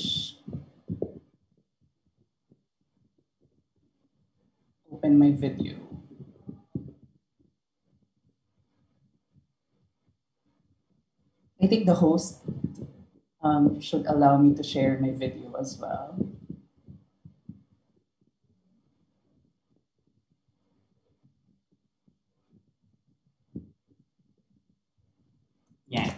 open 4.93 5.19
my 5.19 5.33
video. 5.33 5.79
I 11.61 11.67
think 11.67 11.87
the 11.87 11.95
host 11.95 12.39
um, 13.43 13.81
should 13.81 14.07
allow 14.07 14.37
me 14.37 14.55
to 14.55 14.63
share 14.63 14.97
my 15.01 15.11
video 15.11 15.53
as 15.59 15.77
well. 15.77 16.15
Yeah. 25.89 26.15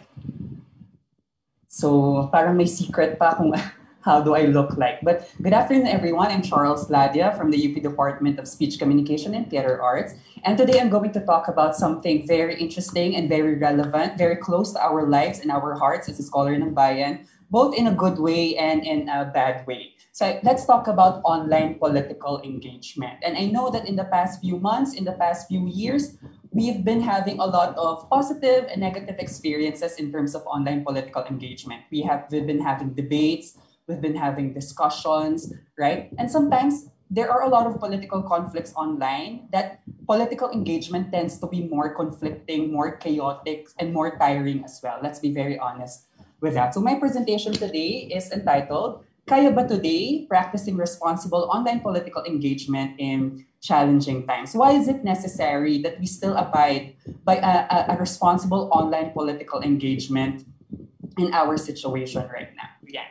So 1.74 2.30
parang 2.30 2.54
may 2.54 2.70
secret 2.70 3.18
pa 3.18 3.34
kung 3.34 3.50
how 4.06 4.22
do 4.22 4.38
I 4.38 4.46
look 4.46 4.78
like. 4.78 5.02
But 5.02 5.26
good 5.42 5.50
afternoon, 5.50 5.90
everyone. 5.90 6.30
I'm 6.30 6.38
Charles 6.38 6.86
Ladia 6.86 7.34
from 7.34 7.50
the 7.50 7.58
UP 7.58 7.82
Department 7.82 8.38
of 8.38 8.46
Speech 8.46 8.78
Communication 8.78 9.34
and 9.34 9.50
Theater 9.50 9.82
Arts. 9.82 10.14
And 10.46 10.54
today 10.54 10.78
I'm 10.78 10.86
going 10.86 11.10
to 11.10 11.26
talk 11.26 11.50
about 11.50 11.74
something 11.74 12.30
very 12.30 12.54
interesting 12.54 13.18
and 13.18 13.26
very 13.26 13.58
relevant, 13.58 14.14
very 14.14 14.38
close 14.38 14.70
to 14.74 14.78
our 14.78 15.10
lives 15.10 15.42
and 15.42 15.50
our 15.50 15.74
hearts 15.74 16.06
as 16.06 16.20
a 16.20 16.22
scholar 16.22 16.54
ng 16.54 16.78
bayan, 16.78 17.26
both 17.50 17.74
in 17.74 17.90
a 17.90 17.94
good 17.98 18.22
way 18.22 18.54
and 18.54 18.86
in 18.86 19.10
a 19.10 19.26
bad 19.34 19.66
way. 19.66 19.98
So 20.14 20.38
let's 20.46 20.62
talk 20.62 20.86
about 20.86 21.26
online 21.26 21.82
political 21.82 22.38
engagement. 22.46 23.18
And 23.26 23.34
I 23.34 23.50
know 23.50 23.74
that 23.74 23.82
in 23.82 23.98
the 23.98 24.06
past 24.14 24.38
few 24.38 24.62
months, 24.62 24.94
in 24.94 25.02
the 25.02 25.18
past 25.18 25.50
few 25.50 25.66
years, 25.66 26.14
we've 26.54 26.84
been 26.84 27.02
having 27.02 27.38
a 27.38 27.46
lot 27.46 27.76
of 27.76 28.08
positive 28.08 28.70
and 28.70 28.80
negative 28.80 29.18
experiences 29.18 29.98
in 29.98 30.10
terms 30.10 30.34
of 30.34 30.46
online 30.46 30.84
political 30.84 31.24
engagement. 31.26 31.82
We 31.90 32.02
have 32.02 32.30
we've 32.30 32.46
been 32.46 32.62
having 32.62 32.94
debates, 32.94 33.58
We've 33.86 34.00
been 34.00 34.16
having 34.16 34.54
discussions, 34.54 35.52
right? 35.76 36.08
And 36.16 36.30
sometimes 36.30 36.88
there 37.10 37.30
are 37.30 37.44
a 37.44 37.48
lot 37.48 37.66
of 37.66 37.78
political 37.78 38.22
conflicts 38.22 38.72
online 38.76 39.48
that 39.52 39.80
political 40.06 40.50
engagement 40.50 41.12
tends 41.12 41.38
to 41.40 41.46
be 41.46 41.68
more 41.68 41.94
conflicting, 41.94 42.72
more 42.72 42.96
chaotic, 42.96 43.68
and 43.78 43.92
more 43.92 44.16
tiring 44.16 44.64
as 44.64 44.80
well. 44.82 44.98
Let's 45.02 45.18
be 45.18 45.34
very 45.34 45.58
honest 45.58 46.08
with 46.40 46.54
that. 46.54 46.72
So 46.72 46.80
my 46.80 46.96
presentation 46.98 47.52
today 47.52 48.08
is 48.08 48.32
entitled 48.32 49.04
Kaya 49.24 49.52
ba 49.52 49.64
today 49.64 50.28
practicing 50.28 50.76
responsible 50.76 51.48
online 51.48 51.80
political 51.80 52.20
engagement 52.28 53.00
in 53.00 53.44
challenging 53.64 54.28
times? 54.28 54.52
Why 54.52 54.72
is 54.76 54.86
it 54.86 55.02
necessary 55.02 55.80
that 55.82 55.98
we 55.98 56.04
still 56.04 56.36
abide 56.36 56.94
by 57.24 57.40
a, 57.40 57.64
a, 57.72 57.78
a 57.88 57.96
responsible 57.96 58.68
online 58.70 59.10
political 59.16 59.64
engagement 59.64 60.44
in 61.16 61.32
our 61.32 61.56
situation 61.56 62.28
right 62.28 62.52
now? 62.52 62.68
Yeah. 62.86 63.08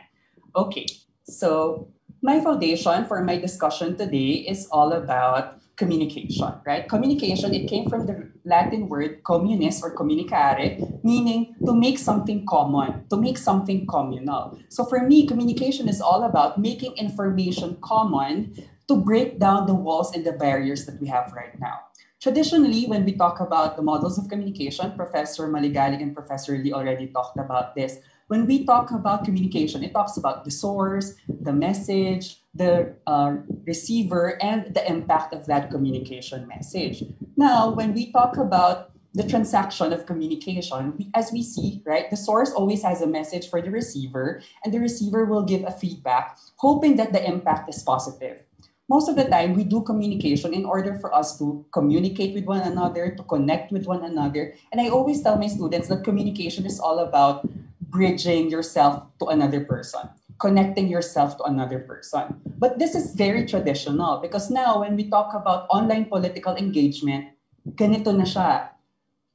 Okay, 0.54 0.86
so 1.26 1.90
my 2.22 2.40
foundation 2.40 3.04
for 3.04 3.22
my 3.26 3.36
discussion 3.36 3.98
today 3.98 4.46
is 4.46 4.68
all 4.70 4.92
about 4.92 5.58
communication, 5.76 6.54
right? 6.64 6.88
Communication, 6.88 7.52
it 7.52 7.66
came 7.66 7.90
from 7.90 8.06
the 8.06 8.30
Latin 8.44 8.88
word 8.88 9.22
communis 9.24 9.82
or 9.82 9.94
communicare, 9.94 10.78
meaning 11.02 11.56
to 11.66 11.74
make 11.74 11.98
something 11.98 12.46
common, 12.46 13.02
to 13.10 13.16
make 13.16 13.36
something 13.36 13.86
communal. 13.86 14.56
So 14.68 14.84
for 14.84 15.02
me, 15.02 15.26
communication 15.26 15.88
is 15.88 16.00
all 16.00 16.22
about 16.22 16.58
making 16.58 16.94
information 16.96 17.76
common 17.82 18.54
to 18.88 18.96
break 18.96 19.38
down 19.38 19.66
the 19.66 19.74
walls 19.74 20.14
and 20.14 20.24
the 20.24 20.32
barriers 20.32 20.86
that 20.86 21.00
we 21.00 21.08
have 21.08 21.32
right 21.32 21.58
now. 21.60 21.80
Traditionally, 22.20 22.86
when 22.86 23.04
we 23.04 23.12
talk 23.12 23.40
about 23.40 23.76
the 23.76 23.82
models 23.82 24.18
of 24.18 24.28
communication, 24.28 24.92
Professor 24.96 25.48
Maligalig 25.48 26.00
and 26.00 26.14
Professor 26.14 26.56
Lee 26.56 26.72
already 26.72 27.06
talked 27.08 27.38
about 27.38 27.74
this 27.74 27.98
when 28.28 28.46
we 28.46 28.64
talk 28.64 28.90
about 28.90 29.24
communication, 29.24 29.84
it 29.84 29.92
talks 29.92 30.16
about 30.16 30.44
the 30.44 30.50
source, 30.50 31.14
the 31.28 31.52
message, 31.52 32.40
the 32.54 32.94
uh, 33.06 33.36
receiver, 33.66 34.42
and 34.42 34.74
the 34.74 34.86
impact 34.88 35.34
of 35.34 35.46
that 35.46 35.70
communication 35.70 36.48
message. 36.48 37.04
Now, 37.36 37.70
when 37.70 37.92
we 37.92 38.12
talk 38.12 38.36
about 38.38 38.92
the 39.12 39.28
transaction 39.28 39.92
of 39.92 40.06
communication, 40.06 41.10
as 41.14 41.30
we 41.32 41.42
see, 41.42 41.82
right, 41.84 42.10
the 42.10 42.16
source 42.16 42.50
always 42.50 42.82
has 42.82 43.02
a 43.02 43.06
message 43.06 43.48
for 43.48 43.60
the 43.60 43.70
receiver, 43.70 44.42
and 44.64 44.72
the 44.72 44.80
receiver 44.80 45.26
will 45.26 45.44
give 45.44 45.62
a 45.64 45.70
feedback, 45.70 46.38
hoping 46.56 46.96
that 46.96 47.12
the 47.12 47.22
impact 47.24 47.68
is 47.68 47.82
positive. 47.82 48.42
Most 48.84 49.08
of 49.08 49.16
the 49.16 49.24
time, 49.24 49.56
we 49.56 49.64
do 49.64 49.80
communication 49.80 50.52
in 50.52 50.68
order 50.68 51.00
for 51.00 51.08
us 51.14 51.38
to 51.40 51.64
communicate 51.72 52.34
with 52.36 52.44
one 52.44 52.60
another, 52.60 53.16
to 53.16 53.22
connect 53.24 53.72
with 53.72 53.86
one 53.86 54.04
another. 54.04 54.52
And 54.72 54.80
I 54.80 54.92
always 54.92 55.22
tell 55.22 55.40
my 55.40 55.48
students 55.48 55.88
that 55.88 56.04
communication 56.04 56.66
is 56.66 56.78
all 56.78 57.00
about 57.00 57.48
bridging 57.80 58.50
yourself 58.50 59.08
to 59.20 59.32
another 59.32 59.64
person, 59.64 60.04
connecting 60.36 60.88
yourself 60.88 61.38
to 61.38 61.44
another 61.44 61.80
person. 61.80 62.42
But 62.58 62.78
this 62.78 62.94
is 62.94 63.16
very 63.16 63.46
traditional 63.46 64.20
because 64.20 64.50
now 64.50 64.80
when 64.84 64.96
we 64.96 65.08
talk 65.08 65.32
about 65.32 65.64
online 65.72 66.04
political 66.04 66.52
engagement, 66.56 67.32
ganito 67.64 68.12
na 68.12 68.28
siya. 68.28 68.68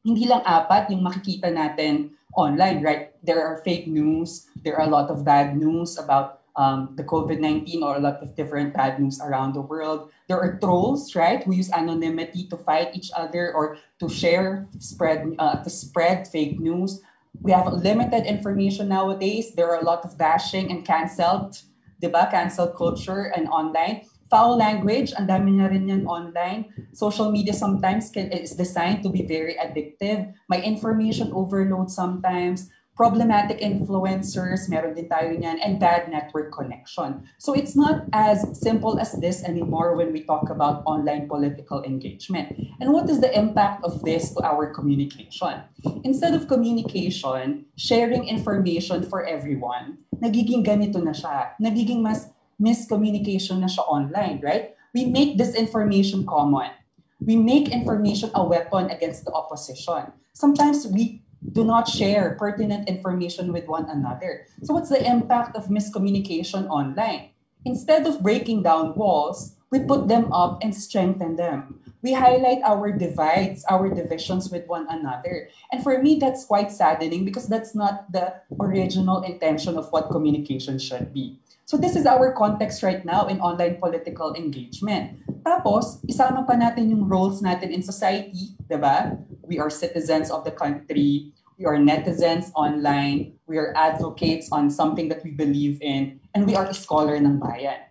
Hindi 0.06 0.30
lang 0.30 0.46
apat 0.46 0.94
yung 0.94 1.02
makikita 1.02 1.50
natin 1.50 2.14
online, 2.38 2.86
right? 2.86 3.18
There 3.26 3.42
are 3.42 3.66
fake 3.66 3.90
news, 3.90 4.46
there 4.62 4.78
are 4.78 4.86
a 4.86 4.92
lot 4.92 5.10
of 5.10 5.26
bad 5.26 5.58
news 5.58 5.98
about 5.98 6.39
um, 6.60 6.92
the 7.00 7.08
COVID-19 7.08 7.80
or 7.82 7.96
a 7.96 8.04
lot 8.04 8.20
of 8.20 8.36
different 8.36 8.76
bad 8.76 9.00
news 9.00 9.24
around 9.24 9.56
the 9.56 9.64
world. 9.64 10.12
There 10.28 10.36
are 10.36 10.60
trolls, 10.60 11.16
right, 11.16 11.40
who 11.40 11.56
use 11.56 11.72
anonymity 11.72 12.52
to 12.52 12.58
fight 12.60 12.92
each 12.92 13.16
other 13.16 13.56
or 13.56 13.80
to 14.04 14.12
share, 14.12 14.68
spread, 14.78 15.24
uh, 15.40 15.64
to 15.64 15.70
spread 15.72 16.28
fake 16.28 16.60
news 16.60 17.00
we 17.42 17.52
have 17.52 17.72
limited 17.72 18.26
information 18.26 18.90
nowadays. 18.90 19.54
There 19.54 19.70
are 19.70 19.80
a 19.80 19.86
lot 19.86 20.04
of 20.04 20.18
bashing 20.18 20.72
and 20.72 20.86
canceled, 20.86 21.62
diba? 22.02 22.30
Cancel 22.32 22.68
culture 22.68 23.32
and 23.36 23.48
online. 23.48 24.06
Foul 24.30 24.58
language, 24.58 25.12
and 25.18 25.26
dami 25.26 25.58
na 25.58 25.74
rin 25.74 25.90
yan 25.90 26.06
online. 26.06 26.70
Social 26.94 27.32
media 27.34 27.54
sometimes 27.54 28.14
can, 28.14 28.30
is 28.30 28.54
designed 28.54 29.02
to 29.02 29.10
be 29.10 29.26
very 29.26 29.58
addictive. 29.58 30.30
My 30.46 30.62
information 30.62 31.34
overload 31.34 31.90
sometimes 31.90 32.70
problematic 33.00 33.64
influencers, 33.64 34.68
meron 34.68 34.92
din 34.92 35.08
tayo 35.08 35.32
niyan, 35.32 35.56
and 35.64 35.80
bad 35.80 36.12
network 36.12 36.52
connection. 36.52 37.24
So 37.40 37.56
it's 37.56 37.72
not 37.72 38.04
as 38.12 38.44
simple 38.60 39.00
as 39.00 39.16
this 39.24 39.40
anymore 39.48 39.96
when 39.96 40.12
we 40.12 40.28
talk 40.28 40.52
about 40.52 40.84
online 40.84 41.32
political 41.32 41.80
engagement. 41.88 42.60
And 42.84 42.92
what 42.92 43.08
is 43.08 43.24
the 43.24 43.32
impact 43.32 43.88
of 43.88 44.04
this 44.04 44.36
to 44.36 44.44
our 44.44 44.76
communication? 44.76 45.64
Instead 46.04 46.36
of 46.36 46.52
communication, 46.52 47.72
sharing 47.80 48.28
information 48.28 49.08
for 49.08 49.24
everyone, 49.24 50.04
nagiging 50.20 50.68
ganito 50.68 51.00
na 51.00 51.16
siya. 51.16 51.56
Nagiging 51.56 52.04
mas 52.04 52.28
miscommunication 52.60 53.64
na 53.64 53.72
siya 53.72 53.88
online, 53.88 54.44
right? 54.44 54.76
We 54.92 55.08
make 55.08 55.40
this 55.40 55.56
information 55.56 56.28
common. 56.28 56.76
We 57.24 57.40
make 57.40 57.72
information 57.72 58.28
a 58.36 58.44
weapon 58.44 58.92
against 58.92 59.24
the 59.24 59.32
opposition. 59.32 60.12
Sometimes 60.36 60.84
we 60.84 61.24
do 61.52 61.64
not 61.64 61.88
share 61.88 62.36
pertinent 62.38 62.90
information 62.90 63.54
with 63.54 63.68
one 63.68 63.90
another. 63.90 64.48
So, 64.64 64.74
what's 64.74 64.90
the 64.90 65.04
impact 65.04 65.56
of 65.56 65.68
miscommunication 65.68 66.68
online? 66.70 67.32
Instead 67.66 68.08
of 68.08 68.24
breaking 68.24 68.64
down 68.64 68.96
walls, 68.96 69.56
we 69.72 69.80
put 69.80 70.08
them 70.08 70.32
up 70.34 70.60
and 70.62 70.74
strengthen 70.74 71.36
them. 71.36 71.80
We 72.02 72.14
highlight 72.14 72.64
our 72.64 72.92
divides, 72.92 73.66
our 73.70 73.90
divisions 73.90 74.50
with 74.50 74.66
one 74.68 74.88
another. 74.90 75.50
And 75.72 75.84
for 75.84 76.02
me, 76.02 76.18
that's 76.18 76.46
quite 76.46 76.72
saddening 76.72 77.26
because 77.26 77.48
that's 77.48 77.76
not 77.76 78.10
the 78.12 78.40
original 78.60 79.22
intention 79.22 79.78
of 79.78 79.92
what 79.92 80.10
communication 80.10 80.80
should 80.80 81.14
be. 81.14 81.38
So 81.66 81.78
this 81.78 81.96
is 81.96 82.08
our 82.08 82.34
context 82.34 82.82
right 82.82 83.04
now 83.06 83.28
in 83.28 83.42
online 83.42 83.78
political 83.78 84.34
engagement. 84.34 85.22
Tapos, 85.44 86.04
isama 86.06 86.46
pa 86.46 86.56
natin 86.56 86.92
yung 86.92 87.08
roles 87.08 87.42
natin 87.42 87.72
in 87.72 87.82
society, 87.82 88.56
di 88.68 88.78
ba? 88.78 89.16
We 89.48 89.60
are 89.60 89.72
citizens 89.72 90.30
of 90.30 90.44
the 90.44 90.52
country. 90.52 91.34
We 91.60 91.66
are 91.66 91.76
netizens 91.76 92.52
online. 92.56 93.36
We 93.48 93.60
are 93.60 93.76
advocates 93.76 94.48
on 94.52 94.72
something 94.72 95.10
that 95.10 95.24
we 95.24 95.32
believe 95.36 95.80
in. 95.82 96.20
And 96.36 96.48
we 96.48 96.56
are 96.56 96.68
a 96.68 96.76
scholar 96.76 97.16
ng 97.20 97.40
bayan. 97.40 97.84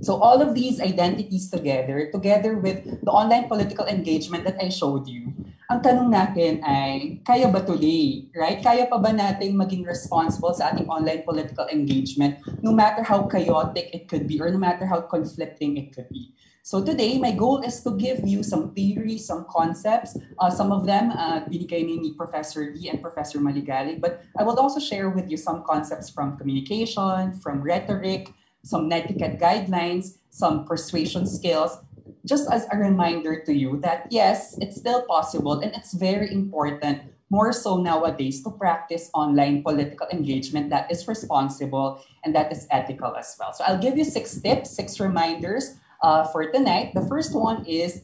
So 0.00 0.16
all 0.16 0.40
of 0.40 0.54
these 0.54 0.80
identities 0.80 1.50
together, 1.50 2.08
together 2.10 2.56
with 2.56 2.86
the 2.86 3.12
online 3.12 3.48
political 3.48 3.86
engagement 3.86 4.44
that 4.44 4.56
I 4.62 4.70
showed 4.70 5.06
you, 5.06 5.34
Ang 5.72 5.80
tanong 5.80 6.12
natin 6.12 6.60
ay, 6.68 7.24
kaya 7.24 7.48
ba 7.48 7.64
today, 7.64 8.28
right? 8.36 8.60
Kaya 8.60 8.84
pa 8.92 9.00
ba 9.00 9.08
nating 9.08 9.56
maging 9.56 9.88
responsible 9.88 10.52
sa 10.52 10.68
ating 10.68 10.84
online 10.84 11.24
political 11.24 11.64
engagement 11.72 12.36
no 12.60 12.76
matter 12.76 13.00
how 13.00 13.24
chaotic 13.24 13.88
it 13.88 14.04
could 14.04 14.28
be 14.28 14.36
or 14.36 14.52
no 14.52 14.60
matter 14.60 14.84
how 14.84 15.00
conflicting 15.00 15.80
it 15.80 15.96
could 15.96 16.12
be? 16.12 16.36
So 16.62 16.78
today, 16.78 17.18
my 17.18 17.32
goal 17.32 17.60
is 17.66 17.82
to 17.82 17.98
give 17.98 18.22
you 18.22 18.44
some 18.44 18.70
theories, 18.70 19.26
some 19.26 19.44
concepts. 19.50 20.16
Uh, 20.38 20.48
some 20.48 20.70
of 20.70 20.86
them 20.86 21.10
uh, 21.10 21.42
binigay 21.50 21.82
ni 21.82 22.14
Professor 22.14 22.70
Lee 22.70 22.86
and 22.86 23.02
Professor 23.02 23.42
Maligali, 23.42 24.00
but 24.00 24.22
I 24.38 24.46
will 24.46 24.54
also 24.54 24.78
share 24.78 25.10
with 25.10 25.26
you 25.26 25.36
some 25.36 25.66
concepts 25.66 26.08
from 26.08 26.38
communication, 26.38 27.34
from 27.42 27.66
rhetoric, 27.66 28.30
some 28.62 28.86
netiquette 28.86 29.42
guidelines, 29.42 30.22
some 30.30 30.64
persuasion 30.64 31.26
skills, 31.26 31.82
just 32.24 32.46
as 32.46 32.70
a 32.70 32.78
reminder 32.78 33.42
to 33.42 33.52
you 33.52 33.82
that 33.82 34.06
yes, 34.14 34.54
it's 34.62 34.78
still 34.78 35.02
possible 35.02 35.58
and 35.58 35.74
it's 35.74 35.94
very 35.94 36.30
important 36.30 37.10
more 37.26 37.50
so 37.50 37.82
nowadays 37.82 38.44
to 38.44 38.50
practice 38.52 39.10
online 39.14 39.64
political 39.64 40.06
engagement 40.12 40.70
that 40.70 40.86
is 40.92 41.08
responsible 41.08 41.98
and 42.22 42.36
that 42.36 42.52
is 42.52 42.68
ethical 42.70 43.16
as 43.16 43.34
well. 43.40 43.52
So 43.52 43.64
I'll 43.64 43.80
give 43.82 43.98
you 43.98 44.04
six 44.04 44.38
tips, 44.38 44.70
six 44.70 45.00
reminders 45.00 45.80
uh, 46.02 46.24
for 46.28 46.50
tonight. 46.50 46.92
The 46.94 47.06
first 47.06 47.34
one 47.34 47.64
is 47.64 48.02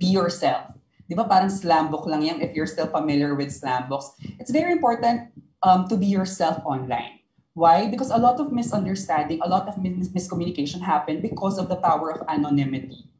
be 0.00 0.08
yourself. 0.08 0.72
Di 1.06 1.14
ba 1.14 1.28
parang 1.28 1.50
slam 1.52 1.90
book 1.92 2.06
lang 2.08 2.22
yan 2.22 2.40
if 2.40 2.56
you're 2.56 2.70
still 2.70 2.88
familiar 2.88 3.36
with 3.36 3.52
slam 3.52 3.86
books. 3.86 4.10
It's 4.40 4.50
very 4.50 4.72
important 4.72 5.30
um, 5.62 5.86
to 5.88 5.96
be 5.96 6.06
yourself 6.06 6.58
online. 6.64 7.20
Why? 7.52 7.90
Because 7.90 8.10
a 8.14 8.16
lot 8.16 8.38
of 8.40 8.54
misunderstanding, 8.54 9.42
a 9.42 9.48
lot 9.48 9.66
of 9.66 9.76
mis- 9.76 10.08
miscommunication 10.14 10.80
happen 10.80 11.20
because 11.20 11.58
of 11.58 11.68
the 11.68 11.76
power 11.76 12.14
of 12.14 12.22
anonymity. 12.30 13.10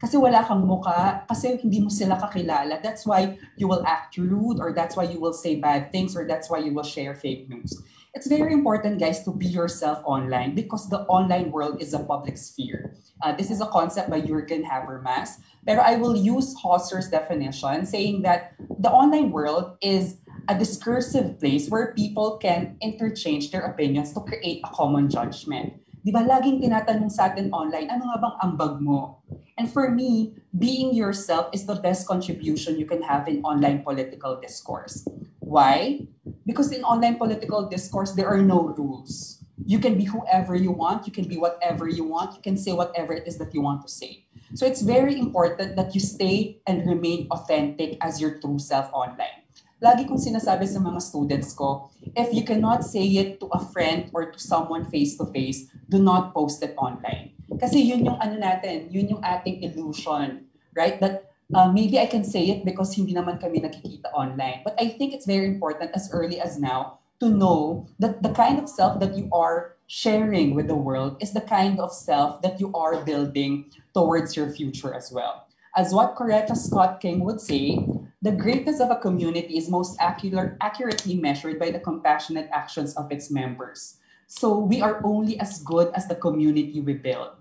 Kasi 0.00 0.16
wala 0.16 0.44
kang 0.44 0.64
muka, 0.66 1.24
kasi 1.28 1.60
hindi 1.60 1.80
mo 1.80 1.88
sila 1.92 2.16
kakilala. 2.16 2.80
That's 2.82 3.06
why 3.06 3.36
you 3.56 3.68
will 3.68 3.84
act 3.86 4.16
rude 4.16 4.58
or 4.58 4.72
that's 4.72 4.96
why 4.96 5.04
you 5.04 5.20
will 5.20 5.36
say 5.36 5.60
bad 5.60 5.92
things 5.92 6.16
or 6.16 6.26
that's 6.26 6.48
why 6.48 6.58
you 6.64 6.72
will 6.72 6.84
share 6.84 7.14
fake 7.14 7.48
news. 7.48 7.76
It's 8.14 8.30
very 8.30 8.54
important, 8.54 9.02
guys, 9.02 9.26
to 9.26 9.34
be 9.34 9.46
yourself 9.46 9.98
online 10.06 10.54
because 10.54 10.88
the 10.88 11.02
online 11.10 11.50
world 11.50 11.82
is 11.82 11.94
a 11.94 11.98
public 11.98 12.38
sphere. 12.38 12.94
Uh, 13.18 13.34
this 13.34 13.50
is 13.50 13.60
a 13.60 13.66
concept 13.66 14.08
by 14.08 14.22
Jürgen 14.22 14.62
Habermas. 14.62 15.42
But 15.66 15.82
I 15.82 15.96
will 15.96 16.14
use 16.14 16.54
Hauser's 16.54 17.10
definition, 17.10 17.86
saying 17.86 18.22
that 18.22 18.54
the 18.78 18.88
online 18.88 19.32
world 19.34 19.76
is 19.82 20.22
a 20.46 20.54
discursive 20.54 21.40
place 21.40 21.68
where 21.68 21.92
people 21.94 22.38
can 22.38 22.78
interchange 22.80 23.50
their 23.50 23.66
opinions 23.66 24.14
to 24.14 24.20
create 24.20 24.62
a 24.62 24.70
common 24.70 25.10
judgment. 25.10 25.74
Di 26.06 26.14
ba 26.14 26.22
laging 26.22 26.62
tinatanong 26.62 27.10
sa 27.10 27.34
atin 27.34 27.50
online, 27.50 27.90
ano 27.90 28.14
nga 28.14 28.18
bang 28.22 28.36
ambag 28.46 28.78
mo? 28.78 29.18
And 29.58 29.66
for 29.66 29.90
me, 29.90 30.38
being 30.54 30.94
yourself 30.94 31.50
is 31.50 31.66
the 31.66 31.82
best 31.82 32.06
contribution 32.06 32.78
you 32.78 32.86
can 32.86 33.02
have 33.02 33.26
in 33.26 33.42
online 33.42 33.82
political 33.82 34.38
discourse. 34.38 35.02
Why? 35.44 36.08
Because 36.46 36.72
in 36.72 36.82
online 36.84 37.16
political 37.16 37.68
discourse, 37.68 38.12
there 38.12 38.28
are 38.28 38.40
no 38.40 38.72
rules. 38.72 39.44
You 39.64 39.78
can 39.78 39.96
be 39.96 40.04
whoever 40.04 40.56
you 40.56 40.72
want, 40.72 41.06
you 41.06 41.12
can 41.12 41.28
be 41.28 41.36
whatever 41.36 41.86
you 41.86 42.04
want, 42.04 42.34
you 42.34 42.42
can 42.42 42.56
say 42.56 42.72
whatever 42.72 43.12
it 43.12 43.28
is 43.28 43.36
that 43.38 43.52
you 43.52 43.60
want 43.60 43.82
to 43.82 43.88
say. 43.88 44.24
So 44.54 44.64
it's 44.66 44.80
very 44.80 45.18
important 45.18 45.76
that 45.76 45.94
you 45.94 46.00
stay 46.00 46.60
and 46.66 46.88
remain 46.88 47.28
authentic 47.30 47.98
as 48.00 48.20
your 48.20 48.40
true 48.40 48.58
self 48.58 48.88
online. 48.92 49.44
Lagi 49.84 50.08
kong 50.08 50.16
sinasabi 50.16 50.64
sa 50.64 50.80
mga 50.80 51.02
students 51.02 51.52
ko, 51.52 51.92
if 52.16 52.32
you 52.32 52.40
cannot 52.40 52.80
say 52.80 53.04
it 53.04 53.36
to 53.36 53.46
a 53.52 53.60
friend 53.60 54.08
or 54.16 54.32
to 54.32 54.40
someone 54.40 54.88
face-to-face, 54.88 55.68
do 55.92 56.00
not 56.00 56.32
post 56.32 56.64
it 56.64 56.72
online. 56.80 57.36
Kasi 57.60 57.84
yun 57.84 58.00
yung 58.00 58.16
ano 58.16 58.40
natin, 58.40 58.88
yun 58.88 59.12
yung 59.12 59.20
ating 59.20 59.60
illusion, 59.60 60.48
right? 60.72 60.96
That 61.04 61.33
uh, 61.54 61.70
maybe 61.70 61.98
I 61.98 62.06
can 62.06 62.24
say 62.24 62.50
it 62.50 62.64
because 62.64 62.94
hindi 62.94 63.14
naman 63.14 63.40
kami 63.40 63.62
nakikita 63.62 64.10
online. 64.12 64.60
But 64.66 64.74
I 64.76 64.90
think 64.90 65.14
it's 65.14 65.26
very 65.26 65.46
important 65.46 65.94
as 65.94 66.10
early 66.12 66.40
as 66.40 66.58
now 66.58 66.98
to 67.20 67.30
know 67.30 67.86
that 67.98 68.22
the 68.22 68.34
kind 68.34 68.58
of 68.58 68.68
self 68.68 68.98
that 69.00 69.16
you 69.16 69.30
are 69.32 69.78
sharing 69.86 70.54
with 70.54 70.66
the 70.66 70.74
world 70.74 71.16
is 71.20 71.32
the 71.32 71.44
kind 71.46 71.78
of 71.78 71.92
self 71.92 72.42
that 72.42 72.58
you 72.58 72.72
are 72.74 73.04
building 73.04 73.70
towards 73.94 74.36
your 74.36 74.50
future 74.50 74.92
as 74.92 75.12
well. 75.12 75.46
As 75.76 75.92
what 75.92 76.14
Coretta 76.14 76.56
Scott 76.56 77.00
King 77.00 77.24
would 77.24 77.40
say, 77.40 77.78
the 78.22 78.32
greatness 78.32 78.80
of 78.80 78.90
a 78.90 78.96
community 78.96 79.58
is 79.58 79.68
most 79.68 79.98
accurate, 80.00 80.56
accurately 80.60 81.14
measured 81.14 81.58
by 81.58 81.70
the 81.70 81.80
compassionate 81.80 82.48
actions 82.52 82.94
of 82.96 83.10
its 83.12 83.30
members. 83.30 83.98
So 84.26 84.58
we 84.58 84.80
are 84.80 85.02
only 85.04 85.38
as 85.38 85.60
good 85.60 85.92
as 85.94 86.08
the 86.08 86.14
community 86.14 86.80
we 86.80 86.94
build. 86.94 87.36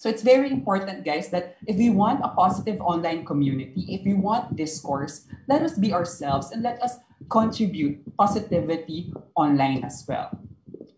So 0.00 0.08
it's 0.08 0.24
very 0.24 0.48
important, 0.48 1.04
guys, 1.04 1.28
that 1.28 1.60
if 1.68 1.76
we 1.76 1.92
want 1.92 2.24
a 2.24 2.32
positive 2.32 2.80
online 2.80 3.28
community, 3.28 3.84
if 3.92 4.00
we 4.00 4.16
want 4.16 4.56
discourse, 4.56 5.28
let 5.44 5.60
us 5.60 5.76
be 5.76 5.92
ourselves 5.92 6.56
and 6.56 6.64
let 6.64 6.80
us 6.80 6.96
contribute 7.28 8.00
positivity 8.16 9.12
online 9.36 9.84
as 9.84 10.00
well. 10.08 10.32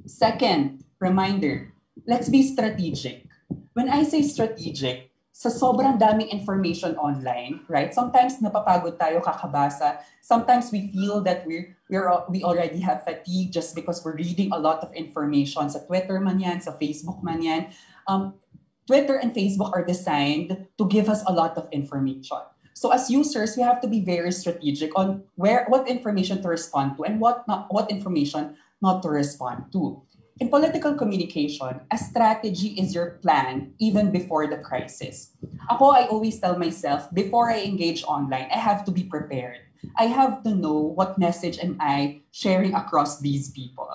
Second, 0.06 0.86
reminder, 1.02 1.74
let's 2.06 2.30
be 2.30 2.46
strategic. 2.46 3.26
When 3.74 3.90
I 3.90 4.06
say 4.06 4.22
strategic, 4.22 5.10
sa 5.34 5.50
sobrang 5.50 5.98
daming 5.98 6.30
information 6.30 6.94
online, 6.94 7.66
right? 7.66 7.90
Sometimes 7.90 8.38
napapagod 8.38 9.02
tayo 9.02 9.18
kakabasa. 9.18 9.98
Sometimes 10.22 10.70
we 10.70 10.94
feel 10.94 11.26
that 11.26 11.42
we're, 11.42 11.74
we're 11.90 12.06
we 12.30 12.46
already 12.46 12.78
have 12.78 13.02
fatigue 13.02 13.50
just 13.50 13.74
because 13.74 13.98
we're 14.06 14.14
reading 14.14 14.54
a 14.54 14.60
lot 14.62 14.78
of 14.86 14.94
information 14.94 15.66
sa 15.66 15.82
Twitter 15.82 16.22
man 16.22 16.38
yan, 16.38 16.62
sa 16.62 16.78
Facebook 16.78 17.18
man 17.26 17.42
yan. 17.42 17.74
Um, 18.06 18.38
Twitter 18.86 19.16
and 19.16 19.34
Facebook 19.34 19.70
are 19.72 19.84
designed 19.84 20.66
to 20.78 20.88
give 20.88 21.08
us 21.08 21.22
a 21.26 21.32
lot 21.32 21.56
of 21.56 21.68
information. 21.70 22.38
So 22.74 22.90
as 22.90 23.10
users, 23.10 23.56
we 23.56 23.62
have 23.62 23.80
to 23.82 23.88
be 23.88 24.00
very 24.00 24.32
strategic 24.32 24.96
on 24.98 25.22
where 25.36 25.66
what 25.68 25.86
information 25.88 26.42
to 26.42 26.48
respond 26.48 26.96
to 26.96 27.04
and 27.04 27.20
what 27.20 27.46
not 27.46 27.70
what 27.70 27.90
information 27.90 28.56
not 28.82 29.02
to 29.02 29.10
respond 29.10 29.70
to. 29.72 30.02
In 30.40 30.48
political 30.48 30.94
communication, 30.98 31.78
a 31.92 31.98
strategy 31.98 32.74
is 32.74 32.94
your 32.94 33.22
plan 33.22 33.74
even 33.78 34.10
before 34.10 34.48
the 34.50 34.58
crisis. 34.58 35.36
Ako, 35.70 35.94
I 35.94 36.10
always 36.10 36.40
tell 36.40 36.58
myself, 36.58 37.06
before 37.14 37.52
I 37.52 37.62
engage 37.62 38.02
online, 38.02 38.50
I 38.50 38.58
have 38.58 38.82
to 38.86 38.90
be 38.90 39.04
prepared. 39.04 39.62
I 39.94 40.10
have 40.10 40.42
to 40.42 40.50
know 40.50 40.74
what 40.74 41.18
message 41.18 41.62
am 41.62 41.76
I 41.78 42.22
sharing 42.32 42.74
across 42.74 43.20
these 43.20 43.54
people, 43.54 43.86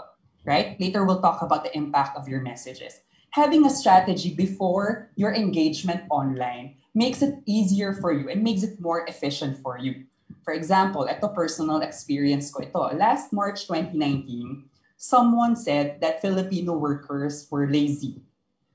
right? 0.46 0.80
Later, 0.80 1.04
we'll 1.04 1.20
talk 1.20 1.42
about 1.42 1.66
the 1.68 1.76
impact 1.76 2.16
of 2.16 2.30
your 2.30 2.40
messages 2.40 3.02
having 3.38 3.66
a 3.66 3.70
strategy 3.70 4.34
before 4.34 5.14
your 5.14 5.30
engagement 5.30 6.02
online 6.10 6.74
makes 6.98 7.22
it 7.22 7.38
easier 7.46 7.94
for 7.94 8.10
you 8.10 8.26
and 8.34 8.42
makes 8.42 8.66
it 8.66 8.82
more 8.82 9.06
efficient 9.06 9.54
for 9.62 9.78
you. 9.78 10.10
For 10.42 10.58
example, 10.58 11.06
at 11.06 11.22
ito 11.22 11.30
personal 11.30 11.86
experience 11.86 12.50
ko 12.50 12.66
ito. 12.66 12.82
Last 12.98 13.30
March 13.30 13.70
2019, 13.70 14.66
someone 14.98 15.54
said 15.54 16.02
that 16.02 16.18
Filipino 16.18 16.74
workers 16.74 17.46
were 17.54 17.70
lazy. 17.70 18.26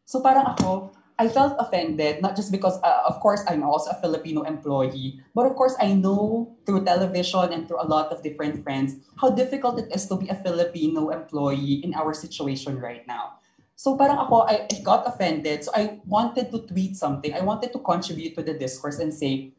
So 0.06 0.22
parang 0.22 0.54
ako, 0.54 0.94
I 1.18 1.26
felt 1.26 1.58
offended, 1.58 2.22
not 2.22 2.38
just 2.38 2.54
because, 2.54 2.78
uh, 2.86 3.02
of 3.02 3.18
course, 3.18 3.42
I'm 3.50 3.66
also 3.66 3.90
a 3.90 3.98
Filipino 3.98 4.46
employee, 4.46 5.26
but 5.34 5.50
of 5.50 5.58
course, 5.58 5.74
I 5.82 5.90
know 5.90 6.54
through 6.62 6.86
television 6.86 7.50
and 7.50 7.66
through 7.66 7.82
a 7.82 7.90
lot 7.90 8.14
of 8.14 8.22
different 8.22 8.62
friends 8.62 8.94
how 9.18 9.34
difficult 9.34 9.82
it 9.82 9.90
is 9.90 10.06
to 10.06 10.14
be 10.14 10.30
a 10.30 10.38
Filipino 10.38 11.10
employee 11.10 11.82
in 11.82 11.98
our 11.98 12.14
situation 12.14 12.78
right 12.78 13.02
now. 13.10 13.41
So 13.82 13.98
parang 13.98 14.30
ako, 14.30 14.46
I, 14.46 14.70
I 14.70 14.78
got 14.86 15.02
offended. 15.10 15.66
So 15.66 15.74
I 15.74 15.98
wanted 16.06 16.54
to 16.54 16.62
tweet 16.70 16.94
something. 16.94 17.34
I 17.34 17.42
wanted 17.42 17.74
to 17.74 17.82
contribute 17.82 18.38
to 18.38 18.42
the 18.46 18.54
discourse 18.54 19.02
and 19.02 19.10
say, 19.10 19.50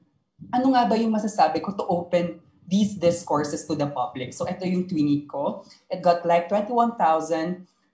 ano 0.55 0.71
nga 0.71 0.87
ba 0.87 0.95
yung 0.95 1.11
masasabi 1.11 1.59
ko 1.59 1.75
to 1.75 1.83
open 1.91 2.39
these 2.63 2.95
discourses 2.95 3.67
to 3.67 3.75
the 3.75 3.91
public? 3.91 4.31
So 4.31 4.47
ito 4.47 4.63
yung 4.63 4.87
tweet 4.87 5.27
ko. 5.27 5.67
It 5.91 5.99
got 5.99 6.23
like 6.23 6.47
21,000 6.47 6.95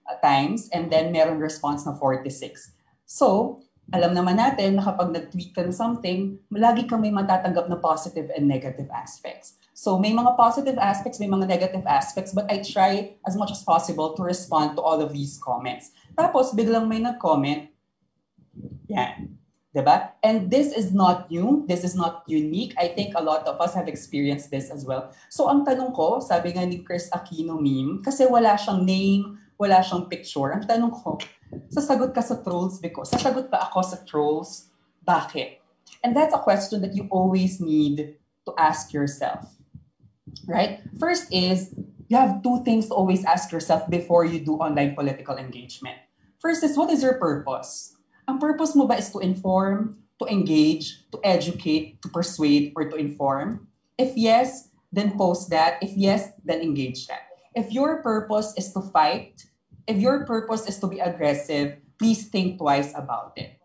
uh, 0.06 0.22
times 0.22 0.70
and 0.70 0.86
then 0.86 1.10
meron 1.10 1.42
response 1.42 1.82
na 1.82 1.98
46. 1.98 2.78
So, 3.10 3.58
alam 3.90 4.14
naman 4.14 4.38
natin 4.38 4.78
na 4.78 4.86
kapag 4.86 5.10
nag-tweet 5.10 5.50
ka 5.50 5.66
ng 5.66 5.74
something, 5.74 6.38
lagi 6.54 6.86
kang 6.86 7.02
may 7.02 7.10
matatanggap 7.10 7.66
na 7.66 7.82
positive 7.82 8.30
and 8.38 8.46
negative 8.46 8.86
aspects. 8.94 9.58
So 9.80 9.96
may 9.96 10.12
mga 10.12 10.36
positive 10.36 10.76
aspects, 10.76 11.16
may 11.16 11.24
mga 11.24 11.48
negative 11.48 11.88
aspects, 11.88 12.36
but 12.36 12.44
I 12.52 12.60
try 12.60 13.16
as 13.24 13.32
much 13.32 13.48
as 13.48 13.64
possible 13.64 14.12
to 14.12 14.20
respond 14.20 14.76
to 14.76 14.84
all 14.84 15.00
of 15.00 15.16
these 15.16 15.40
comments. 15.40 15.96
Tapos 16.12 16.52
biglang 16.52 16.84
may 16.84 17.00
nag-comment, 17.00 17.72
yan. 18.92 19.40
Diba? 19.72 20.12
And 20.20 20.52
this 20.52 20.76
is 20.76 20.92
not 20.92 21.32
new. 21.32 21.64
This 21.64 21.80
is 21.80 21.96
not 21.96 22.28
unique. 22.28 22.76
I 22.76 22.92
think 22.92 23.16
a 23.16 23.24
lot 23.24 23.48
of 23.48 23.56
us 23.56 23.72
have 23.72 23.88
experienced 23.88 24.52
this 24.52 24.68
as 24.68 24.84
well. 24.84 25.16
So 25.32 25.48
ang 25.48 25.64
tanong 25.64 25.96
ko, 25.96 26.20
sabi 26.20 26.52
nga 26.52 26.68
ni 26.68 26.84
Chris 26.84 27.08
Aquino 27.08 27.56
meme, 27.56 28.04
kasi 28.04 28.28
wala 28.28 28.60
siyang 28.60 28.84
name, 28.84 29.40
wala 29.56 29.80
siyang 29.80 30.12
picture. 30.12 30.52
Ang 30.52 30.68
tanong 30.68 30.92
ko, 30.92 31.16
sasagot 31.72 32.12
ka 32.12 32.20
sa 32.20 32.36
trolls 32.44 32.76
because, 32.84 33.08
sasagot 33.16 33.48
pa 33.48 33.64
ako 33.64 33.80
sa 33.80 33.96
trolls? 34.04 34.68
Bakit? 35.08 35.56
And 36.04 36.12
that's 36.12 36.36
a 36.36 36.42
question 36.44 36.84
that 36.84 36.92
you 36.92 37.08
always 37.08 37.64
need 37.64 38.20
to 38.44 38.52
ask 38.60 38.92
yourself. 38.92 39.59
Right? 40.46 40.80
First 40.98 41.32
is, 41.32 41.74
you 42.08 42.16
have 42.16 42.42
two 42.42 42.64
things 42.64 42.88
to 42.88 42.94
always 42.94 43.24
ask 43.24 43.52
yourself 43.52 43.88
before 43.88 44.24
you 44.24 44.40
do 44.40 44.56
online 44.56 44.94
political 44.94 45.36
engagement. 45.36 45.96
First 46.40 46.64
is, 46.64 46.76
what 46.76 46.90
is 46.90 47.02
your 47.02 47.14
purpose? 47.18 47.94
Ang 48.26 48.38
purpose 48.38 48.74
mo 48.74 48.86
ba 48.86 48.98
is 48.98 49.10
to 49.10 49.18
inform, 49.18 49.98
to 50.18 50.26
engage, 50.26 51.06
to 51.12 51.20
educate, 51.22 52.02
to 52.02 52.08
persuade, 52.08 52.72
or 52.76 52.88
to 52.88 52.96
inform? 52.96 53.68
If 53.98 54.16
yes, 54.16 54.68
then 54.92 55.16
post 55.16 55.50
that. 55.50 55.78
If 55.82 55.96
yes, 55.96 56.30
then 56.44 56.60
engage 56.60 57.06
that. 57.06 57.30
If 57.54 57.72
your 57.72 58.02
purpose 58.02 58.54
is 58.56 58.72
to 58.74 58.80
fight, 58.80 59.46
if 59.86 59.98
your 59.98 60.26
purpose 60.26 60.66
is 60.66 60.78
to 60.80 60.86
be 60.86 61.00
aggressive, 61.00 61.78
please 61.98 62.28
think 62.28 62.58
twice 62.58 62.92
about 62.94 63.34
it. 63.36 63.58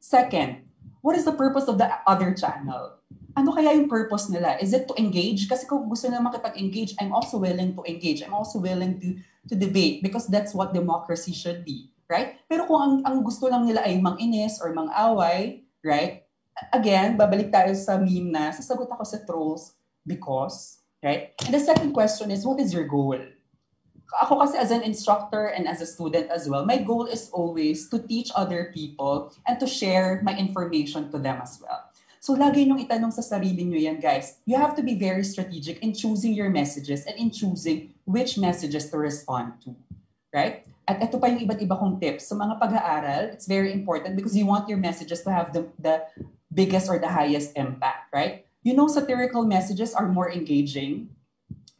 Second, 0.00 0.66
what 1.00 1.16
is 1.16 1.24
the 1.24 1.32
purpose 1.32 1.68
of 1.68 1.78
the 1.78 1.88
other 2.06 2.34
channel? 2.34 2.98
Ano 3.40 3.56
kaya 3.56 3.72
yung 3.72 3.88
purpose 3.88 4.28
nila? 4.28 4.60
Is 4.60 4.76
it 4.76 4.84
to 4.84 4.94
engage? 5.00 5.48
Kasi 5.48 5.64
kung 5.64 5.88
gusto 5.88 6.12
nila 6.12 6.20
makipag-engage, 6.20 6.92
I'm 7.00 7.16
also 7.16 7.40
willing 7.40 7.72
to 7.72 7.82
engage. 7.88 8.20
I'm 8.20 8.36
also 8.36 8.60
willing 8.60 9.00
to 9.00 9.16
to 9.48 9.56
debate 9.56 10.04
because 10.04 10.28
that's 10.28 10.52
what 10.52 10.76
democracy 10.76 11.32
should 11.32 11.64
be, 11.64 11.88
right? 12.04 12.36
Pero 12.44 12.68
kung 12.68 12.80
ang, 12.80 12.94
ang 13.08 13.16
gusto 13.24 13.48
lang 13.48 13.64
nila 13.64 13.80
ay 13.88 13.96
mang-inis 13.96 14.60
or 14.60 14.76
mang-away, 14.76 15.64
right? 15.80 16.28
Again, 16.76 17.16
babalik 17.16 17.48
tayo 17.48 17.72
sa 17.72 17.96
meme 17.96 18.28
na 18.28 18.52
sasagot 18.52 18.92
ako 18.92 19.04
sa 19.08 19.18
trolls 19.24 19.72
because, 20.04 20.84
right? 21.00 21.32
And 21.48 21.56
the 21.56 21.62
second 21.62 21.96
question 21.96 22.28
is, 22.28 22.44
what 22.44 22.60
is 22.60 22.76
your 22.76 22.84
goal? 22.84 23.16
Ako 24.26 24.42
kasi 24.42 24.58
as 24.58 24.74
an 24.74 24.82
instructor 24.82 25.54
and 25.54 25.64
as 25.64 25.80
a 25.80 25.88
student 25.88 26.28
as 26.28 26.50
well, 26.50 26.66
my 26.66 26.82
goal 26.82 27.06
is 27.06 27.30
always 27.32 27.88
to 27.88 28.02
teach 28.02 28.28
other 28.34 28.74
people 28.74 29.32
and 29.46 29.56
to 29.62 29.66
share 29.70 30.20
my 30.26 30.36
information 30.36 31.08
to 31.14 31.16
them 31.16 31.38
as 31.40 31.62
well. 31.62 31.89
So 32.20 32.36
lagi 32.36 32.68
nyung 32.68 32.84
itanong 32.84 33.16
sa 33.16 33.24
sarili 33.24 33.64
nyo 33.64 33.80
yan, 33.80 33.96
guys. 33.96 34.44
You 34.44 34.60
have 34.60 34.76
to 34.76 34.84
be 34.84 34.92
very 34.92 35.24
strategic 35.24 35.80
in 35.80 35.96
choosing 35.96 36.36
your 36.36 36.52
messages 36.52 37.08
and 37.08 37.16
in 37.16 37.32
choosing 37.32 37.96
which 38.04 38.36
messages 38.36 38.92
to 38.92 39.00
respond 39.00 39.56
to. 39.64 39.72
Right? 40.28 40.68
At 40.84 41.00
ito 41.00 41.16
pa 41.16 41.32
yung 41.32 41.48
iba't 41.48 41.64
iba 41.64 41.80
kong 41.80 41.96
tips. 41.96 42.28
Sa 42.28 42.36
mga 42.36 42.60
pag-aaral, 42.60 43.32
it's 43.32 43.48
very 43.48 43.72
important 43.72 44.20
because 44.20 44.36
you 44.36 44.44
want 44.44 44.68
your 44.68 44.76
messages 44.76 45.24
to 45.24 45.32
have 45.32 45.56
the, 45.56 45.64
the 45.80 46.04
biggest 46.52 46.92
or 46.92 47.00
the 47.00 47.08
highest 47.08 47.56
impact, 47.56 48.12
right? 48.12 48.44
You 48.60 48.76
know, 48.76 48.84
satirical 48.84 49.48
messages 49.48 49.96
are 49.96 50.12
more 50.12 50.28
engaging. 50.28 51.16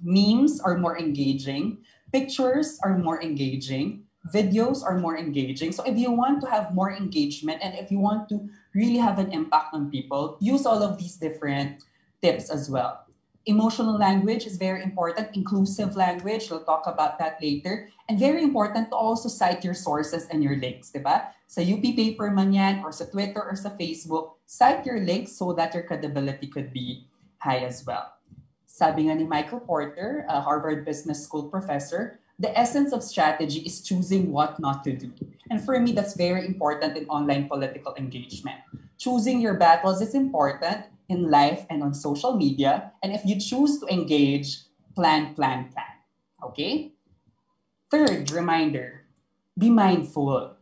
Memes 0.00 0.56
are 0.64 0.80
more 0.80 0.96
engaging. 0.96 1.84
Pictures 2.16 2.80
are 2.80 2.96
more 2.96 3.20
engaging. 3.20 4.08
Videos 4.32 4.80
are 4.80 4.96
more 4.96 5.20
engaging. 5.20 5.76
So 5.76 5.84
if 5.84 6.00
you 6.00 6.08
want 6.16 6.40
to 6.40 6.48
have 6.48 6.72
more 6.72 6.88
engagement 6.88 7.60
and 7.60 7.76
if 7.76 7.92
you 7.92 8.00
want 8.00 8.32
to 8.32 8.48
really 8.74 8.98
have 8.98 9.18
an 9.18 9.32
impact 9.32 9.74
on 9.74 9.90
people, 9.90 10.36
use 10.40 10.66
all 10.66 10.82
of 10.82 10.98
these 10.98 11.16
different 11.16 11.84
tips 12.22 12.50
as 12.50 12.70
well. 12.70 13.06
Emotional 13.46 13.96
language 13.96 14.44
is 14.46 14.60
very 14.60 14.82
important. 14.82 15.34
Inclusive 15.34 15.96
language, 15.96 16.50
we'll 16.50 16.64
talk 16.64 16.86
about 16.86 17.18
that 17.18 17.40
later. 17.40 17.88
And 18.08 18.18
very 18.18 18.42
important 18.42 18.90
to 18.90 18.96
also 18.96 19.28
cite 19.28 19.64
your 19.64 19.74
sources 19.74 20.28
and 20.30 20.44
your 20.44 20.56
links, 20.56 20.92
diba? 20.92 21.32
Sa 21.48 21.64
UP 21.64 21.82
paper 21.82 22.30
man 22.30 22.52
yan, 22.52 22.84
or 22.84 22.92
sa 22.92 23.06
Twitter, 23.06 23.42
or 23.42 23.56
sa 23.56 23.70
Facebook, 23.70 24.38
cite 24.46 24.84
your 24.84 25.00
links 25.00 25.32
so 25.32 25.52
that 25.54 25.74
your 25.74 25.82
credibility 25.82 26.46
could 26.46 26.70
be 26.72 27.08
high 27.38 27.64
as 27.64 27.82
well. 27.86 28.12
Sabi 28.70 29.08
nga 29.08 29.16
ni 29.16 29.24
Michael 29.24 29.60
Porter, 29.60 30.24
a 30.28 30.40
Harvard 30.40 30.84
Business 30.84 31.24
School 31.24 31.48
professor, 31.48 32.20
the 32.40 32.48
essence 32.56 32.96
of 32.96 33.04
strategy 33.04 33.60
is 33.60 33.84
choosing 33.84 34.32
what 34.32 34.58
not 34.58 34.82
to 34.88 34.96
do. 34.96 35.12
And 35.52 35.60
for 35.60 35.78
me, 35.78 35.92
that's 35.92 36.16
very 36.16 36.48
important 36.48 36.96
in 36.96 37.04
online 37.12 37.52
political 37.52 37.94
engagement. 38.00 38.64
Choosing 38.96 39.44
your 39.44 39.60
battles 39.60 40.00
is 40.00 40.16
important 40.16 40.88
in 41.12 41.28
life 41.28 41.68
and 41.68 41.82
on 41.84 41.92
social 41.92 42.34
media. 42.34 42.92
And 43.04 43.12
if 43.12 43.28
you 43.28 43.38
choose 43.38 43.78
to 43.80 43.86
engage, 43.92 44.64
plan, 44.96 45.34
plan, 45.34 45.68
plan. 45.68 46.00
Okay? 46.42 46.96
Third 47.90 48.32
reminder, 48.32 49.04
be 49.58 49.68
mindful. 49.68 50.56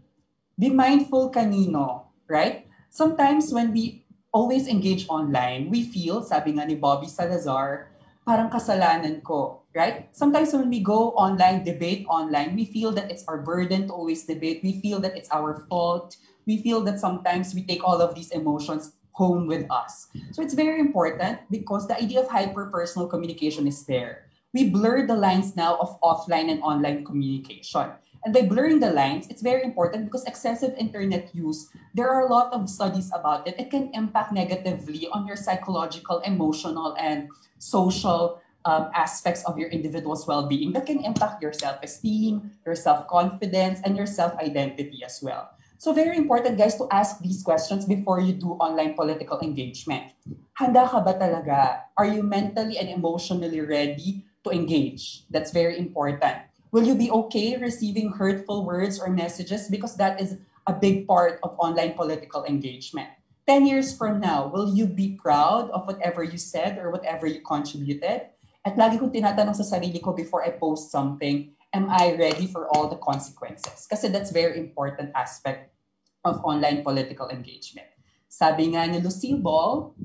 Be 0.58 0.70
mindful 0.70 1.30
kanino, 1.30 2.10
right? 2.26 2.66
Sometimes 2.90 3.52
when 3.54 3.70
we 3.70 4.02
always 4.32 4.66
engage 4.66 5.06
online, 5.06 5.70
we 5.70 5.86
feel, 5.86 6.24
sabi 6.26 6.58
nga 6.58 6.66
ni 6.66 6.74
Bobby 6.74 7.06
Salazar, 7.06 7.94
parang 8.26 8.50
kasalanan 8.50 9.22
ko, 9.22 9.62
right? 9.78 10.10
Sometimes 10.10 10.52
when 10.52 10.68
we 10.68 10.82
go 10.82 11.14
online, 11.14 11.62
debate 11.62 12.02
online, 12.10 12.58
we 12.58 12.66
feel 12.66 12.90
that 12.98 13.14
it's 13.14 13.22
our 13.30 13.38
burden 13.38 13.86
to 13.86 13.94
always 13.94 14.26
debate. 14.26 14.58
We 14.66 14.82
feel 14.82 14.98
that 15.06 15.14
it's 15.14 15.30
our 15.30 15.62
fault. 15.70 16.18
We 16.50 16.58
feel 16.58 16.82
that 16.82 16.98
sometimes 16.98 17.54
we 17.54 17.62
take 17.62 17.86
all 17.86 18.02
of 18.02 18.18
these 18.18 18.34
emotions 18.34 18.98
home 19.14 19.46
with 19.46 19.70
us. 19.70 20.10
So 20.34 20.42
it's 20.42 20.54
very 20.54 20.82
important 20.82 21.46
because 21.50 21.86
the 21.86 21.94
idea 21.94 22.26
of 22.26 22.28
hyper-personal 22.28 23.06
communication 23.06 23.70
is 23.70 23.86
there. 23.86 24.26
We 24.52 24.70
blur 24.70 25.06
the 25.06 25.14
lines 25.14 25.54
now 25.54 25.78
of 25.78 25.94
offline 26.02 26.50
and 26.50 26.58
online 26.62 27.04
communication. 27.04 27.94
And 28.24 28.34
by 28.34 28.42
blurring 28.42 28.80
the 28.80 28.90
lines, 28.90 29.28
it's 29.30 29.42
very 29.42 29.62
important 29.62 30.06
because 30.06 30.26
excessive 30.26 30.74
internet 30.74 31.30
use, 31.34 31.70
there 31.94 32.10
are 32.10 32.26
a 32.26 32.32
lot 32.32 32.52
of 32.52 32.68
studies 32.68 33.12
about 33.14 33.46
it. 33.46 33.54
It 33.58 33.70
can 33.70 33.94
impact 33.94 34.32
negatively 34.32 35.06
on 35.12 35.26
your 35.26 35.36
psychological, 35.36 36.18
emotional, 36.26 36.96
and 36.98 37.28
social 37.58 38.42
um, 38.68 38.92
aspects 38.92 39.40
of 39.48 39.56
your 39.56 39.72
individual's 39.72 40.28
well-being 40.28 40.76
that 40.76 40.84
can 40.84 41.00
impact 41.00 41.40
your 41.40 41.56
self-esteem, 41.56 42.52
your 42.68 42.76
self-confidence, 42.76 43.80
and 43.84 43.96
your 43.96 44.04
self-identity 44.04 45.00
as 45.00 45.24
well. 45.24 45.48
So 45.80 45.96
very 45.96 46.18
important 46.18 46.58
guys 46.58 46.76
to 46.76 46.84
ask 46.92 47.22
these 47.24 47.40
questions 47.40 47.86
before 47.86 48.20
you 48.20 48.34
do 48.36 48.60
online 48.60 48.92
political 48.92 49.40
engagement. 49.40 50.12
Handa 50.60 50.84
ka 50.84 51.00
ba 51.00 51.16
talaga? 51.16 51.88
Are 51.96 52.04
you 52.04 52.20
mentally 52.20 52.76
and 52.76 52.92
emotionally 52.92 53.62
ready 53.64 54.26
to 54.44 54.50
engage? 54.50 55.24
That's 55.30 55.54
very 55.54 55.78
important. 55.78 56.44
Will 56.68 56.84
you 56.84 56.98
be 56.98 57.08
okay 57.24 57.56
receiving 57.56 58.12
hurtful 58.12 58.66
words 58.68 59.00
or 59.00 59.08
messages 59.08 59.72
because 59.72 59.96
that 59.96 60.20
is 60.20 60.36
a 60.66 60.74
big 60.74 61.08
part 61.08 61.40
of 61.40 61.56
online 61.56 61.96
political 61.96 62.44
engagement? 62.44 63.08
10 63.48 63.64
years 63.64 63.96
from 63.96 64.20
now, 64.20 64.44
will 64.44 64.76
you 64.76 64.84
be 64.84 65.16
proud 65.16 65.70
of 65.70 65.86
whatever 65.88 66.20
you 66.20 66.36
said 66.36 66.76
or 66.76 66.92
whatever 66.92 67.24
you 67.24 67.40
contributed? 67.40 68.28
At 68.68 68.76
lagi 68.76 69.00
kong 69.00 69.08
tinatanong 69.08 69.56
sa 69.56 69.64
sarili 69.64 69.96
ko 69.96 70.12
before 70.12 70.44
I 70.44 70.52
post 70.52 70.92
something, 70.92 71.56
am 71.72 71.88
I 71.88 72.12
ready 72.20 72.44
for 72.44 72.68
all 72.68 72.84
the 72.92 73.00
consequences? 73.00 73.88
Kasi 73.88 74.12
that's 74.12 74.28
very 74.28 74.60
important 74.60 75.08
aspect 75.16 75.72
of 76.20 76.44
online 76.44 76.84
political 76.84 77.32
engagement. 77.32 77.88
Sabi 78.28 78.76
nga 78.76 78.84
ni 78.84 79.00
Lucille 79.00 79.40
Ball, 79.40 79.96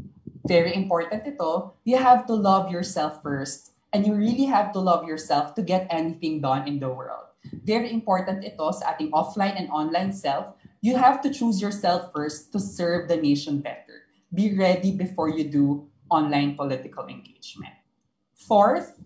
very 0.47 0.79
important 0.79 1.27
ito, 1.27 1.75
you 1.83 1.99
have 1.99 2.23
to 2.23 2.31
love 2.39 2.71
yourself 2.71 3.19
first 3.19 3.75
and 3.91 4.07
you 4.07 4.15
really 4.15 4.47
have 4.47 4.71
to 4.71 4.79
love 4.79 5.03
yourself 5.03 5.51
to 5.59 5.61
get 5.61 5.83
anything 5.91 6.39
done 6.39 6.63
in 6.63 6.79
the 6.79 6.87
world. 6.87 7.35
Very 7.67 7.91
important 7.91 8.47
ito 8.47 8.71
sa 8.71 8.95
ating 8.95 9.11
offline 9.11 9.59
and 9.59 9.67
online 9.75 10.15
self 10.15 10.55
you 10.79 10.95
have 10.95 11.19
to 11.19 11.27
choose 11.27 11.59
yourself 11.59 12.15
first 12.15 12.55
to 12.55 12.63
serve 12.63 13.11
the 13.11 13.19
nation 13.19 13.59
better. 13.59 14.07
Be 14.31 14.55
ready 14.55 14.95
before 14.95 15.27
you 15.27 15.51
do 15.51 15.91
online 16.07 16.55
political 16.55 17.11
engagement. 17.11 17.82
Fourth, 18.43 18.99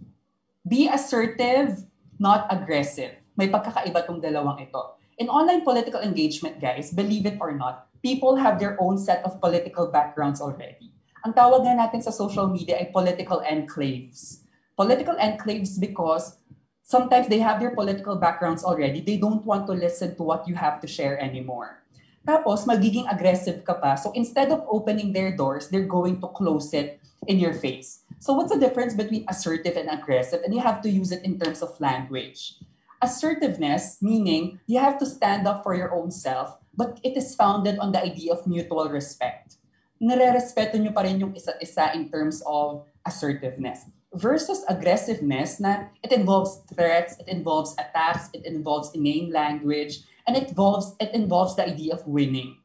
be 0.66 0.90
assertive, 0.90 1.86
not 2.18 2.50
aggressive. 2.50 3.14
May 3.38 3.54
pagkakaiba 3.54 4.10
tong 4.10 4.18
dalawang 4.18 4.66
ito. 4.66 4.98
In 5.22 5.30
online 5.30 5.62
political 5.62 6.02
engagement, 6.02 6.58
guys, 6.58 6.90
believe 6.90 7.30
it 7.30 7.38
or 7.38 7.54
not, 7.54 7.86
people 8.02 8.34
have 8.42 8.58
their 8.58 8.74
own 8.82 8.98
set 8.98 9.22
of 9.22 9.38
political 9.38 9.94
backgrounds 9.94 10.42
already. 10.42 10.90
Ang 11.22 11.38
tawag 11.38 11.70
nga 11.70 11.78
natin 11.78 12.02
sa 12.02 12.10
social 12.10 12.50
media 12.50 12.82
ay 12.82 12.90
political 12.90 13.46
enclaves. 13.46 14.42
Political 14.74 15.22
enclaves 15.22 15.78
because 15.78 16.42
sometimes 16.82 17.30
they 17.30 17.38
have 17.38 17.62
their 17.62 17.78
political 17.78 18.18
backgrounds 18.18 18.66
already. 18.66 19.06
They 19.06 19.22
don't 19.22 19.46
want 19.46 19.70
to 19.70 19.78
listen 19.78 20.18
to 20.18 20.24
what 20.26 20.50
you 20.50 20.58
have 20.58 20.82
to 20.82 20.90
share 20.90 21.22
anymore. 21.22 21.86
Tapos, 22.26 22.66
magiging 22.66 23.06
aggressive 23.06 23.62
ka 23.62 23.78
pa. 23.78 24.02
So 24.02 24.10
instead 24.18 24.50
of 24.50 24.66
opening 24.66 25.14
their 25.14 25.32
doors, 25.38 25.70
they're 25.70 25.88
going 25.88 26.22
to 26.26 26.28
close 26.34 26.74
it 26.74 26.98
in 27.30 27.38
your 27.38 27.54
face. 27.54 28.07
So 28.20 28.34
what's 28.34 28.52
the 28.52 28.60
difference 28.60 28.94
between 28.94 29.26
assertive 29.30 29.78
and 29.78 29.90
aggressive? 29.90 30.42
And 30.44 30.54
you 30.54 30.62
have 30.62 30.82
to 30.82 30.90
use 30.90 31.12
it 31.12 31.24
in 31.24 31.40
terms 31.40 31.62
of 31.62 31.80
language. 31.80 32.56
Assertiveness, 33.02 34.02
meaning 34.02 34.60
you 34.66 34.80
have 34.80 34.98
to 35.00 35.06
stand 35.06 35.48
up 35.48 35.64
for 35.64 35.76
your 35.76 35.94
own 35.94 36.10
self, 36.10 36.58
but 36.76 37.00
it 37.04 37.16
is 37.16 37.36
founded 37.36 37.78
on 37.78 37.92
the 37.92 38.02
idea 38.02 38.34
of 38.34 38.48
mutual 38.48 38.90
respect. 38.90 39.58
Nare-respeto 40.02 40.78
nyo 40.78 40.94
pa 40.94 41.02
rin 41.02 41.22
yung 41.22 41.34
isa't 41.34 41.62
isa 41.62 41.94
in 41.94 42.10
terms 42.10 42.42
of 42.46 42.86
assertiveness 43.06 43.90
versus 44.14 44.64
aggressiveness 44.70 45.60
na 45.60 45.90
it 46.04 46.12
involves 46.12 46.62
threats, 46.74 47.18
it 47.20 47.28
involves 47.28 47.74
attacks, 47.78 48.30
it 48.34 48.46
involves 48.46 48.92
inane 48.94 49.32
language, 49.32 50.02
and 50.26 50.38
it 50.38 50.50
involves 50.50 50.96
it 51.00 51.14
involves 51.14 51.56
the 51.56 51.66
idea 51.66 51.94
of 51.94 52.06
winning. 52.08 52.58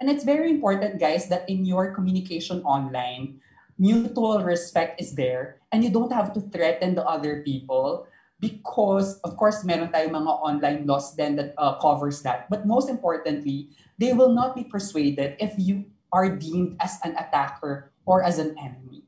And 0.00 0.08
it's 0.08 0.24
very 0.24 0.50
important, 0.50 0.98
guys, 0.98 1.28
that 1.28 1.44
in 1.48 1.64
your 1.64 1.92
communication 1.92 2.64
online, 2.64 3.40
mutual 3.80 4.44
respect 4.44 5.00
is 5.00 5.16
there 5.16 5.56
and 5.72 5.82
you 5.82 5.88
don't 5.88 6.12
have 6.12 6.36
to 6.36 6.40
threaten 6.52 6.94
the 6.94 7.04
other 7.08 7.40
people 7.40 8.06
because 8.38 9.16
of 9.24 9.40
course 9.40 9.64
meron 9.64 9.88
tayong 9.88 10.12
mga 10.12 10.32
online 10.44 10.84
laws 10.84 11.16
then 11.16 11.34
that 11.34 11.56
uh, 11.56 11.80
covers 11.80 12.20
that 12.20 12.44
but 12.52 12.68
most 12.68 12.92
importantly 12.92 13.72
they 13.96 14.12
will 14.12 14.36
not 14.36 14.52
be 14.52 14.62
persuaded 14.62 15.32
if 15.40 15.56
you 15.56 15.88
are 16.12 16.28
deemed 16.28 16.76
as 16.84 17.00
an 17.08 17.16
attacker 17.16 17.88
or 18.04 18.20
as 18.20 18.36
an 18.36 18.52
enemy 18.60 19.00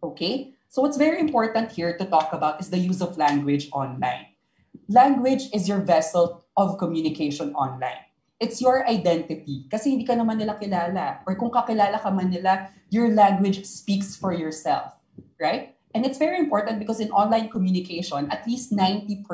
okay 0.00 0.56
so 0.72 0.80
what's 0.80 0.96
very 0.96 1.20
important 1.20 1.70
here 1.70 1.98
to 2.00 2.04
talk 2.08 2.32
about 2.32 2.56
is 2.58 2.70
the 2.70 2.80
use 2.80 3.02
of 3.02 3.18
language 3.18 3.68
online. 3.76 4.32
Language 4.88 5.52
is 5.52 5.68
your 5.68 5.84
vessel 5.84 6.46
of 6.56 6.78
communication 6.78 7.52
online. 7.52 8.08
It's 8.42 8.58
your 8.58 8.82
identity. 8.90 9.70
Kasi 9.70 9.94
hindi 9.94 10.02
ka 10.02 10.18
naman 10.18 10.42
nila 10.42 10.58
kilala. 10.58 11.22
Or 11.30 11.38
kung 11.38 11.54
kakilala 11.54 12.02
ka 12.02 12.10
man 12.10 12.34
nila, 12.34 12.74
your 12.90 13.14
language 13.14 13.62
speaks 13.62 14.18
for 14.18 14.34
yourself. 14.34 14.98
right? 15.42 15.74
And 15.92 16.06
it's 16.06 16.16
very 16.16 16.38
important 16.38 16.78
because 16.78 17.02
in 17.02 17.10
online 17.10 17.50
communication, 17.50 18.30
at 18.30 18.46
least 18.46 18.72
90% 18.72 19.26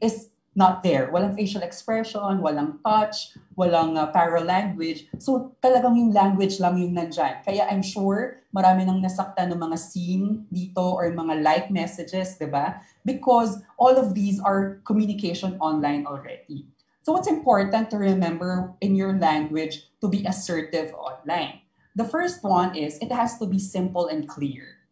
is 0.00 0.30
not 0.54 0.86
there. 0.86 1.10
Walang 1.10 1.34
facial 1.34 1.66
expression, 1.66 2.38
walang 2.38 2.78
touch, 2.86 3.34
walang 3.58 3.98
uh, 3.98 4.08
paralanguage. 4.14 5.10
So 5.18 5.58
talagang 5.58 5.98
yung 5.98 6.14
language 6.14 6.62
lang 6.62 6.78
yung 6.78 6.94
nandyan. 6.94 7.42
Kaya 7.42 7.66
I'm 7.66 7.82
sure 7.82 8.38
marami 8.54 8.86
nang 8.86 9.02
nasaktan 9.02 9.50
ng 9.50 9.58
mga 9.58 9.76
scene 9.76 10.46
dito 10.48 10.94
or 10.94 11.10
mga 11.10 11.42
like 11.42 11.68
messages, 11.74 12.38
di 12.38 12.46
ba? 12.46 12.78
Because 13.02 13.58
all 13.76 13.98
of 13.98 14.14
these 14.14 14.38
are 14.38 14.78
communication 14.86 15.58
online 15.58 16.06
already. 16.06 16.70
So 17.04 17.12
what's 17.12 17.28
important 17.28 17.92
to 17.92 18.00
remember 18.00 18.72
in 18.80 18.96
your 18.96 19.12
language 19.12 19.92
to 20.00 20.08
be 20.08 20.24
assertive 20.24 20.96
online? 20.96 21.60
The 21.92 22.08
first 22.08 22.40
one 22.40 22.72
is 22.72 22.96
it 22.96 23.12
has 23.12 23.36
to 23.38 23.46
be 23.46 23.60
simple 23.60 24.08
and 24.08 24.24
clear, 24.24 24.88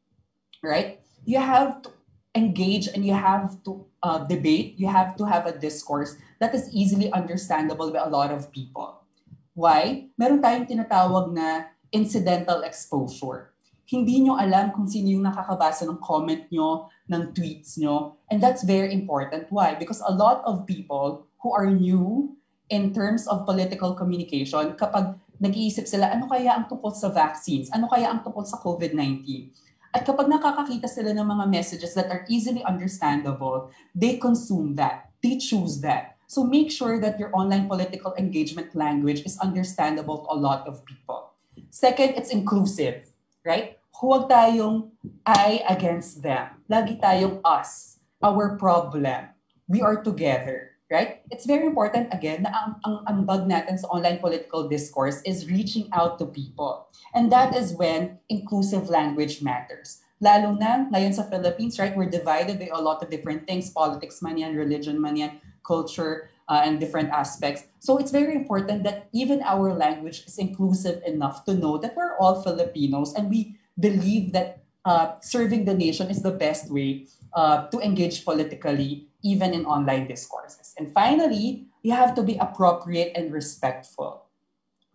right? 0.61 1.01
You 1.25 1.41
have 1.41 1.81
to 1.89 1.91
engage 2.37 2.93
and 2.93 3.01
you 3.01 3.17
have 3.17 3.57
to 3.65 3.89
uh, 4.05 4.29
debate, 4.29 4.77
you 4.77 4.93
have 4.93 5.17
to 5.17 5.25
have 5.25 5.49
a 5.49 5.57
discourse 5.57 6.21
that 6.37 6.53
is 6.53 6.69
easily 6.69 7.09
understandable 7.17 7.89
by 7.89 8.05
a 8.05 8.13
lot 8.13 8.29
of 8.29 8.53
people. 8.53 9.09
Why? 9.57 10.13
Meron 10.21 10.45
tayong 10.45 10.69
tinatawag 10.69 11.33
na 11.33 11.73
incidental 11.97 12.61
exposure. 12.61 13.57
Hindi 13.89 14.21
nyo 14.21 14.37
alam 14.37 14.69
kung 14.77 14.85
sino 14.85 15.09
yung 15.09 15.25
nakakabasa 15.25 15.89
ng 15.89 15.97
comment 15.97 16.45
nyo, 16.53 16.93
ng 17.13 17.37
tweets 17.37 17.77
nyo. 17.77 18.17
And 18.33 18.41
that's 18.41 18.65
very 18.65 18.91
important. 18.93 19.53
Why? 19.53 19.77
Because 19.77 20.01
a 20.03 20.13
lot 20.13 20.41
of 20.49 20.65
people 20.65 21.29
who 21.45 21.53
are 21.53 21.69
new 21.69 22.33
in 22.73 22.97
terms 22.97 23.29
of 23.29 23.45
political 23.45 23.93
communication, 23.93 24.73
kapag 24.81 25.15
nag-iisip 25.37 25.85
sila, 25.85 26.09
ano 26.09 26.25
kaya 26.31 26.57
ang 26.57 26.67
tungkol 26.73 26.97
sa 26.97 27.13
vaccines? 27.13 27.69
Ano 27.75 27.91
kaya 27.91 28.09
ang 28.09 28.25
tungkol 28.25 28.49
sa 28.49 28.57
COVID-19? 28.63 29.53
At 29.93 30.09
kapag 30.09 30.33
nakakakita 30.33 30.89
sila 30.89 31.13
ng 31.13 31.29
mga 31.29 31.45
messages 31.53 31.93
that 31.93 32.09
are 32.09 32.25
easily 32.33 32.65
understandable, 32.65 33.69
they 33.93 34.17
consume 34.17 34.73
that. 34.81 35.13
They 35.21 35.37
choose 35.37 35.85
that. 35.85 36.17
So 36.33 36.49
make 36.49 36.73
sure 36.73 36.97
that 36.97 37.21
your 37.21 37.29
online 37.37 37.69
political 37.69 38.17
engagement 38.17 38.73
language 38.73 39.21
is 39.29 39.37
understandable 39.45 40.25
to 40.25 40.33
a 40.33 40.39
lot 40.39 40.65
of 40.65 40.81
people. 40.89 41.37
Second, 41.69 42.17
it's 42.17 42.33
inclusive, 42.33 43.13
right? 43.45 43.77
Huwag 44.03 44.27
tayong 44.27 44.91
I 45.23 45.63
against 45.71 46.27
them. 46.27 46.59
Lagi 46.67 46.99
tayong 46.99 47.39
us, 47.47 48.03
our 48.19 48.59
problem. 48.59 49.31
We 49.71 49.79
are 49.79 50.03
together 50.03 50.73
right? 50.93 51.25
It's 51.33 51.49
very 51.49 51.65
important, 51.65 52.13
again, 52.13 52.45
na 52.45 52.53
ang, 52.53 52.77
ang 52.85 52.97
ambag 53.09 53.49
natin 53.49 53.81
sa 53.81 53.89
online 53.89 54.21
political 54.21 54.69
discourse 54.69 55.25
is 55.25 55.49
reaching 55.49 55.89
out 55.97 56.21
to 56.21 56.29
people. 56.29 56.93
And 57.17 57.33
that 57.33 57.57
is 57.57 57.73
when 57.73 58.21
inclusive 58.29 58.93
language 58.93 59.41
matters. 59.41 60.05
Lalo 60.21 60.53
na 60.53 60.85
ngayon 60.93 61.17
sa 61.17 61.25
Philippines, 61.25 61.81
right, 61.81 61.97
we're 61.97 62.13
divided 62.13 62.61
by 62.61 62.69
a 62.69 62.79
lot 62.79 63.01
of 63.01 63.09
different 63.09 63.49
things, 63.49 63.73
politics 63.73 64.21
man 64.21 64.37
yan, 64.37 64.53
religion 64.53 65.01
man 65.01 65.17
yan, 65.17 65.41
culture, 65.65 66.29
uh, 66.45 66.61
and 66.61 66.77
different 66.77 67.09
aspects. 67.09 67.65
So 67.81 67.97
it's 67.97 68.13
very 68.13 68.37
important 68.37 68.85
that 68.85 69.09
even 69.17 69.41
our 69.49 69.73
language 69.73 70.29
is 70.29 70.37
inclusive 70.37 71.01
enough 71.09 71.49
to 71.49 71.57
know 71.57 71.81
that 71.81 71.97
we're 71.97 72.21
all 72.21 72.45
Filipinos 72.45 73.17
and 73.17 73.33
we 73.33 73.57
believe 73.79 74.33
that 74.33 74.63
uh, 74.85 75.19
serving 75.21 75.65
the 75.65 75.75
nation 75.75 76.11
is 76.11 76.23
the 76.23 76.31
best 76.31 76.71
way 76.71 77.07
uh, 77.35 77.67
to 77.69 77.79
engage 77.81 78.25
politically 78.25 79.09
even 79.23 79.55
in 79.55 79.65
online 79.65 80.07
discourses. 80.07 80.75
And 80.79 80.91
finally, 80.93 81.67
you 81.83 81.93
have 81.93 82.15
to 82.15 82.23
be 82.23 82.37
appropriate 82.37 83.13
and 83.15 83.33
respectful. 83.33 84.27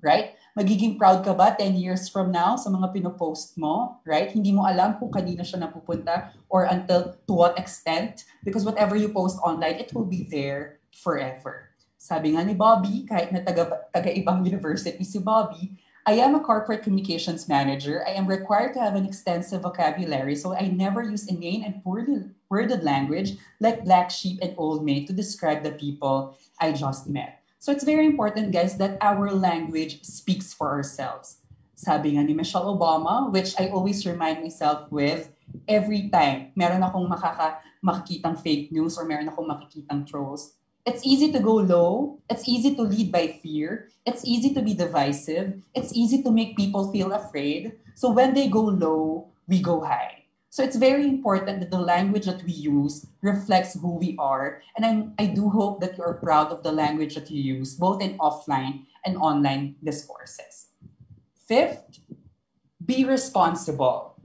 Right? 0.04 0.38
Magiging 0.54 0.98
proud 0.98 1.26
ka 1.26 1.34
ba 1.34 1.58
10 1.58 1.74
years 1.74 2.06
from 2.10 2.30
now 2.30 2.54
sa 2.54 2.70
mga 2.70 2.94
pinopost 2.94 3.58
mo? 3.58 3.98
Right? 4.06 4.30
Hindi 4.30 4.54
mo 4.54 4.66
alam 4.66 5.02
kung 5.02 5.10
kanina 5.10 5.42
siya 5.42 5.66
napupunta 5.66 6.38
or 6.50 6.70
until 6.70 7.18
to 7.26 7.34
what 7.34 7.58
extent. 7.58 8.26
Because 8.46 8.62
whatever 8.62 8.94
you 8.94 9.10
post 9.10 9.42
online, 9.42 9.82
it 9.82 9.90
will 9.98 10.06
be 10.06 10.30
there 10.30 10.78
forever. 10.94 11.74
Sabi 11.98 12.38
nga 12.38 12.46
ni 12.46 12.54
Bobby, 12.54 13.10
kahit 13.10 13.34
na 13.34 13.42
taga, 13.42 13.90
taga-ibang 13.90 14.46
university 14.46 15.02
si 15.02 15.18
Bobby, 15.18 15.74
I 16.08 16.24
am 16.24 16.36
a 16.36 16.40
corporate 16.40 16.88
communications 16.88 17.52
manager. 17.52 18.00
I 18.08 18.16
am 18.16 18.32
required 18.32 18.72
to 18.76 18.80
have 18.80 18.96
an 18.96 19.04
extensive 19.04 19.68
vocabulary, 19.68 20.40
so 20.40 20.56
I 20.56 20.72
never 20.72 21.04
use 21.04 21.28
inane 21.28 21.68
and 21.68 21.84
poorly 21.84 22.32
worded 22.48 22.80
language 22.80 23.36
like 23.60 23.84
black 23.84 24.08
sheep 24.08 24.40
and 24.42 24.56
old 24.56 24.88
maid 24.88 25.08
to 25.08 25.14
describe 25.14 25.68
the 25.68 25.76
people 25.76 26.40
I 26.64 26.72
just 26.72 27.12
met. 27.12 27.44
So 27.60 27.76
it's 27.76 27.84
very 27.84 28.06
important, 28.06 28.56
guys, 28.56 28.80
that 28.80 28.96
our 29.04 29.36
language 29.36 30.00
speaks 30.08 30.56
for 30.56 30.72
ourselves. 30.72 31.44
Sabi 31.76 32.16
nga 32.16 32.24
ni 32.24 32.32
Michelle 32.32 32.72
Obama, 32.72 33.28
which 33.28 33.60
I 33.60 33.68
always 33.68 34.08
remind 34.08 34.40
myself 34.40 34.88
with 34.88 35.28
every 35.68 36.08
time 36.08 36.56
meron 36.56 36.88
akong 36.88 37.12
makaka 37.12 37.60
makikitang 37.84 38.40
fake 38.40 38.72
news 38.72 38.96
or 38.96 39.04
meron 39.04 39.28
akong 39.28 39.52
makikitang 39.52 40.08
trolls, 40.08 40.56
it's 40.88 41.04
easy 41.04 41.34
to 41.34 41.40
go 41.44 41.56
low. 41.60 42.18
It's 42.32 42.48
easy 42.48 42.74
to 42.76 42.82
lead 42.82 43.12
by 43.12 43.28
fear. 43.44 43.90
It's 44.08 44.24
easy 44.24 44.54
to 44.56 44.62
be 44.64 44.74
divisive. 44.74 45.60
It's 45.76 45.92
easy 45.92 46.24
to 46.24 46.32
make 46.32 46.56
people 46.56 46.94
feel 46.94 47.12
afraid. 47.12 47.74
So 47.94 48.10
when 48.10 48.34
they 48.34 48.48
go 48.48 48.64
low, 48.64 49.28
we 49.48 49.62
go 49.62 49.84
high. 49.84 50.24
So 50.50 50.64
it's 50.64 50.78
very 50.80 51.06
important 51.06 51.60
that 51.60 51.72
the 51.72 51.84
language 51.84 52.26
that 52.26 52.42
we 52.42 52.54
use 52.54 53.06
reflects 53.22 53.76
who 53.76 54.00
we 54.00 54.16
are. 54.18 54.64
And 54.78 55.14
I, 55.20 55.24
I 55.24 55.28
do 55.28 55.50
hope 55.50 55.82
that 55.82 55.98
you 55.98 56.04
are 56.06 56.14
proud 56.24 56.56
of 56.56 56.64
the 56.64 56.72
language 56.72 57.16
that 57.16 57.30
you 57.30 57.44
use, 57.44 57.76
both 57.76 58.02
in 58.02 58.18
offline 58.18 58.88
and 59.06 59.18
online 59.18 59.76
discourses. 59.84 60.72
Fifth, 61.36 62.00
be 62.84 63.04
responsible. 63.04 64.16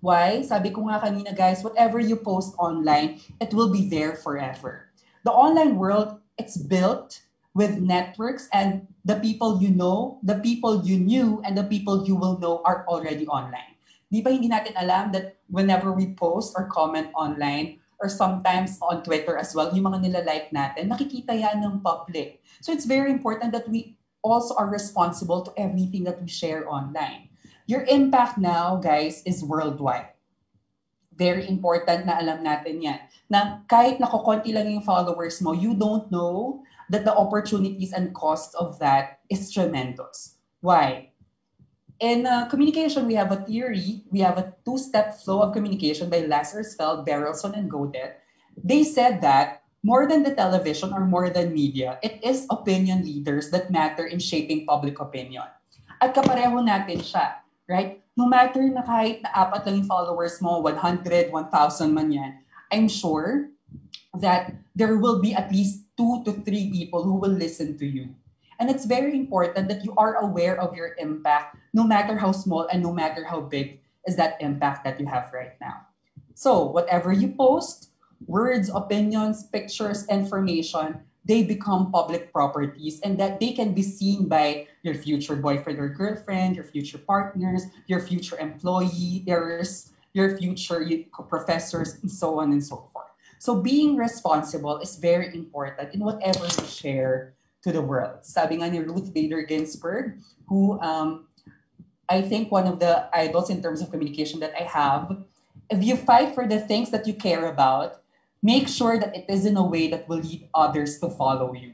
Why? 0.00 0.42
Sabi 0.42 0.70
ko 0.70 0.86
nga 0.92 1.00
kanina 1.00 1.34
guys, 1.34 1.64
whatever 1.64 1.98
you 1.98 2.16
post 2.16 2.54
online, 2.60 3.18
it 3.40 3.54
will 3.54 3.72
be 3.72 3.88
there 3.88 4.12
forever 4.14 4.85
the 5.26 5.34
online 5.34 5.74
world, 5.74 6.22
it's 6.38 6.54
built 6.54 7.26
with 7.50 7.82
networks 7.82 8.46
and 8.54 8.86
the 9.02 9.18
people 9.18 9.58
you 9.58 9.74
know, 9.74 10.22
the 10.22 10.38
people 10.38 10.86
you 10.86 11.02
knew, 11.02 11.42
and 11.42 11.58
the 11.58 11.66
people 11.66 12.06
you 12.06 12.14
will 12.14 12.38
know 12.38 12.62
are 12.62 12.86
already 12.86 13.26
online. 13.26 13.74
Di 14.06 14.22
ba 14.22 14.30
hindi 14.30 14.46
natin 14.46 14.78
alam 14.78 15.10
that 15.10 15.42
whenever 15.50 15.90
we 15.90 16.14
post 16.14 16.54
or 16.54 16.70
comment 16.70 17.10
online, 17.18 17.82
or 17.98 18.08
sometimes 18.08 18.78
on 18.84 19.02
Twitter 19.02 19.36
as 19.40 19.56
well, 19.56 19.72
yung 19.72 19.88
mga 19.88 20.04
nilalike 20.04 20.52
natin, 20.52 20.92
nakikita 20.92 21.32
yan 21.32 21.64
ng 21.64 21.80
public. 21.80 22.44
So 22.60 22.70
it's 22.70 22.84
very 22.84 23.10
important 23.10 23.50
that 23.56 23.66
we 23.66 23.96
also 24.20 24.54
are 24.54 24.68
responsible 24.68 25.42
to 25.48 25.52
everything 25.56 26.04
that 26.04 26.20
we 26.20 26.28
share 26.28 26.68
online. 26.68 27.32
Your 27.66 27.88
impact 27.88 28.38
now, 28.38 28.76
guys, 28.78 29.24
is 29.24 29.42
worldwide. 29.42 30.15
Very 31.16 31.48
important 31.48 32.04
na 32.04 32.20
alam 32.20 32.44
natin 32.44 32.84
yan. 32.84 33.00
Na 33.26 33.64
kahit 33.64 33.96
nakukonti 33.96 34.52
lang 34.52 34.68
yung 34.68 34.84
followers 34.84 35.40
mo, 35.40 35.56
you 35.56 35.72
don't 35.72 36.06
know 36.12 36.60
that 36.92 37.08
the 37.08 37.14
opportunities 37.16 37.90
and 37.96 38.14
cost 38.14 38.54
of 38.60 38.78
that 38.78 39.24
is 39.32 39.50
tremendous. 39.50 40.38
Why? 40.60 41.16
In 41.96 42.28
uh, 42.28 42.46
communication, 42.52 43.08
we 43.08 43.16
have 43.16 43.32
a 43.32 43.40
theory, 43.40 44.04
we 44.12 44.20
have 44.20 44.36
a 44.36 44.52
two-step 44.68 45.16
flow 45.24 45.40
of 45.40 45.56
communication 45.56 46.12
by 46.12 46.28
Lassersfeld, 46.28 47.08
Berelson, 47.08 47.56
and 47.56 47.72
Godet. 47.72 48.20
They 48.52 48.84
said 48.84 49.24
that 49.24 49.64
more 49.80 50.04
than 50.04 50.22
the 50.22 50.34
television 50.34 50.92
or 50.92 51.06
more 51.06 51.30
than 51.30 51.54
media, 51.54 51.98
it 52.02 52.20
is 52.20 52.44
opinion 52.50 53.06
leaders 53.06 53.48
that 53.50 53.70
matter 53.70 54.04
in 54.04 54.18
shaping 54.18 54.66
public 54.66 55.00
opinion. 55.00 55.48
At 56.02 56.12
kapareho 56.12 56.60
natin 56.60 57.00
siya, 57.00 57.40
right? 57.64 58.02
No 58.16 58.24
matter 58.24 58.64
na 58.72 58.80
kahit 58.80 59.20
na 59.20 59.30
apat 59.30 59.68
lang 59.68 59.84
yung 59.84 59.90
followers 59.92 60.40
mo, 60.40 60.64
100, 60.64 61.28
1,000 61.30 61.92
man 61.92 62.08
yan, 62.08 62.32
I'm 62.72 62.88
sure 62.88 63.52
that 64.16 64.56
there 64.72 64.96
will 64.96 65.20
be 65.20 65.36
at 65.36 65.52
least 65.52 65.84
two 66.00 66.24
to 66.24 66.32
three 66.40 66.72
people 66.72 67.04
who 67.04 67.20
will 67.20 67.32
listen 67.32 67.76
to 67.76 67.86
you. 67.86 68.16
And 68.58 68.72
it's 68.72 68.88
very 68.88 69.12
important 69.12 69.68
that 69.68 69.84
you 69.84 69.92
are 70.00 70.16
aware 70.16 70.56
of 70.56 70.72
your 70.72 70.96
impact, 70.96 71.60
no 71.76 71.84
matter 71.84 72.16
how 72.16 72.32
small 72.32 72.64
and 72.72 72.82
no 72.82 72.92
matter 72.92 73.24
how 73.24 73.44
big 73.44 73.84
is 74.08 74.16
that 74.16 74.40
impact 74.40 74.84
that 74.84 74.98
you 74.98 75.06
have 75.06 75.28
right 75.36 75.52
now. 75.60 75.84
So, 76.32 76.64
whatever 76.64 77.12
you 77.12 77.36
post, 77.36 77.92
words, 78.24 78.72
opinions, 78.72 79.44
pictures, 79.44 80.08
information, 80.08 81.04
they 81.26 81.42
become 81.42 81.90
public 81.90 82.32
properties 82.32 83.00
and 83.02 83.18
that 83.18 83.40
they 83.40 83.52
can 83.52 83.74
be 83.74 83.82
seen 83.82 84.28
by 84.28 84.66
your 84.82 84.94
future 84.94 85.34
boyfriend 85.34 85.78
or 85.78 85.88
girlfriend, 85.88 86.54
your 86.54 86.64
future 86.64 86.98
partners, 86.98 87.66
your 87.86 88.00
future 88.00 88.38
employers, 88.38 89.90
your 90.14 90.38
future 90.38 90.86
professors, 91.28 91.98
and 92.00 92.10
so 92.10 92.38
on 92.38 92.52
and 92.52 92.64
so 92.64 92.88
forth. 92.92 93.10
So 93.38 93.60
being 93.60 93.96
responsible 93.96 94.78
is 94.78 94.96
very 94.96 95.34
important 95.34 95.92
in 95.92 96.00
whatever 96.00 96.46
you 96.46 96.64
share 96.64 97.34
to 97.62 97.72
the 97.72 97.82
world. 97.82 98.22
Sabi 98.22 98.62
nga 98.62 98.70
ni 98.70 98.78
Ruth 98.78 99.12
Bader 99.12 99.42
Ginsburg, 99.42 100.22
who 100.46 100.80
um, 100.80 101.26
I 102.08 102.22
think 102.22 102.54
one 102.54 102.66
of 102.70 102.78
the 102.78 103.10
idols 103.12 103.50
in 103.50 103.60
terms 103.60 103.82
of 103.82 103.90
communication 103.90 104.38
that 104.40 104.54
I 104.54 104.62
have, 104.62 105.18
if 105.68 105.82
you 105.82 105.96
fight 105.98 106.34
for 106.34 106.46
the 106.46 106.60
things 106.62 106.94
that 106.94 107.06
you 107.06 107.14
care 107.14 107.50
about, 107.50 108.05
make 108.42 108.68
sure 108.68 108.98
that 108.98 109.14
it 109.14 109.26
is 109.28 109.46
in 109.46 109.56
a 109.56 109.64
way 109.64 109.88
that 109.88 110.08
will 110.08 110.20
lead 110.20 110.48
others 110.54 110.98
to 111.00 111.08
follow 111.10 111.54
you. 111.54 111.72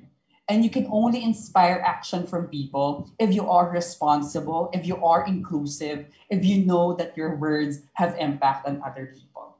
And 0.48 0.64
you 0.64 0.70
can 0.70 0.86
only 0.90 1.22
inspire 1.22 1.80
action 1.84 2.26
from 2.26 2.48
people 2.48 3.08
if 3.18 3.32
you 3.32 3.48
are 3.48 3.70
responsible, 3.70 4.70
if 4.74 4.84
you 4.86 4.98
are 5.02 5.24
inclusive, 5.24 6.06
if 6.28 6.44
you 6.44 6.66
know 6.66 6.94
that 6.94 7.16
your 7.16 7.36
words 7.36 7.86
have 7.94 8.16
impact 8.18 8.66
on 8.66 8.82
other 8.84 9.06
people. 9.14 9.56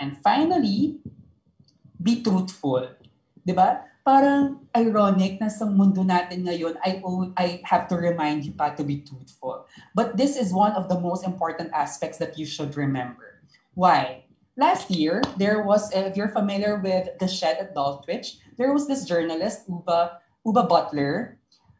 And 0.00 0.18
finally, 0.24 0.98
be 2.02 2.22
truthful. 2.22 2.90
Di 3.46 3.54
ba? 3.54 3.86
Parang 4.02 4.66
ironic 4.74 5.38
na 5.38 5.46
sa 5.46 5.62
mundo 5.62 6.02
natin 6.02 6.42
ngayon, 6.42 6.74
I, 6.82 6.98
I 7.38 7.46
have 7.62 7.86
to 7.86 7.94
remind 7.94 8.42
you 8.42 8.50
pa 8.50 8.74
to 8.74 8.82
be 8.82 8.98
truthful. 8.98 9.70
But 9.94 10.18
this 10.18 10.34
is 10.34 10.50
one 10.50 10.74
of 10.74 10.90
the 10.90 10.98
most 10.98 11.22
important 11.22 11.70
aspects 11.70 12.18
that 12.18 12.34
you 12.34 12.42
should 12.42 12.74
remember. 12.74 13.46
Why? 13.78 14.21
Last 14.56 14.90
year, 14.90 15.22
there 15.38 15.62
was, 15.62 15.90
if 15.92 16.16
you're 16.16 16.28
familiar 16.28 16.76
with 16.76 17.08
The 17.18 17.26
Shed 17.26 17.56
at 17.56 17.74
Daltwich, 17.74 18.36
there 18.58 18.72
was 18.72 18.86
this 18.86 19.06
journalist, 19.06 19.64
Uba, 19.68 20.20
Uba 20.44 20.64
Butler, 20.64 21.38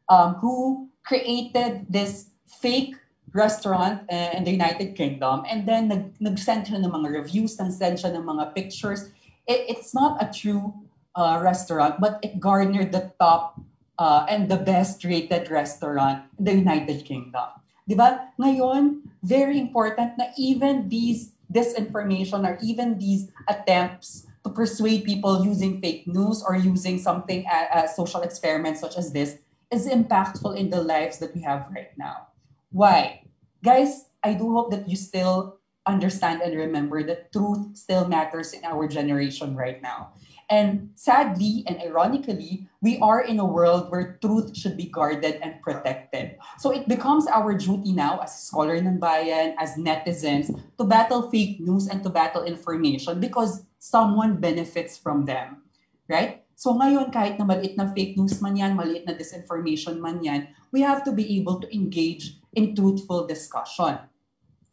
um, 0.08 0.34
who 0.40 0.88
created 1.04 1.86
this 1.90 2.30
fake 2.48 2.96
restaurant 3.34 4.08
uh, 4.10 4.30
in 4.32 4.44
the 4.44 4.50
United 4.50 4.96
Kingdom 4.96 5.44
and 5.48 5.68
then 5.68 5.88
nag, 5.88 6.14
nag-send 6.20 6.66
siya 6.66 6.80
ng 6.80 6.92
mga 6.92 7.12
reviews, 7.12 7.58
nag-send 7.58 7.98
siya 7.98 8.12
ng 8.16 8.24
mga 8.24 8.54
pictures. 8.54 9.12
It, 9.46 9.68
it's 9.68 9.92
not 9.92 10.22
a 10.22 10.32
true 10.32 10.72
uh, 11.14 11.40
restaurant, 11.42 12.00
but 12.00 12.20
it 12.22 12.40
garnered 12.40 12.92
the 12.92 13.12
top 13.20 13.60
uh, 13.98 14.24
and 14.28 14.48
the 14.48 14.56
best 14.56 15.04
rated 15.04 15.50
restaurant 15.50 16.24
in 16.38 16.44
the 16.44 16.54
United 16.56 17.04
Kingdom. 17.04 17.52
Di 17.88 17.96
ba? 17.96 18.32
Ngayon, 18.40 19.02
very 19.20 19.58
important 19.58 20.16
na 20.16 20.32
even 20.38 20.88
these 20.88 21.31
disinformation 21.52 22.48
or 22.48 22.58
even 22.62 22.98
these 22.98 23.28
attempts 23.48 24.26
to 24.44 24.50
persuade 24.50 25.04
people 25.04 25.44
using 25.44 25.80
fake 25.80 26.06
news 26.06 26.42
or 26.42 26.56
using 26.56 26.98
something 26.98 27.46
uh, 27.46 27.86
social 27.86 28.22
experiments 28.22 28.80
such 28.80 28.96
as 28.96 29.12
this 29.12 29.38
is 29.70 29.86
impactful 29.86 30.56
in 30.56 30.70
the 30.70 30.82
lives 30.82 31.18
that 31.18 31.34
we 31.34 31.42
have 31.42 31.66
right 31.70 31.96
now. 31.96 32.28
Why? 32.70 33.22
Guys, 33.62 34.06
I 34.22 34.34
do 34.34 34.52
hope 34.52 34.70
that 34.70 34.88
you 34.88 34.96
still 34.96 35.58
understand 35.86 36.42
and 36.42 36.56
remember 36.56 37.02
that 37.02 37.32
truth 37.32 37.76
still 37.76 38.06
matters 38.06 38.52
in 38.52 38.64
our 38.64 38.86
generation 38.86 39.56
right 39.56 39.82
now. 39.82 40.12
And 40.50 40.90
sadly 40.94 41.64
and 41.66 41.80
ironically, 41.80 42.68
we 42.82 42.98
are 42.98 43.22
in 43.22 43.38
a 43.38 43.46
world 43.46 43.90
where 43.90 44.18
truth 44.20 44.56
should 44.56 44.76
be 44.76 44.90
guarded 44.90 45.38
and 45.42 45.62
protected. 45.62 46.36
So 46.58 46.70
it 46.70 46.88
becomes 46.88 47.26
our 47.26 47.54
duty 47.54 47.92
now 47.92 48.20
as 48.20 48.34
scholar 48.48 48.74
ng 48.74 48.98
bayan, 48.98 49.54
as 49.58 49.78
netizens, 49.78 50.50
to 50.78 50.84
battle 50.84 51.30
fake 51.30 51.60
news 51.60 51.86
and 51.86 52.02
to 52.02 52.10
battle 52.10 52.44
information 52.44 53.20
because 53.20 53.64
someone 53.78 54.42
benefits 54.42 54.98
from 54.98 55.24
them. 55.24 55.62
Right? 56.08 56.42
So 56.62 56.78
ngayon, 56.78 57.10
kahit 57.10 57.42
na 57.42 57.46
maliit 57.48 57.74
na 57.74 57.90
fake 57.90 58.14
news 58.14 58.38
man 58.38 58.54
yan, 58.54 58.78
maliit 58.78 59.02
na 59.02 59.18
disinformation 59.18 59.98
man 59.98 60.22
yan, 60.22 60.52
we 60.70 60.82
have 60.82 61.02
to 61.02 61.10
be 61.10 61.38
able 61.40 61.58
to 61.58 61.66
engage 61.74 62.38
in 62.54 62.76
truthful 62.76 63.26
discussion. 63.26 63.98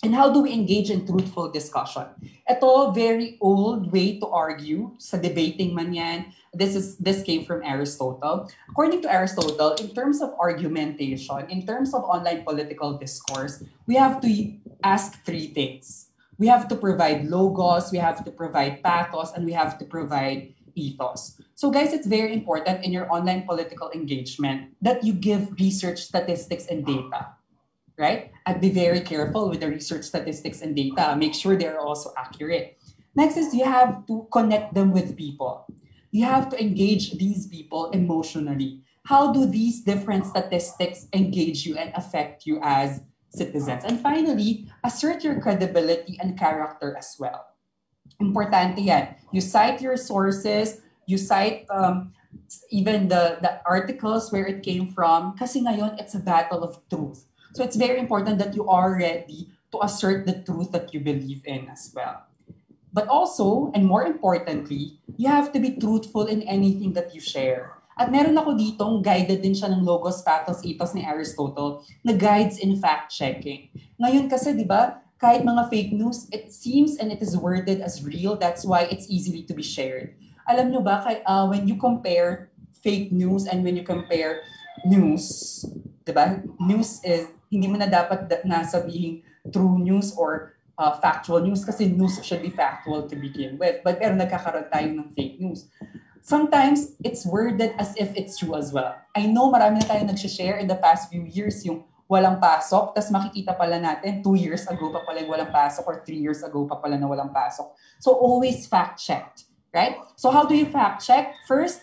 And 0.01 0.15
how 0.15 0.31
do 0.31 0.39
we 0.39 0.53
engage 0.53 0.89
in 0.89 1.05
truthful 1.05 1.51
discussion? 1.51 2.07
Ito, 2.47 2.91
very 2.91 3.35
old 3.41 3.91
way 3.91 4.15
to 4.19 4.27
argue. 4.31 4.95
Sa 4.95 5.19
debating 5.19 5.75
man 5.75 5.91
yan. 5.91 6.31
This, 6.55 6.73
is, 6.73 6.95
this 6.97 7.21
came 7.21 7.43
from 7.43 7.61
Aristotle. 7.67 8.49
According 8.69 9.03
to 9.03 9.11
Aristotle, 9.11 9.75
in 9.75 9.93
terms 9.93 10.21
of 10.21 10.33
argumentation, 10.39 11.45
in 11.51 11.67
terms 11.67 11.93
of 11.93 12.07
online 12.07 12.43
political 12.43 12.97
discourse, 12.97 13.61
we 13.85 13.95
have 13.95 14.21
to 14.21 14.55
ask 14.83 15.19
three 15.25 15.51
things. 15.51 16.09
We 16.39 16.47
have 16.47 16.69
to 16.69 16.75
provide 16.75 17.27
logos, 17.27 17.91
we 17.91 17.99
have 17.99 18.23
to 18.23 18.31
provide 18.31 18.81
pathos, 18.81 19.33
and 19.35 19.43
we 19.43 19.51
have 19.51 19.77
to 19.77 19.85
provide 19.85 20.55
ethos. 20.75 21.35
So 21.53 21.69
guys, 21.69 21.91
it's 21.91 22.07
very 22.07 22.31
important 22.31 22.85
in 22.85 22.93
your 22.95 23.11
online 23.11 23.43
political 23.43 23.91
engagement 23.91 24.71
that 24.81 25.03
you 25.03 25.11
give 25.11 25.51
research 25.59 25.99
statistics 25.99 26.65
and 26.71 26.85
data 26.85 27.35
right? 27.99 28.31
And 28.47 28.61
be 28.63 28.71
very 28.71 29.01
careful 29.01 29.51
with 29.51 29.59
the 29.59 29.67
research 29.67 30.07
statistics 30.07 30.61
and 30.63 30.73
data. 30.75 31.15
Make 31.19 31.35
sure 31.35 31.59
they're 31.59 31.79
also 31.79 32.15
accurate. 32.17 32.79
Next 33.13 33.35
is 33.35 33.53
you 33.53 33.65
have 33.65 34.07
to 34.07 34.25
connect 34.31 34.73
them 34.73 34.95
with 34.95 35.17
people. 35.17 35.67
You 36.09 36.25
have 36.25 36.49
to 36.49 36.57
engage 36.57 37.19
these 37.19 37.45
people 37.45 37.91
emotionally. 37.91 38.81
How 39.03 39.33
do 39.33 39.45
these 39.45 39.81
different 39.81 40.25
statistics 40.25 41.07
engage 41.13 41.65
you 41.65 41.75
and 41.75 41.91
affect 41.93 42.47
you 42.47 42.59
as 42.63 43.03
citizens? 43.29 43.83
And 43.83 43.99
finally, 43.99 44.71
assert 44.83 45.23
your 45.23 45.41
credibility 45.41 46.17
and 46.21 46.39
character 46.39 46.95
as 46.97 47.15
well. 47.19 47.45
Importante 48.21 48.85
yan. 48.85 49.15
You 49.31 49.41
cite 49.41 49.81
your 49.81 49.97
sources, 49.97 50.81
you 51.05 51.17
cite 51.17 51.65
um, 51.69 52.13
even 52.69 53.07
the, 53.07 53.37
the 53.41 53.61
articles 53.65 54.31
where 54.31 54.45
it 54.45 54.61
came 54.61 54.87
from 54.87 55.35
kasi 55.37 55.61
ngayon 55.65 55.97
it's 55.97 56.13
a 56.13 56.21
battle 56.21 56.61
of 56.61 56.77
truth 56.89 57.28
So 57.53 57.63
it's 57.63 57.75
very 57.75 57.99
important 57.99 58.37
that 58.39 58.55
you 58.55 58.69
are 58.69 58.93
ready 58.97 59.49
to 59.71 59.83
assert 59.83 60.25
the 60.25 60.41
truth 60.45 60.71
that 60.71 60.93
you 60.93 60.99
believe 60.99 61.41
in 61.45 61.69
as 61.69 61.91
well. 61.93 62.25
But 62.93 63.07
also, 63.07 63.71
and 63.73 63.85
more 63.85 64.05
importantly, 64.05 64.97
you 65.17 65.29
have 65.29 65.53
to 65.53 65.59
be 65.59 65.77
truthful 65.77 66.25
in 66.25 66.41
anything 66.43 66.93
that 66.93 67.13
you 67.13 67.21
share. 67.21 67.77
At 67.99 68.09
meron 68.09 68.39
ako 68.39 68.55
ditong 68.55 69.03
guided 69.03 69.43
din 69.43 69.53
siya 69.53 69.69
ng 69.69 69.83
Logos, 69.83 70.23
Pathos, 70.23 70.63
Ethos 70.63 70.95
ni 70.95 71.03
Aristotle 71.03 71.83
na 72.01 72.15
guides 72.15 72.57
in 72.57 72.79
fact-checking. 72.79 73.69
Ngayon 73.99 74.31
kasi, 74.31 74.55
di 74.55 74.63
ba, 74.63 75.03
kahit 75.19 75.43
mga 75.43 75.67
fake 75.67 75.91
news, 75.91 76.25
it 76.31 76.49
seems 76.55 76.95
and 76.95 77.11
it 77.11 77.19
is 77.19 77.35
worded 77.35 77.83
as 77.83 78.01
real. 78.01 78.39
That's 78.39 78.63
why 78.63 78.87
it's 78.87 79.11
easily 79.11 79.43
to 79.45 79.53
be 79.53 79.61
shared. 79.61 80.15
Alam 80.47 80.71
nyo 80.71 80.81
ba, 80.81 81.03
kay, 81.03 81.19
uh, 81.27 81.45
when 81.45 81.67
you 81.67 81.75
compare 81.75 82.49
fake 82.79 83.11
news 83.11 83.45
and 83.45 83.61
when 83.67 83.75
you 83.75 83.83
compare 83.83 84.41
news, 84.87 85.61
di 86.07 86.15
ba, 86.15 86.39
news 86.57 87.03
is 87.03 87.27
hindi 87.49 87.67
mo 87.67 87.75
na 87.77 87.89
dapat 87.89 88.29
nasabihin 88.45 89.25
true 89.49 89.81
news 89.81 90.13
or 90.15 90.55
uh, 90.77 90.95
factual 91.01 91.43
news 91.43 91.65
kasi 91.65 91.89
news 91.91 92.21
should 92.23 92.39
be 92.39 92.53
factual 92.53 93.09
to 93.09 93.17
begin 93.19 93.59
with. 93.59 93.83
But 93.83 93.99
pero 93.99 94.15
nagkakaroon 94.15 94.71
tayo 94.71 94.87
ng 94.87 95.11
fake 95.17 95.41
news. 95.41 95.67
Sometimes, 96.21 96.93
it's 97.01 97.25
worded 97.25 97.73
as 97.81 97.95
if 97.97 98.13
it's 98.13 98.37
true 98.37 98.53
as 98.53 98.69
well. 98.69 98.93
I 99.17 99.25
know 99.25 99.49
marami 99.49 99.81
na 99.81 99.87
tayo 99.87 100.03
nag-share 100.05 100.61
in 100.61 100.69
the 100.69 100.77
past 100.77 101.09
few 101.09 101.25
years 101.25 101.65
yung 101.65 101.87
walang 102.09 102.41
pasok, 102.41 102.93
tapos 102.93 103.09
makikita 103.09 103.53
pala 103.57 103.77
natin 103.77 104.21
two 104.21 104.33
years 104.33 104.65
ago 104.65 104.89
pa 104.89 105.05
pala 105.05 105.21
yung 105.21 105.31
walang 105.31 105.53
pasok 105.53 105.85
or 105.85 105.95
three 106.01 106.17
years 106.17 106.41
ago 106.41 106.65
pa 106.65 106.81
pala 106.81 106.97
na 106.97 107.05
walang 107.05 107.29
pasok. 107.29 107.73
So 108.01 108.13
always 108.17 108.65
fact-checked, 108.65 109.45
right? 109.73 109.97
So 110.17 110.29
how 110.29 110.45
do 110.45 110.57
you 110.57 110.65
fact-check? 110.69 111.33
First, 111.45 111.81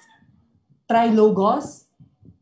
try 0.91 1.11
logos, 1.11 1.86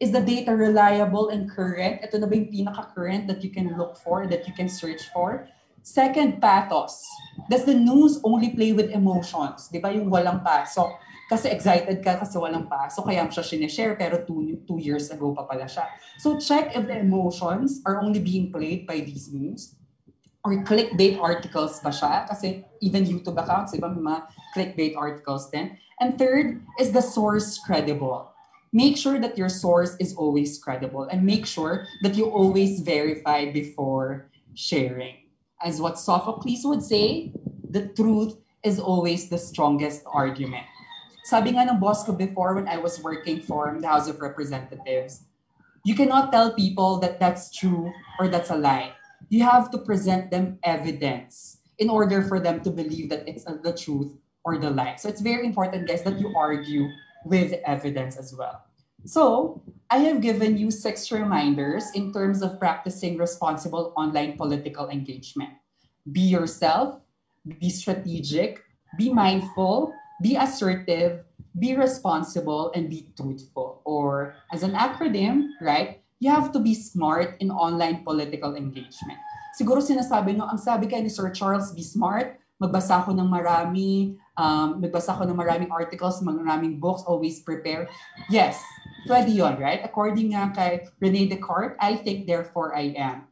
is 0.00 0.10
the 0.10 0.20
data 0.20 0.54
reliable 0.54 1.30
and 1.30 1.50
current? 1.50 2.02
Ito 2.02 2.18
na 2.18 2.26
ba 2.26 2.34
yung 2.34 2.50
pinaka-current 2.50 3.30
that 3.30 3.44
you 3.44 3.50
can 3.50 3.78
look 3.78 3.94
for, 3.98 4.26
that 4.26 4.46
you 4.46 4.54
can 4.54 4.68
search 4.68 5.06
for? 5.14 5.46
Second, 5.84 6.40
pathos. 6.40 7.04
Does 7.52 7.68
the 7.68 7.76
news 7.76 8.18
only 8.24 8.56
play 8.56 8.72
with 8.72 8.90
emotions? 8.90 9.68
Di 9.68 9.78
ba 9.78 9.92
yung 9.92 10.08
walang 10.08 10.40
pasok? 10.40 10.96
Kasi 11.28 11.48
excited 11.48 12.04
ka 12.04 12.20
kasi 12.20 12.36
walang 12.36 12.68
pasok, 12.68 13.08
kaya 13.08 13.24
siya 13.32 13.44
sinishare, 13.44 13.96
pero 13.96 14.20
two, 14.28 14.60
two 14.68 14.76
years 14.76 15.08
ago 15.08 15.32
pa 15.32 15.48
pala 15.48 15.64
siya. 15.64 15.88
So 16.20 16.36
check 16.36 16.76
if 16.76 16.84
the 16.84 17.00
emotions 17.00 17.80
are 17.88 18.04
only 18.04 18.20
being 18.20 18.52
played 18.52 18.84
by 18.84 19.00
these 19.00 19.32
news 19.32 19.76
or 20.44 20.52
clickbait 20.68 21.16
articles 21.16 21.80
ba 21.80 21.88
siya? 21.88 22.28
Kasi 22.28 22.64
even 22.84 23.08
YouTube 23.08 23.40
accounts, 23.40 23.72
iba 23.72 23.88
may 23.88 24.04
mga 24.04 24.20
clickbait 24.52 24.94
articles 25.00 25.48
din. 25.48 25.72
And 25.96 26.20
third, 26.20 26.60
is 26.76 26.92
the 26.92 27.00
source 27.00 27.56
credible? 27.56 28.33
Make 28.74 28.98
sure 28.98 29.22
that 29.22 29.38
your 29.38 29.48
source 29.48 29.94
is 30.02 30.18
always 30.18 30.58
credible 30.58 31.06
and 31.06 31.22
make 31.22 31.46
sure 31.46 31.86
that 32.02 32.18
you 32.18 32.26
always 32.26 32.80
verify 32.80 33.46
before 33.46 34.26
sharing. 34.54 35.14
As 35.62 35.80
what 35.80 35.96
Sophocles 35.96 36.66
would 36.66 36.82
say, 36.82 37.32
the 37.70 37.86
truth 37.94 38.34
is 38.66 38.80
always 38.82 39.30
the 39.30 39.38
strongest 39.38 40.02
argument. 40.10 40.66
Sabi 41.24 41.54
nga 41.54 41.70
ng 41.70 41.78
boss 41.78 42.02
ko 42.02 42.12
before 42.12 42.58
when 42.58 42.66
I 42.66 42.76
was 42.76 42.98
working 42.98 43.40
for 43.40 43.78
the 43.78 43.86
House 43.86 44.10
of 44.10 44.18
Representatives, 44.18 45.22
you 45.86 45.94
cannot 45.94 46.34
tell 46.34 46.52
people 46.52 46.98
that 46.98 47.22
that's 47.22 47.54
true 47.54 47.94
or 48.18 48.26
that's 48.26 48.50
a 48.50 48.58
lie. 48.58 48.92
You 49.30 49.46
have 49.46 49.70
to 49.70 49.78
present 49.78 50.34
them 50.34 50.58
evidence 50.66 51.62
in 51.78 51.88
order 51.88 52.26
for 52.26 52.42
them 52.42 52.60
to 52.66 52.70
believe 52.74 53.08
that 53.08 53.22
it's 53.30 53.46
the 53.46 53.72
truth 53.72 54.12
or 54.44 54.58
the 54.58 54.68
lie. 54.68 54.96
So 54.98 55.08
it's 55.08 55.22
very 55.22 55.46
important, 55.46 55.88
guys, 55.88 56.02
that 56.02 56.18
you 56.18 56.34
argue 56.36 56.90
with 57.24 57.58
evidence 57.64 58.16
as 58.16 58.34
well. 58.36 58.62
So, 59.04 59.60
I 59.90 59.98
have 60.08 60.20
given 60.20 60.56
you 60.56 60.70
six 60.70 61.12
reminders 61.12 61.92
in 61.94 62.12
terms 62.12 62.40
of 62.40 62.58
practicing 62.58 63.18
responsible 63.18 63.92
online 63.96 64.36
political 64.36 64.88
engagement. 64.88 65.50
Be 66.10 66.20
yourself, 66.20 67.00
be 67.44 67.68
strategic, 67.68 68.64
be 68.96 69.12
mindful, 69.12 69.92
be 70.22 70.36
assertive, 70.36 71.24
be 71.58 71.76
responsible, 71.76 72.72
and 72.72 72.88
be 72.88 73.12
truthful. 73.16 73.82
Or, 73.84 74.34
as 74.52 74.62
an 74.62 74.72
acronym, 74.72 75.52
right, 75.60 76.00
you 76.18 76.30
have 76.30 76.52
to 76.52 76.58
be 76.58 76.74
smart 76.74 77.36
in 77.40 77.50
online 77.50 78.04
political 78.04 78.56
engagement. 78.56 79.20
Siguro 79.54 79.84
sinasabi 79.84 80.34
no, 80.34 80.48
ang 80.48 80.58
sabi 80.58 80.88
kay 80.88 81.04
ni 81.04 81.12
Sir 81.12 81.30
Charles, 81.30 81.70
be 81.76 81.84
smart, 81.84 82.40
magbasa 82.58 83.02
ako 83.02 83.12
ng 83.12 83.28
marami, 83.28 84.14
um, 84.38 84.78
magbasa 84.78 85.14
ako 85.14 85.26
ng 85.26 85.36
maraming 85.36 85.70
articles, 85.74 86.22
maraming 86.22 86.78
books, 86.78 87.02
always 87.04 87.42
prepare. 87.42 87.90
Yes, 88.30 88.58
Pwede 89.04 89.36
yun, 89.36 89.60
right? 89.60 89.84
According 89.84 90.32
nga 90.32 90.48
kay 90.56 90.88
Rene 90.96 91.28
Descartes, 91.28 91.76
I 91.76 92.00
think, 92.00 92.24
therefore 92.24 92.72
I 92.72 92.96
am. 92.96 93.28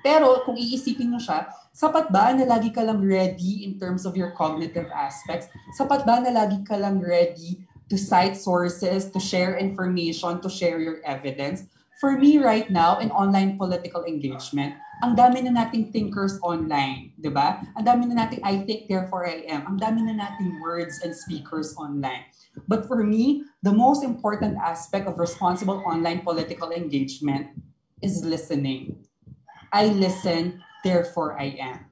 Pero 0.00 0.44
kung 0.44 0.56
iisipin 0.56 1.12
mo 1.12 1.20
siya, 1.20 1.48
sapat 1.72 2.12
ba 2.12 2.32
na 2.32 2.44
lagi 2.44 2.72
ka 2.72 2.84
lang 2.84 3.00
ready 3.00 3.68
in 3.68 3.76
terms 3.80 4.04
of 4.08 4.16
your 4.16 4.32
cognitive 4.32 4.88
aspects? 4.92 5.48
Sapat 5.76 6.08
ba 6.08 6.20
na 6.20 6.32
lagi 6.32 6.60
ka 6.64 6.76
lang 6.76 7.00
ready 7.00 7.64
to 7.88 7.96
cite 8.00 8.36
sources, 8.36 9.12
to 9.12 9.20
share 9.20 9.56
information, 9.60 10.40
to 10.40 10.48
share 10.48 10.80
your 10.80 11.04
evidence? 11.04 11.68
For 12.04 12.20
me 12.20 12.36
right 12.36 12.68
now, 12.68 13.00
in 13.00 13.08
online 13.16 13.56
political 13.56 14.04
engagement, 14.04 14.76
ang 15.00 15.16
dami 15.16 15.40
na 15.40 15.64
nating 15.64 15.88
thinkers 15.88 16.36
online, 16.44 17.16
di 17.16 17.32
ba? 17.32 17.64
Ang 17.80 17.84
dami 17.88 18.04
na 18.04 18.28
nating 18.28 18.44
I 18.44 18.60
think, 18.68 18.92
therefore 18.92 19.24
I 19.24 19.48
am. 19.48 19.64
Ang 19.64 19.80
dami 19.80 20.04
na 20.04 20.12
nating 20.12 20.60
words 20.60 21.00
and 21.00 21.16
speakers 21.16 21.72
online. 21.80 22.28
But 22.68 22.84
for 22.84 23.00
me, 23.00 23.48
the 23.64 23.72
most 23.72 24.04
important 24.04 24.60
aspect 24.60 25.08
of 25.08 25.16
responsible 25.16 25.80
online 25.88 26.20
political 26.20 26.76
engagement 26.76 27.56
is 28.04 28.20
listening. 28.20 29.00
I 29.72 29.88
listen, 29.88 30.60
therefore 30.84 31.40
I 31.40 31.56
am. 31.56 31.88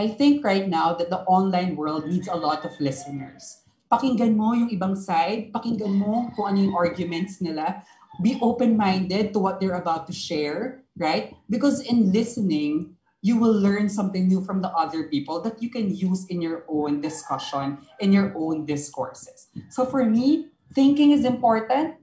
I 0.00 0.08
think 0.08 0.40
right 0.40 0.72
now 0.72 0.96
that 0.96 1.12
the 1.12 1.20
online 1.28 1.76
world 1.76 2.08
needs 2.08 2.32
a 2.32 2.40
lot 2.40 2.64
of 2.64 2.72
listeners. 2.80 3.60
Pakinggan 3.92 4.40
mo 4.40 4.56
yung 4.56 4.72
ibang 4.72 4.96
side, 4.96 5.52
pakinggan 5.52 6.00
mo 6.00 6.32
kung 6.32 6.48
ano 6.48 6.58
yung 6.64 6.76
arguments 6.78 7.44
nila. 7.44 7.84
Be 8.22 8.38
open-minded 8.40 9.32
to 9.32 9.38
what 9.38 9.60
they're 9.60 9.78
about 9.80 10.06
to 10.08 10.12
share, 10.12 10.84
right? 10.96 11.34
Because 11.48 11.80
in 11.80 12.12
listening, 12.12 12.96
you 13.22 13.36
will 13.36 13.52
learn 13.52 13.88
something 13.88 14.28
new 14.28 14.44
from 14.44 14.62
the 14.62 14.68
other 14.72 15.04
people 15.04 15.40
that 15.42 15.62
you 15.62 15.68
can 15.68 15.94
use 15.94 16.26
in 16.28 16.40
your 16.40 16.64
own 16.68 17.00
discussion, 17.00 17.78
in 18.00 18.12
your 18.12 18.32
own 18.36 18.64
discourses. 18.64 19.48
So 19.68 19.84
for 19.84 20.04
me, 20.04 20.48
thinking 20.72 21.12
is 21.12 21.24
important, 21.24 21.96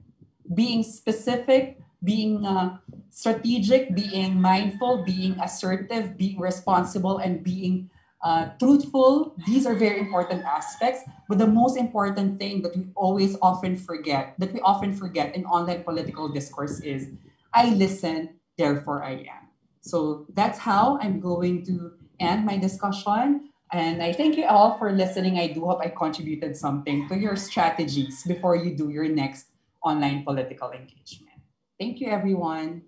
being 0.54 0.82
specific, 0.82 1.78
being 2.02 2.46
uh, 2.46 2.78
strategic, 3.10 3.94
being 3.94 4.40
mindful, 4.40 5.02
being 5.02 5.34
assertive, 5.40 6.16
being 6.16 6.38
responsible, 6.38 7.18
and 7.18 7.42
being 7.42 7.90
uh, 8.22 8.50
truthful. 8.58 9.34
These 9.46 9.66
are 9.66 9.74
very 9.74 10.00
important 10.00 10.44
aspects. 10.44 11.02
But 11.28 11.38
the 11.38 11.46
most 11.46 11.76
important 11.76 12.38
thing 12.38 12.62
that 12.62 12.76
we 12.76 12.86
always 12.94 13.36
often 13.42 13.76
forget, 13.76 14.34
that 14.38 14.52
we 14.52 14.60
often 14.60 14.92
forget 14.92 15.34
in 15.34 15.44
online 15.44 15.84
political 15.84 16.28
discourse 16.28 16.80
is 16.80 17.10
I 17.54 17.70
listen, 17.70 18.40
therefore 18.56 19.04
I 19.04 19.24
am. 19.28 19.48
So 19.80 20.26
that's 20.34 20.58
how 20.58 20.98
I'm 21.00 21.20
going 21.20 21.64
to 21.66 21.92
end 22.20 22.44
my 22.44 22.58
discussion. 22.58 23.50
And 23.72 24.02
I 24.02 24.12
thank 24.12 24.36
you 24.36 24.46
all 24.46 24.78
for 24.78 24.92
listening. 24.92 25.38
I 25.38 25.48
do 25.48 25.64
hope 25.64 25.80
I 25.82 25.88
contributed 25.88 26.56
something 26.56 27.08
to 27.08 27.16
your 27.16 27.36
strategies 27.36 28.24
before 28.24 28.56
you 28.56 28.74
do 28.74 28.90
your 28.90 29.08
next 29.08 29.46
online 29.82 30.24
political 30.24 30.70
engagement. 30.72 31.38
Thank 31.78 32.00
you, 32.00 32.08
everyone. 32.08 32.82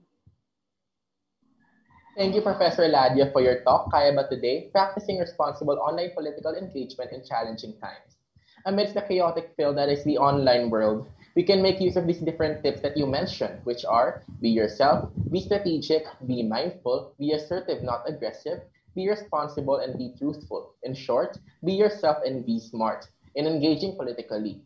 Thank 2.16 2.34
you, 2.34 2.42
Professor 2.42 2.90
Ladia, 2.90 3.32
for 3.32 3.40
your 3.40 3.62
talk, 3.62 3.92
Kaya 3.92 4.10
Today, 4.28 4.68
Practicing 4.72 5.18
Responsible 5.18 5.78
Online 5.78 6.10
Political 6.12 6.56
Engagement 6.56 7.12
in 7.12 7.24
Challenging 7.24 7.78
Times. 7.80 8.18
Amidst 8.66 8.94
the 8.94 9.02
chaotic 9.02 9.54
field 9.56 9.78
that 9.78 9.88
is 9.88 10.02
the 10.02 10.18
online 10.18 10.70
world, 10.70 11.06
we 11.36 11.44
can 11.44 11.62
make 11.62 11.80
use 11.80 11.94
of 11.94 12.08
these 12.08 12.18
different 12.18 12.64
tips 12.64 12.80
that 12.80 12.96
you 12.96 13.06
mentioned, 13.06 13.60
which 13.62 13.84
are 13.84 14.22
be 14.42 14.50
yourself, 14.50 15.08
be 15.30 15.40
strategic, 15.40 16.04
be 16.26 16.42
mindful, 16.42 17.14
be 17.16 17.30
assertive, 17.30 17.84
not 17.84 18.02
aggressive, 18.08 18.58
be 18.96 19.08
responsible, 19.08 19.76
and 19.76 19.96
be 19.96 20.12
truthful. 20.18 20.74
In 20.82 20.94
short, 20.94 21.38
be 21.64 21.72
yourself 21.72 22.18
and 22.26 22.44
be 22.44 22.58
smart 22.58 23.06
in 23.36 23.46
engaging 23.46 23.94
politically. 23.94 24.60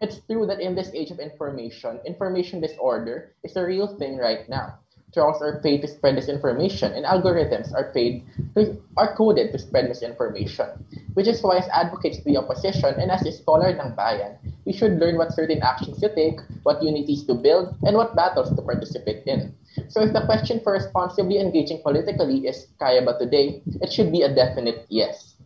It's 0.00 0.18
true 0.26 0.46
that 0.46 0.60
in 0.60 0.74
this 0.74 0.90
age 0.92 1.12
of 1.12 1.20
information, 1.20 2.00
information 2.04 2.60
disorder 2.60 3.34
is 3.44 3.54
a 3.54 3.64
real 3.64 3.86
thing 3.98 4.18
right 4.18 4.48
now. 4.48 4.80
Trolls 5.14 5.40
are 5.40 5.60
paid 5.62 5.80
to 5.82 5.88
spread 5.88 6.16
disinformation, 6.16 6.94
and 6.94 7.06
algorithms 7.06 7.72
are 7.72 7.90
paid 7.92 8.24
to, 8.54 8.76
are 8.96 9.16
coded 9.16 9.52
to 9.52 9.58
spread 9.58 9.88
misinformation. 9.88 10.68
Which 11.14 11.26
is 11.26 11.42
why, 11.42 11.58
as 11.58 11.68
advocates 11.72 12.18
of 12.18 12.24
the 12.24 12.36
opposition 12.36 12.94
and 13.00 13.10
as 13.10 13.24
a 13.24 13.32
scholar 13.32 13.68
ng 13.68 13.96
bayan, 13.96 14.36
we 14.66 14.72
should 14.72 15.00
learn 15.00 15.16
what 15.16 15.32
certain 15.32 15.62
actions 15.62 15.98
to 16.00 16.14
take, 16.14 16.40
what 16.62 16.82
unities 16.82 17.24
to 17.24 17.34
build, 17.34 17.74
and 17.84 17.96
what 17.96 18.14
battles 18.14 18.54
to 18.54 18.62
participate 18.62 19.24
in. 19.26 19.54
So, 19.88 20.02
if 20.02 20.12
the 20.12 20.26
question 20.26 20.60
for 20.60 20.72
responsibly 20.72 21.40
engaging 21.40 21.80
politically 21.82 22.46
is 22.46 22.68
kaya 22.78 23.00
ba 23.00 23.16
today, 23.18 23.62
it 23.80 23.90
should 23.92 24.12
be 24.12 24.22
a 24.22 24.34
definite 24.34 24.84
yes. 24.88 25.36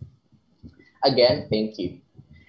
Again, 1.05 1.47
thank 1.51 1.79
you. 1.79 2.03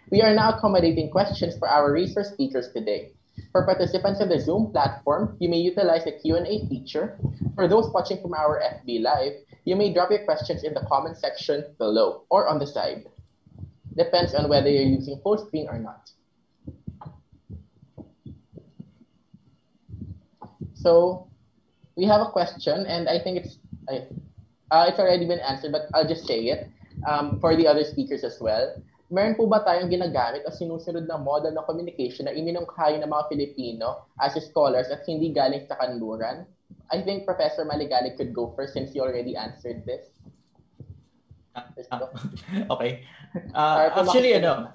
We 0.10 0.22
are 0.22 0.34
now 0.34 0.58
accommodating 0.58 1.10
questions 1.10 1.58
for 1.58 1.70
our 1.70 1.92
resource 1.92 2.30
speakers 2.30 2.70
today. 2.74 3.13
For 3.52 3.66
participants 3.66 4.20
in 4.20 4.30
the 4.30 4.40
Zoom 4.40 4.72
platform, 4.72 5.38
you 5.40 5.50
may 5.50 5.58
utilize 5.58 6.06
the 6.06 6.12
Q&A 6.14 6.68
feature. 6.68 7.18
For 7.56 7.68
those 7.68 7.90
watching 7.94 8.22
from 8.22 8.34
our 8.34 8.62
FB 8.62 9.02
Live, 9.02 9.34
you 9.66 9.76
may 9.76 9.94
drop 9.94 10.12
your 10.12 10.26
questions 10.26 10.64
in 10.64 10.74
the 10.74 10.86
comment 10.90 11.18
section 11.18 11.64
below 11.78 12.24
or 12.30 12.48
on 12.48 12.60
the 12.60 12.68
side. 12.68 13.06
Depends 13.96 14.34
on 14.34 14.50
whether 14.50 14.70
you're 14.70 14.84
using 14.84 15.20
full 15.22 15.38
screen 15.38 15.68
or 15.70 15.80
not. 15.80 16.10
So 20.74 21.28
we 21.96 22.06
have 22.06 22.22
a 22.22 22.32
question, 22.32 22.86
and 22.86 23.08
I 23.08 23.20
think 23.20 23.46
it's 23.46 23.58
uh, 23.88 24.86
it's 24.90 25.00
already 25.00 25.28
been 25.28 25.40
answered, 25.40 25.72
but 25.72 25.88
I'll 25.94 26.08
just 26.08 26.26
say 26.26 26.40
it 26.50 26.68
um, 27.08 27.40
for 27.40 27.56
the 27.56 27.68
other 27.68 27.84
speakers 27.84 28.24
as 28.24 28.38
well. 28.42 28.82
Meron 29.14 29.38
po 29.38 29.46
ba 29.46 29.62
tayong 29.62 29.94
ginagamit 29.94 30.42
o 30.44 30.50
sinusunod 30.50 31.06
na 31.06 31.22
model 31.22 31.54
ng 31.54 31.66
communication 31.70 32.26
na 32.26 32.34
iminungkahi 32.34 32.98
ng 32.98 33.06
mga 33.06 33.30
Filipino 33.30 34.10
as 34.18 34.34
scholars 34.42 34.90
at 34.90 35.06
hindi 35.06 35.30
galing 35.30 35.62
sa 35.70 35.78
kanluran? 35.78 36.50
I 36.90 37.06
think 37.06 37.30
Professor 37.30 37.62
Maligali 37.62 38.18
could 38.18 38.34
go 38.34 38.50
first 38.58 38.74
since 38.74 38.98
you 38.98 39.06
already 39.06 39.38
answered 39.38 39.86
this. 39.86 40.10
okay. 42.74 43.06
Uh, 43.54 43.94
actually, 43.94 44.34
ano, 44.34 44.74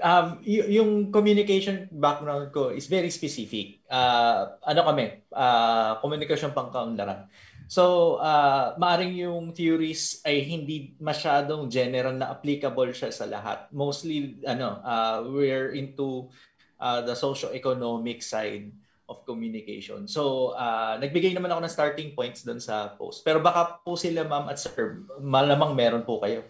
um, 0.00 0.40
y- 0.40 0.80
yung 0.80 1.12
communication 1.12 1.84
background 1.92 2.48
ko 2.48 2.72
is 2.72 2.88
very 2.88 3.12
specific. 3.12 3.84
Uh, 3.92 4.56
ano 4.64 4.80
kami? 4.88 5.28
Uh, 5.28 6.00
communication 6.00 6.56
pangkaunlaran. 6.56 7.28
So, 7.64 8.16
uh, 8.20 8.76
maaring 8.76 9.16
yung 9.16 9.56
theories 9.56 10.20
ay 10.22 10.44
hindi 10.44 10.92
masyadong 11.00 11.72
general 11.72 12.12
na 12.12 12.32
applicable 12.36 12.92
siya 12.92 13.08
sa 13.08 13.24
lahat. 13.24 13.72
Mostly, 13.72 14.36
ano, 14.44 14.84
uh, 14.84 15.24
we're 15.24 15.72
into 15.72 16.28
uh, 16.76 17.00
the 17.00 17.16
socio-economic 17.16 18.20
side 18.20 18.68
of 19.08 19.24
communication. 19.28 20.08
So, 20.08 20.52
uh, 20.56 20.96
nagbigay 21.00 21.36
naman 21.36 21.52
ako 21.52 21.60
ng 21.64 21.74
starting 21.74 22.10
points 22.16 22.40
doon 22.44 22.60
sa 22.60 22.92
post. 22.96 23.20
Pero 23.24 23.40
baka 23.40 23.80
po 23.84 23.96
sila, 24.00 24.24
ma'am 24.24 24.48
at 24.48 24.56
sir, 24.56 25.04
malamang 25.20 25.76
meron 25.76 26.04
po 26.04 26.20
kayo. 26.20 26.44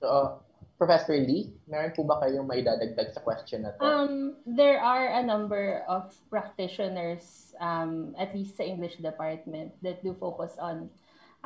So, 0.00 0.43
Professor 0.74 1.14
Lee, 1.14 1.54
meron 1.70 1.94
po 1.94 2.02
ba 2.02 2.18
kayong 2.18 2.50
maidadagdag 2.50 3.14
sa 3.14 3.22
question 3.22 3.62
na 3.62 3.70
to? 3.78 3.80
Um, 3.80 4.34
there 4.42 4.82
are 4.82 5.14
a 5.14 5.22
number 5.22 5.86
of 5.86 6.10
practitioners, 6.26 7.54
um, 7.62 8.10
at 8.18 8.34
least 8.34 8.58
sa 8.58 8.66
English 8.66 8.98
department, 8.98 9.70
that 9.86 10.02
do 10.02 10.18
focus 10.18 10.58
on 10.58 10.90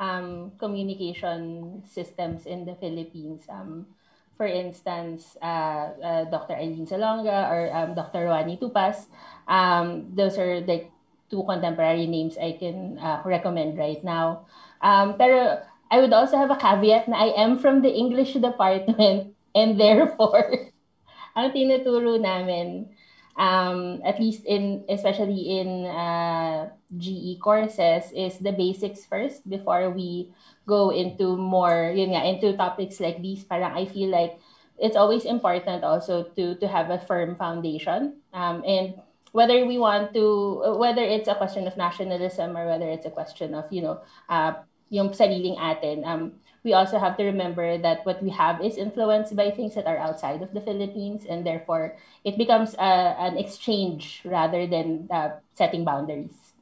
um, 0.01 0.49
communication 0.57 1.77
systems 1.85 2.49
in 2.49 2.65
the 2.65 2.73
Philippines. 2.81 3.45
Um, 3.45 3.85
for 4.33 4.47
instance, 4.47 5.37
uh, 5.43 5.93
uh, 5.99 6.23
Dr. 6.31 6.55
Eileen 6.55 6.87
Salonga 6.87 7.51
or 7.51 7.61
um, 7.75 7.93
Dr. 7.93 8.25
Rwani 8.25 8.57
Tupas. 8.57 9.11
Um, 9.45 10.09
those 10.15 10.39
are 10.39 10.63
like 10.63 10.89
two 11.29 11.43
contemporary 11.43 12.07
names 12.07 12.39
I 12.39 12.57
can 12.57 12.97
uh, 12.97 13.21
recommend 13.25 13.77
right 13.77 14.01
now. 14.01 14.47
Um, 14.81 15.19
pero 15.19 15.59
I 15.89 15.99
would 15.99 16.13
also 16.13 16.37
have 16.37 16.51
a 16.53 16.59
caveat 16.59 17.09
na 17.09 17.17
I 17.17 17.33
am 17.33 17.57
from 17.57 17.81
the 17.81 17.89
English 17.89 18.33
department 18.33 19.33
and 19.57 19.79
therefore, 19.79 20.69
ang 21.37 21.49
tinuturo 21.51 22.21
namin, 22.21 22.93
um, 23.37 24.01
at 24.05 24.19
least 24.19 24.45
in, 24.45 24.85
especially 24.89 25.59
in 25.59 25.85
uh, 25.89 26.69
GE 26.97 27.41
courses, 27.41 28.13
is 28.13 28.37
the 28.37 28.53
basics 28.53 29.05
first 29.05 29.47
before 29.49 29.89
we 29.89 30.29
go 30.67 30.91
into 30.91 31.37
more, 31.37 31.89
yun 31.95 32.13
nga, 32.13 32.25
into 32.25 32.53
topics 32.53 32.99
like 32.99 33.21
these. 33.21 33.43
Parang 33.43 33.73
I 33.73 33.85
feel 33.85 34.09
like 34.09 34.37
it's 34.77 34.95
always 34.95 35.25
important 35.25 35.83
also 35.83 36.23
to 36.37 36.55
to 36.61 36.67
have 36.67 36.89
a 36.89 37.01
firm 37.01 37.35
foundation. 37.35 38.21
Um, 38.33 38.61
and 38.61 39.01
whether 39.31 39.65
we 39.65 39.77
want 39.77 40.13
to, 40.13 40.77
whether 40.77 41.03
it's 41.03 41.27
a 41.27 41.35
question 41.35 41.67
of 41.67 41.77
nationalism 41.77 42.57
or 42.57 42.65
whether 42.65 42.89
it's 42.89 43.05
a 43.05 43.13
question 43.13 43.53
of, 43.53 43.65
you 43.71 43.81
know, 43.81 44.01
uh, 44.29 44.53
yung 44.89 45.13
sariling 45.13 45.57
atin. 45.57 46.03
Um, 46.05 46.33
we 46.63 46.73
also 46.73 46.99
have 46.99 47.15
to 47.17 47.23
remember 47.23 47.77
that 47.77 48.05
what 48.05 48.21
we 48.21 48.29
have 48.31 48.61
is 48.61 48.75
influenced 48.75 49.35
by 49.35 49.51
things 49.51 49.75
that 49.75 49.87
are 49.87 49.97
outside 49.97 50.41
of 50.41 50.53
the 50.53 50.61
Philippines, 50.61 51.25
and 51.29 51.45
therefore 51.45 51.95
it 52.25 52.37
becomes 52.37 52.75
uh, 52.75 53.15
an 53.17 53.37
exchange 53.37 54.21
rather 54.25 54.67
than 54.67 55.07
uh, 55.09 55.39
setting 55.55 55.85
boundaries. 55.85 56.53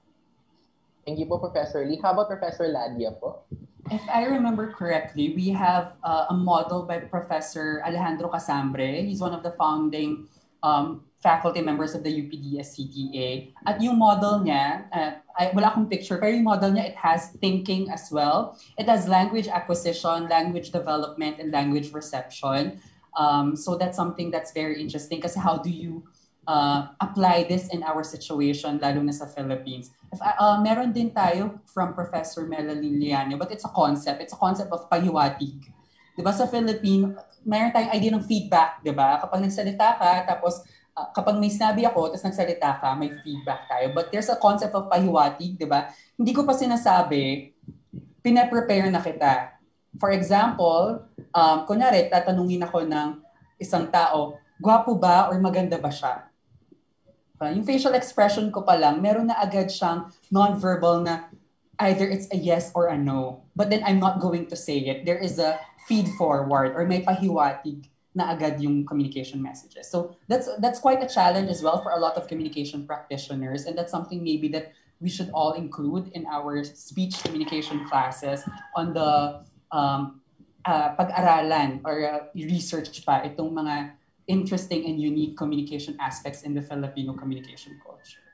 Thank 1.06 1.20
you 1.20 1.26
po, 1.26 1.40
Professor 1.40 1.88
Lee. 1.88 1.99
How 2.04 2.12
about 2.12 2.28
Professor 2.28 2.68
Ladia 2.68 3.16
po? 3.16 3.41
If 3.88 4.04
I 4.12 4.28
remember 4.28 4.76
correctly, 4.76 5.32
we 5.32 5.49
have 5.56 5.95
uh, 6.04 6.28
a 6.30 6.36
model 6.36 6.84
by 6.84 6.99
Professor 6.99 7.80
Alejandro 7.88 8.28
Casambre. 8.28 9.08
He's 9.08 9.24
one 9.24 9.32
of 9.32 9.41
the 9.41 9.56
founding 9.56 10.28
um, 10.62 11.08
faculty 11.24 11.62
members 11.62 11.95
of 11.95 12.04
the 12.04 12.12
UPDS-CTA. 12.12 13.56
At 13.66 13.82
yung 13.82 13.98
model 13.98 14.44
niya, 14.44 14.91
uh, 14.91 15.12
ay, 15.38 15.53
wala 15.53 15.69
akong 15.69 15.85
picture, 15.85 16.18
pero 16.18 16.34
yung 16.34 16.49
model 16.49 16.73
niya, 16.73 16.91
it 16.91 16.97
has 16.97 17.38
thinking 17.38 17.88
as 17.93 18.09
well. 18.09 18.57
It 18.76 18.89
has 18.89 19.05
language 19.05 19.47
acquisition, 19.47 20.26
language 20.27 20.73
development, 20.73 21.38
and 21.38 21.53
language 21.53 21.93
reception. 21.93 22.81
Um, 23.14 23.55
so 23.55 23.77
that's 23.77 23.97
something 23.97 24.30
that's 24.30 24.53
very 24.53 24.81
interesting 24.81 25.22
kasi 25.22 25.41
how 25.41 25.57
do 25.57 25.69
you 25.69 26.05
uh, 26.47 26.88
apply 27.01 27.45
this 27.45 27.68
in 27.69 27.84
our 27.84 28.01
situation, 28.01 28.80
lalo 28.80 29.03
na 29.03 29.11
sa 29.11 29.27
Philippines. 29.27 29.91
If, 30.09 30.23
uh, 30.23 30.57
meron 30.64 30.95
din 30.95 31.11
tayo 31.11 31.59
from 31.68 31.93
Professor 31.93 32.47
Melanie 32.47 32.95
Liano, 32.95 33.35
but 33.38 33.51
it's 33.51 33.68
a 33.68 33.73
concept. 33.76 34.23
It's 34.23 34.34
a 34.34 34.39
concept 34.39 34.72
of 34.72 34.88
pahiwatig. 34.89 35.69
Di 36.18 36.22
ba 36.26 36.34
sa 36.34 36.49
Philippine, 36.49 37.14
meron 37.45 37.69
tayong 37.69 37.93
idea 37.93 38.11
ng 38.15 38.26
feedback, 38.26 38.81
di 38.81 38.89
ba? 38.95 39.22
Kapag 39.22 39.43
nagsalita 39.43 40.01
ka, 40.01 40.11
tapos 40.26 40.65
uh, 40.98 41.07
kapag 41.14 41.38
may 41.38 41.53
sinabi 41.53 41.86
ako, 41.86 42.10
tapos 42.10 42.26
nagsalita 42.26 42.82
ka, 42.82 42.98
may 42.98 43.14
feedback 43.22 43.69
tayo. 43.69 43.94
But 43.94 44.10
there's 44.10 44.34
a 44.34 44.41
concept 44.41 44.74
of 44.74 44.90
pahiwatig, 44.90 45.61
di 45.61 45.69
ba? 45.69 45.94
Hindi 46.18 46.34
ko 46.34 46.41
pa 46.41 46.57
sinasabi, 46.57 47.53
pinaprepare 48.26 48.90
na 48.90 48.98
kita. 48.98 49.53
For 50.02 50.10
example, 50.10 51.06
um, 51.30 51.57
kunyari, 51.69 52.10
tatanungin 52.10 52.65
ako 52.65 52.82
ng 52.90 53.22
isang 53.61 53.86
tao, 53.94 54.41
gwapo 54.57 54.98
ba 54.98 55.30
or 55.30 55.38
maganda 55.38 55.78
ba 55.78 55.94
siya? 55.94 56.26
Uh, 57.38 57.53
yung 57.53 57.61
facial 57.61 57.94
expression 57.94 58.49
ko 58.49 58.65
pa 58.65 58.74
lang, 58.74 58.98
meron 58.98 59.30
na 59.30 59.38
agad 59.38 59.69
siyang 59.69 60.10
non-verbal 60.34 61.06
na 61.06 61.30
either 61.86 62.10
it's 62.10 62.26
a 62.34 62.38
yes 62.38 62.74
or 62.74 62.90
a 62.90 62.98
no. 62.98 63.45
But 63.53 63.69
then 63.69 63.86
I'm 63.86 64.02
not 64.02 64.18
going 64.18 64.49
to 64.49 64.57
say 64.57 64.82
it. 64.82 65.06
There 65.06 65.22
is 65.22 65.38
a 65.38 65.61
feed 65.86 66.10
forward 66.18 66.74
or 66.74 66.90
may 66.90 67.06
pahiwatig 67.06 67.86
na 68.18 68.34
agad 68.34 68.57
yung 68.57 68.81
communication 68.81 69.38
messages. 69.38 69.85
So 69.94 70.18
that's 70.26 70.49
that's 70.57 70.81
quite 70.81 71.06
a 71.06 71.10
challenge 71.10 71.53
as 71.53 71.61
well 71.61 71.85
for 71.85 71.94
a 71.94 72.02
lot 72.02 72.18
of 72.18 72.26
communication 72.26 72.89
practitioners 72.89 73.69
and 73.69 73.77
that's 73.77 73.94
something 73.94 74.26
maybe 74.26 74.49
that 74.57 74.73
we 74.98 75.14
should 75.14 75.30
all 75.30 75.53
include 75.53 76.10
in 76.18 76.26
our 76.26 76.65
speech 76.65 77.22
communication 77.22 77.85
classes 77.85 78.41
on 78.73 78.98
the 78.98 79.45
um, 79.69 80.26
uh, 80.65 80.98
pag-aralan 80.98 81.85
or 81.85 82.02
uh, 82.02 82.26
research 82.34 83.06
pa 83.06 83.22
itong 83.22 83.53
mga 83.53 83.94
interesting 84.26 84.89
and 84.89 84.98
unique 84.98 85.38
communication 85.38 85.94
aspects 86.02 86.41
in 86.41 86.57
the 86.57 86.61
Filipino 86.65 87.14
communication 87.14 87.77
culture. 87.85 88.26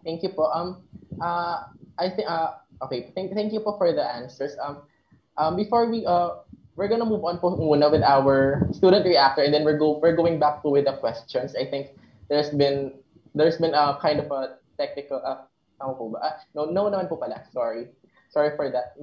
Thank 0.00 0.24
you 0.24 0.32
po. 0.32 0.48
Um, 0.48 0.80
uh, 1.20 1.68
I 2.00 2.08
think 2.08 2.24
uh, 2.24 2.64
okay. 2.88 3.12
Thank, 3.12 3.36
thank 3.36 3.52
you 3.52 3.60
po 3.60 3.76
for 3.76 3.92
the 3.92 4.02
answers. 4.02 4.56
Um, 4.56 4.88
um, 5.36 5.52
before 5.54 5.86
we 5.92 6.08
uh, 6.08 6.47
we're 6.78 6.86
gonna 6.86 7.04
move 7.04 7.26
on 7.26 7.42
po 7.42 7.58
muna 7.58 7.90
with 7.90 8.06
our 8.06 8.62
student 8.70 9.02
reactor, 9.02 9.42
and 9.42 9.50
then 9.50 9.66
we're 9.66 9.76
go 9.76 9.98
we're 9.98 10.14
going 10.14 10.38
back 10.38 10.62
to 10.62 10.70
with 10.70 10.86
the 10.86 10.94
questions. 11.02 11.58
I 11.58 11.66
think 11.66 11.98
there's 12.30 12.54
been 12.54 12.94
there's 13.34 13.58
been 13.58 13.74
a 13.74 13.98
kind 13.98 14.22
of 14.22 14.30
a 14.30 14.62
technical 14.78 15.18
uh, 15.18 15.42
ano 15.82 15.98
po 15.98 16.14
ba? 16.14 16.18
Ah, 16.22 16.34
no, 16.54 16.70
no 16.70 16.86
naman 16.86 17.10
po 17.10 17.18
pala. 17.18 17.42
Sorry. 17.50 17.90
Sorry 18.30 18.54
for 18.54 18.70
that. 18.70 18.94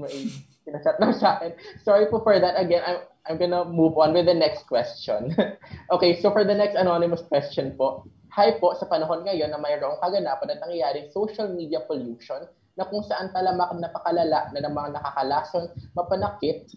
Sinasat 0.63 0.95
na 1.03 1.11
sa 1.11 1.35
akin. 1.35 1.51
Sorry 1.83 2.07
po 2.07 2.23
for 2.23 2.39
that. 2.39 2.55
Again, 2.55 2.79
I'm, 2.87 2.99
I'm 3.27 3.37
gonna 3.37 3.67
move 3.67 3.99
on 3.99 4.15
with 4.15 4.31
the 4.31 4.37
next 4.37 4.71
question. 4.71 5.35
okay, 5.93 6.15
so 6.23 6.31
for 6.31 6.47
the 6.47 6.55
next 6.55 6.79
anonymous 6.79 7.27
question 7.27 7.75
po. 7.75 8.07
Hi 8.35 8.55
po, 8.59 8.75
sa 8.75 8.87
panahon 8.87 9.23
ngayon 9.23 9.51
na 9.51 9.59
mayroong 9.59 9.99
kaganapan 10.03 10.51
at 10.51 10.59
nangyayaring 10.63 11.07
social 11.11 11.47
media 11.55 11.79
pollution 11.87 12.43
na 12.75 12.83
kung 12.83 12.99
saan 13.07 13.31
talamak 13.31 13.71
napakalala 13.79 14.51
na 14.51 14.59
ng 14.59 14.75
mga 14.75 14.99
nakakalason, 14.99 15.71
mapanakit, 15.95 16.67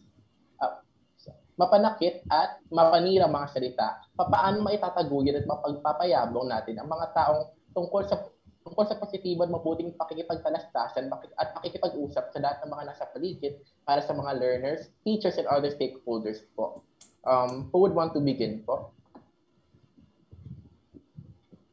mapanakit 1.59 2.23
at 2.31 2.63
mapanira 2.71 3.27
mga 3.27 3.51
salita, 3.51 3.99
papaano 4.15 4.63
maitataguyod 4.63 5.43
at 5.43 5.47
mapagpapayabong 5.51 6.47
natin 6.47 6.79
ang 6.79 6.87
mga 6.87 7.07
taong 7.13 7.51
tungkol 7.75 8.07
sa 8.07 8.23
tungkol 8.63 8.85
sa 8.85 9.01
positibo 9.01 9.43
at 9.43 9.51
mabuting 9.51 9.97
pakikipagtalastasan 9.97 11.09
at 11.11 11.49
pakikipag-usap 11.57 12.31
sa 12.31 12.39
lahat 12.39 12.59
ng 12.63 12.71
mga 12.71 12.85
nasa 12.93 13.09
paligid 13.11 13.59
para 13.89 14.05
sa 14.05 14.13
mga 14.13 14.37
learners, 14.37 14.93
teachers, 15.03 15.41
and 15.41 15.49
other 15.49 15.73
stakeholders 15.73 16.45
po. 16.53 16.85
Um, 17.25 17.73
who 17.73 17.81
would 17.81 17.97
want 17.97 18.13
to 18.13 18.21
begin 18.21 18.61
po? 18.63 18.93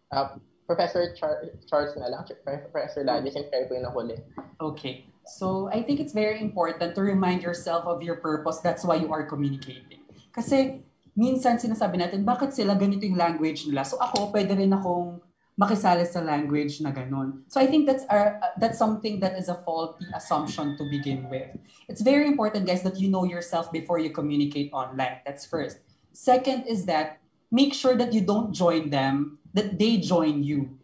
Uh, 0.10 0.40
Professor 0.66 1.14
Char- 1.14 1.52
Charles 1.68 1.94
na 1.99 2.10
lang, 2.10 2.24
Professor 2.72 3.03
Ladis, 3.03 3.36
and 3.36 3.52
kayo 3.52 3.68
po 3.70 3.76
yung 3.76 3.86
nahuli. 3.86 4.18
Okay. 4.57 5.06
So, 5.26 5.69
I 5.73 5.81
think 5.81 5.99
it's 5.99 6.14
very 6.14 6.39
important 6.39 6.93
to 6.95 7.02
remind 7.02 7.41
yourself 7.41 7.85
of 7.89 8.02
your 8.02 8.22
purpose. 8.22 8.61
That's 8.61 8.85
why 8.85 9.02
you 9.02 9.10
are 9.11 9.26
communicating. 9.26 10.06
Kasi, 10.30 10.85
minsan 11.18 11.57
sinasabi 11.57 11.97
natin, 11.97 12.22
bakit 12.22 12.53
sila 12.53 12.77
ganito 12.77 13.03
yung 13.03 13.18
language 13.18 13.65
nila? 13.65 13.84
So, 13.84 13.97
ako, 13.97 14.30
pwede 14.30 14.53
rin 14.53 14.69
akong 14.69 15.23
makisali 15.56 16.03
sa 16.03 16.19
language 16.19 16.84
na 16.84 16.91
ganun. 16.91 17.47
So 17.47 17.60
I 17.64 17.68
think 17.68 17.88
that's 17.88 18.03
our, 18.11 18.39
uh, 18.43 18.52
that's 18.60 18.77
something 18.77 19.19
that 19.23 19.39
is 19.39 19.47
a 19.47 19.56
faulty 19.64 20.06
assumption 20.14 20.76
to 20.77 20.84
begin 20.91 21.30
with. 21.31 21.47
It's 21.88 22.02
very 22.02 22.27
important, 22.27 22.68
guys, 22.68 22.84
that 22.84 22.99
you 22.99 23.07
know 23.07 23.23
yourself 23.23 23.72
before 23.72 23.99
you 23.99 24.11
communicate 24.11 24.72
online. 24.73 25.23
That's 25.26 25.45
first. 25.47 25.80
Second 26.11 26.68
is 26.68 26.85
that 26.85 27.23
make 27.52 27.73
sure 27.73 27.95
that 27.95 28.11
you 28.11 28.19
don't 28.19 28.52
join 28.52 28.89
them, 28.89 29.39
that 29.53 29.80
they 29.80 29.97
join 29.97 30.43
you. 30.43 30.76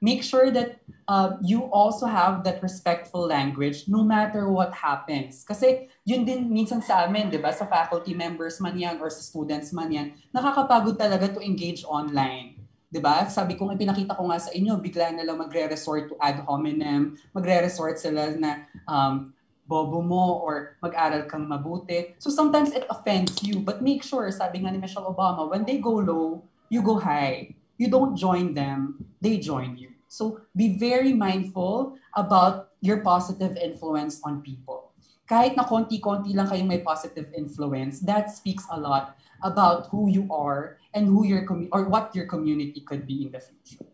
Make 0.00 0.24
sure 0.24 0.48
that 0.48 0.80
uh, 1.04 1.36
you 1.44 1.68
also 1.68 2.08
have 2.08 2.40
that 2.48 2.64
respectful 2.64 3.28
language 3.28 3.84
no 3.84 4.00
matter 4.00 4.48
what 4.48 4.72
happens. 4.72 5.44
Kasi 5.44 5.92
yun 6.08 6.24
din 6.24 6.48
minsan 6.48 6.80
sa 6.80 7.04
amin, 7.04 7.28
di 7.28 7.36
ba, 7.36 7.52
sa 7.52 7.68
faculty 7.68 8.16
members 8.16 8.58
man 8.64 8.80
yan 8.80 8.96
or 8.96 9.12
sa 9.12 9.20
students 9.20 9.76
man 9.76 9.92
yan, 9.92 10.16
nakakapagod 10.32 10.96
talaga 10.96 11.28
to 11.28 11.44
engage 11.44 11.84
online 11.84 12.60
'di 12.90 12.98
ba? 12.98 13.30
Sabi 13.30 13.54
ko, 13.54 13.70
pinakita 13.70 14.18
ko 14.18 14.26
nga 14.26 14.42
sa 14.42 14.50
inyo, 14.50 14.74
bigla 14.82 15.14
na 15.14 15.22
lang 15.22 15.38
magre-resort 15.38 16.10
to 16.10 16.18
ad 16.18 16.42
hominem, 16.44 17.14
magre-resort 17.30 17.96
sila 18.02 18.34
na 18.34 18.66
um, 18.90 19.30
bobo 19.70 20.02
mo 20.02 20.42
or 20.42 20.74
mag-aral 20.82 21.22
kang 21.30 21.46
mabuti. 21.46 22.18
So 22.18 22.34
sometimes 22.34 22.74
it 22.74 22.90
offends 22.90 23.38
you, 23.46 23.62
but 23.62 23.78
make 23.78 24.02
sure, 24.02 24.26
sabi 24.34 24.66
nga 24.66 24.74
ni 24.74 24.82
Michelle 24.82 25.06
Obama, 25.06 25.46
when 25.46 25.62
they 25.62 25.78
go 25.78 26.02
low, 26.02 26.42
you 26.66 26.82
go 26.82 26.98
high. 26.98 27.54
You 27.78 27.86
don't 27.88 28.18
join 28.18 28.52
them, 28.52 29.06
they 29.22 29.38
join 29.38 29.78
you. 29.78 29.89
So 30.10 30.42
be 30.58 30.74
very 30.74 31.14
mindful 31.14 31.94
about 32.18 32.74
your 32.82 32.98
positive 33.06 33.54
influence 33.54 34.18
on 34.26 34.42
people. 34.42 34.90
Kahit 35.30 35.54
na 35.54 35.62
konti-konti 35.62 36.34
lang 36.34 36.50
kayong 36.50 36.66
may 36.66 36.82
positive 36.82 37.30
influence, 37.30 38.02
that 38.02 38.34
speaks 38.34 38.66
a 38.74 38.78
lot 38.78 39.14
about 39.46 39.86
who 39.94 40.10
you 40.10 40.26
are 40.34 40.82
and 40.90 41.06
who 41.06 41.22
your 41.22 41.46
commu- 41.46 41.70
or 41.70 41.86
what 41.86 42.10
your 42.10 42.26
community 42.26 42.82
could 42.82 43.06
be 43.06 43.22
in 43.22 43.30
the 43.30 43.38
future. 43.38 43.86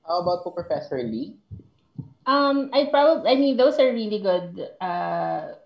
How 0.00 0.24
about 0.24 0.48
po 0.48 0.56
Professor 0.56 0.96
Lee? 1.04 1.36
Um, 2.24 2.72
I 2.72 2.88
probably, 2.88 3.28
I 3.28 3.36
mean, 3.36 3.60
those 3.60 3.76
are 3.76 3.92
really 3.92 4.24
good 4.24 4.64
uh, 4.80 5.60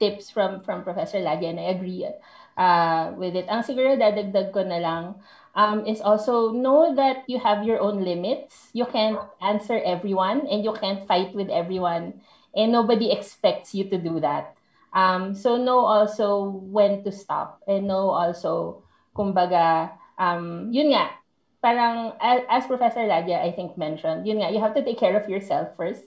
tips 0.00 0.32
from 0.32 0.64
from 0.64 0.88
Professor 0.88 1.20
Lagi, 1.20 1.52
and 1.52 1.60
I 1.60 1.76
agree 1.76 2.08
uh, 2.56 3.12
with 3.20 3.36
it. 3.36 3.44
Ang 3.52 3.60
siguro 3.60 3.92
dadagdag 3.92 4.56
ko 4.56 4.64
na 4.64 4.80
lang 4.80 5.20
um, 5.54 5.86
is 5.86 6.02
also 6.02 6.50
know 6.50 6.94
that 6.94 7.24
you 7.26 7.38
have 7.38 7.64
your 7.64 7.80
own 7.80 8.02
limits. 8.04 8.70
You 8.74 8.86
can't 8.86 9.18
answer 9.40 9.80
everyone, 9.82 10.46
and 10.50 10.62
you 10.62 10.74
can't 10.74 11.06
fight 11.06 11.34
with 11.34 11.48
everyone, 11.48 12.20
and 12.54 12.72
nobody 12.72 13.10
expects 13.10 13.74
you 13.74 13.88
to 13.90 13.98
do 13.98 14.20
that. 14.20 14.54
Um, 14.94 15.34
so 15.34 15.58
know 15.58 15.82
also 15.82 16.62
when 16.70 17.02
to 17.02 17.10
stop 17.10 17.62
and 17.66 17.90
know 17.90 18.14
also, 18.14 18.82
kumbaga, 19.10 19.90
um, 20.18 20.70
yun 20.70 20.94
nga, 20.94 21.10
parang 21.58 22.14
as, 22.22 22.46
as 22.46 22.66
Professor 22.70 23.02
Ladia, 23.02 23.42
I 23.42 23.50
think, 23.50 23.74
mentioned, 23.78 24.26
yun 24.26 24.38
nga, 24.38 24.54
you 24.54 24.60
have 24.62 24.74
to 24.74 24.84
take 24.84 24.98
care 24.98 25.18
of 25.18 25.28
yourself 25.28 25.74
first. 25.76 26.06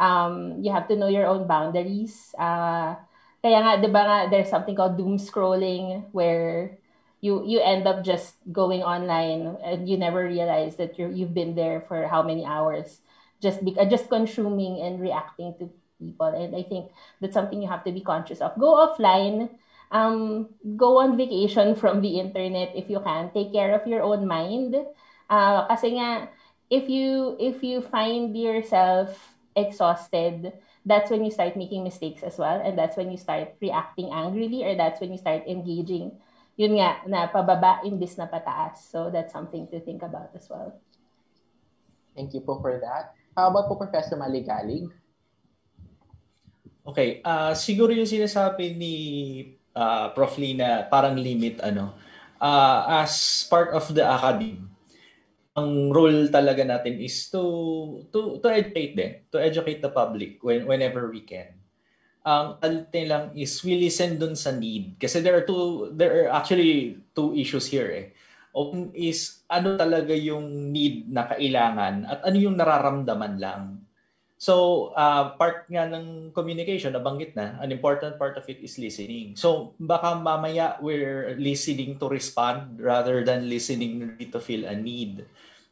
Um, 0.00 0.60
you 0.60 0.72
have 0.72 0.88
to 0.88 0.96
know 0.96 1.08
your 1.08 1.26
own 1.26 1.46
boundaries. 1.48 2.32
Uh, 2.36 2.96
kaya 3.44 3.58
nga, 3.60 3.80
di 3.84 3.88
ba 3.92 4.02
nga, 4.04 4.18
there's 4.32 4.48
something 4.48 4.76
called 4.76 4.96
doom 4.96 5.20
scrolling 5.20 6.08
where 6.12 6.76
you 7.20 7.42
you 7.46 7.60
end 7.60 7.86
up 7.88 8.04
just 8.04 8.36
going 8.52 8.82
online 8.82 9.56
and 9.64 9.88
you 9.88 9.96
never 9.96 10.24
realize 10.24 10.76
that 10.76 10.98
you 10.98 11.08
you've 11.08 11.34
been 11.34 11.54
there 11.54 11.80
for 11.88 12.06
how 12.06 12.22
many 12.22 12.44
hours 12.44 13.00
just 13.40 13.64
be, 13.64 13.76
just 13.90 14.08
consuming 14.08 14.80
and 14.80 15.00
reacting 15.00 15.54
to 15.58 15.70
people. 15.98 16.28
And 16.28 16.54
I 16.56 16.62
think 16.62 16.90
that's 17.20 17.34
something 17.34 17.60
you 17.60 17.68
have 17.68 17.84
to 17.84 17.92
be 17.92 18.00
conscious 18.00 18.40
of. 18.40 18.56
Go 18.58 18.76
offline. 18.76 19.50
Um, 19.90 20.50
go 20.76 20.98
on 20.98 21.16
vacation 21.16 21.74
from 21.80 22.00
the 22.00 22.18
internet 22.18 22.72
if 22.74 22.90
you 22.90 23.00
can. 23.00 23.30
Take 23.32 23.52
care 23.52 23.74
of 23.74 23.86
your 23.86 24.02
own 24.02 24.26
mind. 24.26 24.76
Uh, 25.28 25.66
kasi 25.66 25.98
nga, 25.98 26.28
if 26.70 26.88
you 26.88 27.36
if 27.38 27.62
you 27.62 27.80
find 27.80 28.36
yourself 28.36 29.14
exhausted, 29.56 30.52
that's 30.84 31.10
when 31.10 31.24
you 31.24 31.30
start 31.30 31.56
making 31.56 31.82
mistakes 31.82 32.22
as 32.22 32.38
well. 32.38 32.60
And 32.62 32.78
that's 32.78 32.96
when 32.96 33.10
you 33.10 33.18
start 33.18 33.54
reacting 33.60 34.10
angrily 34.12 34.62
or 34.62 34.76
that's 34.76 35.00
when 35.00 35.10
you 35.10 35.18
start 35.18 35.46
engaging 35.46 36.12
yun 36.56 36.80
nga, 36.80 37.04
na 37.04 37.28
pababa 37.28 37.84
imbis 37.84 38.16
na 38.16 38.24
pataas. 38.24 38.88
So 38.88 39.12
that's 39.12 39.32
something 39.32 39.68
to 39.68 39.78
think 39.84 40.00
about 40.00 40.32
as 40.32 40.48
well. 40.48 40.80
Thank 42.16 42.32
you 42.32 42.40
po 42.40 42.58
for 42.64 42.80
that. 42.80 43.12
How 43.36 43.52
about 43.52 43.68
po 43.68 43.76
Professor 43.76 44.16
Maligalig? 44.16 44.88
Okay, 46.86 47.20
uh, 47.20 47.52
siguro 47.52 47.92
yung 47.92 48.08
sinasabi 48.08 48.72
ni 48.72 48.94
uh, 49.76 50.08
Prof. 50.16 50.40
Lee 50.40 50.56
na 50.56 50.88
parang 50.88 51.18
limit 51.20 51.60
ano, 51.60 51.92
uh, 52.40 53.04
as 53.04 53.44
part 53.52 53.76
of 53.76 53.84
the 53.92 54.00
academy, 54.00 54.64
ang 55.52 55.92
role 55.92 56.32
talaga 56.32 56.64
natin 56.64 56.96
is 57.00 57.28
to 57.28 57.42
to 58.08 58.40
to 58.40 58.48
educate 58.48 58.96
them, 58.96 59.12
to 59.28 59.36
educate 59.36 59.84
the 59.84 59.92
public 59.92 60.40
when 60.40 60.64
whenever 60.64 61.12
we 61.12 61.20
can. 61.20 61.55
Ang 62.26 62.58
um, 62.58 63.06
lang 63.06 63.30
is 63.38 63.62
we 63.62 63.78
listen 63.78 64.18
dun 64.18 64.34
sa 64.34 64.50
need 64.50 64.98
kasi 64.98 65.22
there 65.22 65.38
are 65.38 65.46
two 65.46 65.94
there 65.94 66.26
are 66.26 66.34
actually 66.34 66.98
two 67.14 67.30
issues 67.38 67.70
here 67.70 67.86
eh. 67.86 68.06
One 68.50 68.90
is 68.98 69.46
ano 69.46 69.78
talaga 69.78 70.10
yung 70.10 70.74
need 70.74 71.06
na 71.06 71.30
kailangan 71.30 72.02
at 72.02 72.18
ano 72.26 72.36
yung 72.40 72.58
nararamdaman 72.58 73.38
lang 73.38 73.86
So, 74.36 74.92
uh, 74.92 75.32
part 75.40 75.64
nga 75.72 75.88
ng 75.88 76.28
communication, 76.36 76.92
nabanggit 76.92 77.32
na, 77.32 77.56
an 77.56 77.72
important 77.72 78.20
part 78.20 78.36
of 78.36 78.44
it 78.52 78.60
is 78.60 78.76
listening. 78.76 79.32
So, 79.32 79.72
baka 79.80 80.12
mamaya 80.12 80.76
we're 80.84 81.32
listening 81.40 81.96
to 81.96 82.06
respond 82.12 82.76
rather 82.76 83.24
than 83.24 83.48
listening 83.48 84.12
to 84.28 84.36
feel 84.36 84.68
a 84.68 84.76
need. 84.76 85.24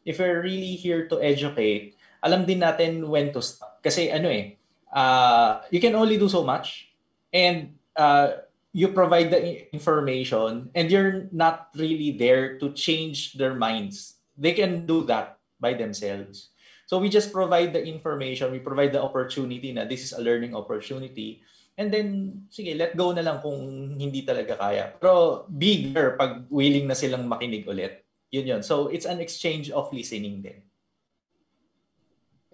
If 0.09 0.17
we're 0.17 0.41
really 0.41 0.81
here 0.81 1.05
to 1.13 1.21
educate, 1.21 1.93
alam 2.25 2.49
din 2.49 2.65
natin 2.65 3.05
when 3.05 3.37
to 3.37 3.45
stop. 3.45 3.85
Kasi 3.85 4.09
ano 4.09 4.33
eh, 4.33 4.57
uh, 4.95 5.67
you 5.69 5.83
can 5.83 5.99
only 5.99 6.17
do 6.17 6.31
so 6.31 6.47
much 6.47 6.95
and 7.35 7.75
uh, 7.99 8.47
you 8.73 8.89
provide 8.89 9.31
the 9.31 9.67
information 9.75 10.71
and 10.75 10.91
you're 10.91 11.27
not 11.35 11.69
really 11.75 12.15
there 12.15 12.59
to 12.59 12.71
change 12.73 13.35
their 13.35 13.55
minds. 13.55 14.23
They 14.39 14.55
can 14.55 14.87
do 14.87 15.05
that 15.11 15.39
by 15.61 15.75
themselves. 15.75 16.55
So 16.87 16.99
we 16.99 17.09
just 17.09 17.33
provide 17.33 17.73
the 17.73 17.83
information, 17.83 18.53
we 18.53 18.61
provide 18.63 18.93
the 18.93 19.03
opportunity 19.03 19.73
na 19.73 19.85
this 19.85 20.05
is 20.05 20.13
a 20.13 20.23
learning 20.23 20.55
opportunity. 20.55 21.43
And 21.75 21.91
then, 21.91 22.47
sige, 22.55 22.79
let 22.79 22.95
go 22.95 23.11
na 23.11 23.23
lang 23.23 23.43
kung 23.43 23.59
hindi 23.99 24.23
talaga 24.23 24.55
kaya. 24.55 24.95
Pero 24.95 25.43
bigger 25.51 26.15
pag 26.15 26.47
willing 26.47 26.87
na 26.87 26.95
silang 26.95 27.27
makinig 27.27 27.67
ulit. 27.67 28.07
Yun 28.31 28.47
yun. 28.47 28.63
So 28.63 28.87
it's 28.95 29.07
an 29.07 29.19
exchange 29.19 29.75
of 29.75 29.91
listening 29.91 30.43
din. 30.43 30.63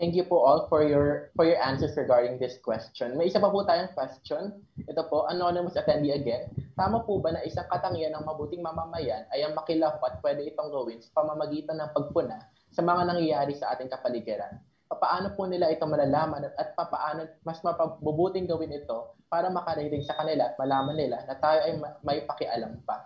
Thank 0.01 0.17
you 0.17 0.25
po 0.25 0.41
all 0.41 0.65
for 0.73 0.81
your 0.81 1.29
for 1.37 1.45
your 1.45 1.61
answers 1.61 1.93
regarding 1.93 2.41
this 2.41 2.57
question. 2.65 3.21
May 3.21 3.29
isa 3.29 3.37
pa 3.37 3.53
po 3.53 3.69
tayong 3.69 3.93
question. 3.93 4.65
Ito 4.89 5.13
po, 5.13 5.29
anonymous 5.29 5.77
attendee 5.77 6.17
again. 6.17 6.49
Tama 6.73 7.05
po 7.05 7.21
ba 7.21 7.37
na 7.37 7.45
isang 7.45 7.69
katangian 7.69 8.17
ng 8.17 8.25
mabuting 8.25 8.65
mamamayan 8.65 9.29
ay 9.29 9.45
ang 9.45 9.53
makilaho 9.53 10.01
at 10.09 10.17
pwede 10.25 10.49
itong 10.49 10.73
gawin 10.73 11.05
sa 11.05 11.21
pamamagitan 11.21 11.77
ng 11.77 11.93
pagpuna 11.93 12.49
sa 12.73 12.81
mga 12.81 13.13
nangyayari 13.13 13.53
sa 13.53 13.77
ating 13.77 13.93
kapaligiran. 13.93 14.57
Paano 14.89 15.37
po 15.37 15.45
nila 15.45 15.69
ito 15.69 15.85
malalaman 15.85 16.49
at 16.49 16.73
paano 16.81 17.29
mas 17.45 17.61
mapabubuting 17.61 18.49
gawin 18.49 18.73
ito 18.73 19.13
para 19.29 19.53
makarinig 19.53 20.09
sa 20.09 20.17
kanila 20.17 20.49
at 20.49 20.57
malaman 20.57 20.97
nila 20.97 21.29
na 21.29 21.37
tayo 21.37 21.61
ay 21.61 21.77
may 22.01 22.25
pakialam 22.25 22.81
pa. 22.89 23.05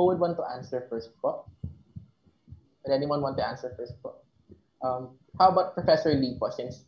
Who 0.00 0.08
would 0.08 0.16
want 0.16 0.40
to 0.40 0.48
answer 0.48 0.80
first 0.88 1.12
po? 1.20 1.44
Would 2.88 2.96
anyone 2.96 3.20
want 3.20 3.36
to 3.36 3.44
answer 3.44 3.68
first 3.76 4.00
po? 4.00 4.16
Um, 4.82 5.14
how 5.38 5.54
about 5.54 5.78
Professor 5.78 6.12
Lee 6.12 6.36
po 6.36 6.50
since 6.50 6.84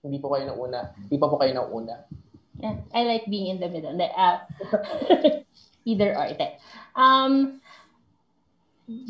hindi 0.00 0.18
po 0.18 0.32
kayo 0.32 0.56
una, 0.56 0.96
hindi 0.96 1.16
pa 1.20 1.28
po 1.28 1.36
kayo 1.36 1.52
una. 1.68 2.08
Yeah, 2.56 2.80
I 2.96 3.04
like 3.04 3.28
being 3.28 3.52
in 3.52 3.60
the 3.60 3.68
middle. 3.68 3.92
Uh, 4.00 4.40
either 5.84 6.16
or. 6.16 6.26
Um, 6.96 7.60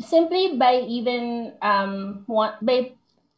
simply 0.03 0.57
by 0.57 0.83
even 0.83 1.53
um 1.61 2.25
by 2.61 2.91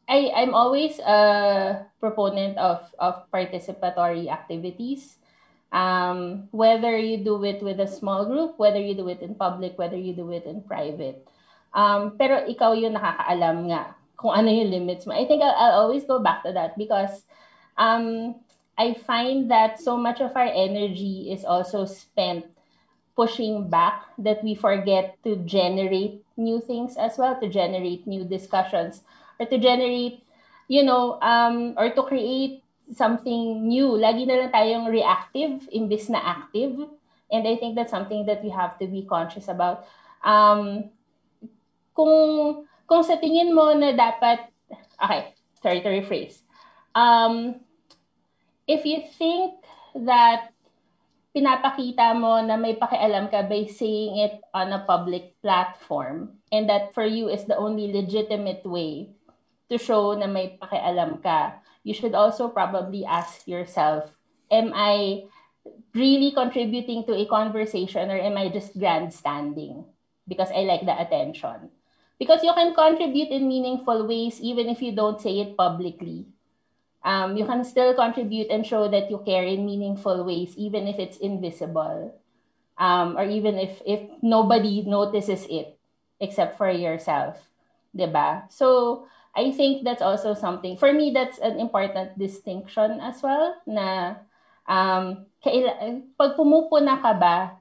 I 0.09 0.33
I'm 0.33 0.57
always 0.57 0.97
a 1.05 1.85
proponent 2.01 2.57
of 2.57 2.81
of 2.97 3.29
participatory 3.29 4.31
activities. 4.31 5.21
Um, 5.69 6.49
whether 6.49 6.97
you 6.97 7.21
do 7.21 7.37
it 7.45 7.61
with 7.61 7.77
a 7.77 7.85
small 7.85 8.25
group, 8.25 8.57
whether 8.57 8.81
you 8.81 8.97
do 8.97 9.05
it 9.05 9.21
in 9.21 9.37
public, 9.37 9.77
whether 9.77 9.97
you 9.97 10.17
do 10.17 10.25
it 10.33 10.49
in 10.49 10.65
private. 10.65 11.21
Um, 11.69 12.17
pero 12.17 12.41
ikaw 12.49 12.73
yung 12.73 12.97
nakakaalam 12.97 13.69
nga 13.69 13.98
kung 14.19 14.35
ano 14.35 14.51
yung 14.51 14.69
limits 14.69 15.07
mo. 15.07 15.15
I 15.15 15.23
think 15.23 15.39
I'll, 15.39 15.55
I'll 15.55 15.79
always 15.87 16.03
go 16.03 16.19
back 16.19 16.43
to 16.43 16.51
that 16.51 16.75
because 16.77 17.23
um, 17.79 18.35
I 18.75 18.93
find 19.07 19.49
that 19.49 19.79
so 19.79 19.95
much 19.95 20.19
of 20.19 20.35
our 20.35 20.51
energy 20.51 21.31
is 21.31 21.47
also 21.47 21.87
spent 21.87 22.45
pushing 23.15 23.67
back 23.71 24.03
that 24.19 24.43
we 24.43 24.55
forget 24.55 25.15
to 25.23 25.35
generate 25.47 26.23
new 26.35 26.59
things 26.59 26.95
as 26.95 27.17
well, 27.17 27.39
to 27.39 27.47
generate 27.47 28.07
new 28.07 28.23
discussions, 28.23 29.03
or 29.39 29.45
to 29.47 29.57
generate, 29.57 30.23
you 30.67 30.83
know, 30.83 31.19
um, 31.19 31.75
or 31.75 31.91
to 31.91 32.03
create 32.03 32.63
something 32.95 33.67
new. 33.67 33.99
Lagi 33.99 34.27
na 34.27 34.47
lang 34.47 34.51
tayong 34.51 34.87
reactive 34.87 35.67
imbis 35.71 36.07
na 36.07 36.19
active. 36.19 36.87
And 37.31 37.43
I 37.47 37.55
think 37.55 37.75
that's 37.75 37.91
something 37.91 38.25
that 38.25 38.43
we 38.43 38.49
have 38.49 38.79
to 38.79 38.87
be 38.87 39.03
conscious 39.03 39.47
about. 39.47 39.83
Um, 40.23 40.89
kung, 41.95 42.63
kung 42.89 43.05
sa 43.05 43.21
tingin 43.21 43.53
mo 43.53 43.69
na 43.77 43.93
dapat, 43.93 44.49
okay, 44.97 45.37
sorry 45.61 45.85
to 45.85 45.93
rephrase. 45.93 46.41
Um, 46.97 47.61
if 48.65 48.81
you 48.81 49.05
think 49.13 49.61
that 49.93 50.49
pinapakita 51.29 52.17
mo 52.17 52.41
na 52.41 52.57
may 52.57 52.73
pakialam 52.73 53.29
ka 53.29 53.45
by 53.45 53.69
saying 53.69 54.17
it 54.17 54.41
on 54.57 54.73
a 54.73 54.81
public 54.89 55.37
platform 55.45 56.41
and 56.49 56.65
that 56.65 56.89
for 56.97 57.05
you 57.05 57.29
is 57.29 57.45
the 57.45 57.53
only 57.53 57.93
legitimate 57.93 58.65
way 58.65 59.13
to 59.69 59.77
show 59.77 60.17
na 60.17 60.25
may 60.25 60.57
pakialam 60.57 61.21
ka, 61.21 61.61
you 61.85 61.93
should 61.93 62.17
also 62.17 62.49
probably 62.49 63.05
ask 63.05 63.45
yourself, 63.45 64.09
am 64.49 64.73
I 64.73 65.29
really 65.93 66.33
contributing 66.33 67.05
to 67.05 67.13
a 67.13 67.29
conversation 67.29 68.09
or 68.09 68.17
am 68.17 68.33
I 68.33 68.49
just 68.49 68.73
grandstanding 68.73 69.85
because 70.25 70.49
I 70.49 70.65
like 70.65 70.89
the 70.89 70.97
attention? 70.97 71.69
Because 72.19 72.43
you 72.43 72.51
can 72.53 72.75
contribute 72.75 73.31
in 73.31 73.47
meaningful 73.47 74.05
ways 74.05 74.43
even 74.43 74.67
if 74.67 74.83
you 74.83 74.91
don't 74.91 75.23
say 75.23 75.39
it 75.39 75.55
publicly 75.55 76.27
um, 77.03 77.37
you 77.37 77.45
can 77.45 77.63
still 77.63 77.93
contribute 77.93 78.49
and 78.49 78.65
show 78.65 78.87
that 78.89 79.09
you 79.09 79.21
care 79.25 79.43
in 79.43 79.65
meaningful 79.65 80.23
ways, 80.23 80.55
even 80.57 80.87
if 80.87 80.99
it's 80.99 81.17
invisible, 81.17 82.13
um, 82.77 83.17
or 83.17 83.23
even 83.23 83.57
if 83.57 83.81
if 83.85 84.01
nobody 84.21 84.83
notices 84.83 85.45
it 85.49 85.77
except 86.19 86.57
for 86.57 86.69
yourself, 86.69 87.39
diba? 87.95 88.49
So 88.51 89.07
I 89.35 89.51
think 89.51 89.83
that's 89.83 90.01
also 90.01 90.33
something 90.33 90.75
for 90.77 90.91
me. 90.91 91.11
That's 91.11 91.39
an 91.39 91.59
important 91.59 92.17
distinction 92.19 92.99
as 92.99 93.23
well. 93.23 93.55
Na 93.63 94.19
um, 94.67 95.25
pag 96.19 96.35
pumupuna 96.35 96.99
ka 96.99 97.13
ba, 97.15 97.55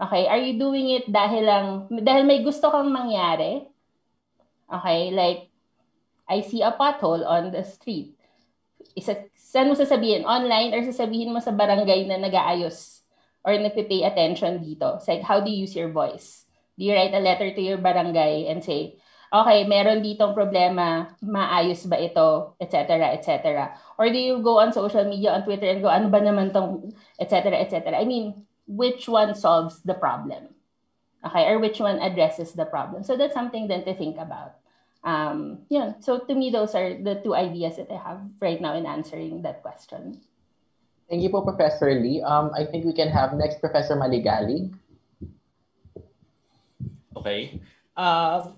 okay, 0.00 0.24
are 0.26 0.40
you 0.40 0.56
doing 0.56 0.96
it 0.96 1.04
dahil 1.12 1.42
lang 1.44 1.66
dahil 2.00 2.24
may 2.24 2.40
gusto 2.40 2.72
kang 2.72 2.88
mangyari? 2.88 3.68
Okay, 4.72 5.12
like 5.12 5.52
I 6.24 6.40
see 6.40 6.64
a 6.64 6.72
pothole 6.72 7.28
on 7.28 7.52
the 7.52 7.60
street 7.60 8.16
isa, 8.94 9.28
saan 9.36 9.70
mo 9.70 9.74
sasabihin? 9.76 10.26
Online 10.26 10.74
or 10.74 10.82
sasabihin 10.84 11.32
mo 11.32 11.40
sa 11.40 11.54
barangay 11.54 12.08
na 12.08 12.20
nag-aayos 12.20 13.02
or 13.42 13.56
nagpe-pay 13.56 14.06
attention 14.06 14.62
dito? 14.62 14.98
It's 14.98 15.08
like, 15.08 15.24
how 15.24 15.40
do 15.40 15.50
you 15.50 15.66
use 15.66 15.74
your 15.74 15.90
voice? 15.90 16.46
Do 16.76 16.88
you 16.88 16.94
write 16.96 17.14
a 17.14 17.22
letter 17.22 17.52
to 17.52 17.62
your 17.62 17.78
barangay 17.78 18.48
and 18.48 18.64
say, 18.64 18.96
okay, 19.32 19.64
meron 19.64 20.04
ditong 20.04 20.36
problema, 20.36 21.16
maayos 21.24 21.88
ba 21.88 21.96
ito, 22.00 22.56
etc., 22.60 23.16
etc. 23.16 23.72
Or 23.96 24.08
do 24.08 24.18
you 24.18 24.40
go 24.44 24.60
on 24.60 24.76
social 24.76 25.04
media, 25.08 25.32
on 25.32 25.44
Twitter, 25.44 25.68
and 25.68 25.80
go, 25.80 25.88
ano 25.88 26.12
ba 26.12 26.20
naman 26.20 26.52
tong, 26.52 26.92
etc., 27.16 27.56
etc. 27.56 27.96
I 27.96 28.04
mean, 28.04 28.44
which 28.68 29.08
one 29.08 29.32
solves 29.34 29.80
the 29.84 29.96
problem? 29.96 30.52
Okay, 31.22 31.48
or 31.48 31.62
which 31.62 31.78
one 31.78 32.02
addresses 32.02 32.52
the 32.52 32.66
problem? 32.66 33.06
So 33.06 33.16
that's 33.16 33.32
something 33.32 33.68
then 33.68 33.86
to 33.86 33.94
think 33.94 34.18
about 34.18 34.61
um, 35.04 35.66
yeah, 35.68 35.94
so 36.00 36.18
to 36.18 36.34
me, 36.34 36.50
those 36.50 36.74
are 36.74 36.94
the 36.94 37.20
two 37.22 37.34
ideas 37.34 37.76
that 37.76 37.90
I 37.90 37.98
have 37.98 38.20
right 38.40 38.60
now 38.60 38.74
in 38.74 38.86
answering 38.86 39.42
that 39.42 39.62
question. 39.62 40.20
Thank 41.10 41.22
you 41.22 41.30
po, 41.30 41.42
Professor 41.42 41.92
Lee. 41.92 42.22
Um, 42.22 42.50
I 42.56 42.64
think 42.64 42.84
we 42.84 42.94
can 42.94 43.08
have 43.10 43.34
next 43.34 43.60
Professor 43.60 43.96
Maligali. 43.96 44.72
Okay. 47.16 47.60
Uh, 47.92 48.56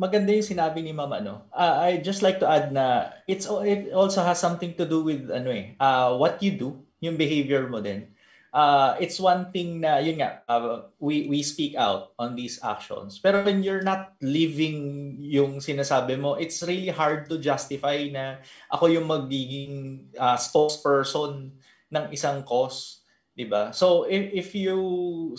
maganda 0.00 0.32
yung 0.32 0.46
sinabi 0.46 0.80
ni 0.80 0.92
Mama, 0.96 1.20
no? 1.20 1.44
Uh, 1.52 1.84
I 1.84 2.00
just 2.00 2.24
like 2.24 2.40
to 2.40 2.48
add 2.48 2.72
na 2.72 3.12
it's 3.28 3.44
it 3.62 3.92
also 3.92 4.24
has 4.24 4.40
something 4.40 4.72
to 4.80 4.88
do 4.88 5.04
with 5.04 5.28
ano 5.28 5.52
eh, 5.52 5.76
uh, 5.76 6.16
what 6.16 6.40
you 6.40 6.56
do, 6.56 6.80
yung 7.04 7.20
behavior 7.20 7.68
mo 7.68 7.84
din 7.84 8.11
uh, 8.52 8.94
it's 9.00 9.18
one 9.18 9.50
thing 9.50 9.80
na 9.80 9.98
yun 9.98 10.20
nga 10.20 10.44
uh, 10.46 10.86
we 11.00 11.26
we 11.26 11.42
speak 11.42 11.74
out 11.74 12.12
on 12.20 12.36
these 12.36 12.60
actions. 12.62 13.18
Pero 13.18 13.42
when 13.42 13.64
you're 13.64 13.82
not 13.82 14.14
living 14.20 15.16
yung 15.18 15.58
sinasabi 15.58 16.20
mo 16.20 16.36
it's 16.36 16.60
really 16.62 16.92
hard 16.92 17.26
to 17.26 17.40
justify 17.40 17.96
na 18.12 18.38
ako 18.68 18.92
yung 18.92 19.08
magiging 19.08 20.06
uh, 20.20 20.36
spokesperson 20.36 21.50
ng 21.90 22.04
isang 22.12 22.44
cause 22.44 23.02
'di 23.32 23.48
ba? 23.48 23.72
So 23.72 24.04
if 24.04 24.28
if 24.32 24.48
you 24.52 24.78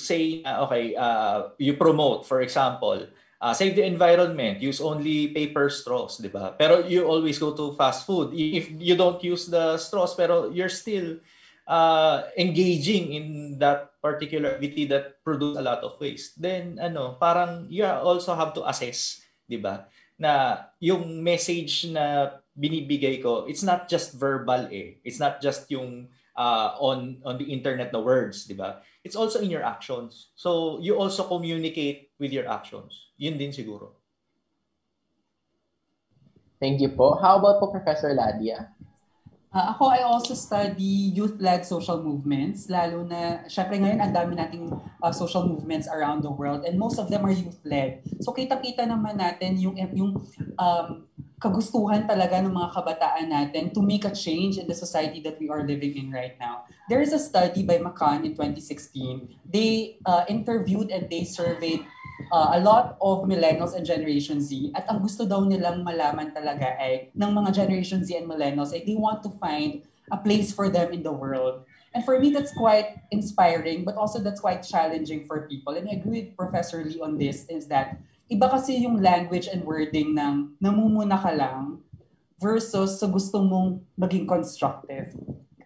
say 0.02 0.41
uh, 0.41 0.65
okay 0.65 0.98
uh, 0.98 1.53
you 1.61 1.77
promote 1.77 2.26
for 2.26 2.41
example 2.41 3.06
uh, 3.38 3.53
save 3.53 3.77
the 3.77 3.85
environment 3.85 4.57
use 4.57 4.81
only 4.81 5.30
paper 5.30 5.69
straws 5.69 6.18
'di 6.18 6.34
ba? 6.34 6.57
Pero 6.57 6.81
you 6.90 7.06
always 7.06 7.38
go 7.38 7.53
to 7.53 7.77
fast 7.77 8.10
food. 8.10 8.34
If 8.34 8.73
you 8.73 8.98
don't 8.98 9.22
use 9.22 9.45
the 9.45 9.77
straws 9.77 10.18
pero 10.18 10.49
you're 10.49 10.73
still 10.73 11.22
uh, 11.68 12.27
engaging 12.38 13.14
in 13.14 13.26
that 13.60 13.95
particular 14.02 14.56
activity 14.56 14.85
that 14.88 15.23
produce 15.23 15.57
a 15.57 15.64
lot 15.64 15.84
of 15.84 15.99
waste, 15.99 16.40
then 16.40 16.80
ano, 16.80 17.15
parang 17.19 17.68
you 17.69 17.85
also 17.85 18.35
have 18.35 18.52
to 18.53 18.64
assess, 18.68 19.23
'di 19.48 19.60
ba? 19.60 19.88
Na 20.19 20.65
yung 20.80 21.23
message 21.23 21.90
na 21.90 22.38
binibigay 22.53 23.19
ko, 23.23 23.49
it's 23.49 23.65
not 23.65 23.90
just 23.90 24.14
verbal 24.14 24.69
eh. 24.69 25.02
It's 25.02 25.18
not 25.18 25.41
just 25.41 25.65
yung 25.73 26.07
uh, 26.38 26.77
on 26.77 27.19
on 27.26 27.40
the 27.41 27.48
internet 27.49 27.90
na 27.91 27.99
words, 28.03 28.45
'di 28.45 28.56
ba? 28.56 28.84
It's 29.03 29.19
also 29.19 29.44
in 29.44 29.52
your 29.52 29.64
actions. 29.64 30.31
So 30.35 30.80
you 30.80 30.95
also 30.95 31.27
communicate 31.27 32.14
with 32.19 32.31
your 32.31 32.48
actions. 32.48 33.11
Yun 33.19 33.35
din 33.35 33.52
siguro. 33.52 33.99
Thank 36.64 36.80
you 36.80 36.95
po. 36.95 37.19
How 37.19 37.44
about 37.44 37.60
po 37.60 37.76
Professor 37.76 38.15
Ladia? 38.15 38.72
Uh, 39.54 39.70
ako, 39.70 39.86
I 39.86 40.02
also 40.02 40.34
study 40.34 41.14
youth-led 41.14 41.62
social 41.62 42.02
movements, 42.02 42.74
lalo 42.74 43.06
na, 43.06 43.46
syempre 43.46 43.78
ngayon, 43.78 44.02
ang 44.02 44.10
dami 44.10 44.34
nating 44.34 44.74
uh, 44.98 45.14
social 45.14 45.46
movements 45.46 45.86
around 45.86 46.26
the 46.26 46.34
world 46.34 46.66
and 46.66 46.74
most 46.74 46.98
of 46.98 47.06
them 47.14 47.22
are 47.22 47.30
youth-led. 47.30 48.02
So 48.26 48.34
kita-kita 48.34 48.82
naman 48.90 49.22
natin 49.22 49.62
yung, 49.62 49.78
yung 49.94 50.26
um, 50.58 51.06
kagustuhan 51.38 52.10
talaga 52.10 52.42
ng 52.42 52.50
mga 52.50 52.70
kabataan 52.74 53.28
natin 53.30 53.70
to 53.70 53.86
make 53.86 54.10
a 54.10 54.14
change 54.16 54.58
in 54.58 54.66
the 54.66 54.74
society 54.74 55.22
that 55.22 55.38
we 55.38 55.54
are 55.54 55.62
living 55.62 56.02
in 56.02 56.10
right 56.10 56.34
now. 56.42 56.66
There 56.90 57.06
is 57.06 57.14
a 57.14 57.22
study 57.22 57.62
by 57.62 57.78
Macan 57.78 58.26
in 58.26 58.34
2016. 58.34 59.38
They 59.46 60.02
uh, 60.02 60.26
interviewed 60.26 60.90
and 60.90 61.06
they 61.14 61.30
surveyed 61.30 61.86
uh, 62.32 62.56
a 62.56 62.60
lot 62.64 62.95
of 63.02 63.26
millennials 63.26 63.76
and 63.76 63.84
Generation 63.84 64.40
Z 64.40 64.72
at 64.78 64.88
ang 64.88 65.02
gusto 65.02 65.26
daw 65.28 65.44
nilang 65.44 65.82
malaman 65.82 66.32
talaga 66.32 66.78
ay 66.80 67.12
ng 67.12 67.32
mga 67.34 67.50
Generation 67.52 68.06
Z 68.06 68.14
and 68.16 68.30
millennials 68.30 68.72
ay 68.72 68.86
they 68.86 68.95
want 68.95 69.26
to 69.26 69.32
find 69.41 69.84
a 70.12 70.18
place 70.20 70.52
for 70.52 70.70
them 70.70 70.91
in 70.94 71.02
the 71.02 71.12
world. 71.12 71.66
And 71.94 72.02
for 72.02 72.18
me, 72.18 72.34
that's 72.34 72.52
quite 72.58 73.06
inspiring, 73.14 73.86
but 73.86 73.95
also 73.95 74.18
that's 74.18 74.41
quite 74.41 74.66
challenging 74.66 75.30
for 75.30 75.45
people. 75.45 75.78
And 75.78 75.86
I 75.86 76.02
agree 76.02 76.26
with 76.26 76.38
Professor 76.38 76.82
Lee 76.82 76.98
on 76.98 77.22
this, 77.22 77.45
is 77.50 77.70
that 77.70 78.02
iba 78.34 78.50
kasi 78.50 78.82
yung 78.82 78.98
language 78.98 79.45
and 79.45 79.62
wording 79.62 80.18
ng 80.18 80.58
namumuna 80.58 81.22
ka 81.22 81.30
lang 81.30 81.86
versus 82.41 82.98
sa 82.98 83.06
gusto 83.06 83.45
mong 83.45 83.86
maging 83.94 84.26
constructive. 84.26 85.14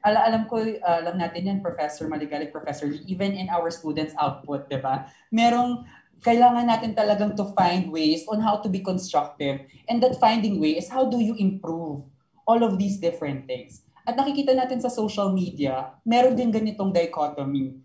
Ala 0.03 0.27
alam 0.27 0.43
ko, 0.51 0.59
uh, 0.59 0.99
alam 0.99 1.15
natin 1.15 1.47
yan, 1.47 1.59
Professor 1.63 2.11
Maligalig, 2.11 2.51
Professor 2.51 2.91
Lee, 2.91 3.01
even 3.07 3.31
in 3.31 3.47
our 3.47 3.71
students' 3.71 4.13
output, 4.19 4.67
di 4.67 4.77
ba? 4.77 5.07
Merong 5.31 5.87
kailangan 6.21 6.65
natin 6.65 6.91
talagang 6.97 7.37
to 7.37 7.45
find 7.53 7.91
ways 7.91 8.25
on 8.29 8.41
how 8.41 8.57
to 8.61 8.69
be 8.69 8.81
constructive. 8.81 9.61
And 9.89 10.01
that 10.01 10.17
finding 10.17 10.59
way 10.59 10.77
is 10.77 10.89
how 10.89 11.05
do 11.05 11.21
you 11.21 11.35
improve 11.37 12.05
all 12.47 12.61
of 12.63 12.79
these 12.79 12.97
different 12.97 13.45
things. 13.45 13.83
At 14.07 14.15
nakikita 14.15 14.55
natin 14.55 14.79
sa 14.79 14.87
social 14.87 15.35
media, 15.35 15.91
meron 16.07 16.39
din 16.39 16.47
ganitong 16.47 16.95
dichotomy. 16.95 17.75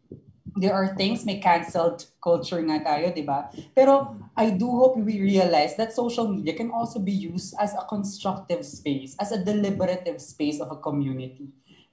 There 0.52 0.76
are 0.76 0.92
things, 0.94 1.24
may 1.24 1.40
canceled 1.40 2.04
culture 2.20 2.60
nga 2.60 2.84
tayo, 2.84 3.08
di 3.10 3.24
ba? 3.24 3.48
Pero 3.72 4.20
I 4.36 4.52
do 4.52 4.68
hope 4.68 5.00
we 5.00 5.18
realize 5.18 5.74
that 5.80 5.96
social 5.96 6.28
media 6.28 6.52
can 6.52 6.68
also 6.68 7.00
be 7.00 7.10
used 7.10 7.56
as 7.56 7.72
a 7.72 7.88
constructive 7.88 8.62
space, 8.62 9.16
as 9.16 9.32
a 9.32 9.40
deliberative 9.40 10.20
space 10.20 10.60
of 10.60 10.68
a 10.68 10.78
community 10.78 11.50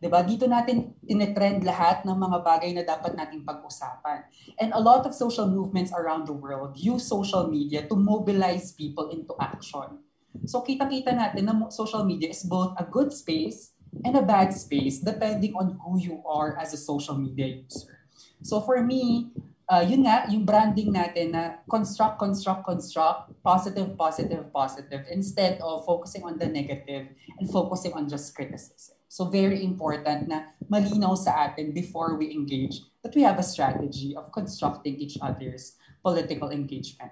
ba? 0.08 0.24
Dito 0.24 0.48
natin 0.48 0.96
tinetrend 1.04 1.68
lahat 1.68 2.08
ng 2.08 2.16
mga 2.16 2.38
bagay 2.40 2.72
na 2.72 2.88
dapat 2.88 3.20
nating 3.20 3.44
pag-usapan. 3.44 4.24
And 4.56 4.72
a 4.72 4.80
lot 4.80 5.04
of 5.04 5.12
social 5.12 5.52
movements 5.52 5.92
around 5.92 6.32
the 6.32 6.36
world 6.36 6.80
use 6.80 7.04
social 7.04 7.52
media 7.52 7.84
to 7.92 7.96
mobilize 8.00 8.72
people 8.72 9.12
into 9.12 9.36
action. 9.44 10.00
So 10.48 10.64
kita-kita 10.64 11.12
natin 11.12 11.52
na 11.52 11.68
social 11.68 12.08
media 12.08 12.32
is 12.32 12.48
both 12.48 12.72
a 12.80 12.88
good 12.88 13.12
space 13.12 13.76
and 14.08 14.16
a 14.16 14.24
bad 14.24 14.56
space 14.56 15.04
depending 15.04 15.52
on 15.60 15.76
who 15.84 16.00
you 16.00 16.24
are 16.24 16.56
as 16.56 16.72
a 16.72 16.80
social 16.80 17.20
media 17.20 17.60
user. 17.60 18.00
So 18.40 18.64
for 18.64 18.80
me, 18.80 19.36
uh, 19.68 19.84
yun 19.84 20.08
nga, 20.08 20.26
yung 20.32 20.48
branding 20.48 20.96
natin 20.96 21.36
na 21.36 21.60
construct, 21.68 22.18
construct, 22.18 22.64
construct, 22.64 23.36
positive, 23.44 23.94
positive, 24.00 24.44
positive, 24.54 25.02
instead 25.12 25.60
of 25.60 25.84
focusing 25.84 26.24
on 26.24 26.40
the 26.40 26.48
negative 26.48 27.12
and 27.36 27.46
focusing 27.52 27.92
on 27.94 28.08
just 28.08 28.32
criticism. 28.32 28.99
So 29.10 29.26
very 29.26 29.66
important 29.66 30.30
na 30.30 30.54
malinaw 30.70 31.18
sa 31.18 31.50
atin 31.50 31.74
before 31.74 32.14
we 32.14 32.30
engage 32.30 32.86
that 33.02 33.18
we 33.18 33.26
have 33.26 33.42
a 33.42 33.44
strategy 33.44 34.14
of 34.14 34.30
constructing 34.30 35.02
each 35.02 35.18
other's 35.18 35.82
political 36.06 36.54
engagement. 36.54 37.10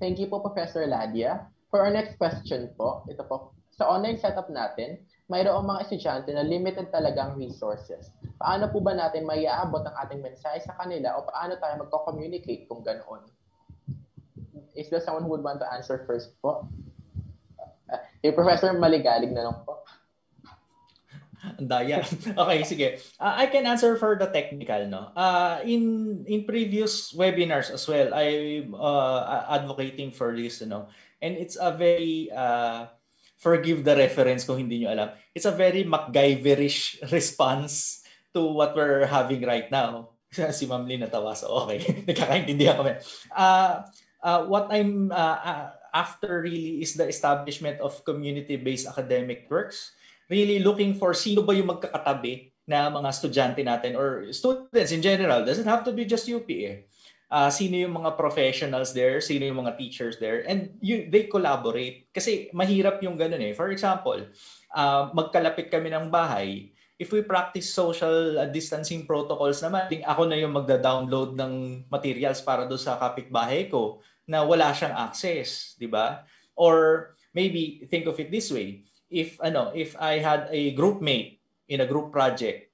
Thank 0.00 0.16
you 0.16 0.32
po, 0.32 0.40
Professor 0.40 0.88
Ladia. 0.88 1.44
For 1.68 1.84
our 1.84 1.92
next 1.92 2.16
question 2.16 2.72
po, 2.72 3.04
ito 3.04 3.20
po, 3.28 3.52
sa 3.76 3.84
online 3.84 4.16
setup 4.16 4.48
natin, 4.48 4.96
mayroong 5.28 5.68
mga 5.68 5.84
estudyante 5.84 6.32
na 6.32 6.40
limited 6.40 6.88
talagang 6.88 7.36
resources. 7.36 8.08
Paano 8.40 8.72
po 8.72 8.80
ba 8.80 8.96
natin 8.96 9.28
maiaabot 9.28 9.84
ang 9.84 9.96
ating 10.08 10.24
mensahe 10.24 10.56
sa 10.64 10.72
kanila 10.80 11.20
o 11.20 11.28
paano 11.28 11.60
tayo 11.60 11.84
magko-communicate 11.84 12.64
kung 12.64 12.80
ganoon? 12.80 13.28
Is 14.72 14.88
there 14.88 15.04
someone 15.04 15.28
who 15.28 15.36
would 15.36 15.44
want 15.44 15.60
to 15.60 15.68
answer 15.68 16.00
first 16.08 16.32
po? 16.40 16.64
Yung 18.22 18.34
Professor 18.38 18.70
Maligalig 18.78 19.34
na 19.34 19.50
lang 19.50 19.56
po. 19.66 19.82
Daya. 21.58 22.06
Okay, 22.42 22.58
sige. 22.62 22.88
Uh, 23.18 23.34
I 23.34 23.50
can 23.50 23.66
answer 23.66 23.98
for 23.98 24.14
the 24.14 24.30
technical, 24.30 24.86
no. 24.86 25.10
Uh, 25.18 25.58
in 25.66 26.22
in 26.30 26.46
previous 26.46 27.10
webinars 27.10 27.74
as 27.74 27.82
well, 27.90 28.14
I 28.14 28.62
uh, 28.70 29.50
advocating 29.50 30.14
for 30.14 30.30
this, 30.30 30.62
you 30.62 30.70
know. 30.70 30.86
And 31.18 31.34
it's 31.34 31.58
a 31.58 31.74
very 31.74 32.30
uh, 32.30 32.90
forgive 33.42 33.82
the 33.82 33.98
reference 33.98 34.46
kung 34.46 34.62
hindi 34.62 34.86
niyo 34.86 34.94
alam. 34.94 35.18
It's 35.34 35.46
a 35.46 35.54
very 35.54 35.82
MacGyverish 35.82 37.02
response 37.16 38.06
to 38.34 38.46
what 38.46 38.78
we're 38.78 39.10
having 39.10 39.42
right 39.42 39.66
now. 39.66 40.14
si 40.56 40.64
Ma'am 40.64 40.86
Lynn 40.86 41.04
natawa, 41.04 41.34
so 41.34 41.66
okay. 41.66 42.06
Nagkakaintindihan 42.06 42.78
kami. 42.78 42.94
Uh, 43.34 43.82
uh, 44.22 44.40
what 44.46 44.70
I'm 44.70 45.10
uh, 45.10 45.38
uh, 45.42 45.66
after 45.92 46.42
really 46.42 46.80
is 46.80 46.96
the 46.96 47.06
establishment 47.06 47.78
of 47.84 48.00
community-based 48.02 48.88
academic 48.88 49.46
works 49.52 49.92
really 50.32 50.64
looking 50.64 50.96
for 50.96 51.12
sino 51.12 51.44
ba 51.44 51.52
yung 51.52 51.68
magkakatabi 51.68 52.52
na 52.64 52.88
mga 52.88 53.08
estudyante 53.12 53.60
natin 53.60 53.92
or 53.98 54.32
students 54.32 54.96
in 54.96 55.04
general. 55.04 55.44
Doesn't 55.44 55.68
have 55.68 55.84
to 55.84 55.92
be 55.92 56.08
just 56.08 56.24
UP 56.24 56.48
eh. 56.48 56.88
Uh, 57.32 57.48
sino 57.48 57.80
yung 57.80 57.96
mga 57.96 58.12
professionals 58.16 58.92
there, 58.92 59.20
sino 59.20 59.48
yung 59.48 59.64
mga 59.64 59.80
teachers 59.80 60.20
there, 60.20 60.44
and 60.44 60.76
you, 60.84 61.08
they 61.08 61.24
collaborate. 61.32 62.12
Kasi 62.12 62.52
mahirap 62.52 63.00
yung 63.00 63.16
ganun 63.16 63.40
eh. 63.40 63.56
For 63.56 63.72
example, 63.72 64.20
uh, 64.68 65.08
magkalapit 65.16 65.72
kami 65.72 65.88
ng 65.88 66.12
bahay, 66.12 66.68
if 67.00 67.08
we 67.08 67.24
practice 67.24 67.72
social 67.72 68.36
uh, 68.36 68.44
distancing 68.44 69.08
protocols 69.08 69.64
naman, 69.64 69.88
ako 70.04 70.28
na 70.28 70.36
yung 70.36 70.52
magda-download 70.52 71.32
ng 71.32 71.52
materials 71.88 72.44
para 72.44 72.68
do 72.68 72.76
sa 72.76 73.00
kapitbahay 73.00 73.72
ko 73.72 74.04
na 74.26 74.46
wala 74.46 74.70
siyang 74.72 74.94
access, 74.94 75.74
di 75.78 75.86
ba? 75.90 76.22
Or 76.54 77.14
maybe 77.32 77.86
think 77.88 78.06
of 78.06 78.20
it 78.20 78.30
this 78.30 78.52
way 78.52 78.84
if 79.12 79.36
ano, 79.44 79.76
if 79.76 79.92
I 80.00 80.24
had 80.24 80.48
a 80.48 80.72
group 80.72 81.04
mate 81.04 81.44
in 81.68 81.84
a 81.84 81.86
group 81.86 82.08
project, 82.08 82.72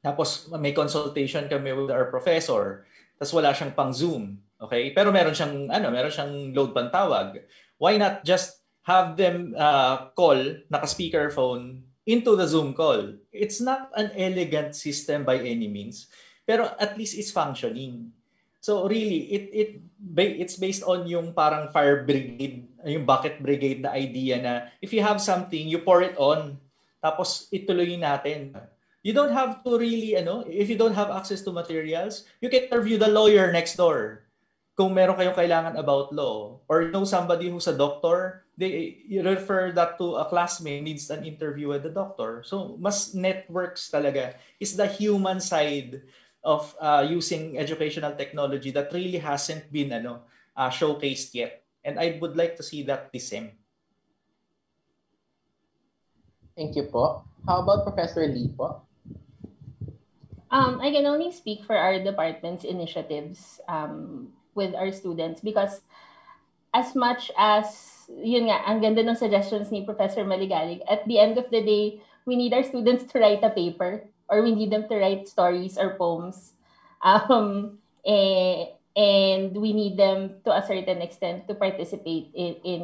tapos 0.00 0.48
may 0.56 0.72
consultation 0.72 1.52
kami 1.52 1.76
with 1.76 1.92
our 1.92 2.08
professor, 2.08 2.88
tapos 3.20 3.36
wala 3.36 3.52
siyang 3.52 3.76
pang 3.76 3.92
Zoom, 3.92 4.40
okay? 4.56 4.90
Pero 4.96 5.12
meron 5.12 5.36
siyang 5.36 5.68
ano, 5.68 5.92
meron 5.92 6.10
siyang 6.10 6.56
load 6.56 6.72
pantawag. 6.72 7.44
Why 7.76 8.00
not 8.00 8.24
just 8.24 8.64
have 8.88 9.20
them 9.20 9.52
uh, 9.52 10.08
call 10.16 10.64
naka 10.72 10.88
speakerphone 10.88 11.84
into 12.08 12.32
the 12.32 12.48
Zoom 12.48 12.72
call? 12.72 13.20
It's 13.28 13.60
not 13.60 13.92
an 13.92 14.16
elegant 14.16 14.72
system 14.72 15.28
by 15.28 15.44
any 15.44 15.68
means, 15.68 16.08
pero 16.48 16.72
at 16.80 16.96
least 16.96 17.20
it's 17.20 17.30
functioning. 17.30 18.16
So 18.66 18.90
really, 18.90 19.30
it 19.30 19.44
it 19.54 19.70
it's 20.42 20.58
based 20.58 20.82
on 20.82 21.06
yung 21.06 21.30
parang 21.30 21.70
fire 21.70 22.02
brigade, 22.02 22.66
yung 22.82 23.06
bucket 23.06 23.38
brigade 23.38 23.86
na 23.86 23.94
idea 23.94 24.42
na 24.42 24.52
if 24.82 24.90
you 24.90 25.06
have 25.06 25.22
something, 25.22 25.70
you 25.70 25.78
pour 25.86 26.02
it 26.02 26.18
on. 26.18 26.58
Tapos 26.98 27.46
ituloy 27.54 27.94
natin. 27.94 28.58
You 29.06 29.14
don't 29.14 29.30
have 29.30 29.62
to 29.62 29.78
really 29.78 30.18
ano, 30.18 30.42
if 30.50 30.66
you 30.66 30.74
don't 30.74 30.98
have 30.98 31.14
access 31.14 31.46
to 31.46 31.54
materials, 31.54 32.26
you 32.42 32.50
can 32.50 32.66
interview 32.66 32.98
the 32.98 33.06
lawyer 33.06 33.54
next 33.54 33.78
door. 33.78 34.26
Kung 34.74 34.90
meron 34.90 35.14
kayong 35.14 35.38
kailangan 35.38 35.78
about 35.78 36.10
law 36.10 36.58
or 36.66 36.90
you 36.90 36.90
know 36.90 37.06
somebody 37.06 37.46
who's 37.46 37.70
a 37.70 37.78
doctor, 37.78 38.50
they 38.58 38.98
you 39.06 39.22
refer 39.22 39.70
that 39.78 39.94
to 39.94 40.18
a 40.18 40.26
classmate 40.26 40.82
needs 40.82 41.06
an 41.14 41.22
interview 41.22 41.70
with 41.70 41.86
the 41.86 41.94
doctor. 41.94 42.42
So 42.42 42.74
mas 42.82 43.14
networks 43.14 43.94
talaga 43.94 44.34
is 44.58 44.74
the 44.74 44.90
human 44.90 45.38
side 45.38 46.02
of 46.46 46.78
uh, 46.78 47.02
using 47.02 47.58
educational 47.58 48.14
technology 48.14 48.70
that 48.70 48.94
really 48.94 49.18
hasn't 49.18 49.66
been 49.74 49.90
ano, 49.90 50.22
uh, 50.54 50.70
showcased 50.70 51.34
yet. 51.34 51.66
And 51.82 51.98
I 51.98 52.18
would 52.22 52.38
like 52.38 52.54
to 52.56 52.62
see 52.62 52.86
that 52.86 53.10
the 53.10 53.18
same. 53.18 53.58
Thank 56.54 56.78
you 56.78 56.86
po. 56.86 57.26
How 57.44 57.66
about 57.66 57.82
Professor 57.82 58.24
Lee 58.30 58.48
po? 58.54 58.86
Um, 60.48 60.78
I 60.80 60.94
can 60.94 61.04
only 61.04 61.34
speak 61.34 61.66
for 61.66 61.74
our 61.74 61.98
department's 61.98 62.64
initiatives 62.64 63.60
um, 63.68 64.30
with 64.54 64.72
our 64.72 64.94
students 64.94 65.42
because 65.42 65.82
as 66.72 66.94
much 66.94 67.34
as 67.36 67.66
yun 68.08 68.46
nga, 68.46 68.62
ang 68.64 68.78
ganda 68.78 69.02
ng 69.02 69.18
suggestions 69.18 69.74
ni 69.74 69.82
Professor 69.82 70.22
Maligalig. 70.22 70.80
At 70.86 71.02
the 71.10 71.18
end 71.18 71.36
of 71.36 71.50
the 71.50 71.60
day, 71.60 72.00
we 72.24 72.38
need 72.38 72.54
our 72.54 72.62
students 72.62 73.04
to 73.10 73.18
write 73.18 73.42
a 73.42 73.50
paper 73.50 74.06
or 74.28 74.42
we 74.42 74.54
need 74.54 74.70
them 74.70 74.88
to 74.88 74.96
write 74.96 75.28
stories 75.28 75.78
or 75.78 75.96
poems. 75.96 76.52
Um, 77.06 77.78
eh, 78.02 78.72
and 78.96 79.52
we 79.54 79.76
need 79.76 80.00
them 80.00 80.40
to 80.42 80.50
a 80.50 80.64
certain 80.64 81.04
extent 81.04 81.46
to 81.46 81.54
participate 81.54 82.32
in, 82.34 82.56
in 82.64 82.82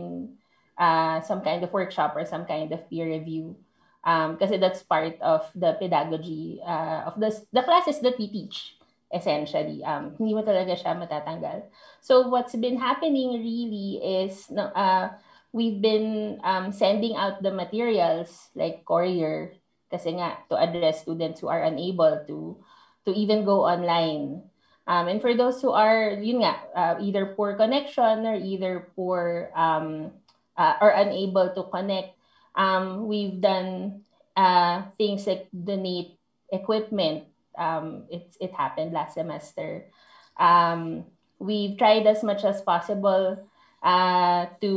uh, 0.79 1.21
some 1.23 1.41
kind 1.41 1.65
of 1.65 1.73
workshop 1.73 2.15
or 2.15 2.25
some 2.25 2.45
kind 2.45 2.71
of 2.71 2.89
peer 2.91 3.09
review. 3.09 3.57
Um, 4.05 4.37
kasi 4.37 4.59
that's 4.59 4.83
part 4.83 5.17
of 5.23 5.49
the 5.55 5.79
pedagogy 5.81 6.61
uh, 6.61 7.09
of 7.09 7.19
the, 7.19 7.33
the 7.53 7.63
classes 7.63 8.01
that 8.03 8.19
we 8.19 8.29
teach, 8.29 8.77
essentially. 9.15 9.83
Um, 9.83 10.13
hindi 10.19 10.35
mo 10.35 10.43
talaga 10.43 10.77
siya 10.77 10.99
matatanggal. 10.99 11.71
So 12.03 12.29
what's 12.29 12.55
been 12.55 12.77
happening 12.77 13.41
really 13.41 14.03
is 14.03 14.51
uh, 14.53 15.17
we've 15.55 15.81
been 15.81 16.41
um, 16.45 16.73
sending 16.73 17.17
out 17.17 17.43
the 17.43 17.55
materials 17.55 18.51
like 18.55 18.85
courier 18.85 19.55
kasi 19.93 20.17
nga 20.17 20.41
to 20.49 20.57
address 20.57 21.05
students 21.05 21.45
who 21.45 21.53
are 21.53 21.69
unable 21.69 22.25
to 22.25 22.57
to 23.05 23.13
even 23.13 23.45
go 23.45 23.69
online. 23.69 24.41
Um, 24.89 25.07
and 25.07 25.21
for 25.21 25.37
those 25.37 25.61
who 25.61 25.71
are 25.71 26.17
yun 26.17 26.43
nga 26.43 26.55
uh, 26.73 26.95
either 26.99 27.37
poor 27.37 27.55
connection 27.55 28.25
or 28.25 28.35
either 28.35 28.91
poor 28.97 29.53
um, 29.55 30.11
uh, 30.57 30.75
or 30.81 30.91
unable 30.91 31.53
to 31.53 31.69
connect, 31.69 32.17
um, 32.57 33.07
we've 33.07 33.39
done 33.39 34.03
uh, 34.35 34.89
things 34.97 35.29
like 35.29 35.47
donate 35.53 36.17
equipment. 36.51 37.29
Um, 37.53 38.09
it, 38.09 38.33
it 38.41 38.51
happened 38.57 38.97
last 38.97 39.15
semester. 39.15 39.93
Um, 40.41 41.05
we've 41.39 41.77
tried 41.77 42.09
as 42.09 42.25
much 42.25 42.43
as 42.43 42.65
possible 42.65 43.39
uh, 43.83 44.47
to 44.63 44.73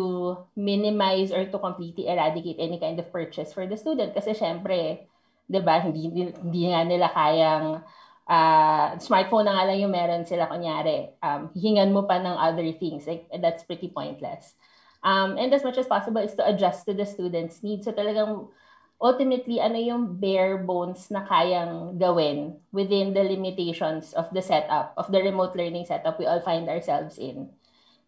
minimize 0.58 1.32
or 1.32 1.46
to 1.46 1.58
completely 1.62 2.10
eradicate 2.10 2.58
any 2.60 2.82
kind 2.82 2.98
of 3.00 3.08
purchase 3.14 3.54
for 3.54 3.70
the 3.70 3.78
student. 3.78 4.12
Kasi 4.18 4.34
syempre, 4.34 5.06
di 5.46 5.62
ba, 5.62 5.80
hindi, 5.80 6.10
hindi 6.10 6.62
nga 6.74 6.82
nila 6.84 7.08
kayang 7.14 7.86
uh, 8.26 8.88
smartphone 8.98 9.46
na 9.46 9.54
nga 9.54 9.66
lang 9.70 9.78
yung 9.80 9.94
meron 9.94 10.26
sila 10.26 10.50
kunyari. 10.50 11.14
Um, 11.22 11.54
hingan 11.54 11.94
mo 11.94 12.10
pa 12.10 12.18
ng 12.18 12.36
other 12.36 12.66
things. 12.76 13.06
Like, 13.06 13.30
that's 13.40 13.64
pretty 13.64 13.94
pointless. 13.94 14.58
Um, 15.06 15.38
and 15.38 15.54
as 15.54 15.62
much 15.62 15.78
as 15.78 15.86
possible 15.86 16.22
is 16.26 16.34
to 16.34 16.44
adjust 16.50 16.90
to 16.90 16.98
the 16.98 17.06
student's 17.06 17.62
needs. 17.62 17.86
So 17.86 17.94
talagang 17.94 18.50
ultimately, 18.98 19.62
ano 19.62 19.78
yung 19.78 20.18
bare 20.18 20.66
bones 20.66 21.14
na 21.14 21.22
kayang 21.30 22.02
gawin 22.02 22.58
within 22.74 23.14
the 23.14 23.22
limitations 23.22 24.18
of 24.18 24.26
the 24.34 24.42
setup, 24.42 24.98
of 24.98 25.14
the 25.14 25.22
remote 25.22 25.54
learning 25.54 25.86
setup 25.86 26.18
we 26.18 26.26
all 26.26 26.42
find 26.42 26.66
ourselves 26.66 27.22
in. 27.22 27.54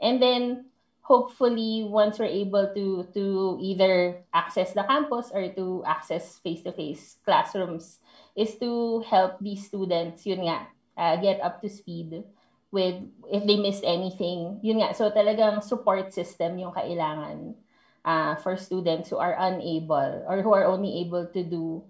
And 0.02 0.18
then, 0.18 0.74
hopefully, 1.08 1.88
once 1.88 2.20
we're 2.20 2.28
able 2.28 2.68
to, 2.76 3.08
to 3.16 3.58
either 3.64 4.20
access 4.36 4.76
the 4.76 4.84
campus 4.84 5.32
or 5.32 5.48
to 5.56 5.82
access 5.88 6.38
face-to-face 6.44 7.24
classrooms, 7.24 8.04
is 8.36 8.60
to 8.60 9.00
help 9.08 9.40
these 9.40 9.66
students, 9.66 10.28
yun 10.28 10.44
nga, 10.44 10.68
uh, 11.00 11.16
get 11.24 11.40
up 11.40 11.64
to 11.64 11.72
speed 11.72 12.28
with 12.76 13.00
if 13.32 13.48
they 13.48 13.56
missed 13.56 13.88
anything. 13.88 14.60
Yun 14.60 14.84
nga, 14.84 14.92
so 14.92 15.08
talagang 15.10 15.64
support 15.64 16.12
system 16.12 16.60
yung 16.60 16.76
kailangan 16.76 17.56
uh, 18.04 18.36
for 18.44 18.60
students 18.60 19.08
who 19.08 19.16
are 19.16 19.40
unable 19.40 20.28
or 20.28 20.44
who 20.44 20.52
are 20.52 20.68
only 20.68 21.00
able 21.08 21.24
to 21.32 21.42
do 21.42 21.82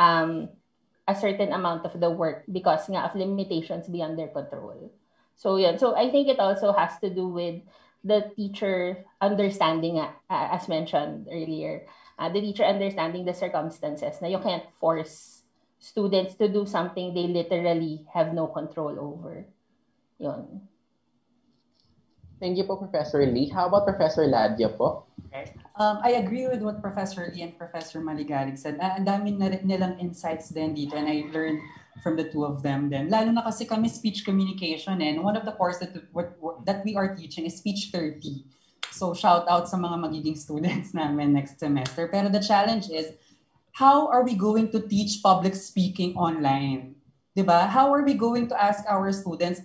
um, 0.00 0.48
a 1.06 1.14
certain 1.14 1.52
amount 1.52 1.84
of 1.84 1.92
the 2.00 2.08
work 2.08 2.48
because 2.48 2.88
nga 2.88 3.04
of 3.04 3.12
limitations 3.12 3.84
beyond 3.92 4.16
their 4.16 4.32
control. 4.32 4.88
So 5.36 5.60
yeah, 5.60 5.76
so 5.76 5.92
I 5.92 6.08
think 6.08 6.32
it 6.32 6.40
also 6.40 6.72
has 6.72 6.96
to 7.04 7.12
do 7.12 7.28
with 7.28 7.60
the 8.04 8.30
teacher 8.36 9.04
understanding, 9.20 9.98
uh, 9.98 10.12
as 10.28 10.68
mentioned 10.68 11.28
earlier, 11.30 11.86
uh, 12.18 12.28
the 12.28 12.40
teacher 12.40 12.64
understanding 12.64 13.24
the 13.24 13.34
circumstances 13.34 14.18
na 14.20 14.28
you 14.28 14.38
can't 14.38 14.66
force 14.78 15.42
students 15.78 16.34
to 16.38 16.46
do 16.46 16.66
something 16.66 17.14
they 17.14 17.26
literally 17.26 18.06
have 18.14 18.34
no 18.34 18.46
control 18.46 18.94
over. 18.98 19.46
Yun. 20.18 20.68
Thank 22.42 22.58
you 22.58 22.66
po, 22.66 22.74
Professor 22.74 23.22
Lee. 23.22 23.46
How 23.50 23.70
about 23.70 23.86
Professor 23.86 24.26
Ladia 24.26 24.66
po? 24.66 25.06
Okay. 25.30 25.54
Um, 25.78 26.02
I 26.02 26.18
agree 26.18 26.50
with 26.50 26.58
what 26.62 26.82
Professor 26.82 27.30
Lee 27.30 27.46
and 27.46 27.54
Professor 27.54 28.02
Maligalig 28.02 28.58
said. 28.58 28.82
Uh, 28.82 28.98
ang 28.98 29.06
dami 29.06 29.38
na 29.38 29.46
nilang 29.62 30.02
insights 30.02 30.50
din 30.50 30.74
dito 30.74 30.98
and 30.98 31.06
I 31.06 31.30
learned 31.30 31.62
from 32.00 32.16
the 32.16 32.24
two 32.24 32.44
of 32.44 32.62
them 32.62 32.88
then. 32.88 33.10
Lalo 33.10 33.30
na 33.32 33.44
kasi 33.44 33.68
kami 33.68 33.88
speech 33.88 34.24
communication 34.24 35.02
and 35.02 35.20
one 35.20 35.36
of 35.36 35.44
the 35.44 35.52
course 35.52 35.78
that, 35.78 35.92
that 36.64 36.80
we 36.84 36.96
are 36.96 37.14
teaching 37.14 37.44
is 37.44 37.58
speech 37.58 37.90
30. 37.92 38.44
So 38.92 39.12
shout 39.12 39.48
out 39.48 39.68
sa 39.68 39.76
mga 39.76 40.00
magiging 40.00 40.36
students 40.36 40.94
namin 40.96 41.32
next 41.32 41.60
semester. 41.60 42.08
Pero 42.08 42.28
the 42.28 42.40
challenge 42.40 42.88
is, 42.88 43.12
how 43.72 44.08
are 44.08 44.24
we 44.24 44.36
going 44.36 44.70
to 44.72 44.80
teach 44.80 45.20
public 45.22 45.56
speaking 45.56 46.16
online? 46.16 46.96
Diba? 47.36 47.68
How 47.68 47.92
are 47.92 48.04
we 48.04 48.14
going 48.14 48.48
to 48.48 48.56
ask 48.56 48.84
our 48.88 49.12
students, 49.12 49.64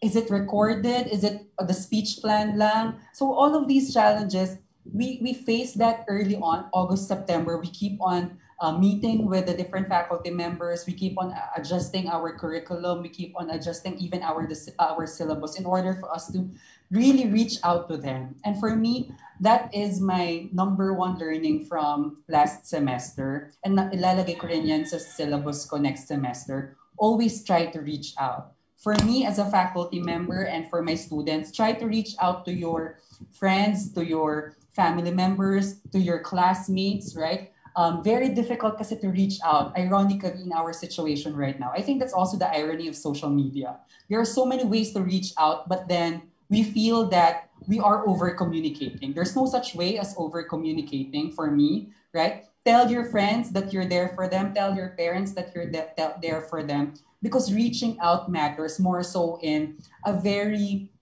is 0.00 0.16
it 0.16 0.32
recorded? 0.32 1.08
Is 1.12 1.24
it 1.24 1.48
the 1.60 1.76
speech 1.76 2.20
plan 2.20 2.56
lang? 2.56 2.96
So 3.12 3.32
all 3.32 3.52
of 3.52 3.68
these 3.68 3.92
challenges, 3.92 4.56
we, 4.88 5.20
we 5.20 5.34
face 5.34 5.72
that 5.76 6.04
early 6.08 6.36
on, 6.36 6.68
August, 6.72 7.08
September. 7.08 7.60
We 7.60 7.68
keep 7.68 8.00
on 8.00 8.40
uh, 8.60 8.76
meeting 8.76 9.26
with 9.26 9.46
the 9.46 9.54
different 9.54 9.88
faculty 9.88 10.30
members. 10.30 10.86
We 10.86 10.92
keep 10.92 11.18
on 11.18 11.34
adjusting 11.56 12.08
our 12.08 12.36
curriculum. 12.36 13.02
We 13.02 13.08
keep 13.08 13.34
on 13.36 13.50
adjusting 13.50 13.98
even 13.98 14.22
our, 14.22 14.48
our 14.78 15.06
syllabus 15.06 15.58
in 15.58 15.66
order 15.66 15.94
for 15.94 16.12
us 16.12 16.30
to 16.32 16.48
really 16.90 17.26
reach 17.26 17.58
out 17.64 17.88
to 17.90 17.96
them. 17.96 18.36
And 18.44 18.58
for 18.58 18.76
me, 18.76 19.10
that 19.40 19.74
is 19.74 20.00
my 20.00 20.48
number 20.52 20.94
one 20.94 21.18
learning 21.18 21.66
from 21.66 22.22
last 22.28 22.66
semester. 22.66 23.52
And 23.64 23.78
ilalagay 23.78 24.38
ko 24.38 24.46
rin 24.46 24.66
yan 24.66 24.86
sa 24.86 24.98
syllabus 24.98 25.66
ko 25.66 25.76
next 25.76 26.06
semester. 26.06 26.76
Always 26.96 27.42
try 27.42 27.66
to 27.66 27.80
reach 27.80 28.14
out 28.18 28.54
for 28.84 28.94
me 29.00 29.24
as 29.24 29.40
a 29.40 29.48
faculty 29.48 29.98
member 29.98 30.44
and 30.44 30.68
for 30.68 30.82
my 30.82 30.94
students, 30.94 31.50
try 31.50 31.72
to 31.72 31.86
reach 31.88 32.12
out 32.20 32.44
to 32.44 32.52
your 32.52 33.00
friends, 33.32 33.90
to 33.96 34.04
your 34.04 34.60
family 34.76 35.10
members, 35.10 35.80
to 35.88 35.98
your 35.98 36.20
classmates, 36.20 37.16
right? 37.16 37.53
Um, 37.76 38.04
very 38.04 38.30
difficult 38.30 38.78
kasi 38.78 38.94
to 39.02 39.10
reach 39.10 39.42
out, 39.42 39.74
ironically, 39.76 40.46
in 40.46 40.52
our 40.54 40.72
situation 40.72 41.34
right 41.34 41.58
now. 41.58 41.74
I 41.74 41.82
think 41.82 41.98
that's 41.98 42.14
also 42.14 42.38
the 42.38 42.46
irony 42.46 42.86
of 42.86 42.94
social 42.94 43.28
media. 43.28 43.82
There 44.08 44.20
are 44.20 44.28
so 44.28 44.46
many 44.46 44.62
ways 44.62 44.94
to 44.94 45.02
reach 45.02 45.34
out, 45.38 45.68
but 45.68 45.88
then 45.88 46.30
we 46.48 46.62
feel 46.62 47.10
that 47.10 47.50
we 47.66 47.80
are 47.80 48.06
over 48.06 48.30
communicating. 48.30 49.12
There's 49.12 49.34
no 49.34 49.46
such 49.46 49.74
way 49.74 49.98
as 49.98 50.14
over 50.16 50.44
communicating 50.44 51.32
for 51.32 51.50
me, 51.50 51.90
right? 52.12 52.46
Tell 52.64 52.90
your 52.90 53.04
friends 53.04 53.50
that 53.50 53.72
you're 53.72 53.90
there 53.90 54.14
for 54.14 54.28
them, 54.28 54.54
tell 54.54 54.74
your 54.74 54.94
parents 54.96 55.32
that 55.34 55.50
you're 55.54 55.68
there 55.68 56.46
for 56.48 56.62
them 56.62 56.94
because 57.24 57.52
reaching 57.52 57.96
out 58.00 58.30
matters 58.30 58.78
more 58.78 59.02
so 59.02 59.40
in 59.40 59.80
a 60.04 60.12
very 60.12 60.92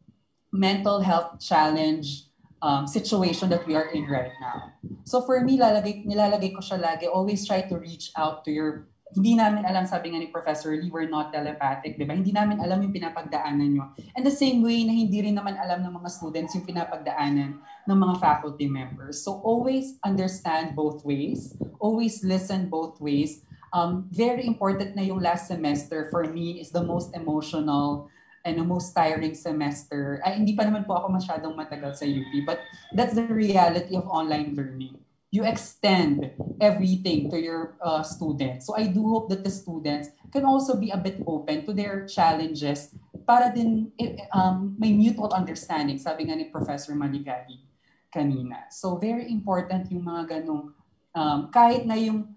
mental 0.52 1.00
health 1.00 1.42
challenge 1.42 2.30
um, 2.62 2.86
situation 2.86 3.50
that 3.50 3.66
we 3.66 3.74
are 3.74 3.90
in 3.90 4.06
right 4.06 4.32
now. 4.40 4.72
So 5.04 5.20
for 5.26 5.42
me, 5.42 5.58
lalagay, 5.58 6.06
nilalagay 6.06 6.54
ko 6.54 6.62
siya 6.62 6.78
lagi, 6.78 7.10
always 7.10 7.44
try 7.44 7.66
to 7.66 7.74
reach 7.76 8.14
out 8.14 8.46
to 8.46 8.54
your, 8.54 8.86
hindi 9.12 9.36
namin 9.36 9.66
alam, 9.66 9.84
sabi 9.84 10.14
nga 10.14 10.22
ni 10.22 10.30
Professor 10.32 10.72
Lee, 10.72 10.88
we're 10.88 11.10
not 11.10 11.34
telepathic, 11.34 11.98
di 11.98 12.06
ba? 12.06 12.16
Hindi 12.16 12.32
namin 12.32 12.62
alam 12.62 12.80
yung 12.80 12.94
pinapagdaanan 12.94 13.68
nyo. 13.76 13.92
And 14.16 14.24
the 14.24 14.32
same 14.32 14.62
way 14.64 14.86
na 14.88 14.94
hindi 14.94 15.20
rin 15.20 15.36
naman 15.36 15.58
alam 15.58 15.84
ng 15.84 15.92
mga 16.00 16.08
students 16.08 16.54
yung 16.56 16.64
pinapagdaanan 16.64 17.60
ng 17.60 17.98
mga 17.98 18.14
faculty 18.22 18.70
members. 18.70 19.20
So 19.20 19.42
always 19.42 19.98
understand 20.06 20.78
both 20.78 21.04
ways, 21.04 21.52
always 21.82 22.24
listen 22.24 22.70
both 22.72 23.02
ways, 23.02 23.42
um, 23.74 24.06
very 24.14 24.46
important 24.46 24.94
na 24.94 25.02
yung 25.02 25.18
last 25.20 25.50
semester 25.50 26.08
for 26.08 26.24
me 26.30 26.62
is 26.62 26.70
the 26.70 26.84
most 26.84 27.10
emotional 27.12 28.08
the 28.44 28.66
most 28.66 28.90
tiring 28.92 29.34
semester. 29.34 30.18
Ay, 30.26 30.42
hindi 30.42 30.58
pa 30.58 30.66
naman 30.66 30.82
po 30.82 30.98
ako 30.98 31.14
masyadong 31.14 31.54
matagal 31.54 32.02
sa 32.02 32.06
UP, 32.06 32.32
but 32.42 32.58
that's 32.90 33.14
the 33.14 33.26
reality 33.26 33.94
of 33.94 34.06
online 34.10 34.58
learning. 34.58 34.98
You 35.32 35.48
extend 35.48 36.28
everything 36.60 37.32
to 37.32 37.40
your 37.40 37.80
uh, 37.80 38.04
students. 38.04 38.68
So 38.68 38.76
I 38.76 38.90
do 38.90 39.00
hope 39.00 39.32
that 39.32 39.40
the 39.40 39.50
students 39.50 40.12
can 40.28 40.44
also 40.44 40.76
be 40.76 40.92
a 40.92 41.00
bit 41.00 41.24
open 41.24 41.64
to 41.64 41.72
their 41.72 42.04
challenges 42.04 42.92
para 43.24 43.48
din 43.48 43.88
um, 44.34 44.76
may 44.76 44.92
mutual 44.92 45.32
understanding, 45.32 45.96
sabi 45.96 46.28
nga 46.28 46.36
ni 46.36 46.52
Professor 46.52 46.92
Maligari 46.92 47.64
kanina. 48.12 48.68
So 48.68 49.00
very 49.00 49.32
important 49.32 49.88
yung 49.88 50.04
mga 50.04 50.42
ganong, 50.44 50.76
um, 51.16 51.40
kahit 51.48 51.88
na 51.88 51.96
yung 51.96 52.28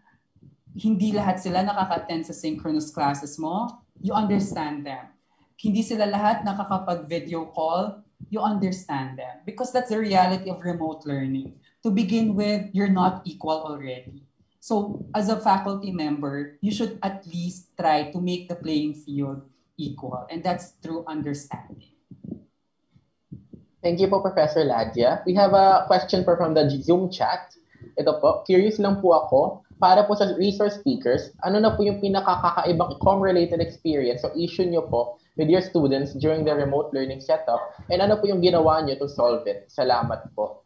hindi 0.71 1.11
lahat 1.11 1.43
sila 1.43 1.63
nakaka-attend 1.67 2.31
sa 2.31 2.35
synchronous 2.35 2.91
classes 2.91 3.35
mo, 3.35 3.83
you 3.99 4.15
understand 4.15 4.87
them. 4.87 5.14
Hindi 5.55 5.81
sila 5.81 6.05
lahat 6.05 6.43
nakakapag-video 6.43 7.51
call, 7.55 8.03
you 8.29 8.43
understand 8.43 9.19
them. 9.19 9.41
Because 9.47 9.71
that's 9.71 9.89
the 9.89 9.99
reality 9.99 10.51
of 10.51 10.63
remote 10.63 11.07
learning. 11.07 11.55
To 11.83 11.91
begin 11.91 12.35
with, 12.35 12.69
you're 12.73 12.91
not 12.91 13.23
equal 13.23 13.63
already. 13.63 14.25
So 14.59 15.05
as 15.13 15.29
a 15.29 15.37
faculty 15.37 15.93
member, 15.93 16.57
you 16.59 16.73
should 16.73 16.97
at 17.05 17.21
least 17.29 17.77
try 17.77 18.09
to 18.09 18.19
make 18.19 18.49
the 18.49 18.57
playing 18.57 18.97
field 18.97 19.45
equal. 19.77 20.25
And 20.29 20.41
that's 20.43 20.81
through 20.81 21.05
understanding. 21.05 21.93
Thank 23.85 24.01
you 24.01 24.09
po, 24.09 24.25
Professor 24.25 24.65
Ladia. 24.65 25.21
We 25.29 25.37
have 25.37 25.53
a 25.53 25.85
question 25.85 26.25
po 26.25 26.33
from 26.33 26.57
the 26.57 26.65
Zoom 26.81 27.13
chat. 27.13 27.53
Ito 28.01 28.17
po, 28.17 28.41
curious 28.49 28.81
lang 28.81 28.97
po 28.97 29.13
ako, 29.13 29.61
para 29.77 30.09
po 30.09 30.17
sa 30.17 30.33
resource 30.41 30.81
speakers, 30.81 31.29
ano 31.45 31.61
na 31.61 31.77
po 31.77 31.85
yung 31.85 32.01
pinakakakaibang 32.01 32.97
com-related 33.05 33.61
experience 33.61 34.25
o 34.25 34.33
issue 34.33 34.65
nyo 34.65 34.89
po 34.89 35.21
with 35.35 35.51
your 35.51 35.61
students 35.61 36.15
during 36.15 36.43
the 36.47 36.55
remote 36.55 36.95
learning 36.95 37.19
setup 37.19 37.59
and 37.91 37.99
ano 37.99 38.15
po 38.15 38.27
yung 38.27 38.39
ginawa 38.39 38.83
nyo 38.83 38.95
to 38.95 39.07
solve 39.07 39.43
it? 39.47 39.67
Salamat 39.67 40.31
po. 40.35 40.63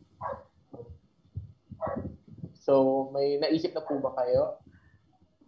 So, 2.61 3.09
may 3.13 3.41
naisip 3.41 3.73
na 3.73 3.81
po 3.81 3.97
ba 3.97 4.13
kayo? 4.13 4.61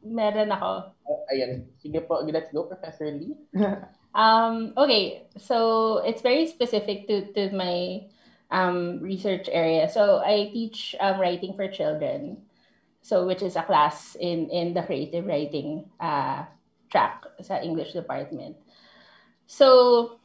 Meron 0.02 0.50
ako. 0.50 0.98
Uh, 1.06 1.22
ayan. 1.30 1.70
Sige 1.78 2.02
po, 2.02 2.26
let's 2.26 2.50
go, 2.50 2.66
Professor 2.66 3.06
Lee. 3.14 3.38
Um, 4.12 4.74
okay, 4.76 5.24
so 5.38 6.00
it's 6.04 6.22
very 6.22 6.48
specific 6.48 7.08
to, 7.08 7.32
to 7.34 7.56
my 7.56 8.08
um, 8.52 9.00
research 9.00 9.48
area. 9.52 9.90
So 9.90 10.20
I 10.20 10.52
teach 10.52 10.96
um, 11.00 11.20
writing 11.20 11.56
for 11.56 11.68
children, 11.68 12.44
so 13.02 13.26
which 13.26 13.42
is 13.42 13.56
a 13.56 13.64
class 13.64 14.16
in, 14.20 14.50
in 14.50 14.74
the 14.74 14.84
creative 14.84 15.26
writing 15.26 15.90
uh, 16.00 16.44
track 16.92 17.24
sa 17.42 17.60
English 17.64 17.94
department. 17.94 18.58
So 19.52 20.16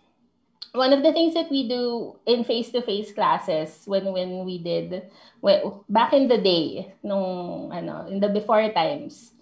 one 0.70 0.92
of 0.92 1.02
the 1.02 1.10
things 1.10 1.34
that 1.34 1.50
we 1.50 1.66
do 1.66 2.14
in 2.30 2.44
face-to-face 2.44 3.10
classes 3.10 3.82
when 3.90 4.06
when 4.14 4.46
we 4.46 4.62
did 4.62 5.10
well, 5.42 5.82
back 5.90 6.14
in 6.14 6.30
the 6.30 6.38
day 6.38 6.94
nung 7.02 7.74
ano 7.74 8.06
in 8.06 8.22
the 8.22 8.30
before 8.30 8.62
times 8.70 9.34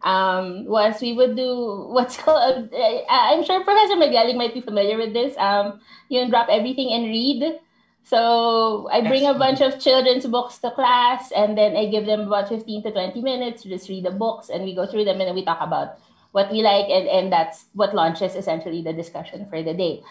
um, 0.00 0.64
was 0.64 1.04
we 1.04 1.12
would 1.12 1.36
do 1.36 1.52
what's 1.92 2.16
called, 2.16 2.72
uh, 2.72 3.00
I'm 3.08 3.44
sure 3.44 3.60
Professor 3.60 4.00
Magaling 4.00 4.40
might 4.40 4.54
be 4.54 4.64
familiar 4.64 4.96
with 4.96 5.12
this. 5.12 5.36
Um, 5.36 5.80
you 6.08 6.24
drop 6.30 6.48
everything 6.48 6.96
and 6.96 7.04
read. 7.04 7.60
So 8.04 8.88
I 8.88 9.02
bring 9.02 9.26
a 9.26 9.34
bunch 9.34 9.60
of 9.60 9.80
children's 9.80 10.24
books 10.30 10.58
to 10.62 10.70
class, 10.70 11.32
and 11.34 11.58
then 11.58 11.74
I 11.74 11.90
give 11.90 12.06
them 12.06 12.30
about 12.30 12.48
15 12.48 12.84
to 12.84 12.92
20 12.92 13.20
minutes 13.20 13.62
to 13.62 13.68
just 13.68 13.88
read 13.90 14.06
the 14.06 14.14
books, 14.14 14.48
and 14.48 14.62
we 14.62 14.78
go 14.78 14.86
through 14.86 15.04
them, 15.04 15.18
and 15.18 15.26
then 15.26 15.34
we 15.34 15.44
talk 15.44 15.58
about 15.58 15.98
what 16.36 16.52
we 16.52 16.60
like, 16.60 16.92
and, 16.92 17.08
and 17.08 17.32
that's 17.32 17.64
what 17.72 17.96
launches 17.96 18.36
essentially 18.36 18.84
the 18.84 18.92
discussion 18.92 19.48
for 19.48 19.62
the 19.64 19.72
day. 19.72 20.04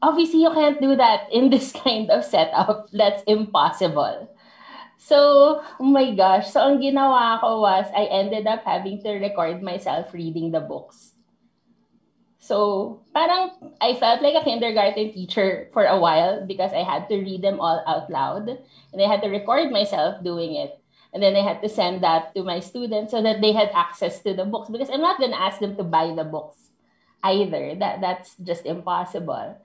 Obviously, 0.00 0.40
you 0.40 0.50
can't 0.56 0.80
do 0.80 0.96
that 0.96 1.28
in 1.30 1.50
this 1.52 1.76
kind 1.76 2.08
of 2.08 2.24
setup. 2.24 2.88
That's 2.90 3.22
impossible. 3.28 4.32
So, 4.96 5.60
oh 5.78 5.84
my 5.84 6.16
gosh. 6.16 6.48
So, 6.48 6.64
ang 6.64 6.80
ginawa 6.80 7.36
ko 7.44 7.60
was, 7.60 7.84
I 7.92 8.08
ended 8.08 8.48
up 8.48 8.64
having 8.64 9.04
to 9.04 9.20
record 9.20 9.60
myself 9.60 10.16
reading 10.16 10.56
the 10.56 10.64
books. 10.64 11.12
So, 12.40 13.04
parang 13.12 13.76
I 13.76 13.92
felt 13.92 14.24
like 14.24 14.40
a 14.40 14.42
kindergarten 14.42 15.12
teacher 15.12 15.68
for 15.76 15.84
a 15.84 16.00
while 16.00 16.48
because 16.48 16.72
I 16.72 16.80
had 16.80 17.12
to 17.12 17.20
read 17.20 17.44
them 17.44 17.60
all 17.60 17.84
out 17.84 18.08
loud. 18.08 18.48
And 18.48 18.98
I 18.98 19.06
had 19.06 19.20
to 19.20 19.28
record 19.28 19.68
myself 19.70 20.24
doing 20.24 20.56
it. 20.56 20.80
And 21.12 21.22
then 21.22 21.36
I 21.36 21.40
had 21.40 21.62
to 21.62 21.68
send 21.68 22.02
that 22.02 22.34
to 22.34 22.44
my 22.44 22.60
students 22.60 23.12
so 23.12 23.22
that 23.22 23.40
they 23.40 23.52
had 23.52 23.70
access 23.72 24.20
to 24.22 24.34
the 24.34 24.44
books 24.44 24.68
because 24.68 24.90
I'm 24.90 25.00
not 25.00 25.18
going 25.18 25.32
to 25.32 25.40
ask 25.40 25.58
them 25.58 25.76
to 25.76 25.84
buy 25.84 26.12
the 26.14 26.24
books 26.24 26.68
either. 27.24 27.74
That 27.76 28.00
That's 28.00 28.36
just 28.36 28.66
impossible. 28.66 29.56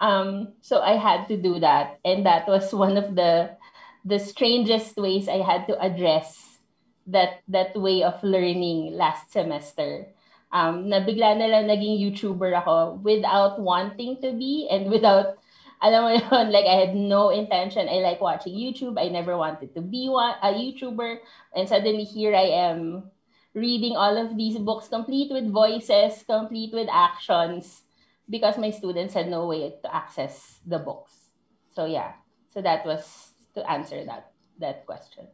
Um, 0.00 0.54
so 0.62 0.80
I 0.80 0.96
had 0.96 1.26
to 1.28 1.36
do 1.36 1.58
that. 1.60 1.98
And 2.04 2.26
that 2.26 2.46
was 2.46 2.72
one 2.72 2.96
of 2.96 3.14
the 3.14 3.56
the 4.04 4.18
strangest 4.18 4.96
ways 4.98 5.28
I 5.28 5.42
had 5.42 5.66
to 5.70 5.78
address 5.78 6.58
that 7.06 7.42
that 7.48 7.74
way 7.74 8.02
of 8.02 8.22
learning 8.22 8.94
last 8.94 9.30
semester. 9.30 10.06
Um, 10.52 10.92
na 10.92 11.00
bigla 11.00 11.38
na 11.38 11.48
lang 11.48 11.64
naging 11.64 11.96
YouTuber 11.96 12.52
ako 12.60 13.00
without 13.00 13.56
wanting 13.56 14.20
to 14.20 14.36
be 14.36 14.68
and 14.68 14.92
without, 14.92 15.40
alam 15.82 16.00
mo 16.06 16.10
yun, 16.14 16.54
like 16.54 16.64
I 16.64 16.78
had 16.78 16.94
no 16.94 17.34
intention. 17.34 17.90
I 17.90 17.98
like 17.98 18.22
watching 18.22 18.54
YouTube. 18.54 18.94
I 18.94 19.10
never 19.10 19.36
wanted 19.36 19.74
to 19.74 19.82
be 19.82 20.06
one, 20.06 20.38
a 20.38 20.54
YouTuber. 20.54 21.18
And 21.58 21.68
suddenly 21.68 22.06
here 22.06 22.34
I 22.34 22.70
am 22.70 23.10
reading 23.52 23.98
all 23.98 24.16
of 24.16 24.38
these 24.38 24.56
books 24.56 24.88
complete 24.88 25.34
with 25.34 25.50
voices, 25.50 26.22
complete 26.22 26.72
with 26.72 26.88
actions 26.90 27.82
because 28.30 28.56
my 28.56 28.70
students 28.70 29.12
had 29.12 29.28
no 29.28 29.46
way 29.46 29.74
to 29.82 29.88
access 29.94 30.62
the 30.64 30.78
books. 30.78 31.34
So 31.74 31.84
yeah, 31.84 32.14
so 32.54 32.62
that 32.62 32.86
was 32.86 33.34
to 33.58 33.66
answer 33.68 34.06
that 34.06 34.30
that 34.62 34.86
question. 34.86 35.26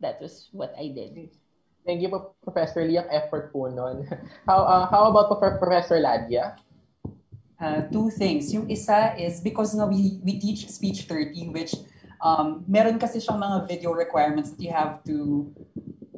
That 0.00 0.20
was 0.20 0.48
what 0.52 0.76
I 0.76 0.92
did. 0.92 1.32
Thank 1.88 2.04
you 2.04 2.12
Professor. 2.44 2.84
Ang 2.84 3.08
effort 3.08 3.52
po 3.56 3.72
nun. 3.72 4.04
How, 4.48 4.60
uh, 4.68 4.84
how 4.92 5.08
about 5.08 5.32
Professor 5.32 5.96
Ladia? 5.96 6.60
Uh, 7.60 7.84
two 7.92 8.08
things. 8.08 8.48
Yung 8.56 8.64
isa 8.72 9.12
is 9.20 9.44
because 9.44 9.76
no, 9.76 9.86
we, 9.86 10.16
we 10.24 10.40
teach 10.40 10.64
Speech 10.68 11.04
30, 11.04 11.52
which 11.52 11.76
um, 12.24 12.64
meron 12.64 12.96
kasi 12.96 13.20
siyang 13.20 13.36
mga 13.36 13.68
video 13.68 13.92
requirements 13.92 14.56
that 14.56 14.60
you 14.64 14.72
have 14.72 15.04
to 15.04 15.52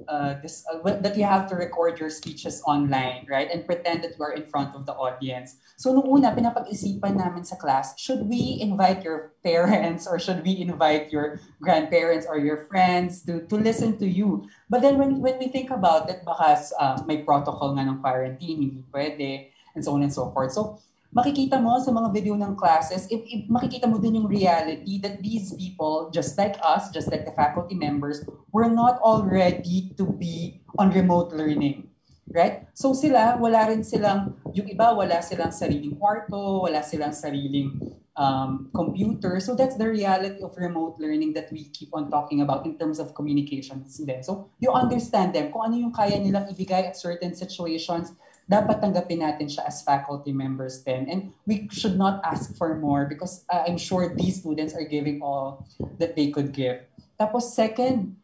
uh, 0.07 0.39
this 0.43 0.63
uh, 0.71 0.79
that 1.01 1.17
you 1.17 1.25
have 1.25 1.49
to 1.49 1.55
record 1.57 1.99
your 1.99 2.11
speeches 2.11 2.63
online, 2.67 3.27
right? 3.31 3.49
And 3.51 3.67
pretend 3.67 4.05
that 4.05 4.19
you 4.19 4.23
are 4.25 4.35
in 4.35 4.47
front 4.47 4.75
of 4.75 4.87
the 4.87 4.95
audience. 4.95 5.57
So 5.77 5.91
nung 5.91 6.07
una, 6.07 6.31
pinapag-isipan 6.31 7.17
namin 7.17 7.43
sa 7.43 7.57
class, 7.57 7.99
should 7.99 8.29
we 8.29 8.59
invite 8.61 9.03
your 9.03 9.35
parents 9.43 10.07
or 10.07 10.19
should 10.19 10.45
we 10.45 10.61
invite 10.61 11.11
your 11.11 11.41
grandparents 11.59 12.27
or 12.29 12.39
your 12.39 12.71
friends 12.71 13.27
to, 13.27 13.47
to 13.49 13.57
listen 13.57 13.99
to 13.99 14.07
you? 14.07 14.47
But 14.71 14.83
then 14.83 14.99
when, 14.99 15.19
when 15.19 15.39
we 15.39 15.49
think 15.49 15.71
about 15.71 16.11
it, 16.11 16.23
baka 16.23 16.61
uh, 16.79 17.03
may 17.07 17.27
protocol 17.27 17.75
nga 17.75 17.83
ng 17.83 17.99
quarantine, 17.99 18.63
hindi 18.63 18.83
pwede, 18.95 19.51
and 19.75 19.83
so 19.83 19.95
on 19.95 20.03
and 20.03 20.13
so 20.13 20.31
forth. 20.31 20.53
So 20.53 20.79
makikita 21.13 21.61
mo 21.61 21.77
sa 21.77 21.93
mga 21.93 22.09
video 22.09 22.35
ng 22.41 22.57
classes, 22.57 23.05
if, 23.13 23.21
if 23.29 23.45
makikita 23.47 23.85
mo 23.85 24.01
din 24.01 24.17
yung 24.17 24.29
reality 24.29 24.97
that 24.99 25.21
these 25.21 25.53
people, 25.61 26.09
just 26.09 26.35
like 26.41 26.57
us, 26.65 26.89
just 26.89 27.13
like 27.13 27.29
the 27.29 27.37
faculty 27.37 27.77
members, 27.77 28.25
were 28.51 28.69
not 28.69 28.97
all 29.05 29.21
ready 29.21 29.93
to 30.01 30.09
be 30.09 30.65
on 30.81 30.89
remote 30.91 31.37
learning. 31.37 31.93
Right? 32.33 32.65
So 32.73 32.97
sila, 32.97 33.37
wala 33.37 33.69
rin 33.69 33.85
silang, 33.85 34.41
yung 34.57 34.65
iba, 34.65 34.97
wala 34.97 35.21
silang 35.21 35.53
sariling 35.53 36.01
kwarto, 36.01 36.65
wala 36.65 36.81
silang 36.81 37.13
sariling 37.13 37.77
um, 38.17 38.73
computer. 38.73 39.37
So 39.37 39.53
that's 39.53 39.77
the 39.77 39.85
reality 39.85 40.41
of 40.41 40.57
remote 40.57 40.97
learning 40.97 41.37
that 41.37 41.53
we 41.53 41.69
keep 41.77 41.93
on 41.93 42.09
talking 42.09 42.41
about 42.41 42.65
in 42.65 42.81
terms 42.81 42.97
of 42.97 43.13
communications 43.13 44.01
then. 44.01 44.25
So 44.25 44.49
you 44.65 44.73
understand 44.73 45.37
them, 45.37 45.53
kung 45.53 45.69
ano 45.69 45.77
yung 45.77 45.93
kaya 45.93 46.17
nilang 46.17 46.49
ibigay 46.49 46.89
at 46.89 46.97
certain 46.97 47.37
situations, 47.37 48.17
dapat 48.51 48.83
tanggapin 48.83 49.23
natin 49.23 49.47
siya 49.49 49.67
as 49.67 49.83
faculty 49.83 50.35
members 50.35 50.83
then. 50.83 51.07
And 51.09 51.33
we 51.47 51.69
should 51.71 51.97
not 51.97 52.21
ask 52.27 52.55
for 52.59 52.79
more 52.79 53.07
because 53.07 53.45
uh, 53.49 53.65
I'm 53.67 53.79
sure 53.79 54.13
these 54.15 54.43
students 54.43 54.75
are 54.75 54.87
giving 54.87 55.23
all 55.23 55.67
that 55.99 56.15
they 56.15 56.31
could 56.31 56.53
give. 56.53 56.83
Tapos 57.19 57.55
second, 57.55 58.19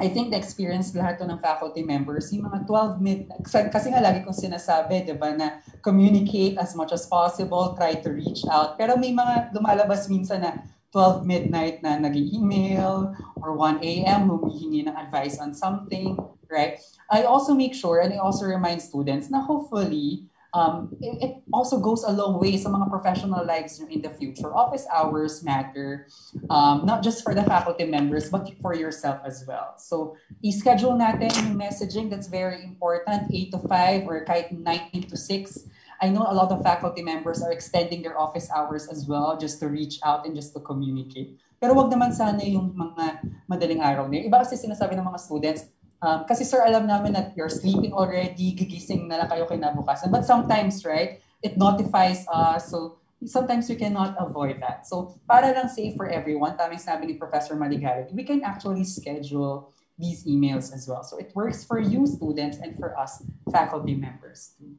I 0.00 0.08
think 0.08 0.32
the 0.32 0.38
experience 0.38 0.92
lahat 0.92 1.20
to 1.20 1.28
ng 1.28 1.40
faculty 1.40 1.84
members, 1.84 2.32
yung 2.32 2.48
mga 2.48 2.68
12 2.68 3.04
mid, 3.04 3.20
kasi 3.48 3.92
nga 3.92 4.00
lagi 4.00 4.24
kong 4.24 4.36
sinasabi, 4.36 5.04
di 5.04 5.16
ba, 5.16 5.32
na 5.32 5.60
communicate 5.80 6.56
as 6.56 6.76
much 6.76 6.92
as 6.92 7.08
possible, 7.08 7.76
try 7.76 7.96
to 7.96 8.08
reach 8.12 8.44
out. 8.48 8.76
Pero 8.80 8.96
may 8.96 9.12
mga 9.12 9.52
lumalabas 9.56 10.08
minsan 10.08 10.44
na 10.44 10.64
12 10.92 11.24
midnight 11.24 11.76
na 11.84 11.96
nag-email 12.00 13.14
or 13.40 13.56
1 13.56 13.80
a.m. 13.80 14.28
humihingi 14.28 14.84
ng 14.84 14.96
advice 14.96 15.38
on 15.38 15.54
something, 15.54 16.18
right? 16.50 16.80
I 17.10 17.24
also 17.24 17.54
make 17.54 17.74
sure 17.74 18.00
and 18.00 18.14
I 18.14 18.18
also 18.18 18.46
remind 18.46 18.80
students 18.80 19.28
na 19.30 19.42
hopefully 19.42 20.30
um, 20.52 20.96
it, 21.00 21.22
it, 21.22 21.34
also 21.52 21.78
goes 21.78 22.04
a 22.04 22.10
long 22.10 22.38
way 22.38 22.56
sa 22.56 22.70
mga 22.70 22.90
professional 22.90 23.44
lives 23.44 23.78
in 23.78 24.02
the 24.02 24.10
future. 24.10 24.54
Office 24.54 24.86
hours 24.92 25.42
matter, 25.42 26.06
um, 26.48 26.86
not 26.86 27.02
just 27.02 27.22
for 27.22 27.34
the 27.34 27.42
faculty 27.42 27.84
members, 27.84 28.30
but 28.30 28.50
for 28.62 28.74
yourself 28.74 29.18
as 29.24 29.44
well. 29.46 29.74
So, 29.78 30.16
i-schedule 30.44 30.94
natin 30.94 31.30
yung 31.34 31.58
messaging 31.58 32.10
that's 32.10 32.26
very 32.26 32.62
important, 32.62 33.30
8 33.30 33.50
to 33.50 33.58
5 33.58 34.06
or 34.06 34.24
kahit 34.24 34.50
9 34.54 35.10
to 35.10 35.16
6. 35.16 35.58
I 36.00 36.08
know 36.08 36.24
a 36.26 36.34
lot 36.34 36.50
of 36.50 36.62
faculty 36.62 37.02
members 37.02 37.42
are 37.42 37.52
extending 37.52 38.02
their 38.02 38.18
office 38.18 38.48
hours 38.50 38.88
as 38.88 39.06
well 39.06 39.36
just 39.36 39.60
to 39.60 39.68
reach 39.68 40.00
out 40.02 40.24
and 40.24 40.34
just 40.34 40.54
to 40.54 40.60
communicate. 40.60 41.36
Pero 41.60 41.76
wag 41.76 41.92
naman 41.92 42.16
sana 42.16 42.40
yung 42.40 42.72
mga 42.72 43.20
madaling 43.44 43.84
araw 43.84 44.08
na 44.08 44.16
Iba 44.24 44.40
kasi 44.40 44.56
sinasabi 44.56 44.96
ng 44.96 45.04
mga 45.04 45.20
students, 45.20 45.68
um, 46.02 46.24
kasi 46.28 46.44
sir, 46.44 46.60
alam 46.64 46.88
namin 46.88 47.12
that 47.12 47.32
you're 47.36 47.52
sleeping 47.52 47.92
already, 47.92 48.56
gigising 48.56 49.08
na 49.08 49.24
lang 49.24 49.28
kayo 49.28 49.46
kinabukasan. 49.48 50.10
But 50.10 50.24
sometimes, 50.24 50.84
right, 50.84 51.20
it 51.44 51.56
notifies 51.56 52.24
us. 52.28 52.68
So 52.72 53.00
sometimes 53.24 53.68
we 53.68 53.76
cannot 53.76 54.16
avoid 54.16 54.60
that. 54.60 54.88
So 54.88 55.20
para 55.28 55.52
lang 55.52 55.68
safe 55.68 55.96
for 55.96 56.08
everyone, 56.08 56.56
tamang 56.56 56.80
sabi 56.80 57.12
ni 57.12 57.14
Professor 57.20 57.56
Maligalig, 57.56 58.12
we 58.12 58.24
can 58.24 58.40
actually 58.44 58.84
schedule 58.84 59.72
these 60.00 60.24
emails 60.24 60.72
as 60.72 60.88
well. 60.88 61.04
So 61.04 61.20
it 61.20 61.32
works 61.36 61.64
for 61.64 61.76
you 61.76 62.08
students 62.08 62.56
and 62.56 62.76
for 62.80 62.96
us 62.96 63.20
faculty 63.52 63.92
members 63.92 64.56
too. 64.56 64.76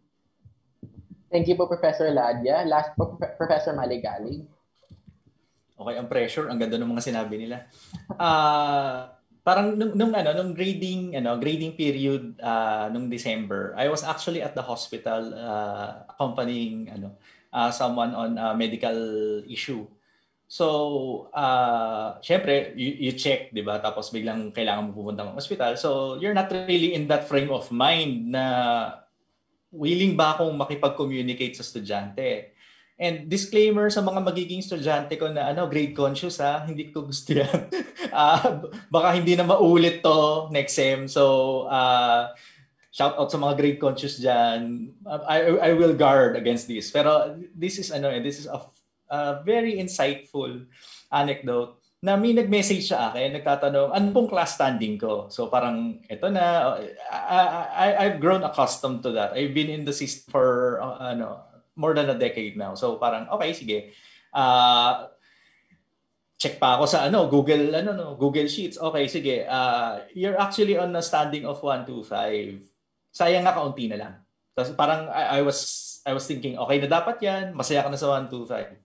Thank 1.31 1.48
you 1.48 1.56
po, 1.56 1.69
Professor 1.69 2.11
Ladia. 2.11 2.68
Last 2.68 2.91
po, 2.99 3.15
Professor 3.15 3.72
Maligalig. 3.72 4.43
Okay, 5.81 5.95
ang 5.98 6.06
pressure, 6.11 6.45
ang 6.52 6.60
ganda 6.60 6.76
ng 6.76 6.91
mga 6.91 7.07
sinabi 7.07 7.35
nila. 7.39 7.65
Uh, 8.19 9.10
parang 9.41 9.73
nung, 9.73 9.93
nung 9.97 10.13
ano 10.13 10.31
nung 10.38 10.53
grading 10.53 11.18
ano 11.18 11.38
grading 11.41 11.73
period 11.73 12.38
uh, 12.38 12.89
nung 12.93 13.09
December 13.09 13.73
I 13.73 13.89
was 13.89 14.05
actually 14.05 14.45
at 14.45 14.53
the 14.53 14.61
hospital 14.61 15.34
uh, 15.34 16.05
accompanying 16.09 16.93
ano 16.93 17.18
uh, 17.49 17.73
someone 17.73 18.13
on 18.13 18.38
a 18.38 18.53
medical 18.53 18.97
issue 19.49 19.85
So, 20.51 21.31
uh, 21.31 22.19
syempre, 22.19 22.76
you, 22.76 23.07
you 23.07 23.11
check, 23.15 23.55
di 23.55 23.63
ba? 23.63 23.80
Tapos 23.80 24.11
biglang 24.11 24.51
kailangan 24.51 24.91
mo 24.91 24.99
pumunta 24.99 25.23
ng 25.23 25.39
hospital. 25.39 25.80
So, 25.80 26.19
you're 26.19 26.35
not 26.35 26.51
really 26.51 26.91
in 26.91 27.07
that 27.07 27.23
frame 27.23 27.47
of 27.55 27.72
mind 27.72 28.35
na 28.35 28.43
willing 29.72 30.19
ba 30.19 30.35
akong 30.35 30.51
makipag-communicate 30.59 31.55
sa 31.55 31.63
estudyante. 31.63 32.51
And 33.02 33.26
disclaimer 33.26 33.90
sa 33.90 34.06
mga 34.06 34.22
magiging 34.22 34.61
estudyante 34.61 35.18
ko 35.18 35.34
na 35.34 35.49
ano, 35.49 35.65
grade 35.65 35.98
conscious 35.98 36.38
ha, 36.38 36.61
hindi 36.61 36.94
ko 36.94 37.10
gusto 37.10 37.34
yan. 37.34 37.65
uh, 38.14 38.61
baka 38.94 39.18
hindi 39.18 39.34
na 39.34 39.41
maulit 39.41 40.06
to 40.06 40.53
next 40.53 40.78
sem. 40.78 41.10
So, 41.10 41.65
uh, 41.65 42.30
shout 42.94 43.18
out 43.18 43.34
sa 43.34 43.41
mga 43.41 43.57
grade 43.57 43.80
conscious 43.82 44.22
dyan. 44.22 44.94
I, 45.26 45.49
I 45.49 45.69
will 45.73 45.98
guard 45.98 46.38
against 46.38 46.69
this. 46.69 46.94
Pero 46.94 47.41
this 47.57 47.82
is 47.82 47.90
ano, 47.90 48.14
this 48.22 48.38
is 48.38 48.45
a 48.45 48.61
uh, 49.10 49.41
very 49.41 49.82
insightful 49.82 50.69
anecdote 51.10 51.82
na 52.02 52.18
may 52.18 52.34
nag-message 52.34 52.90
sa 52.90 53.14
akin, 53.14 53.30
nagtatanong, 53.38 53.94
ano 53.94 54.06
pong 54.10 54.26
class 54.26 54.57
standing 54.57 54.98
ko? 54.98 55.30
So 55.30 55.53
parang, 55.53 56.02
ito 56.10 56.34
na, 56.34 56.73
I, 57.14 57.41
I, 57.69 57.88
I've 58.06 58.18
grown 58.18 58.41
accustomed 58.41 59.06
to 59.06 59.14
that. 59.14 59.38
I've 59.38 59.53
been 59.53 59.69
in 59.69 59.86
the 59.86 59.94
system 59.94 60.34
for, 60.34 60.82
uh, 60.82 61.14
ano, 61.14 61.51
more 61.76 61.93
than 61.93 62.10
a 62.11 62.18
decade 62.18 62.56
now. 62.57 62.76
So 62.76 62.98
parang, 62.98 63.27
okay, 63.31 63.52
sige. 63.56 63.77
Uh, 64.31 65.07
check 66.41 66.57
pa 66.57 66.73
ako 66.73 66.89
sa 66.89 67.06
ano 67.06 67.30
Google 67.30 67.69
ano 67.69 67.93
no 67.93 68.07
Google 68.18 68.49
Sheets. 68.49 68.81
Okay, 68.81 69.06
sige. 69.06 69.35
Uh, 69.45 70.02
you're 70.18 70.39
actually 70.39 70.76
on 70.80 70.89
a 70.95 71.03
standing 71.03 71.45
of 71.45 71.61
1 71.61 71.85
to 71.85 72.02
5. 72.02 72.60
Sayang 73.14 73.45
nga 73.45 73.53
kaunti 73.53 73.85
na 73.91 73.98
lang. 73.99 74.14
Tapos 74.57 74.73
parang 74.73 75.11
I, 75.11 75.39
I 75.39 75.41
was 75.45 75.60
I 76.02 76.18
was 76.18 76.26
thinking, 76.26 76.57
okay 76.57 76.81
na 76.81 76.89
dapat 76.89 77.22
'yan. 77.22 77.53
Masaya 77.53 77.85
ka 77.85 77.89
na 77.93 77.99
sa 77.99 78.10
1 78.10 78.31
to 78.34 78.48
5 78.49 78.81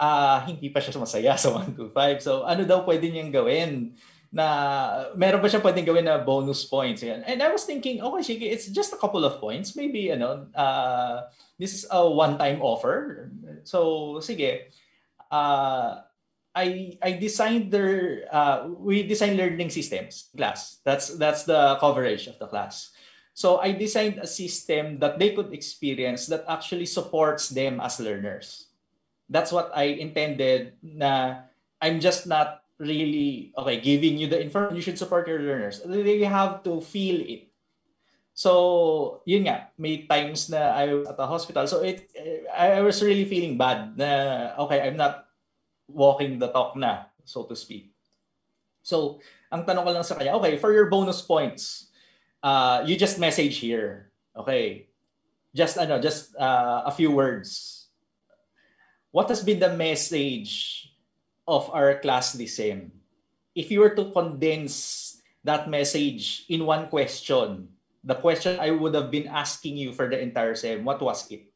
uh, 0.00 0.38
hindi 0.48 0.72
pa 0.72 0.80
siya 0.80 0.96
masaya 0.96 1.36
sa 1.36 1.52
125. 1.52 2.24
So 2.24 2.48
ano 2.48 2.64
daw 2.64 2.82
pwede 2.88 3.12
niyang 3.12 3.30
gawin? 3.30 3.92
Na 4.30 5.10
meron 5.18 5.42
ba 5.42 5.50
siya 5.50 5.58
pwedeng 5.62 5.86
gawin 5.86 6.06
na 6.06 6.22
bonus 6.22 6.62
points 6.62 7.02
yan. 7.02 7.26
And 7.26 7.42
I 7.42 7.50
was 7.50 7.66
thinking, 7.66 7.98
okay, 7.98 8.22
sige, 8.22 8.46
it's 8.46 8.70
just 8.70 8.94
a 8.94 9.00
couple 9.00 9.26
of 9.26 9.42
points. 9.42 9.74
Maybe, 9.74 10.10
ano, 10.14 10.46
uh, 10.54 11.26
this 11.58 11.74
is 11.74 11.86
a 11.90 12.06
one-time 12.06 12.62
offer. 12.62 13.30
So, 13.64 14.18
sige. 14.22 14.70
Uh, 15.30 16.02
I 16.50 16.98
I 16.98 17.14
designed 17.14 17.70
their 17.70 18.26
uh, 18.26 18.66
we 18.66 19.06
designed 19.06 19.38
learning 19.38 19.70
systems 19.70 20.34
class. 20.34 20.82
That's 20.82 21.14
that's 21.14 21.46
the 21.46 21.78
coverage 21.78 22.26
of 22.26 22.42
the 22.42 22.50
class. 22.50 22.90
So 23.30 23.62
I 23.62 23.70
designed 23.70 24.18
a 24.18 24.26
system 24.26 24.98
that 24.98 25.22
they 25.22 25.30
could 25.30 25.54
experience 25.54 26.26
that 26.26 26.42
actually 26.50 26.90
supports 26.90 27.54
them 27.54 27.78
as 27.78 28.02
learners 28.02 28.70
that's 29.30 29.54
what 29.54 29.70
I 29.72 29.94
intended 29.96 30.74
na 30.82 31.46
I'm 31.80 32.02
just 32.02 32.26
not 32.26 32.66
really 32.80 33.52
okay 33.52 33.76
giving 33.78 34.16
you 34.16 34.26
the 34.26 34.40
information 34.40 34.74
you 34.74 34.82
should 34.82 34.96
support 34.96 35.28
your 35.28 35.38
learners 35.38 35.84
they 35.84 36.24
have 36.24 36.64
to 36.64 36.80
feel 36.80 37.20
it. 37.20 37.52
So 38.32 39.20
yun 39.28 39.44
nga 39.44 39.68
may 39.76 40.08
times 40.08 40.48
na 40.48 40.72
I 40.72 40.88
was 40.96 41.04
at 41.12 41.20
the 41.20 41.28
hospital. 41.28 41.68
So 41.68 41.84
it 41.84 42.08
I 42.48 42.80
was 42.80 43.04
really 43.04 43.28
feeling 43.28 43.60
bad 43.60 44.00
na 44.00 44.56
okay 44.64 44.80
I'm 44.80 44.96
not 44.96 45.28
walking 45.92 46.40
the 46.40 46.48
talk 46.48 46.72
na 46.72 47.12
so 47.28 47.44
to 47.44 47.54
speak. 47.54 47.92
So 48.80 49.20
ang 49.52 49.68
tanong 49.68 49.84
ko 49.84 49.90
lang 49.92 50.06
sa 50.08 50.16
kanya 50.16 50.40
okay 50.40 50.56
for 50.56 50.72
your 50.72 50.88
bonus 50.88 51.20
points 51.20 51.92
uh 52.40 52.80
you 52.88 52.96
just 52.96 53.20
message 53.20 53.60
here 53.60 54.10
okay? 54.32 54.88
Just 55.52 55.76
ano 55.76 56.00
just 56.00 56.32
uh, 56.38 56.88
a 56.88 56.92
few 56.94 57.12
words. 57.12 57.76
What 59.10 59.28
has 59.28 59.42
been 59.42 59.58
the 59.58 59.74
message 59.74 60.86
of 61.50 61.66
our 61.74 61.98
class 61.98 62.38
this 62.38 62.54
sem? 62.54 62.94
If 63.58 63.74
you 63.74 63.82
were 63.82 63.98
to 63.98 64.14
condense 64.14 65.18
that 65.42 65.66
message 65.66 66.46
in 66.46 66.62
one 66.62 66.86
question, 66.86 67.74
the 68.06 68.14
question 68.14 68.62
I 68.62 68.70
would 68.70 68.94
have 68.94 69.10
been 69.10 69.26
asking 69.26 69.76
you 69.76 69.90
for 69.90 70.06
the 70.06 70.22
entire 70.22 70.54
sem, 70.54 70.86
what 70.86 71.02
was 71.02 71.26
it? 71.34 71.50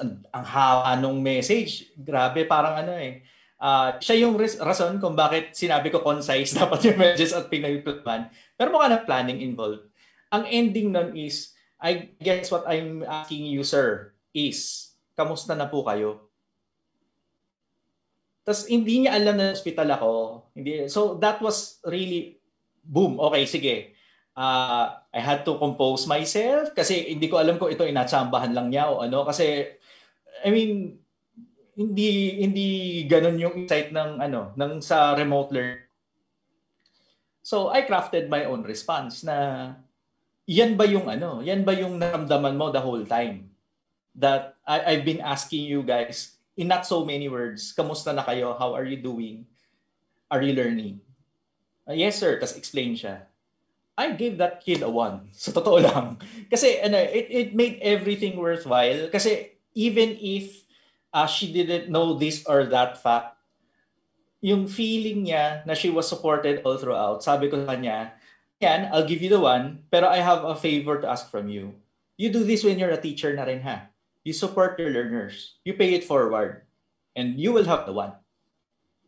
Ang, 0.00 0.24
ang 0.32 0.44
haba 0.48 0.96
nung 0.96 1.20
message, 1.20 1.92
grabe, 2.00 2.48
parang 2.48 2.80
ano 2.80 2.96
eh. 2.96 3.20
Uh, 3.60 4.00
siya 4.00 4.24
yung 4.24 4.40
res- 4.40 4.56
rason 4.56 4.96
kung 4.96 5.12
bakit 5.12 5.52
sinabi 5.52 5.92
ko 5.92 6.00
concise 6.00 6.56
dapat 6.56 6.80
yung 6.88 6.96
messages 6.96 7.36
at 7.36 7.52
pinag-plan. 7.52 8.32
Pero 8.56 8.72
mukha 8.72 8.88
na 8.88 9.04
planning 9.04 9.44
involved. 9.44 9.84
Ang 10.32 10.48
ending 10.48 10.88
nun 10.96 11.12
is, 11.12 11.52
I 11.76 12.16
guess 12.16 12.48
what 12.48 12.64
I'm 12.64 13.04
asking 13.04 13.44
you, 13.52 13.60
sir, 13.60 14.16
is, 14.32 14.90
kamusta 15.12 15.52
na 15.52 15.68
po 15.68 15.84
kayo? 15.84 16.29
Tapos 18.44 18.66
hindi 18.66 19.04
niya 19.04 19.16
alam 19.16 19.36
na 19.36 19.52
hospital 19.52 19.88
ako. 19.94 20.10
Hindi, 20.56 20.88
so 20.88 21.16
that 21.20 21.38
was 21.44 21.78
really, 21.84 22.40
boom, 22.82 23.20
okay, 23.20 23.44
sige. 23.44 23.76
Uh, 24.34 24.96
I 25.12 25.20
had 25.20 25.44
to 25.44 25.58
compose 25.60 26.08
myself 26.08 26.72
kasi 26.72 27.12
hindi 27.12 27.28
ko 27.28 27.36
alam 27.36 27.60
kung 27.60 27.68
ito 27.68 27.84
inatsambahan 27.84 28.56
lang 28.56 28.72
niya 28.72 28.88
o 28.88 29.04
ano. 29.04 29.26
Kasi, 29.26 29.68
I 30.46 30.48
mean, 30.48 30.96
hindi 31.80 32.36
hindi 32.44 32.68
ganun 33.08 33.40
yung 33.40 33.54
insight 33.64 33.88
ng 33.88 34.20
ano 34.20 34.52
ng 34.52 34.84
sa 34.84 35.16
remote 35.16 35.50
learn. 35.54 35.80
So 37.40 37.72
I 37.72 37.88
crafted 37.88 38.28
my 38.28 38.44
own 38.44 38.66
response 38.68 39.24
na 39.24 39.72
yan 40.44 40.76
ba 40.76 40.84
yung 40.84 41.08
ano, 41.08 41.40
yan 41.40 41.64
ba 41.64 41.72
yung 41.72 41.96
naramdaman 41.96 42.58
mo 42.58 42.68
the 42.68 42.82
whole 42.82 43.02
time? 43.08 43.48
That 44.12 44.60
I, 44.66 44.92
I've 44.94 45.06
been 45.06 45.24
asking 45.24 45.70
you 45.70 45.80
guys 45.86 46.39
in 46.56 46.68
not 46.68 46.86
so 46.86 47.04
many 47.04 47.28
words, 47.28 47.74
kamusta 47.76 48.14
na 48.14 48.24
kayo? 48.24 48.56
How 48.58 48.74
are 48.74 48.86
you 48.86 48.98
doing? 48.98 49.46
Are 50.30 50.42
you 50.42 50.54
learning? 50.54 51.00
Uh, 51.86 51.94
yes, 51.94 52.18
sir. 52.18 52.38
Tapos 52.38 52.56
explain 52.56 52.94
siya. 52.94 53.26
I 53.98 54.16
gave 54.16 54.38
that 54.38 54.64
kid 54.64 54.82
a 54.82 54.90
one. 54.90 55.28
Sa 55.36 55.52
totoo 55.52 55.82
lang. 55.82 56.16
Kasi 56.48 56.80
ano, 56.80 56.96
it, 56.96 57.26
it 57.28 57.48
made 57.52 57.78
everything 57.82 58.38
worthwhile. 58.38 59.10
Kasi 59.12 59.58
even 59.74 60.16
if 60.18 60.64
uh, 61.12 61.26
she 61.26 61.52
didn't 61.52 61.90
know 61.90 62.16
this 62.16 62.46
or 62.46 62.64
that 62.70 62.98
fact, 63.02 63.36
yung 64.40 64.64
feeling 64.64 65.28
niya 65.28 65.66
na 65.68 65.76
she 65.76 65.92
was 65.92 66.08
supported 66.08 66.64
all 66.64 66.80
throughout, 66.80 67.20
sabi 67.20 67.52
ko 67.52 67.60
sa 67.60 67.76
kanya, 67.76 68.16
yan, 68.56 68.88
I'll 68.88 69.04
give 69.04 69.20
you 69.20 69.28
the 69.28 69.40
one, 69.40 69.84
pero 69.92 70.08
I 70.08 70.24
have 70.24 70.48
a 70.48 70.56
favor 70.56 70.96
to 71.00 71.08
ask 71.08 71.28
from 71.28 71.52
you. 71.52 71.76
You 72.16 72.32
do 72.32 72.44
this 72.44 72.64
when 72.64 72.80
you're 72.80 72.92
a 72.92 73.00
teacher 73.00 73.32
na 73.36 73.44
rin 73.44 73.60
ha 73.64 73.89
you 74.24 74.32
support 74.32 74.78
your 74.78 74.90
learners, 74.90 75.56
you 75.64 75.74
pay 75.74 75.94
it 75.94 76.04
forward, 76.04 76.62
and 77.16 77.40
you 77.40 77.52
will 77.52 77.64
have 77.64 77.86
the 77.86 77.92
one. 77.92 78.12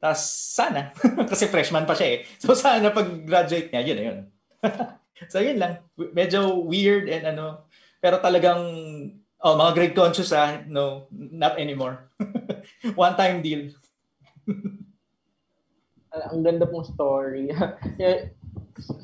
Tapos 0.02 0.26
sana, 0.26 0.90
kasi 1.30 1.46
freshman 1.46 1.86
pa 1.86 1.94
siya 1.94 2.08
eh. 2.08 2.18
So 2.42 2.54
sana 2.58 2.90
pag 2.90 3.22
graduate 3.22 3.70
niya, 3.70 3.82
yun 3.86 3.96
na 3.96 4.04
yun. 4.04 4.18
so 5.32 5.38
yun 5.38 5.58
lang. 5.62 5.78
Medyo 5.94 6.66
weird 6.66 7.06
and 7.06 7.36
ano, 7.36 7.70
pero 8.02 8.18
talagang, 8.18 8.60
oh, 9.38 9.54
mga 9.54 9.72
grade 9.78 9.94
conscious 9.94 10.34
ah, 10.34 10.58
no, 10.66 11.06
not 11.14 11.54
anymore. 11.54 12.10
One 12.98 13.14
time 13.14 13.46
deal. 13.46 13.70
Ang 16.12 16.42
ganda 16.42 16.66
pong 16.66 16.84
story. 16.84 17.54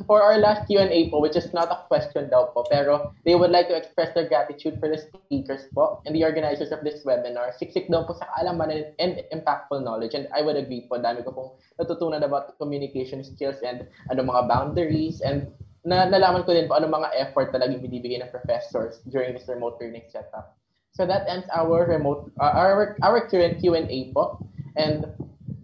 For 0.06 0.22
our 0.22 0.38
last 0.38 0.66
Q&A 0.66 1.08
po, 1.10 1.20
which 1.20 1.36
is 1.36 1.52
not 1.52 1.68
a 1.70 1.78
question 1.88 2.28
daw 2.28 2.48
po, 2.52 2.64
pero 2.68 3.12
they 3.24 3.34
would 3.34 3.50
like 3.50 3.68
to 3.68 3.76
express 3.76 4.08
their 4.14 4.24
gratitude 4.24 4.80
for 4.80 4.88
the 4.88 4.98
speakers 4.98 5.68
po 5.74 6.00
and 6.06 6.14
the 6.14 6.24
organizers 6.24 6.72
of 6.72 6.80
this 6.80 7.04
webinar. 7.04 7.52
Siksik 7.52 7.88
daw 7.88 8.04
po 8.04 8.16
sa 8.16 8.26
kaalaman 8.36 8.88
and 8.98 9.20
impactful 9.32 9.84
knowledge. 9.84 10.14
And 10.14 10.26
I 10.32 10.40
would 10.40 10.56
agree 10.56 10.88
po, 10.88 10.96
dami 10.96 11.24
ko 11.24 11.32
pong 11.32 11.50
natutunan 11.76 12.24
about 12.24 12.56
communication 12.56 13.20
skills 13.22 13.60
and 13.60 13.84
ano 14.08 14.24
mga 14.24 14.48
boundaries 14.48 15.20
and 15.20 15.48
na 15.86 16.04
nalaman 16.04 16.44
ko 16.44 16.52
din 16.52 16.66
po 16.66 16.76
ano 16.76 16.90
mga 16.90 17.12
effort 17.16 17.52
talagang 17.54 17.80
binibigay 17.80 18.18
ng 18.20 18.32
professors 18.32 19.00
during 19.08 19.32
this 19.32 19.46
remote 19.46 19.78
learning 19.80 20.04
setup. 20.10 20.56
So 20.96 21.06
that 21.06 21.28
ends 21.30 21.46
our 21.54 21.86
remote 21.86 22.26
uh, 22.40 22.52
our 22.56 22.98
our 23.04 23.20
Q&A 23.28 23.98
po. 24.10 24.40
And 24.74 25.06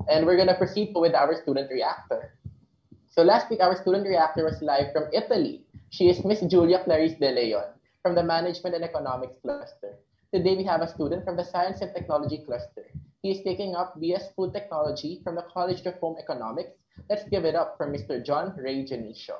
and 0.09 0.27
we're 0.27 0.37
gonna 0.37 0.57
proceed 0.57 0.93
po 0.95 1.01
with 1.01 1.17
our 1.17 1.35
student 1.35 1.69
reactor. 1.73 2.33
So 3.15 3.23
last 3.23 3.49
week, 3.49 3.61
our 3.61 3.77
student 3.77 4.09
reactor 4.09 4.43
was 4.43 4.61
live 4.61 4.91
from 4.93 5.07
Italy. 5.12 5.62
She 5.91 6.09
is 6.09 6.24
Miss 6.24 6.41
Julia 6.41 6.82
Clarice 6.82 7.15
De 7.15 7.31
Leon 7.31 7.70
from 8.03 8.16
the 8.16 8.24
Management 8.24 8.74
and 8.74 8.82
Economics 8.82 9.36
cluster. 9.41 10.01
Today, 10.35 10.57
we 10.57 10.65
have 10.65 10.81
a 10.82 10.89
student 10.89 11.24
from 11.24 11.36
the 11.36 11.45
Science 11.45 11.81
and 11.81 11.95
Technology 11.95 12.43
cluster. 12.45 12.91
He 13.23 13.31
is 13.31 13.45
taking 13.45 13.77
up 13.77 13.95
BS 14.03 14.35
Food 14.35 14.53
Technology 14.53 15.20
from 15.23 15.36
the 15.36 15.47
College 15.47 15.86
of 15.86 15.95
Home 16.01 16.16
Economics. 16.19 16.73
Let's 17.09 17.23
give 17.28 17.45
it 17.45 17.55
up 17.55 17.77
for 17.77 17.86
Mr. 17.86 18.19
John 18.19 18.53
Ray 18.59 18.85
Janicio. 18.85 19.39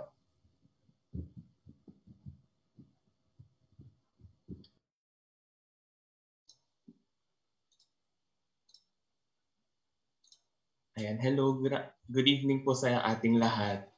Ayan, 10.96 11.18
hello, 11.20 11.55
good, 11.55 11.74
good 12.15 12.31
evening 12.31 12.62
po 12.62 12.78
sa 12.78 13.03
ating 13.03 13.43
lahat. 13.43 13.91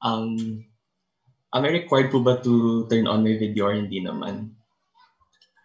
Um, 0.00 0.64
am 1.52 1.68
I 1.68 1.84
required 1.84 2.08
po 2.08 2.24
ba 2.24 2.40
to 2.40 2.88
turn 2.88 3.04
on 3.04 3.20
my 3.20 3.36
video 3.36 3.68
or 3.68 3.76
hindi 3.76 4.00
naman? 4.00 4.56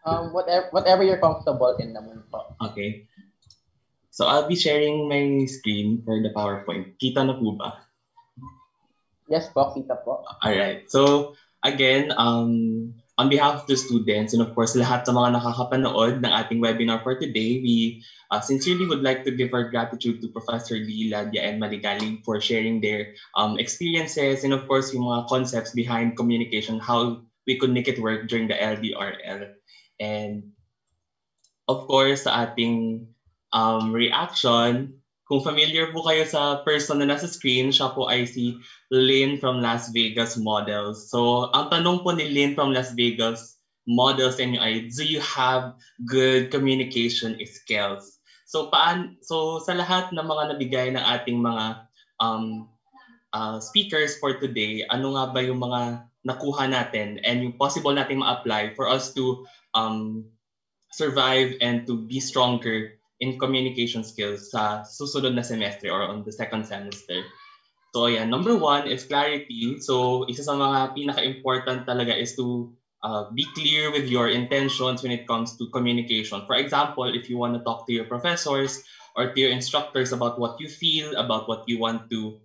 Um, 0.04 0.36
whatever, 0.36 0.68
whatever 0.76 1.02
you're 1.08 1.24
comfortable 1.24 1.80
in 1.80 1.96
naman 1.96 2.28
po. 2.28 2.44
Okay. 2.60 3.08
So 4.12 4.28
I'll 4.28 4.52
be 4.52 4.60
sharing 4.60 5.08
my 5.08 5.48
screen 5.48 6.04
for 6.04 6.20
the 6.20 6.36
PowerPoint. 6.36 7.00
Kita 7.00 7.24
na 7.24 7.40
po 7.40 7.56
ba? 7.56 7.88
Yes 9.32 9.48
po, 9.56 9.72
kita 9.72 10.04
po. 10.04 10.28
Alright. 10.44 10.92
So 10.92 11.34
again, 11.64 12.12
um, 12.20 12.92
on 13.18 13.30
behalf 13.30 13.62
of 13.62 13.68
the 13.68 13.76
students 13.76 14.34
and 14.34 14.46
of 14.46 14.54
course 14.54 14.78
lahat 14.78 15.02
sa 15.06 15.12
mga 15.12 15.42
nakakapanood 15.42 16.22
ng 16.22 16.34
ating 16.38 16.62
webinar 16.62 17.02
for 17.02 17.18
today, 17.18 17.58
we 17.66 18.06
uh, 18.30 18.38
sincerely 18.38 18.86
would 18.86 19.02
like 19.02 19.26
to 19.26 19.34
give 19.34 19.50
our 19.58 19.74
gratitude 19.74 20.22
to 20.22 20.30
Professor 20.30 20.78
Lee, 20.78 21.10
Ladia, 21.10 21.42
and 21.42 21.58
Maligaling 21.58 22.22
for 22.22 22.38
sharing 22.38 22.78
their 22.78 23.18
um, 23.34 23.58
experiences 23.58 24.46
and 24.46 24.54
of 24.54 24.70
course 24.70 24.94
yung 24.94 25.10
mga 25.10 25.26
concepts 25.28 25.74
behind 25.74 26.14
communication, 26.14 26.78
how 26.78 27.26
we 27.50 27.58
could 27.58 27.74
make 27.74 27.90
it 27.90 27.98
work 27.98 28.30
during 28.30 28.46
the 28.46 28.54
LDRL. 28.54 29.50
And 29.98 30.54
of 31.68 31.90
course, 31.90 32.30
sa 32.30 32.46
ating 32.46 33.08
um, 33.50 33.92
reaction, 33.92 34.97
kung 35.28 35.44
familiar 35.44 35.92
po 35.92 36.08
kayo 36.08 36.24
sa 36.24 36.64
person 36.64 37.04
na 37.04 37.12
nasa 37.12 37.28
screen, 37.28 37.68
siya 37.68 37.92
po 37.92 38.08
ay 38.08 38.24
si 38.24 38.56
Lynn 38.96 39.36
from 39.36 39.60
Las 39.60 39.92
Vegas 39.92 40.40
Models. 40.40 41.12
So, 41.12 41.52
ang 41.52 41.68
tanong 41.68 42.08
po 42.08 42.16
ni 42.16 42.32
Lynn 42.32 42.56
from 42.56 42.72
Las 42.72 42.96
Vegas 42.96 43.60
Models 43.88 44.40
inyo 44.40 44.60
ay, 44.60 44.88
do 44.88 45.04
you 45.04 45.20
have 45.20 45.76
good 46.08 46.48
communication 46.48 47.36
skills? 47.44 48.24
So, 48.48 48.72
paan, 48.72 49.20
so 49.20 49.60
sa 49.60 49.76
lahat 49.76 50.16
ng 50.16 50.24
mga 50.24 50.44
nabigay 50.56 50.88
ng 50.96 51.04
ating 51.04 51.44
mga 51.44 51.84
um, 52.24 52.72
uh, 53.36 53.60
speakers 53.60 54.16
for 54.24 54.40
today, 54.40 54.88
ano 54.88 55.20
nga 55.20 55.36
ba 55.36 55.44
yung 55.44 55.60
mga 55.60 56.08
nakuha 56.24 56.72
natin 56.72 57.20
and 57.28 57.44
yung 57.44 57.56
possible 57.60 57.92
natin 57.92 58.24
ma-apply 58.24 58.76
for 58.76 58.88
us 58.88 59.12
to 59.12 59.44
um, 59.76 60.24
survive 60.96 61.56
and 61.60 61.84
to 61.84 62.08
be 62.08 62.20
stronger 62.20 62.97
in 63.20 63.40
communication 63.42 64.06
skills 64.06 64.54
sa 64.54 64.86
susunod 64.86 65.34
na 65.34 65.42
semestre 65.42 65.90
or 65.90 66.06
on 66.06 66.22
the 66.22 66.34
second 66.34 66.66
semester. 66.66 67.26
So 67.96 68.06
yeah, 68.06 68.26
number 68.30 68.54
one 68.54 68.86
is 68.86 69.10
clarity. 69.10 69.82
So 69.82 70.26
isa 70.30 70.46
sa 70.46 70.54
mga 70.54 70.94
pinaka-important 70.94 71.90
talaga 71.90 72.14
is 72.14 72.38
to 72.38 72.70
uh, 73.02 73.32
be 73.34 73.46
clear 73.58 73.90
with 73.90 74.06
your 74.06 74.30
intentions 74.30 75.02
when 75.02 75.12
it 75.12 75.26
comes 75.26 75.58
to 75.58 75.70
communication. 75.74 76.46
For 76.46 76.56
example, 76.56 77.10
if 77.10 77.30
you 77.30 77.38
want 77.38 77.58
to 77.58 77.62
talk 77.66 77.88
to 77.88 77.94
your 77.94 78.06
professors 78.06 78.84
or 79.18 79.34
to 79.34 79.38
your 79.40 79.50
instructors 79.50 80.14
about 80.14 80.38
what 80.38 80.62
you 80.62 80.70
feel, 80.70 81.16
about 81.18 81.50
what 81.50 81.66
you 81.66 81.80
want 81.80 82.10
to 82.12 82.38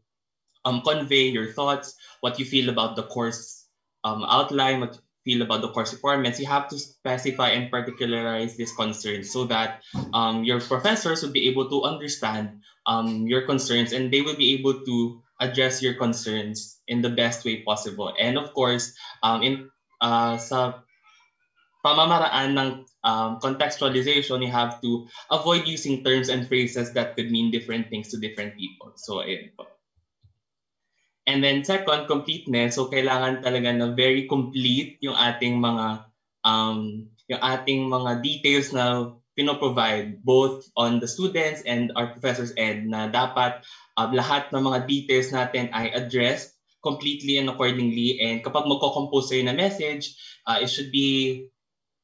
um, 0.65 0.81
convey, 0.81 1.29
your 1.29 1.53
thoughts, 1.53 1.97
what 2.21 2.39
you 2.39 2.47
feel 2.47 2.71
about 2.71 2.97
the 2.97 3.05
course 3.05 3.67
um, 4.05 4.25
outline, 4.25 4.81
what 4.81 4.97
feel 5.25 5.43
about 5.43 5.63
the 5.63 5.71
course 5.71 5.93
requirements, 5.93 6.39
you 6.41 6.47
have 6.47 6.69
to 6.69 6.79
specify 6.79 7.51
and 7.51 7.71
particularize 7.71 8.57
these 8.57 8.73
concerns 8.73 9.31
so 9.31 9.45
that 9.47 9.83
um, 10.13 10.45
your 10.45 10.61
professors 10.61 11.23
would 11.23 11.33
be 11.33 11.49
able 11.49 11.69
to 11.71 11.83
understand 11.83 12.61
um, 12.87 13.27
your 13.27 13.43
concerns 13.43 13.93
and 13.93 14.13
they 14.13 14.21
will 14.21 14.37
be 14.37 14.55
able 14.55 14.85
to 14.85 15.23
address 15.41 15.83
your 15.83 15.95
concerns 15.95 16.79
in 16.87 17.03
the 17.03 17.11
best 17.11 17.45
way 17.45 17.63
possible. 17.63 18.13
And 18.19 18.39
of 18.39 18.55
course, 18.55 18.95
um, 19.23 19.43
in 19.43 19.71
uh, 20.01 20.39
sa 20.39 20.83
pamamaraan 21.83 22.55
ng 22.55 22.71
um, 23.03 23.31
contextualization, 23.43 24.43
you 24.43 24.51
have 24.51 24.79
to 24.83 25.07
avoid 25.31 25.67
using 25.67 26.05
terms 26.07 26.31
and 26.31 26.47
phrases 26.47 26.95
that 26.95 27.19
could 27.19 27.31
mean 27.31 27.51
different 27.51 27.91
things 27.91 28.11
to 28.11 28.23
different 28.23 28.55
people. 28.55 28.95
So, 28.95 29.19
ayun 29.19 29.51
po. 29.59 29.72
And 31.27 31.39
then 31.39 31.63
second, 31.63 32.11
completeness. 32.11 32.75
So 32.75 32.91
kailangan 32.91 33.47
talaga 33.47 33.71
na 33.71 33.95
very 33.95 34.27
complete 34.27 34.99
yung 34.99 35.15
ating 35.15 35.63
mga 35.63 36.11
um, 36.43 37.07
yung 37.31 37.43
ating 37.43 37.87
mga 37.87 38.11
details 38.21 38.75
na 38.75 39.15
pino-provide 39.33 40.21
both 40.27 40.69
on 40.77 41.01
the 41.01 41.09
students 41.09 41.65
and 41.65 41.89
our 41.97 42.13
professors 42.13 42.53
and 42.61 42.93
na 42.93 43.09
dapat 43.09 43.65
uh, 43.97 44.11
lahat 44.13 44.53
ng 44.53 44.61
mga 44.61 44.85
details 44.85 45.33
natin 45.33 45.73
ay 45.73 45.89
addressed 45.95 46.59
completely 46.83 47.39
and 47.39 47.49
accordingly. 47.49 48.19
And 48.21 48.43
kapag 48.43 48.67
magko-compose 48.67 49.31
kayo 49.33 49.47
na 49.47 49.57
message, 49.57 50.19
uh, 50.45 50.59
it 50.61 50.69
should 50.69 50.91
be 50.91 51.49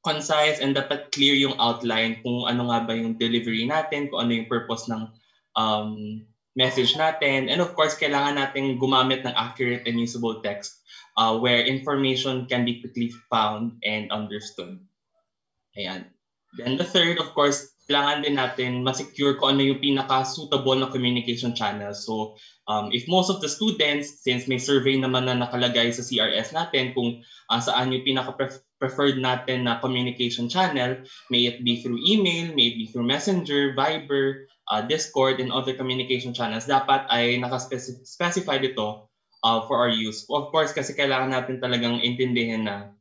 concise 0.06 0.62
and 0.62 0.78
dapat 0.78 1.10
clear 1.10 1.34
yung 1.34 1.58
outline 1.58 2.22
kung 2.22 2.46
ano 2.46 2.70
nga 2.70 2.86
ba 2.86 2.94
yung 2.94 3.18
delivery 3.18 3.66
natin, 3.66 4.08
kung 4.08 4.24
ano 4.24 4.32
yung 4.38 4.48
purpose 4.48 4.86
ng 4.86 5.10
um, 5.58 6.22
message 6.58 6.98
natin. 6.98 7.46
And 7.46 7.62
of 7.62 7.78
course, 7.78 7.94
kailangan 7.94 8.34
natin 8.34 8.82
gumamit 8.82 9.22
ng 9.22 9.34
accurate 9.38 9.86
and 9.86 9.94
usable 10.02 10.42
text 10.42 10.82
uh, 11.14 11.38
where 11.38 11.62
information 11.62 12.50
can 12.50 12.66
be 12.66 12.82
quickly 12.82 13.14
found 13.30 13.78
and 13.86 14.10
understood. 14.10 14.82
Ayan. 15.78 16.10
Then 16.58 16.74
the 16.74 16.84
third, 16.84 17.22
of 17.22 17.30
course, 17.38 17.70
kailangan 17.88 18.20
din 18.20 18.36
natin 18.36 18.84
ma-secure 18.84 19.40
kung 19.40 19.56
ano 19.56 19.64
yung 19.64 19.80
pinaka-suitable 19.80 20.76
na 20.76 20.92
communication 20.92 21.56
channel. 21.56 21.96
So, 21.96 22.36
um, 22.68 22.92
if 22.92 23.08
most 23.08 23.32
of 23.32 23.40
the 23.40 23.48
students, 23.48 24.20
since 24.20 24.44
may 24.44 24.60
survey 24.60 25.00
naman 25.00 25.24
na 25.24 25.40
nakalagay 25.40 25.88
sa 25.88 26.04
CRS 26.04 26.52
natin 26.52 26.92
kung 26.92 27.24
uh, 27.48 27.60
saan 27.60 27.96
yung 27.96 28.04
pinaka-preferred 28.04 29.16
natin 29.16 29.64
na 29.64 29.80
communication 29.80 30.52
channel, 30.52 31.00
may 31.32 31.48
it 31.48 31.64
be 31.64 31.80
through 31.80 32.00
email, 32.04 32.52
may 32.52 32.72
it 32.72 32.76
be 32.76 32.86
through 32.92 33.08
Messenger, 33.08 33.72
Viber, 33.72 34.44
uh, 34.70 34.84
Discord, 34.84 35.40
and 35.40 35.50
other 35.50 35.74
communication 35.74 36.32
channels, 36.36 36.68
dapat 36.68 37.08
ay 37.08 37.40
nakaspecify 37.40 38.60
dito 38.60 39.08
uh, 39.44 39.60
for 39.66 39.80
our 39.80 39.92
use. 39.92 40.28
Of 40.28 40.52
course, 40.52 40.76
kasi 40.76 40.94
kailangan 40.94 41.32
natin 41.32 41.56
talagang 41.58 42.00
intindihin 42.04 42.68
na 42.68 42.92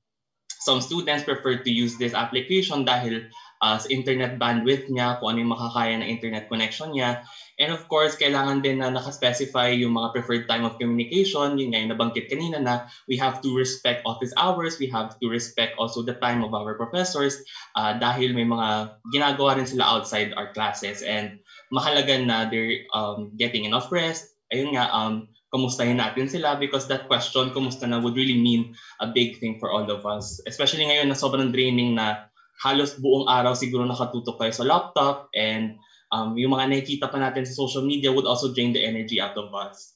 some 0.67 0.81
students 0.81 1.23
prefer 1.23 1.63
to 1.63 1.71
use 1.71 1.95
this 1.95 2.11
application 2.11 2.83
dahil 2.83 3.29
uh, 3.61 3.77
sa 3.77 3.87
internet 3.89 4.37
bandwidth 4.37 4.89
niya, 4.91 5.17
kung 5.17 5.33
ano 5.33 5.37
yung 5.41 5.53
makakaya 5.53 5.95
ng 5.97 6.09
internet 6.09 6.45
connection 6.51 6.93
niya. 6.93 7.23
And 7.57 7.73
of 7.73 7.89
course, 7.89 8.13
kailangan 8.19 8.61
din 8.61 8.85
na 8.85 8.93
nakaspecify 8.93 9.73
yung 9.81 9.97
mga 9.97 10.13
preferred 10.13 10.45
time 10.45 10.61
of 10.67 10.77
communication. 10.77 11.57
Yun 11.57 11.73
nga 11.73 11.79
yung 11.81 11.91
nabanggit 11.95 12.29
kanina 12.29 12.61
na 12.61 12.85
we 13.09 13.17
have 13.17 13.41
to 13.41 13.49
respect 13.55 14.05
office 14.05 14.29
hours, 14.37 14.77
we 14.77 14.85
have 14.93 15.17
to 15.17 15.25
respect 15.25 15.73
also 15.81 16.05
the 16.05 16.13
time 16.21 16.45
of 16.45 16.53
our 16.53 16.77
professors 16.77 17.41
uh, 17.73 17.97
dahil 17.97 18.37
may 18.37 18.45
mga 18.45 19.01
ginagawa 19.09 19.57
rin 19.57 19.65
sila 19.65 19.89
outside 19.89 20.37
our 20.37 20.53
classes. 20.53 21.01
And 21.01 21.41
mahalaga 21.73 22.15
na 22.19 22.47
they're 22.47 22.87
um, 22.95 23.33
getting 23.35 23.65
enough 23.65 23.91
rest. 23.91 24.35
Ayun 24.53 24.75
nga, 24.75 24.87
um, 24.91 25.27
kumustahin 25.51 25.99
natin 25.99 26.27
sila 26.27 26.59
because 26.59 26.87
that 26.87 27.07
question, 27.07 27.51
kumusta 27.55 27.87
na, 27.87 27.99
would 27.99 28.15
really 28.15 28.37
mean 28.37 28.75
a 28.99 29.07
big 29.07 29.39
thing 29.39 29.59
for 29.59 29.71
all 29.71 29.87
of 29.87 30.03
us. 30.03 30.39
Especially 30.47 30.87
ngayon 30.87 31.07
na 31.07 31.17
sobrang 31.17 31.51
draining 31.51 31.95
na 31.95 32.27
halos 32.59 32.97
buong 32.97 33.29
araw 33.29 33.53
siguro 33.53 33.85
nakatutok 33.85 34.41
kayo 34.41 34.53
sa 34.53 34.65
laptop 34.65 35.29
and 35.37 35.77
um, 36.11 36.33
yung 36.35 36.57
mga 36.57 36.73
nakikita 36.73 37.05
pa 37.07 37.19
natin 37.21 37.45
sa 37.45 37.53
social 37.53 37.85
media 37.85 38.09
would 38.11 38.25
also 38.25 38.51
drain 38.51 38.73
the 38.73 38.81
energy 38.81 39.21
out 39.21 39.37
of 39.37 39.53
us. 39.53 39.95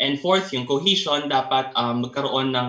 And 0.00 0.16
fourth, 0.16 0.48
yung 0.56 0.64
cohesion, 0.64 1.28
dapat 1.28 1.76
um, 1.76 2.08
magkaroon 2.08 2.56
ng 2.56 2.68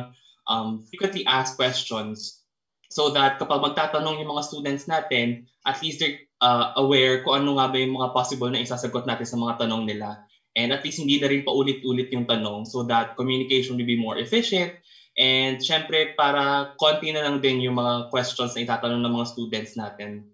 um, 0.52 0.84
frequently 0.92 1.24
asked 1.24 1.56
questions 1.56 2.44
so 2.92 3.08
that 3.16 3.40
kapag 3.40 3.64
magtatanong 3.64 4.20
yung 4.20 4.36
mga 4.36 4.44
students 4.44 4.84
natin, 4.92 5.48
at 5.64 5.80
least 5.80 6.04
they're 6.04 6.20
uh, 6.42 6.74
aware 6.82 7.22
kung 7.22 7.46
ano 7.46 7.62
nga 7.62 7.70
ba 7.70 7.78
yung 7.78 7.96
mga 7.96 8.12
possible 8.12 8.50
na 8.50 8.60
isasagot 8.60 9.06
natin 9.06 9.30
sa 9.30 9.38
mga 9.38 9.66
tanong 9.66 9.86
nila. 9.86 10.26
And 10.58 10.76
at 10.76 10.84
least 10.84 11.00
hindi 11.00 11.22
na 11.22 11.32
rin 11.32 11.48
paulit-ulit 11.48 12.12
yung 12.12 12.28
tanong 12.28 12.68
so 12.68 12.84
that 12.92 13.16
communication 13.16 13.80
will 13.80 13.88
be 13.88 13.96
more 13.96 14.20
efficient. 14.20 14.76
And 15.16 15.64
syempre, 15.64 16.18
para 16.20 16.76
konti 16.76 17.16
na 17.16 17.24
lang 17.24 17.40
din 17.40 17.64
yung 17.64 17.80
mga 17.80 18.12
questions 18.12 18.58
na 18.58 18.64
itatanong 18.68 19.00
ng 19.00 19.14
mga 19.16 19.28
students 19.32 19.80
natin. 19.80 20.28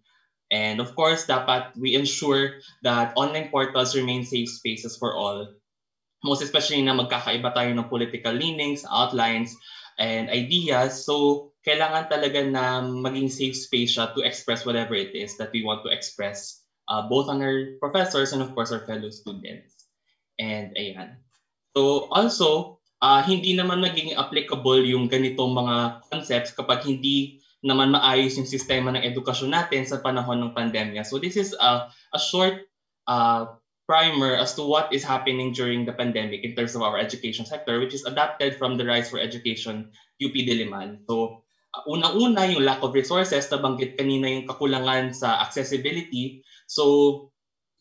And 0.47 0.79
of 0.79 0.95
course, 0.95 1.27
dapat 1.27 1.75
we 1.75 1.93
ensure 1.93 2.63
that 2.81 3.11
online 3.19 3.51
portals 3.51 3.93
remain 3.93 4.23
safe 4.23 4.47
spaces 4.47 4.95
for 4.95 5.13
all. 5.13 5.43
Most 6.23 6.41
especially 6.41 6.81
na 6.81 6.97
magkakaiba 6.97 7.53
tayo 7.53 7.69
ng 7.75 7.91
political 7.91 8.33
leanings, 8.33 8.87
outlines, 8.89 9.53
and 10.01 10.31
ideas. 10.31 11.03
So, 11.03 11.51
kailangan 11.67 12.07
talaga 12.07 12.39
na 12.47 12.79
maging 12.79 13.27
safe 13.27 13.59
space 13.59 13.99
siya 13.99 14.15
to 14.15 14.23
express 14.23 14.63
whatever 14.63 14.95
it 14.95 15.11
is 15.11 15.35
that 15.35 15.51
we 15.51 15.67
want 15.67 15.83
to 15.83 15.91
express, 15.91 16.63
uh, 16.87 17.03
both 17.11 17.27
on 17.27 17.43
our 17.43 17.75
professors 17.83 18.31
and 18.31 18.39
of 18.39 18.55
course 18.55 18.71
our 18.71 18.87
fellow 18.87 19.11
students. 19.11 19.75
And 20.39 20.71
ayan. 20.79 21.19
So, 21.75 22.07
also, 22.07 22.79
uh, 23.03 23.19
hindi 23.21 23.51
naman 23.51 23.83
magiging 23.83 24.15
applicable 24.15 24.79
yung 24.87 25.11
ganitong 25.11 25.51
mga 25.51 26.07
concepts 26.07 26.55
kapag 26.55 26.87
hindi 26.87 27.43
naman 27.65 27.91
maayos 27.91 28.39
yung 28.39 28.47
sistema 28.47 28.93
ng 28.95 29.03
edukasyon 29.03 29.51
natin 29.51 29.83
sa 29.83 29.99
panahon 29.99 30.39
ng 30.39 30.55
pandemya. 30.55 31.03
So 31.03 31.19
this 31.19 31.35
is 31.35 31.51
a, 31.57 31.89
a 31.91 32.19
short 32.21 32.63
uh, 33.09 33.57
primer 33.89 34.37
as 34.37 34.53
to 34.55 34.63
what 34.63 34.93
is 34.93 35.01
happening 35.01 35.51
during 35.51 35.83
the 35.83 35.95
pandemic 35.95 36.45
in 36.45 36.53
terms 36.53 36.77
of 36.77 36.85
our 36.85 36.99
education 37.01 37.43
sector, 37.43 37.79
which 37.81 37.97
is 37.97 38.05
adapted 38.05 38.55
from 38.55 38.77
the 38.77 38.85
Rise 38.85 39.09
for 39.09 39.17
Education 39.17 39.89
UP 40.21 40.35
Diliman. 40.37 41.01
So, 41.09 41.43
unang-una 41.85 42.49
yung 42.49 42.65
lack 42.65 42.81
of 42.81 42.95
resources, 42.95 43.45
nabanggit 43.51 43.99
kanina 43.99 44.31
yung 44.31 44.47
kakulangan 44.49 45.13
sa 45.13 45.43
accessibility. 45.43 46.41
So, 46.65 47.29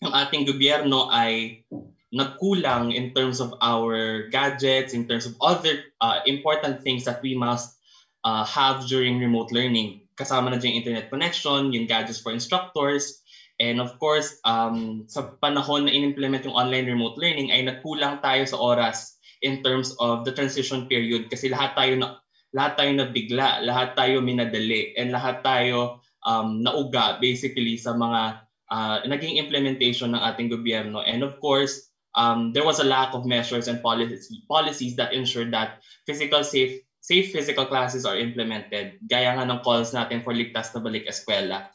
yung 0.05 0.13
ating 0.13 0.45
gobyerno 0.45 1.09
ay 1.09 1.65
nagkulang 2.13 2.93
in 2.93 3.17
terms 3.17 3.41
of 3.41 3.57
our 3.65 4.27
gadgets, 4.29 4.93
in 4.93 5.09
terms 5.09 5.25
of 5.25 5.35
other 5.41 5.81
uh, 6.01 6.21
important 6.29 6.85
things 6.85 7.05
that 7.09 7.23
we 7.25 7.33
must 7.33 7.77
uh, 8.25 8.45
have 8.45 8.85
during 8.87 9.19
remote 9.19 9.51
learning. 9.51 10.05
Kasama 10.17 10.53
na 10.53 10.57
dyan 10.57 10.77
yung 10.77 10.81
internet 10.85 11.07
connection, 11.13 11.73
yung 11.73 11.89
gadgets 11.89 12.21
for 12.21 12.33
instructors, 12.33 13.25
And 13.57 13.81
of 13.81 13.97
course, 13.97 14.37
um, 14.45 15.09
sa 15.09 15.33
panahon 15.41 15.89
na 15.89 15.93
in-implement 15.93 16.45
yung 16.45 16.53
online 16.53 16.85
remote 16.85 17.17
learning 17.17 17.49
ay 17.49 17.65
nagkulang 17.65 18.21
tayo 18.21 18.45
sa 18.45 18.61
oras 18.61 19.17
in 19.41 19.65
terms 19.65 19.97
of 19.97 20.29
the 20.29 20.33
transition 20.33 20.85
period 20.89 21.33
kasi 21.33 21.49
lahat 21.49 21.73
tayo 21.73 21.97
na 21.97 22.09
lahat 22.55 22.79
tayo 22.79 22.91
nabigla, 22.95 23.65
lahat 23.65 23.97
tayo 23.99 24.23
minadali, 24.23 24.95
and 24.95 25.11
lahat 25.11 25.43
tayo 25.43 26.05
um, 26.27 26.63
nauga 26.63 27.19
basically 27.19 27.79
sa 27.79 27.95
mga 27.95 28.43
uh, 28.71 28.97
naging 29.07 29.39
implementation 29.39 30.15
ng 30.15 30.23
ating 30.23 30.51
gobyerno. 30.51 31.03
And 31.03 31.23
of 31.23 31.39
course, 31.43 31.91
um, 32.15 32.53
there 32.53 32.65
was 32.65 32.79
a 32.79 32.87
lack 32.87 33.15
of 33.15 33.27
measures 33.27 33.69
and 33.69 33.83
policies, 33.83 34.31
policies 34.51 34.97
that 34.97 35.15
ensured 35.15 35.53
that 35.55 35.83
physical 36.07 36.43
safe 36.43 36.83
safe 37.07 37.31
physical 37.31 37.71
classes 37.71 38.03
are 38.03 38.19
implemented. 38.19 38.99
Gaya 39.07 39.39
nga 39.39 39.47
ng 39.47 39.63
calls 39.63 39.95
natin 39.95 40.27
for 40.27 40.35
ligtas 40.35 40.75
na 40.75 40.83
balik 40.83 41.07
eskwela. 41.07 41.71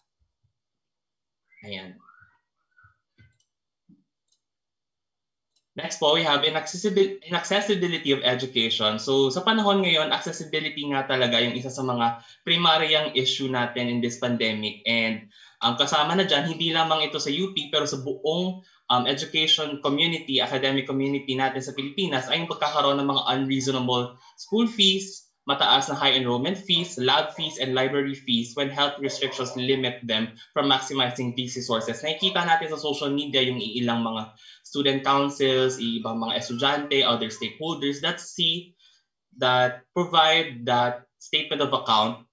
Ayan. 1.63 1.95
Next 5.71 6.03
po, 6.03 6.19
we 6.19 6.23
have 6.27 6.43
inaccessibility, 6.43 7.23
inaccessibility 7.23 8.11
of 8.11 8.19
education. 8.27 8.99
So 8.99 9.31
sa 9.31 9.39
panahon 9.39 9.87
ngayon, 9.87 10.11
accessibility 10.11 10.83
nga 10.91 11.07
talaga 11.07 11.39
yung 11.39 11.55
isa 11.55 11.71
sa 11.71 11.79
mga 11.79 12.19
primaryang 12.43 13.15
issue 13.15 13.47
natin 13.47 13.87
in 13.87 14.03
this 14.03 14.19
pandemic. 14.19 14.83
And 14.83 15.31
ang 15.63 15.77
um, 15.77 15.79
kasama 15.79 16.19
na 16.19 16.27
dyan, 16.27 16.51
hindi 16.51 16.75
lamang 16.75 17.07
ito 17.07 17.23
sa 17.23 17.31
UP, 17.31 17.55
pero 17.71 17.87
sa 17.87 18.03
buong 18.03 18.59
um, 18.91 19.03
education 19.07 19.79
community, 19.79 20.43
academic 20.43 20.91
community 20.91 21.39
natin 21.39 21.63
sa 21.63 21.71
Pilipinas 21.71 22.27
ay 22.27 22.43
yung 22.43 22.51
pagkakaroon 22.51 22.99
ng 22.99 23.07
mga 23.07 23.23
unreasonable 23.31 24.19
school 24.35 24.67
fees, 24.67 25.30
mataas 25.51 25.91
na 25.91 25.99
high 25.99 26.15
enrollment 26.15 26.55
fees, 26.55 26.95
lab 26.95 27.35
fees, 27.35 27.59
and 27.59 27.75
library 27.75 28.15
fees 28.15 28.55
when 28.55 28.71
health 28.71 28.95
restrictions 29.03 29.51
limit 29.59 29.99
them 30.07 30.31
from 30.55 30.71
maximizing 30.71 31.35
these 31.35 31.59
resources. 31.59 31.99
Nakikita 31.99 32.47
natin 32.47 32.71
sa 32.71 32.79
social 32.79 33.11
media 33.11 33.43
yung 33.43 33.59
ilang 33.59 33.99
mga 34.07 34.31
student 34.63 35.03
councils, 35.03 35.75
ibang 35.83 36.23
mga 36.23 36.39
estudyante, 36.39 37.03
other 37.03 37.27
stakeholders 37.27 37.99
that 37.99 38.23
see, 38.23 38.71
that 39.35 39.83
provide 39.91 40.63
that 40.63 41.03
statement 41.19 41.59
of 41.59 41.75
account 41.75 42.23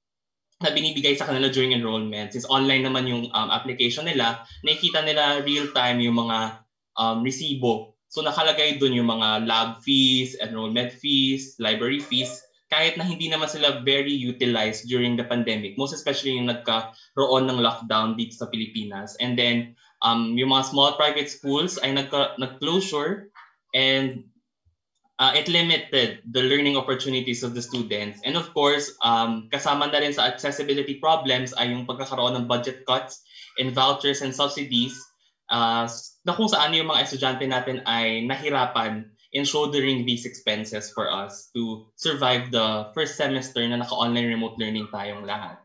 na 0.59 0.75
binibigay 0.75 1.15
sa 1.15 1.27
kanila 1.27 1.47
during 1.51 1.75
enrollment. 1.75 2.35
Since 2.35 2.51
online 2.51 2.83
naman 2.83 3.07
yung 3.07 3.31
um, 3.31 3.49
application 3.51 4.07
nila, 4.07 4.43
nakikita 4.67 5.07
nila 5.07 5.43
real-time 5.43 6.03
yung 6.03 6.19
mga 6.19 6.67
um, 6.99 7.23
resibo. 7.23 7.95
So 8.11 8.25
nakalagay 8.27 8.83
dun 8.83 8.97
yung 8.97 9.07
mga 9.07 9.47
lab 9.47 9.85
fees, 9.87 10.35
enrollment 10.41 10.91
fees, 10.91 11.55
library 11.63 12.03
fees, 12.03 12.43
kahit 12.69 13.01
na 13.01 13.05
hindi 13.05 13.33
naman 13.33 13.49
sila 13.49 13.81
very 13.81 14.13
utilized 14.13 14.89
during 14.89 15.17
the 15.17 15.25
pandemic, 15.25 15.77
most 15.81 15.97
especially 15.97 16.37
yung 16.37 16.53
nagkaroon 16.53 17.49
ng 17.49 17.59
lockdown 17.65 18.15
dito 18.15 18.37
sa 18.37 18.49
Pilipinas. 18.53 19.17
And 19.19 19.41
then, 19.41 19.73
um, 20.05 20.37
yung 20.37 20.53
mga 20.53 20.69
small 20.69 20.95
private 21.01 21.33
schools 21.33 21.81
ay 21.81 21.97
nagka, 21.97 22.37
nag-closure 22.37 23.33
and 23.73 24.29
uh, 25.19 25.33
it 25.35 25.49
limited 25.49 26.21
the 26.29 26.45
learning 26.45 26.77
opportunities 26.77 27.43
of 27.43 27.57
the 27.57 27.65
students. 27.65 28.21
And 28.23 28.37
of 28.37 28.53
course, 28.53 28.93
um, 29.01 29.49
kasama 29.49 29.91
na 29.91 30.05
rin 30.05 30.13
sa 30.13 30.29
accessibility 30.29 31.01
problems 31.01 31.57
ay 31.57 31.73
yung 31.73 31.89
pagkakaroon 31.89 32.37
ng 32.37 32.47
budget 32.47 32.85
cuts 32.85 33.25
and 33.57 33.75
vouchers 33.75 34.23
and 34.23 34.37
subsidies 34.37 34.95
uh, 35.51 35.89
na 36.25 36.33
kung 36.37 36.47
saan 36.53 36.77
yung 36.77 36.93
mga 36.93 37.09
estudyante 37.09 37.45
natin 37.49 37.83
ay 37.89 38.29
nahirapan 38.29 39.09
in 39.33 39.45
shouldering 39.45 40.07
these 40.09 40.25
expenses 40.25 40.91
for 40.91 41.11
us 41.11 41.53
to 41.53 41.85
survive 41.97 42.51
the 42.51 42.89
first 42.97 43.17
semester 43.17 43.61
na 43.69 43.77
naka-online 43.77 44.29
remote 44.29 44.57
learning 44.57 44.89
tayong 44.89 45.29
lahat. 45.29 45.61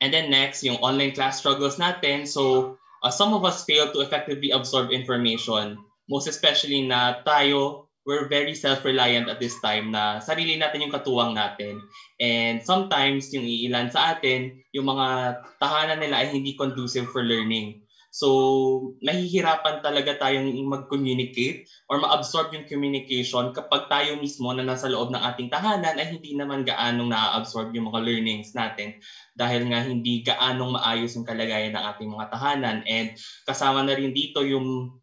And 0.00 0.12
then 0.12 0.28
next, 0.32 0.64
yung 0.64 0.80
online 0.80 1.12
class 1.12 1.40
struggles 1.40 1.76
natin. 1.76 2.28
So 2.28 2.76
uh, 3.04 3.12
some 3.12 3.32
of 3.36 3.44
us 3.44 3.64
fail 3.64 3.92
to 3.92 4.00
effectively 4.00 4.50
absorb 4.52 4.92
information, 4.92 5.80
most 6.08 6.28
especially 6.28 6.84
na 6.84 7.20
tayo, 7.24 7.88
we're 8.04 8.28
very 8.28 8.52
self-reliant 8.52 9.32
at 9.32 9.40
this 9.40 9.56
time 9.64 9.88
na 9.88 10.20
sarili 10.20 10.60
natin 10.60 10.84
yung 10.84 10.92
katuwang 10.92 11.32
natin. 11.32 11.80
And 12.20 12.60
sometimes 12.60 13.32
yung 13.32 13.48
iilan 13.48 13.92
sa 13.92 14.16
atin, 14.16 14.60
yung 14.76 14.88
mga 14.88 15.40
tahanan 15.56 16.00
nila 16.00 16.20
ay 16.24 16.36
hindi 16.36 16.52
conducive 16.52 17.08
for 17.08 17.24
learning. 17.24 17.83
So, 18.14 18.94
nahihirapan 19.02 19.82
talaga 19.82 20.14
tayong 20.14 20.46
mag-communicate 20.70 21.66
or 21.90 21.98
ma-absorb 21.98 22.54
yung 22.54 22.62
communication 22.62 23.50
kapag 23.50 23.90
tayo 23.90 24.14
mismo 24.22 24.54
na 24.54 24.62
nasa 24.62 24.86
loob 24.86 25.10
ng 25.10 25.18
ating 25.18 25.50
tahanan 25.50 25.98
ay 25.98 26.14
hindi 26.14 26.38
naman 26.38 26.62
gaanong 26.62 27.10
na-absorb 27.10 27.74
yung 27.74 27.90
mga 27.90 28.06
learnings 28.06 28.54
natin 28.54 28.94
dahil 29.34 29.66
nga 29.66 29.82
hindi 29.82 30.22
gaanong 30.22 30.78
maayos 30.78 31.18
yung 31.18 31.26
kalagayan 31.26 31.74
ng 31.74 31.84
ating 31.90 32.14
mga 32.14 32.30
tahanan. 32.30 32.86
And 32.86 33.18
kasama 33.50 33.82
na 33.82 33.98
rin 33.98 34.14
dito 34.14 34.46
yung 34.46 34.94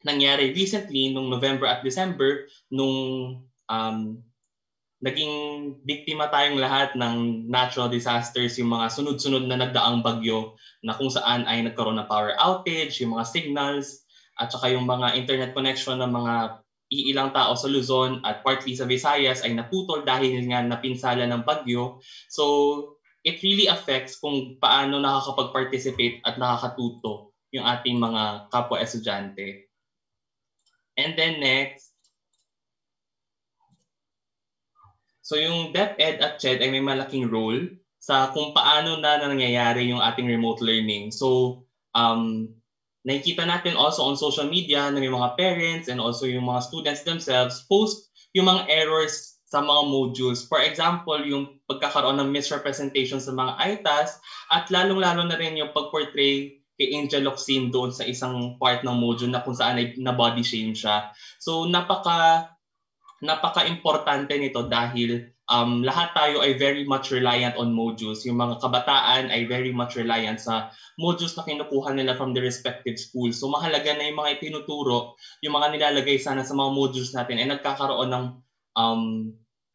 nangyari 0.00 0.56
recently 0.56 1.12
nung 1.12 1.28
November 1.28 1.68
at 1.68 1.84
December 1.84 2.48
nung 2.72 2.96
um, 3.68 4.24
naging 5.04 5.34
biktima 5.84 6.32
tayong 6.32 6.56
lahat 6.56 6.96
ng 6.96 7.44
natural 7.52 7.92
disasters, 7.92 8.56
yung 8.56 8.72
mga 8.72 8.88
sunod-sunod 8.88 9.44
na 9.44 9.60
nagdaang 9.60 10.00
bagyo 10.00 10.56
na 10.80 10.96
kung 10.96 11.12
saan 11.12 11.44
ay 11.44 11.60
nagkaroon 11.60 12.00
ng 12.00 12.08
power 12.08 12.32
outage, 12.40 13.04
yung 13.04 13.12
mga 13.12 13.28
signals, 13.28 14.08
at 14.40 14.48
saka 14.48 14.72
yung 14.72 14.88
mga 14.88 15.12
internet 15.12 15.52
connection 15.52 16.00
ng 16.00 16.08
mga 16.08 16.34
iilang 16.88 17.30
tao 17.36 17.52
sa 17.52 17.68
Luzon 17.68 18.24
at 18.24 18.40
partly 18.40 18.72
sa 18.72 18.88
Visayas 18.88 19.44
ay 19.44 19.52
naputol 19.52 20.02
dahil 20.08 20.40
nga 20.48 20.64
napinsala 20.64 21.28
ng 21.28 21.44
bagyo. 21.44 22.00
So, 22.32 22.96
it 23.24 23.40
really 23.40 23.68
affects 23.68 24.16
kung 24.16 24.56
paano 24.56 25.00
nakakapag-participate 25.00 26.24
at 26.24 26.36
nakakatuto 26.40 27.28
yung 27.54 27.64
ating 27.64 27.96
mga 27.96 28.50
kapwa 28.50 28.82
estudyante. 28.82 29.64
And 30.98 31.14
then 31.18 31.42
next, 31.42 31.93
So 35.24 35.40
yung 35.40 35.72
DepEd 35.72 36.20
at 36.20 36.36
CHED 36.36 36.60
ay 36.60 36.68
may 36.68 36.84
malaking 36.84 37.32
role 37.32 37.64
sa 37.96 38.28
kung 38.36 38.52
paano 38.52 39.00
na 39.00 39.16
nangyayari 39.16 39.88
yung 39.88 40.04
ating 40.04 40.28
remote 40.28 40.60
learning. 40.60 41.08
So 41.08 41.64
um, 41.96 42.52
nakikita 43.08 43.48
natin 43.48 43.80
also 43.80 44.04
on 44.04 44.20
social 44.20 44.44
media 44.44 44.92
na 44.92 45.00
may 45.00 45.08
mga 45.08 45.40
parents 45.40 45.88
and 45.88 45.96
also 45.96 46.28
yung 46.28 46.44
mga 46.44 46.60
students 46.68 47.02
themselves 47.08 47.64
post 47.64 48.12
yung 48.36 48.50
mga 48.50 48.68
errors 48.68 49.40
sa 49.48 49.62
mga 49.62 49.86
modules. 49.86 50.42
For 50.44 50.58
example, 50.58 51.22
yung 51.22 51.62
pagkakaroon 51.70 52.18
ng 52.18 52.34
misrepresentation 52.34 53.22
sa 53.22 53.30
mga 53.30 53.54
ITAS 53.78 54.18
at 54.50 54.66
lalong-lalo 54.68 55.30
na 55.30 55.38
rin 55.38 55.54
yung 55.54 55.70
pag-portray 55.70 56.58
kay 56.74 56.88
Angel 56.90 57.22
Locsin 57.22 57.70
doon 57.70 57.94
sa 57.94 58.02
isang 58.02 58.58
part 58.58 58.82
ng 58.82 58.98
module 58.98 59.30
na 59.30 59.46
kung 59.46 59.54
saan 59.54 59.78
ay 59.78 59.94
na 59.94 60.10
body 60.10 60.42
shame 60.42 60.74
siya. 60.74 61.14
So 61.38 61.70
napaka 61.70 62.50
napaka-importante 63.22 64.34
nito 64.38 64.66
dahil 64.66 65.34
um, 65.50 65.84
lahat 65.84 66.16
tayo 66.16 66.40
ay 66.40 66.56
very 66.56 66.82
much 66.88 67.12
reliant 67.12 67.54
on 67.60 67.70
modules. 67.70 68.24
Yung 68.24 68.40
mga 68.40 68.58
kabataan 68.64 69.28
ay 69.28 69.44
very 69.44 69.70
much 69.70 69.94
reliant 69.94 70.40
sa 70.40 70.72
modules 70.96 71.36
na 71.36 71.44
kinukuha 71.44 71.92
nila 71.92 72.16
from 72.16 72.32
the 72.32 72.40
respective 72.40 72.96
schools. 72.96 73.38
So 73.38 73.52
mahalaga 73.52 73.92
na 73.94 74.08
yung 74.08 74.18
mga 74.18 74.40
itinuturo, 74.40 75.14
yung 75.44 75.54
mga 75.54 75.76
nilalagay 75.76 76.16
sana 76.16 76.42
sa 76.42 76.56
mga 76.56 76.70
modules 76.72 77.12
natin 77.12 77.40
ay 77.40 77.48
nagkakaroon 77.52 78.10
ng 78.10 78.24
um, 78.76 79.02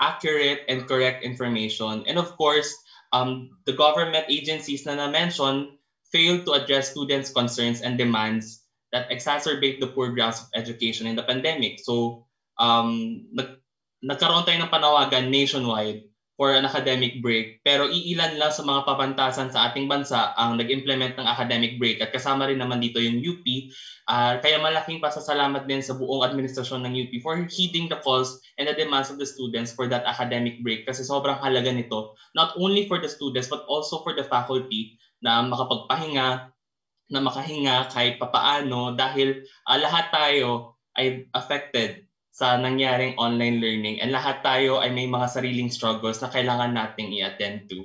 accurate 0.01 0.66
and 0.68 0.88
correct 0.88 1.22
information. 1.24 2.03
And 2.08 2.18
of 2.18 2.34
course, 2.40 2.72
um, 3.14 3.51
the 3.66 3.76
government 3.76 4.26
agencies 4.32 4.85
na 4.88 4.95
na-mention 4.95 5.77
failed 6.09 6.45
to 6.50 6.58
address 6.58 6.92
students' 6.92 7.30
concerns 7.30 7.82
and 7.85 7.98
demands 7.98 8.66
that 8.90 9.09
exacerbate 9.14 9.77
the 9.77 9.93
poor 9.93 10.09
grounds 10.09 10.42
of 10.42 10.50
education 10.58 11.06
in 11.06 11.14
the 11.14 11.22
pandemic. 11.22 11.77
So 11.77 12.26
um, 12.59 13.23
nag, 13.33 13.57
nagkaroon 14.03 14.45
tayo 14.45 14.59
ng 14.59 14.71
panawagan 14.71 15.31
nationwide 15.31 16.09
for 16.39 16.55
an 16.55 16.63
academic 16.63 17.19
break. 17.19 17.59
Pero 17.67 17.91
iilan 17.91 18.39
lang 18.39 18.47
sa 18.47 18.63
mga 18.63 18.88
papantasan 18.88 19.51
sa 19.51 19.67
ating 19.67 19.91
bansa 19.91 20.31
ang 20.39 20.55
nag-implement 20.55 21.19
ng 21.19 21.27
academic 21.27 21.75
break 21.75 21.99
at 21.99 22.15
kasama 22.15 22.47
rin 22.47 22.63
naman 22.63 22.79
dito 22.79 22.95
yung 22.95 23.19
UP. 23.19 23.43
Uh, 24.07 24.39
kaya 24.39 24.55
malaking 24.55 25.03
pasasalamat 25.03 25.67
din 25.67 25.83
sa 25.83 25.99
buong 25.99 26.23
administrasyon 26.23 26.88
ng 26.88 26.95
UP 26.95 27.11
for 27.19 27.43
heeding 27.51 27.91
the 27.91 27.99
calls 27.99 28.39
and 28.55 28.71
the 28.71 28.75
demands 28.79 29.11
of 29.11 29.19
the 29.19 29.27
students 29.27 29.75
for 29.75 29.91
that 29.91 30.07
academic 30.07 30.63
break 30.63 30.88
kasi 30.88 31.03
sobrang 31.03 31.35
halaga 31.43 31.75
nito 31.75 32.15
not 32.31 32.55
only 32.55 32.88
for 32.88 33.03
the 33.03 33.11
students 33.11 33.51
but 33.51 33.67
also 33.67 33.99
for 34.07 34.15
the 34.15 34.23
faculty 34.23 34.95
na 35.19 35.43
makapagpahinga, 35.43 36.55
na 37.11 37.19
makahinga 37.19 37.91
kahit 37.91 38.15
papaano 38.15 38.95
dahil 38.95 39.43
uh, 39.67 39.75
lahat 39.75 40.07
tayo 40.07 40.79
ay 40.95 41.27
affected 41.35 42.08
sa 42.40 42.56
nangyaring 42.56 43.19
online 43.19 43.59
learning 43.59 44.00
and 44.00 44.16
lahat 44.16 44.40
tayo 44.40 44.80
ay 44.80 44.95
may 44.95 45.03
mga 45.11 45.27
sariling 45.27 45.68
struggles 45.68 46.24
na 46.24 46.32
kailangan 46.32 46.72
nating 46.72 47.11
i-attend 47.19 47.68
to. 47.68 47.84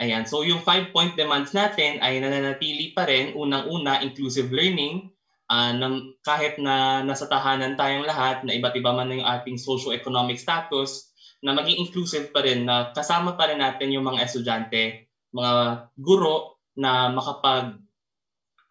Ayan, 0.00 0.24
so 0.24 0.40
yung 0.40 0.64
five-point 0.64 1.12
demands 1.12 1.52
natin 1.52 2.00
ay 2.00 2.16
nananatili 2.16 2.96
pa 2.96 3.04
rin, 3.04 3.36
unang-una, 3.36 4.00
inclusive 4.00 4.48
learning, 4.48 5.12
uh, 5.52 5.76
na, 5.76 6.00
kahit 6.24 6.56
na 6.56 7.04
nasa 7.04 7.28
tahanan 7.28 7.76
tayong 7.76 8.08
lahat, 8.08 8.40
na 8.42 8.56
iba't 8.56 8.72
iba 8.72 8.96
man 8.96 9.12
yung 9.12 9.28
ating 9.28 9.60
socio-economic 9.60 10.40
status, 10.40 11.12
na 11.44 11.52
maging 11.52 11.84
inclusive 11.84 12.32
pa 12.32 12.40
rin, 12.40 12.64
na 12.64 12.88
kasama 12.96 13.36
pa 13.36 13.52
rin 13.52 13.60
natin 13.60 13.92
yung 13.92 14.08
mga 14.08 14.24
estudyante, 14.24 15.12
mga 15.30 15.52
guro, 16.00 16.56
na 16.74 17.12
makapag 17.12 17.78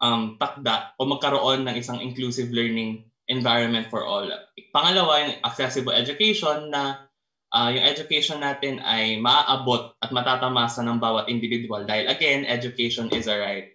um, 0.02 0.36
takda 0.36 0.92
o 0.98 1.06
magkaroon 1.06 1.64
ng 1.64 1.78
isang 1.78 2.02
inclusive 2.02 2.50
learning 2.52 3.13
environment 3.28 3.88
for 3.88 4.04
all. 4.04 4.28
Pangalawa, 4.74 5.12
yung 5.24 5.34
accessible 5.44 5.94
education 5.94 6.68
na 6.68 7.08
uh, 7.54 7.70
yung 7.70 7.84
education 7.86 8.42
natin 8.42 8.82
ay 8.82 9.16
maaabot 9.22 9.94
at 10.02 10.10
matatamasa 10.10 10.82
ng 10.82 11.00
bawat 11.00 11.30
individual 11.30 11.86
dahil 11.86 12.10
again, 12.10 12.44
education 12.44 13.08
is 13.14 13.30
a 13.30 13.36
right. 13.38 13.72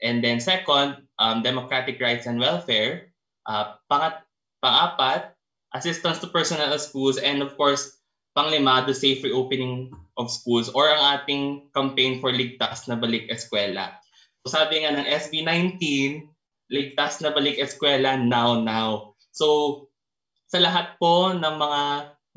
And 0.00 0.24
then 0.24 0.40
second, 0.40 1.06
um, 1.20 1.44
democratic 1.44 2.00
rights 2.00 2.24
and 2.24 2.40
welfare. 2.40 3.12
Uh, 3.44 3.76
pangat, 3.88 4.24
pang-apat, 4.64 5.36
assistance 5.76 6.18
to 6.24 6.28
personnel 6.32 6.72
at 6.72 6.80
schools. 6.80 7.20
And 7.20 7.44
of 7.44 7.56
course, 7.60 8.00
panglima, 8.32 8.88
the 8.88 8.96
safe 8.96 9.22
reopening 9.22 9.92
of 10.16 10.32
schools 10.32 10.72
or 10.72 10.88
ang 10.88 11.20
ating 11.20 11.72
campaign 11.76 12.20
for 12.20 12.32
ligtas 12.32 12.88
na 12.88 12.96
balik 12.96 13.28
eskwela. 13.28 13.96
So 14.44 14.56
sabi 14.56 14.82
nga 14.82 14.96
ng 14.96 15.04
SB 15.04 15.44
19, 15.44 16.24
ligtas 16.70 17.18
na 17.20 17.34
balik 17.34 17.58
eskwela 17.58 18.14
now, 18.16 18.62
now. 18.62 19.18
So 19.34 19.86
sa 20.50 20.62
lahat 20.62 20.98
po 20.98 21.34
ng 21.34 21.56
mga 21.58 21.82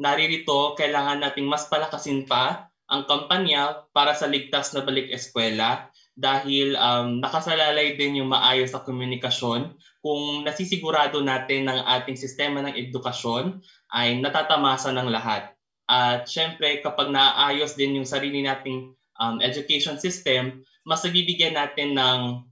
naririto, 0.01 0.73
kailangan 0.77 1.21
nating 1.21 1.45
mas 1.45 1.69
palakasin 1.69 2.25
pa 2.25 2.69
ang 2.89 3.05
kampanya 3.09 3.89
para 3.93 4.13
sa 4.13 4.29
ligtas 4.29 4.73
na 4.73 4.85
balik 4.85 5.09
eskwela 5.09 5.89
dahil 6.13 6.77
um, 6.77 7.17
nakasalalay 7.17 7.97
din 7.97 8.21
yung 8.21 8.29
maayos 8.29 8.69
sa 8.69 8.85
komunikasyon 8.85 9.73
kung 10.05 10.45
nasisigurado 10.45 11.25
natin 11.25 11.65
ng 11.65 11.79
ating 11.89 12.13
sistema 12.13 12.61
ng 12.61 12.75
edukasyon 12.77 13.65
ay 13.89 14.21
natatamasa 14.21 14.93
ng 14.93 15.09
lahat. 15.09 15.57
At 15.89 16.29
syempre, 16.29 16.85
kapag 16.85 17.09
naayos 17.09 17.73
din 17.73 17.97
yung 17.97 18.05
sarili 18.05 18.45
nating 18.45 18.93
um, 19.17 19.41
education 19.41 19.97
system, 19.97 20.61
mas 20.85 21.01
nabibigyan 21.01 21.57
natin 21.57 21.97
ng 21.97 22.45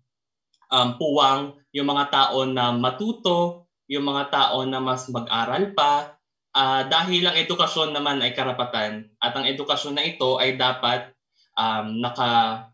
um, 0.74 0.90
puwang 0.98 1.61
yung 1.72 1.88
mga 1.88 2.12
tao 2.12 2.44
na 2.48 2.76
matuto, 2.76 3.68
yung 3.88 4.08
mga 4.08 4.32
tao 4.32 4.64
na 4.64 4.80
mas 4.80 5.08
mag-aral 5.08 5.72
pa, 5.76 6.16
uh, 6.56 6.84
dahil 6.88 7.28
ang 7.28 7.36
edukasyon 7.40 7.96
naman 7.96 8.20
ay 8.24 8.36
karapatan 8.36 9.08
at 9.20 9.34
ang 9.36 9.48
edukasyon 9.48 9.96
na 9.96 10.08
ito 10.08 10.40
ay 10.40 10.56
dapat 10.60 11.12
um, 11.56 12.00
naka 12.00 12.68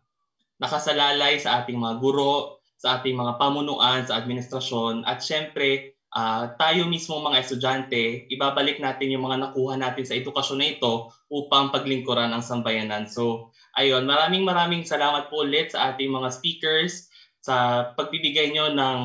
nakasalalay 0.58 1.38
sa 1.38 1.62
ating 1.62 1.78
mga 1.78 2.02
guro, 2.02 2.58
sa 2.74 2.98
ating 2.98 3.14
mga 3.14 3.38
pamunuan, 3.38 4.02
sa 4.02 4.18
administrasyon, 4.18 5.06
at 5.06 5.22
syempre, 5.22 5.94
uh, 6.14 6.50
tayo 6.58 6.90
mismo 6.90 7.22
mga 7.22 7.46
estudyante, 7.46 8.26
ibabalik 8.26 8.82
natin 8.82 9.14
yung 9.14 9.26
mga 9.26 9.50
nakuha 9.50 9.78
natin 9.78 10.02
sa 10.02 10.18
edukasyon 10.18 10.58
na 10.58 10.68
ito 10.74 11.14
upang 11.30 11.70
paglingkuran 11.70 12.34
ang 12.34 12.42
sambayanan. 12.42 13.06
So, 13.06 13.54
ayun, 13.78 14.02
maraming 14.02 14.42
maraming 14.42 14.82
salamat 14.82 15.30
po 15.30 15.46
ulit 15.46 15.78
sa 15.78 15.94
ating 15.94 16.10
mga 16.10 16.28
speakers 16.34 17.07
sa 17.48 17.56
pagbibigay 17.96 18.52
nyo 18.52 18.68
ng 18.76 18.98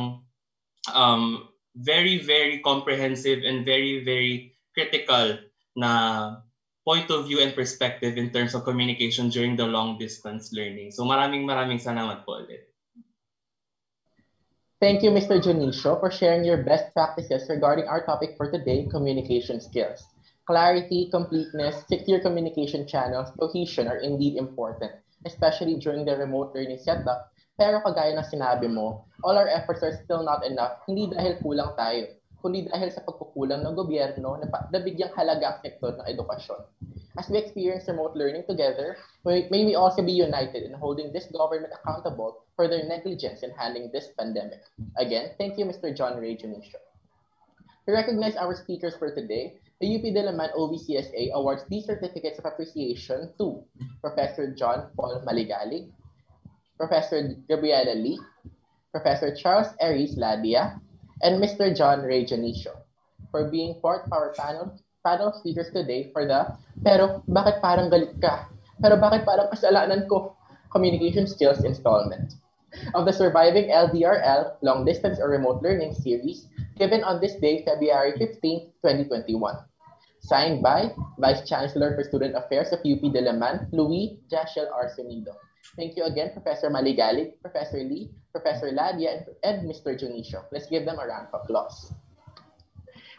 um, 0.91 1.47
very, 1.79 2.19
very 2.19 2.59
comprehensive 2.59 3.47
and 3.47 3.63
very, 3.63 4.03
very 4.03 4.51
critical 4.75 5.39
na 5.79 5.91
point 6.83 7.07
of 7.07 7.25
view 7.31 7.39
and 7.39 7.55
perspective 7.55 8.19
in 8.19 8.29
terms 8.35 8.51
of 8.51 8.67
communication 8.67 9.31
during 9.31 9.55
the 9.55 9.63
long 9.63 9.95
distance 9.95 10.51
learning. 10.51 10.91
So 10.91 11.07
maraming 11.07 11.47
maraming 11.47 11.79
salamat 11.79 12.27
po 12.27 12.43
ulit. 12.43 12.67
Thank 14.83 14.99
you, 14.99 15.15
Mr. 15.15 15.39
Junicio, 15.39 15.95
for 15.95 16.11
sharing 16.11 16.43
your 16.43 16.59
best 16.59 16.91
practices 16.91 17.47
regarding 17.47 17.87
our 17.87 18.03
topic 18.03 18.35
for 18.35 18.51
today, 18.51 18.83
communication 18.91 19.63
skills. 19.63 20.03
Clarity, 20.43 21.07
completeness, 21.07 21.87
secure 21.87 22.19
communication 22.19 22.83
channels, 22.83 23.31
cohesion 23.39 23.87
are 23.87 24.03
indeed 24.03 24.35
important, 24.35 24.91
especially 25.23 25.79
during 25.79 26.03
the 26.03 26.19
remote 26.19 26.51
learning 26.51 26.83
setup. 26.83 27.31
Pero 27.53 27.81
kagaya 27.85 28.17
ng 28.17 28.25
sinabi 28.25 28.65
mo, 28.65 29.05
all 29.21 29.37
our 29.37 29.49
efforts 29.49 29.85
are 29.85 29.93
still 30.03 30.25
not 30.25 30.41
enough, 30.41 30.81
hindi 30.89 31.09
dahil 31.09 31.37
kulang 31.41 31.73
tayo 31.77 32.09
kundi 32.43 32.67
dahil 32.67 32.91
sa 32.91 32.99
pagkukulang 33.07 33.63
ng 33.63 33.71
gobyerno 33.71 34.35
na 34.35 34.51
nabigyang 34.67 35.15
halaga 35.15 35.55
ang 35.55 35.59
sektor 35.63 35.95
ng 35.95 36.03
edukasyon. 36.11 36.59
As 37.15 37.31
we 37.31 37.39
experience 37.39 37.87
remote 37.87 38.19
learning 38.19 38.43
together, 38.43 38.99
may, 39.23 39.47
we 39.47 39.79
also 39.79 40.03
be 40.03 40.11
united 40.11 40.67
in 40.67 40.75
holding 40.75 41.15
this 41.15 41.31
government 41.31 41.71
accountable 41.71 42.43
for 42.59 42.67
their 42.67 42.83
negligence 42.83 43.47
in 43.47 43.55
handling 43.55 43.87
this 43.95 44.11
pandemic. 44.19 44.59
Again, 44.99 45.31
thank 45.39 45.55
you, 45.55 45.63
Mr. 45.63 45.95
John 45.95 46.19
Ray 46.19 46.35
Junicio. 46.35 46.83
To 47.87 47.95
recognize 47.95 48.35
our 48.35 48.59
speakers 48.59 48.99
for 48.99 49.15
today, 49.15 49.55
the 49.79 49.87
UP 49.87 50.03
Diliman 50.03 50.51
OVCSA 50.51 51.31
awards 51.31 51.63
these 51.71 51.87
certificates 51.87 52.39
of 52.39 52.45
appreciation 52.45 53.31
to 53.39 53.63
Professor 54.03 54.51
John 54.51 54.91
Paul 54.99 55.23
Maligalig, 55.23 55.91
Professor 56.83 57.39
Gabriela 57.47 57.95
Lee, 57.95 58.19
Professor 58.91 59.31
Charles 59.31 59.71
Aries 59.79 60.19
Ladia, 60.19 60.83
and 61.23 61.39
Mr. 61.39 61.71
John 61.71 62.03
Ray 62.03 62.27
for 63.31 63.47
being 63.47 63.79
part 63.79 64.03
of 64.03 64.11
our 64.11 64.35
panel, 64.35 64.75
panel 64.99 65.31
speakers 65.31 65.71
today 65.71 66.11
for 66.11 66.27
the 66.27 66.43
Pero 66.83 67.23
bakit 67.31 67.63
parang 67.63 67.87
galit 67.87 68.19
ka? 68.19 68.51
Pero 68.83 68.99
bakit 68.99 69.23
parang 69.23 69.47
kasalanan 69.47 70.11
ko? 70.11 70.35
Communication 70.75 71.23
Skills 71.23 71.63
Installment 71.63 72.35
of 72.97 73.07
the 73.07 73.15
Surviving 73.15 73.71
LDRL 73.71 74.59
Long 74.59 74.83
Distance 74.83 75.23
or 75.23 75.31
Remote 75.31 75.63
Learning 75.63 75.95
series 75.95 76.51
given 76.75 76.99
on 77.07 77.23
this 77.23 77.39
day, 77.39 77.63
February 77.63 78.11
15, 78.19 78.75
2021. 78.83 79.39
Signed 80.19 80.59
by 80.59 80.91
Vice 81.15 81.47
Chancellor 81.47 81.95
for 81.95 82.03
Student 82.03 82.35
Affairs 82.35 82.75
of 82.75 82.83
UP 82.83 82.99
Diliman, 83.07 83.71
Louis 83.71 84.19
Jashel 84.27 84.67
Arsenido. 84.73 85.31
Thank 85.75 85.95
you 85.95 86.03
again, 86.03 86.35
Professor 86.35 86.69
Maligalig, 86.69 87.39
Professor 87.41 87.79
Lee, 87.79 88.11
Professor 88.31 88.69
Ladia, 88.69 89.23
and 89.43 89.63
Mr. 89.63 89.95
Junicio. 89.95 90.43
Let's 90.51 90.67
give 90.67 90.85
them 90.85 90.99
a 90.99 91.07
round 91.07 91.31
of 91.31 91.41
applause. 91.41 91.95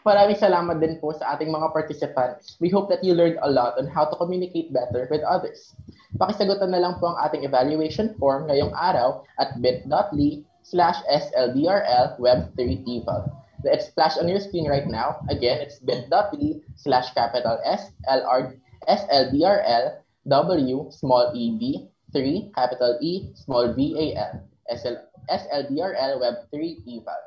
Maraming 0.05 0.37
salamat 0.37 0.77
din 0.77 1.01
po 1.01 1.17
sa 1.17 1.33
ating 1.33 1.49
mga 1.49 1.73
participants. 1.73 2.61
We 2.61 2.69
hope 2.69 2.93
that 2.93 3.01
you 3.01 3.17
learned 3.17 3.41
a 3.41 3.49
lot 3.49 3.81
on 3.81 3.89
how 3.89 4.05
to 4.05 4.15
communicate 4.21 4.69
better 4.69 5.09
with 5.09 5.25
others. 5.25 5.73
Pakisagutan 6.21 6.69
na 6.69 6.77
lang 6.77 7.01
po 7.01 7.09
ang 7.09 7.17
ating 7.25 7.41
evaluation 7.41 8.13
form 8.21 8.45
ngayong 8.45 8.69
araw 8.77 9.25
at 9.41 9.57
bit.ly 9.57 10.45
slash 10.61 11.01
SLDRL 11.09 12.21
Web3eval. 12.21 13.33
It's 13.65 13.89
flashed 13.97 14.21
on 14.21 14.29
your 14.29 14.37
screen 14.37 14.69
right 14.69 14.85
now. 14.85 15.25
Again, 15.25 15.57
it's 15.57 15.81
bit.ly 15.81 16.61
slash 16.77 17.09
capital 17.17 17.57
S 17.65 17.89
L 18.05 18.21
R 18.29 18.53
S 18.85 19.09
L 19.09 19.33
D 19.33 19.41
R 19.41 19.65
L 19.65 20.05
W 20.29 20.77
small 20.93 21.33
e 21.33 21.57
b 21.57 21.89
3, 22.15 22.55
capital 22.55 22.95
E, 23.03 23.35
small 23.35 23.75
v 23.75 23.91
a 23.99 24.05
l, 24.15 24.33
SL, 24.71 24.95
SLDRL 25.27 26.23
Web 26.23 26.47
3 26.47 26.87
eval. 26.87 27.23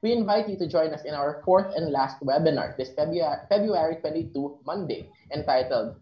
We 0.00 0.16
invite 0.16 0.48
you 0.48 0.56
to 0.56 0.66
join 0.66 0.96
us 0.96 1.04
in 1.04 1.12
our 1.12 1.42
fourth 1.44 1.76
and 1.76 1.92
last 1.92 2.24
webinar 2.24 2.78
this 2.80 2.96
February, 2.96 3.44
February 3.52 3.96
22, 4.00 4.64
Monday, 4.64 5.12
entitled 5.34 6.00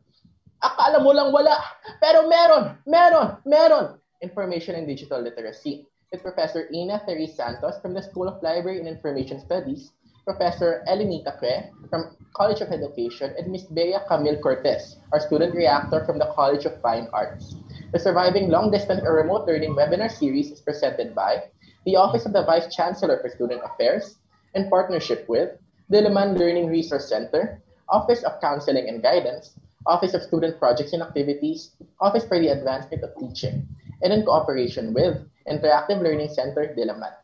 Akala 0.62 1.04
mo 1.04 1.12
lang 1.12 1.34
wala, 1.34 1.60
pero 2.00 2.24
meron, 2.30 2.80
meron, 2.88 3.36
meron! 3.44 4.00
Information 4.24 4.74
and 4.74 4.88
Digital 4.88 5.20
Literacy 5.20 5.84
with 6.08 6.24
Professor 6.24 6.64
Ina 6.72 7.04
Therese 7.04 7.36
Santos 7.36 7.76
from 7.82 7.92
the 7.92 8.00
School 8.00 8.24
of 8.24 8.40
Library 8.40 8.80
and 8.80 8.88
Information 8.88 9.36
Studies 9.36 9.92
Professor 10.26 10.82
Elenita 10.90 11.38
Cre 11.38 11.70
from 11.88 12.10
College 12.34 12.60
of 12.60 12.72
Education, 12.72 13.32
and 13.38 13.46
Ms. 13.46 13.70
Bea 13.70 13.94
Camille 14.08 14.42
Cortez, 14.42 14.98
our 15.12 15.20
student 15.20 15.54
reactor 15.54 16.04
from 16.04 16.18
the 16.18 16.26
College 16.34 16.64
of 16.66 16.80
Fine 16.82 17.06
Arts. 17.12 17.54
The 17.92 18.00
Surviving 18.00 18.50
Long 18.50 18.72
Distance 18.72 19.02
or 19.04 19.14
Remote 19.14 19.46
Learning 19.46 19.76
webinar 19.76 20.10
series 20.10 20.50
is 20.50 20.60
presented 20.60 21.14
by 21.14 21.44
the 21.86 21.94
Office 21.94 22.26
of 22.26 22.32
the 22.32 22.42
Vice 22.42 22.74
Chancellor 22.74 23.22
for 23.22 23.30
Student 23.30 23.62
Affairs 23.62 24.18
in 24.54 24.68
partnership 24.68 25.28
with 25.28 25.54
Diliman 25.92 26.36
Learning 26.36 26.66
Resource 26.66 27.08
Center, 27.08 27.62
Office 27.88 28.24
of 28.24 28.40
Counseling 28.40 28.88
and 28.88 29.04
Guidance, 29.04 29.54
Office 29.86 30.12
of 30.12 30.22
Student 30.26 30.58
Projects 30.58 30.92
and 30.92 31.02
Activities, 31.02 31.70
Office 32.00 32.26
for 32.26 32.40
the 32.40 32.48
Advancement 32.48 33.04
of 33.04 33.14
Teaching, 33.14 33.62
and 34.02 34.12
in 34.12 34.26
cooperation 34.26 34.92
with 34.92 35.22
Interactive 35.46 36.02
Learning 36.02 36.28
Center 36.28 36.74
Diliman. 36.76 37.14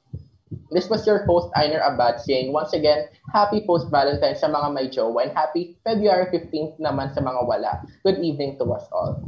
This 0.71 0.89
was 0.89 1.07
your 1.07 1.25
host, 1.25 1.49
Einer 1.57 1.81
Abad, 1.81 2.21
saying 2.21 2.53
once 2.53 2.73
again, 2.73 3.09
happy 3.33 3.65
post-Valentine 3.65 4.37
sa 4.37 4.49
mga 4.49 4.69
may 4.73 4.87
jowa 4.89 5.29
and 5.29 5.33
happy 5.33 5.77
February 5.85 6.29
15th 6.33 6.77
naman 6.81 7.13
sa 7.13 7.21
mga 7.21 7.41
wala. 7.45 7.85
Good 8.05 8.21
evening 8.25 8.57
to 8.61 8.69
us 8.73 8.89
all. 8.93 9.21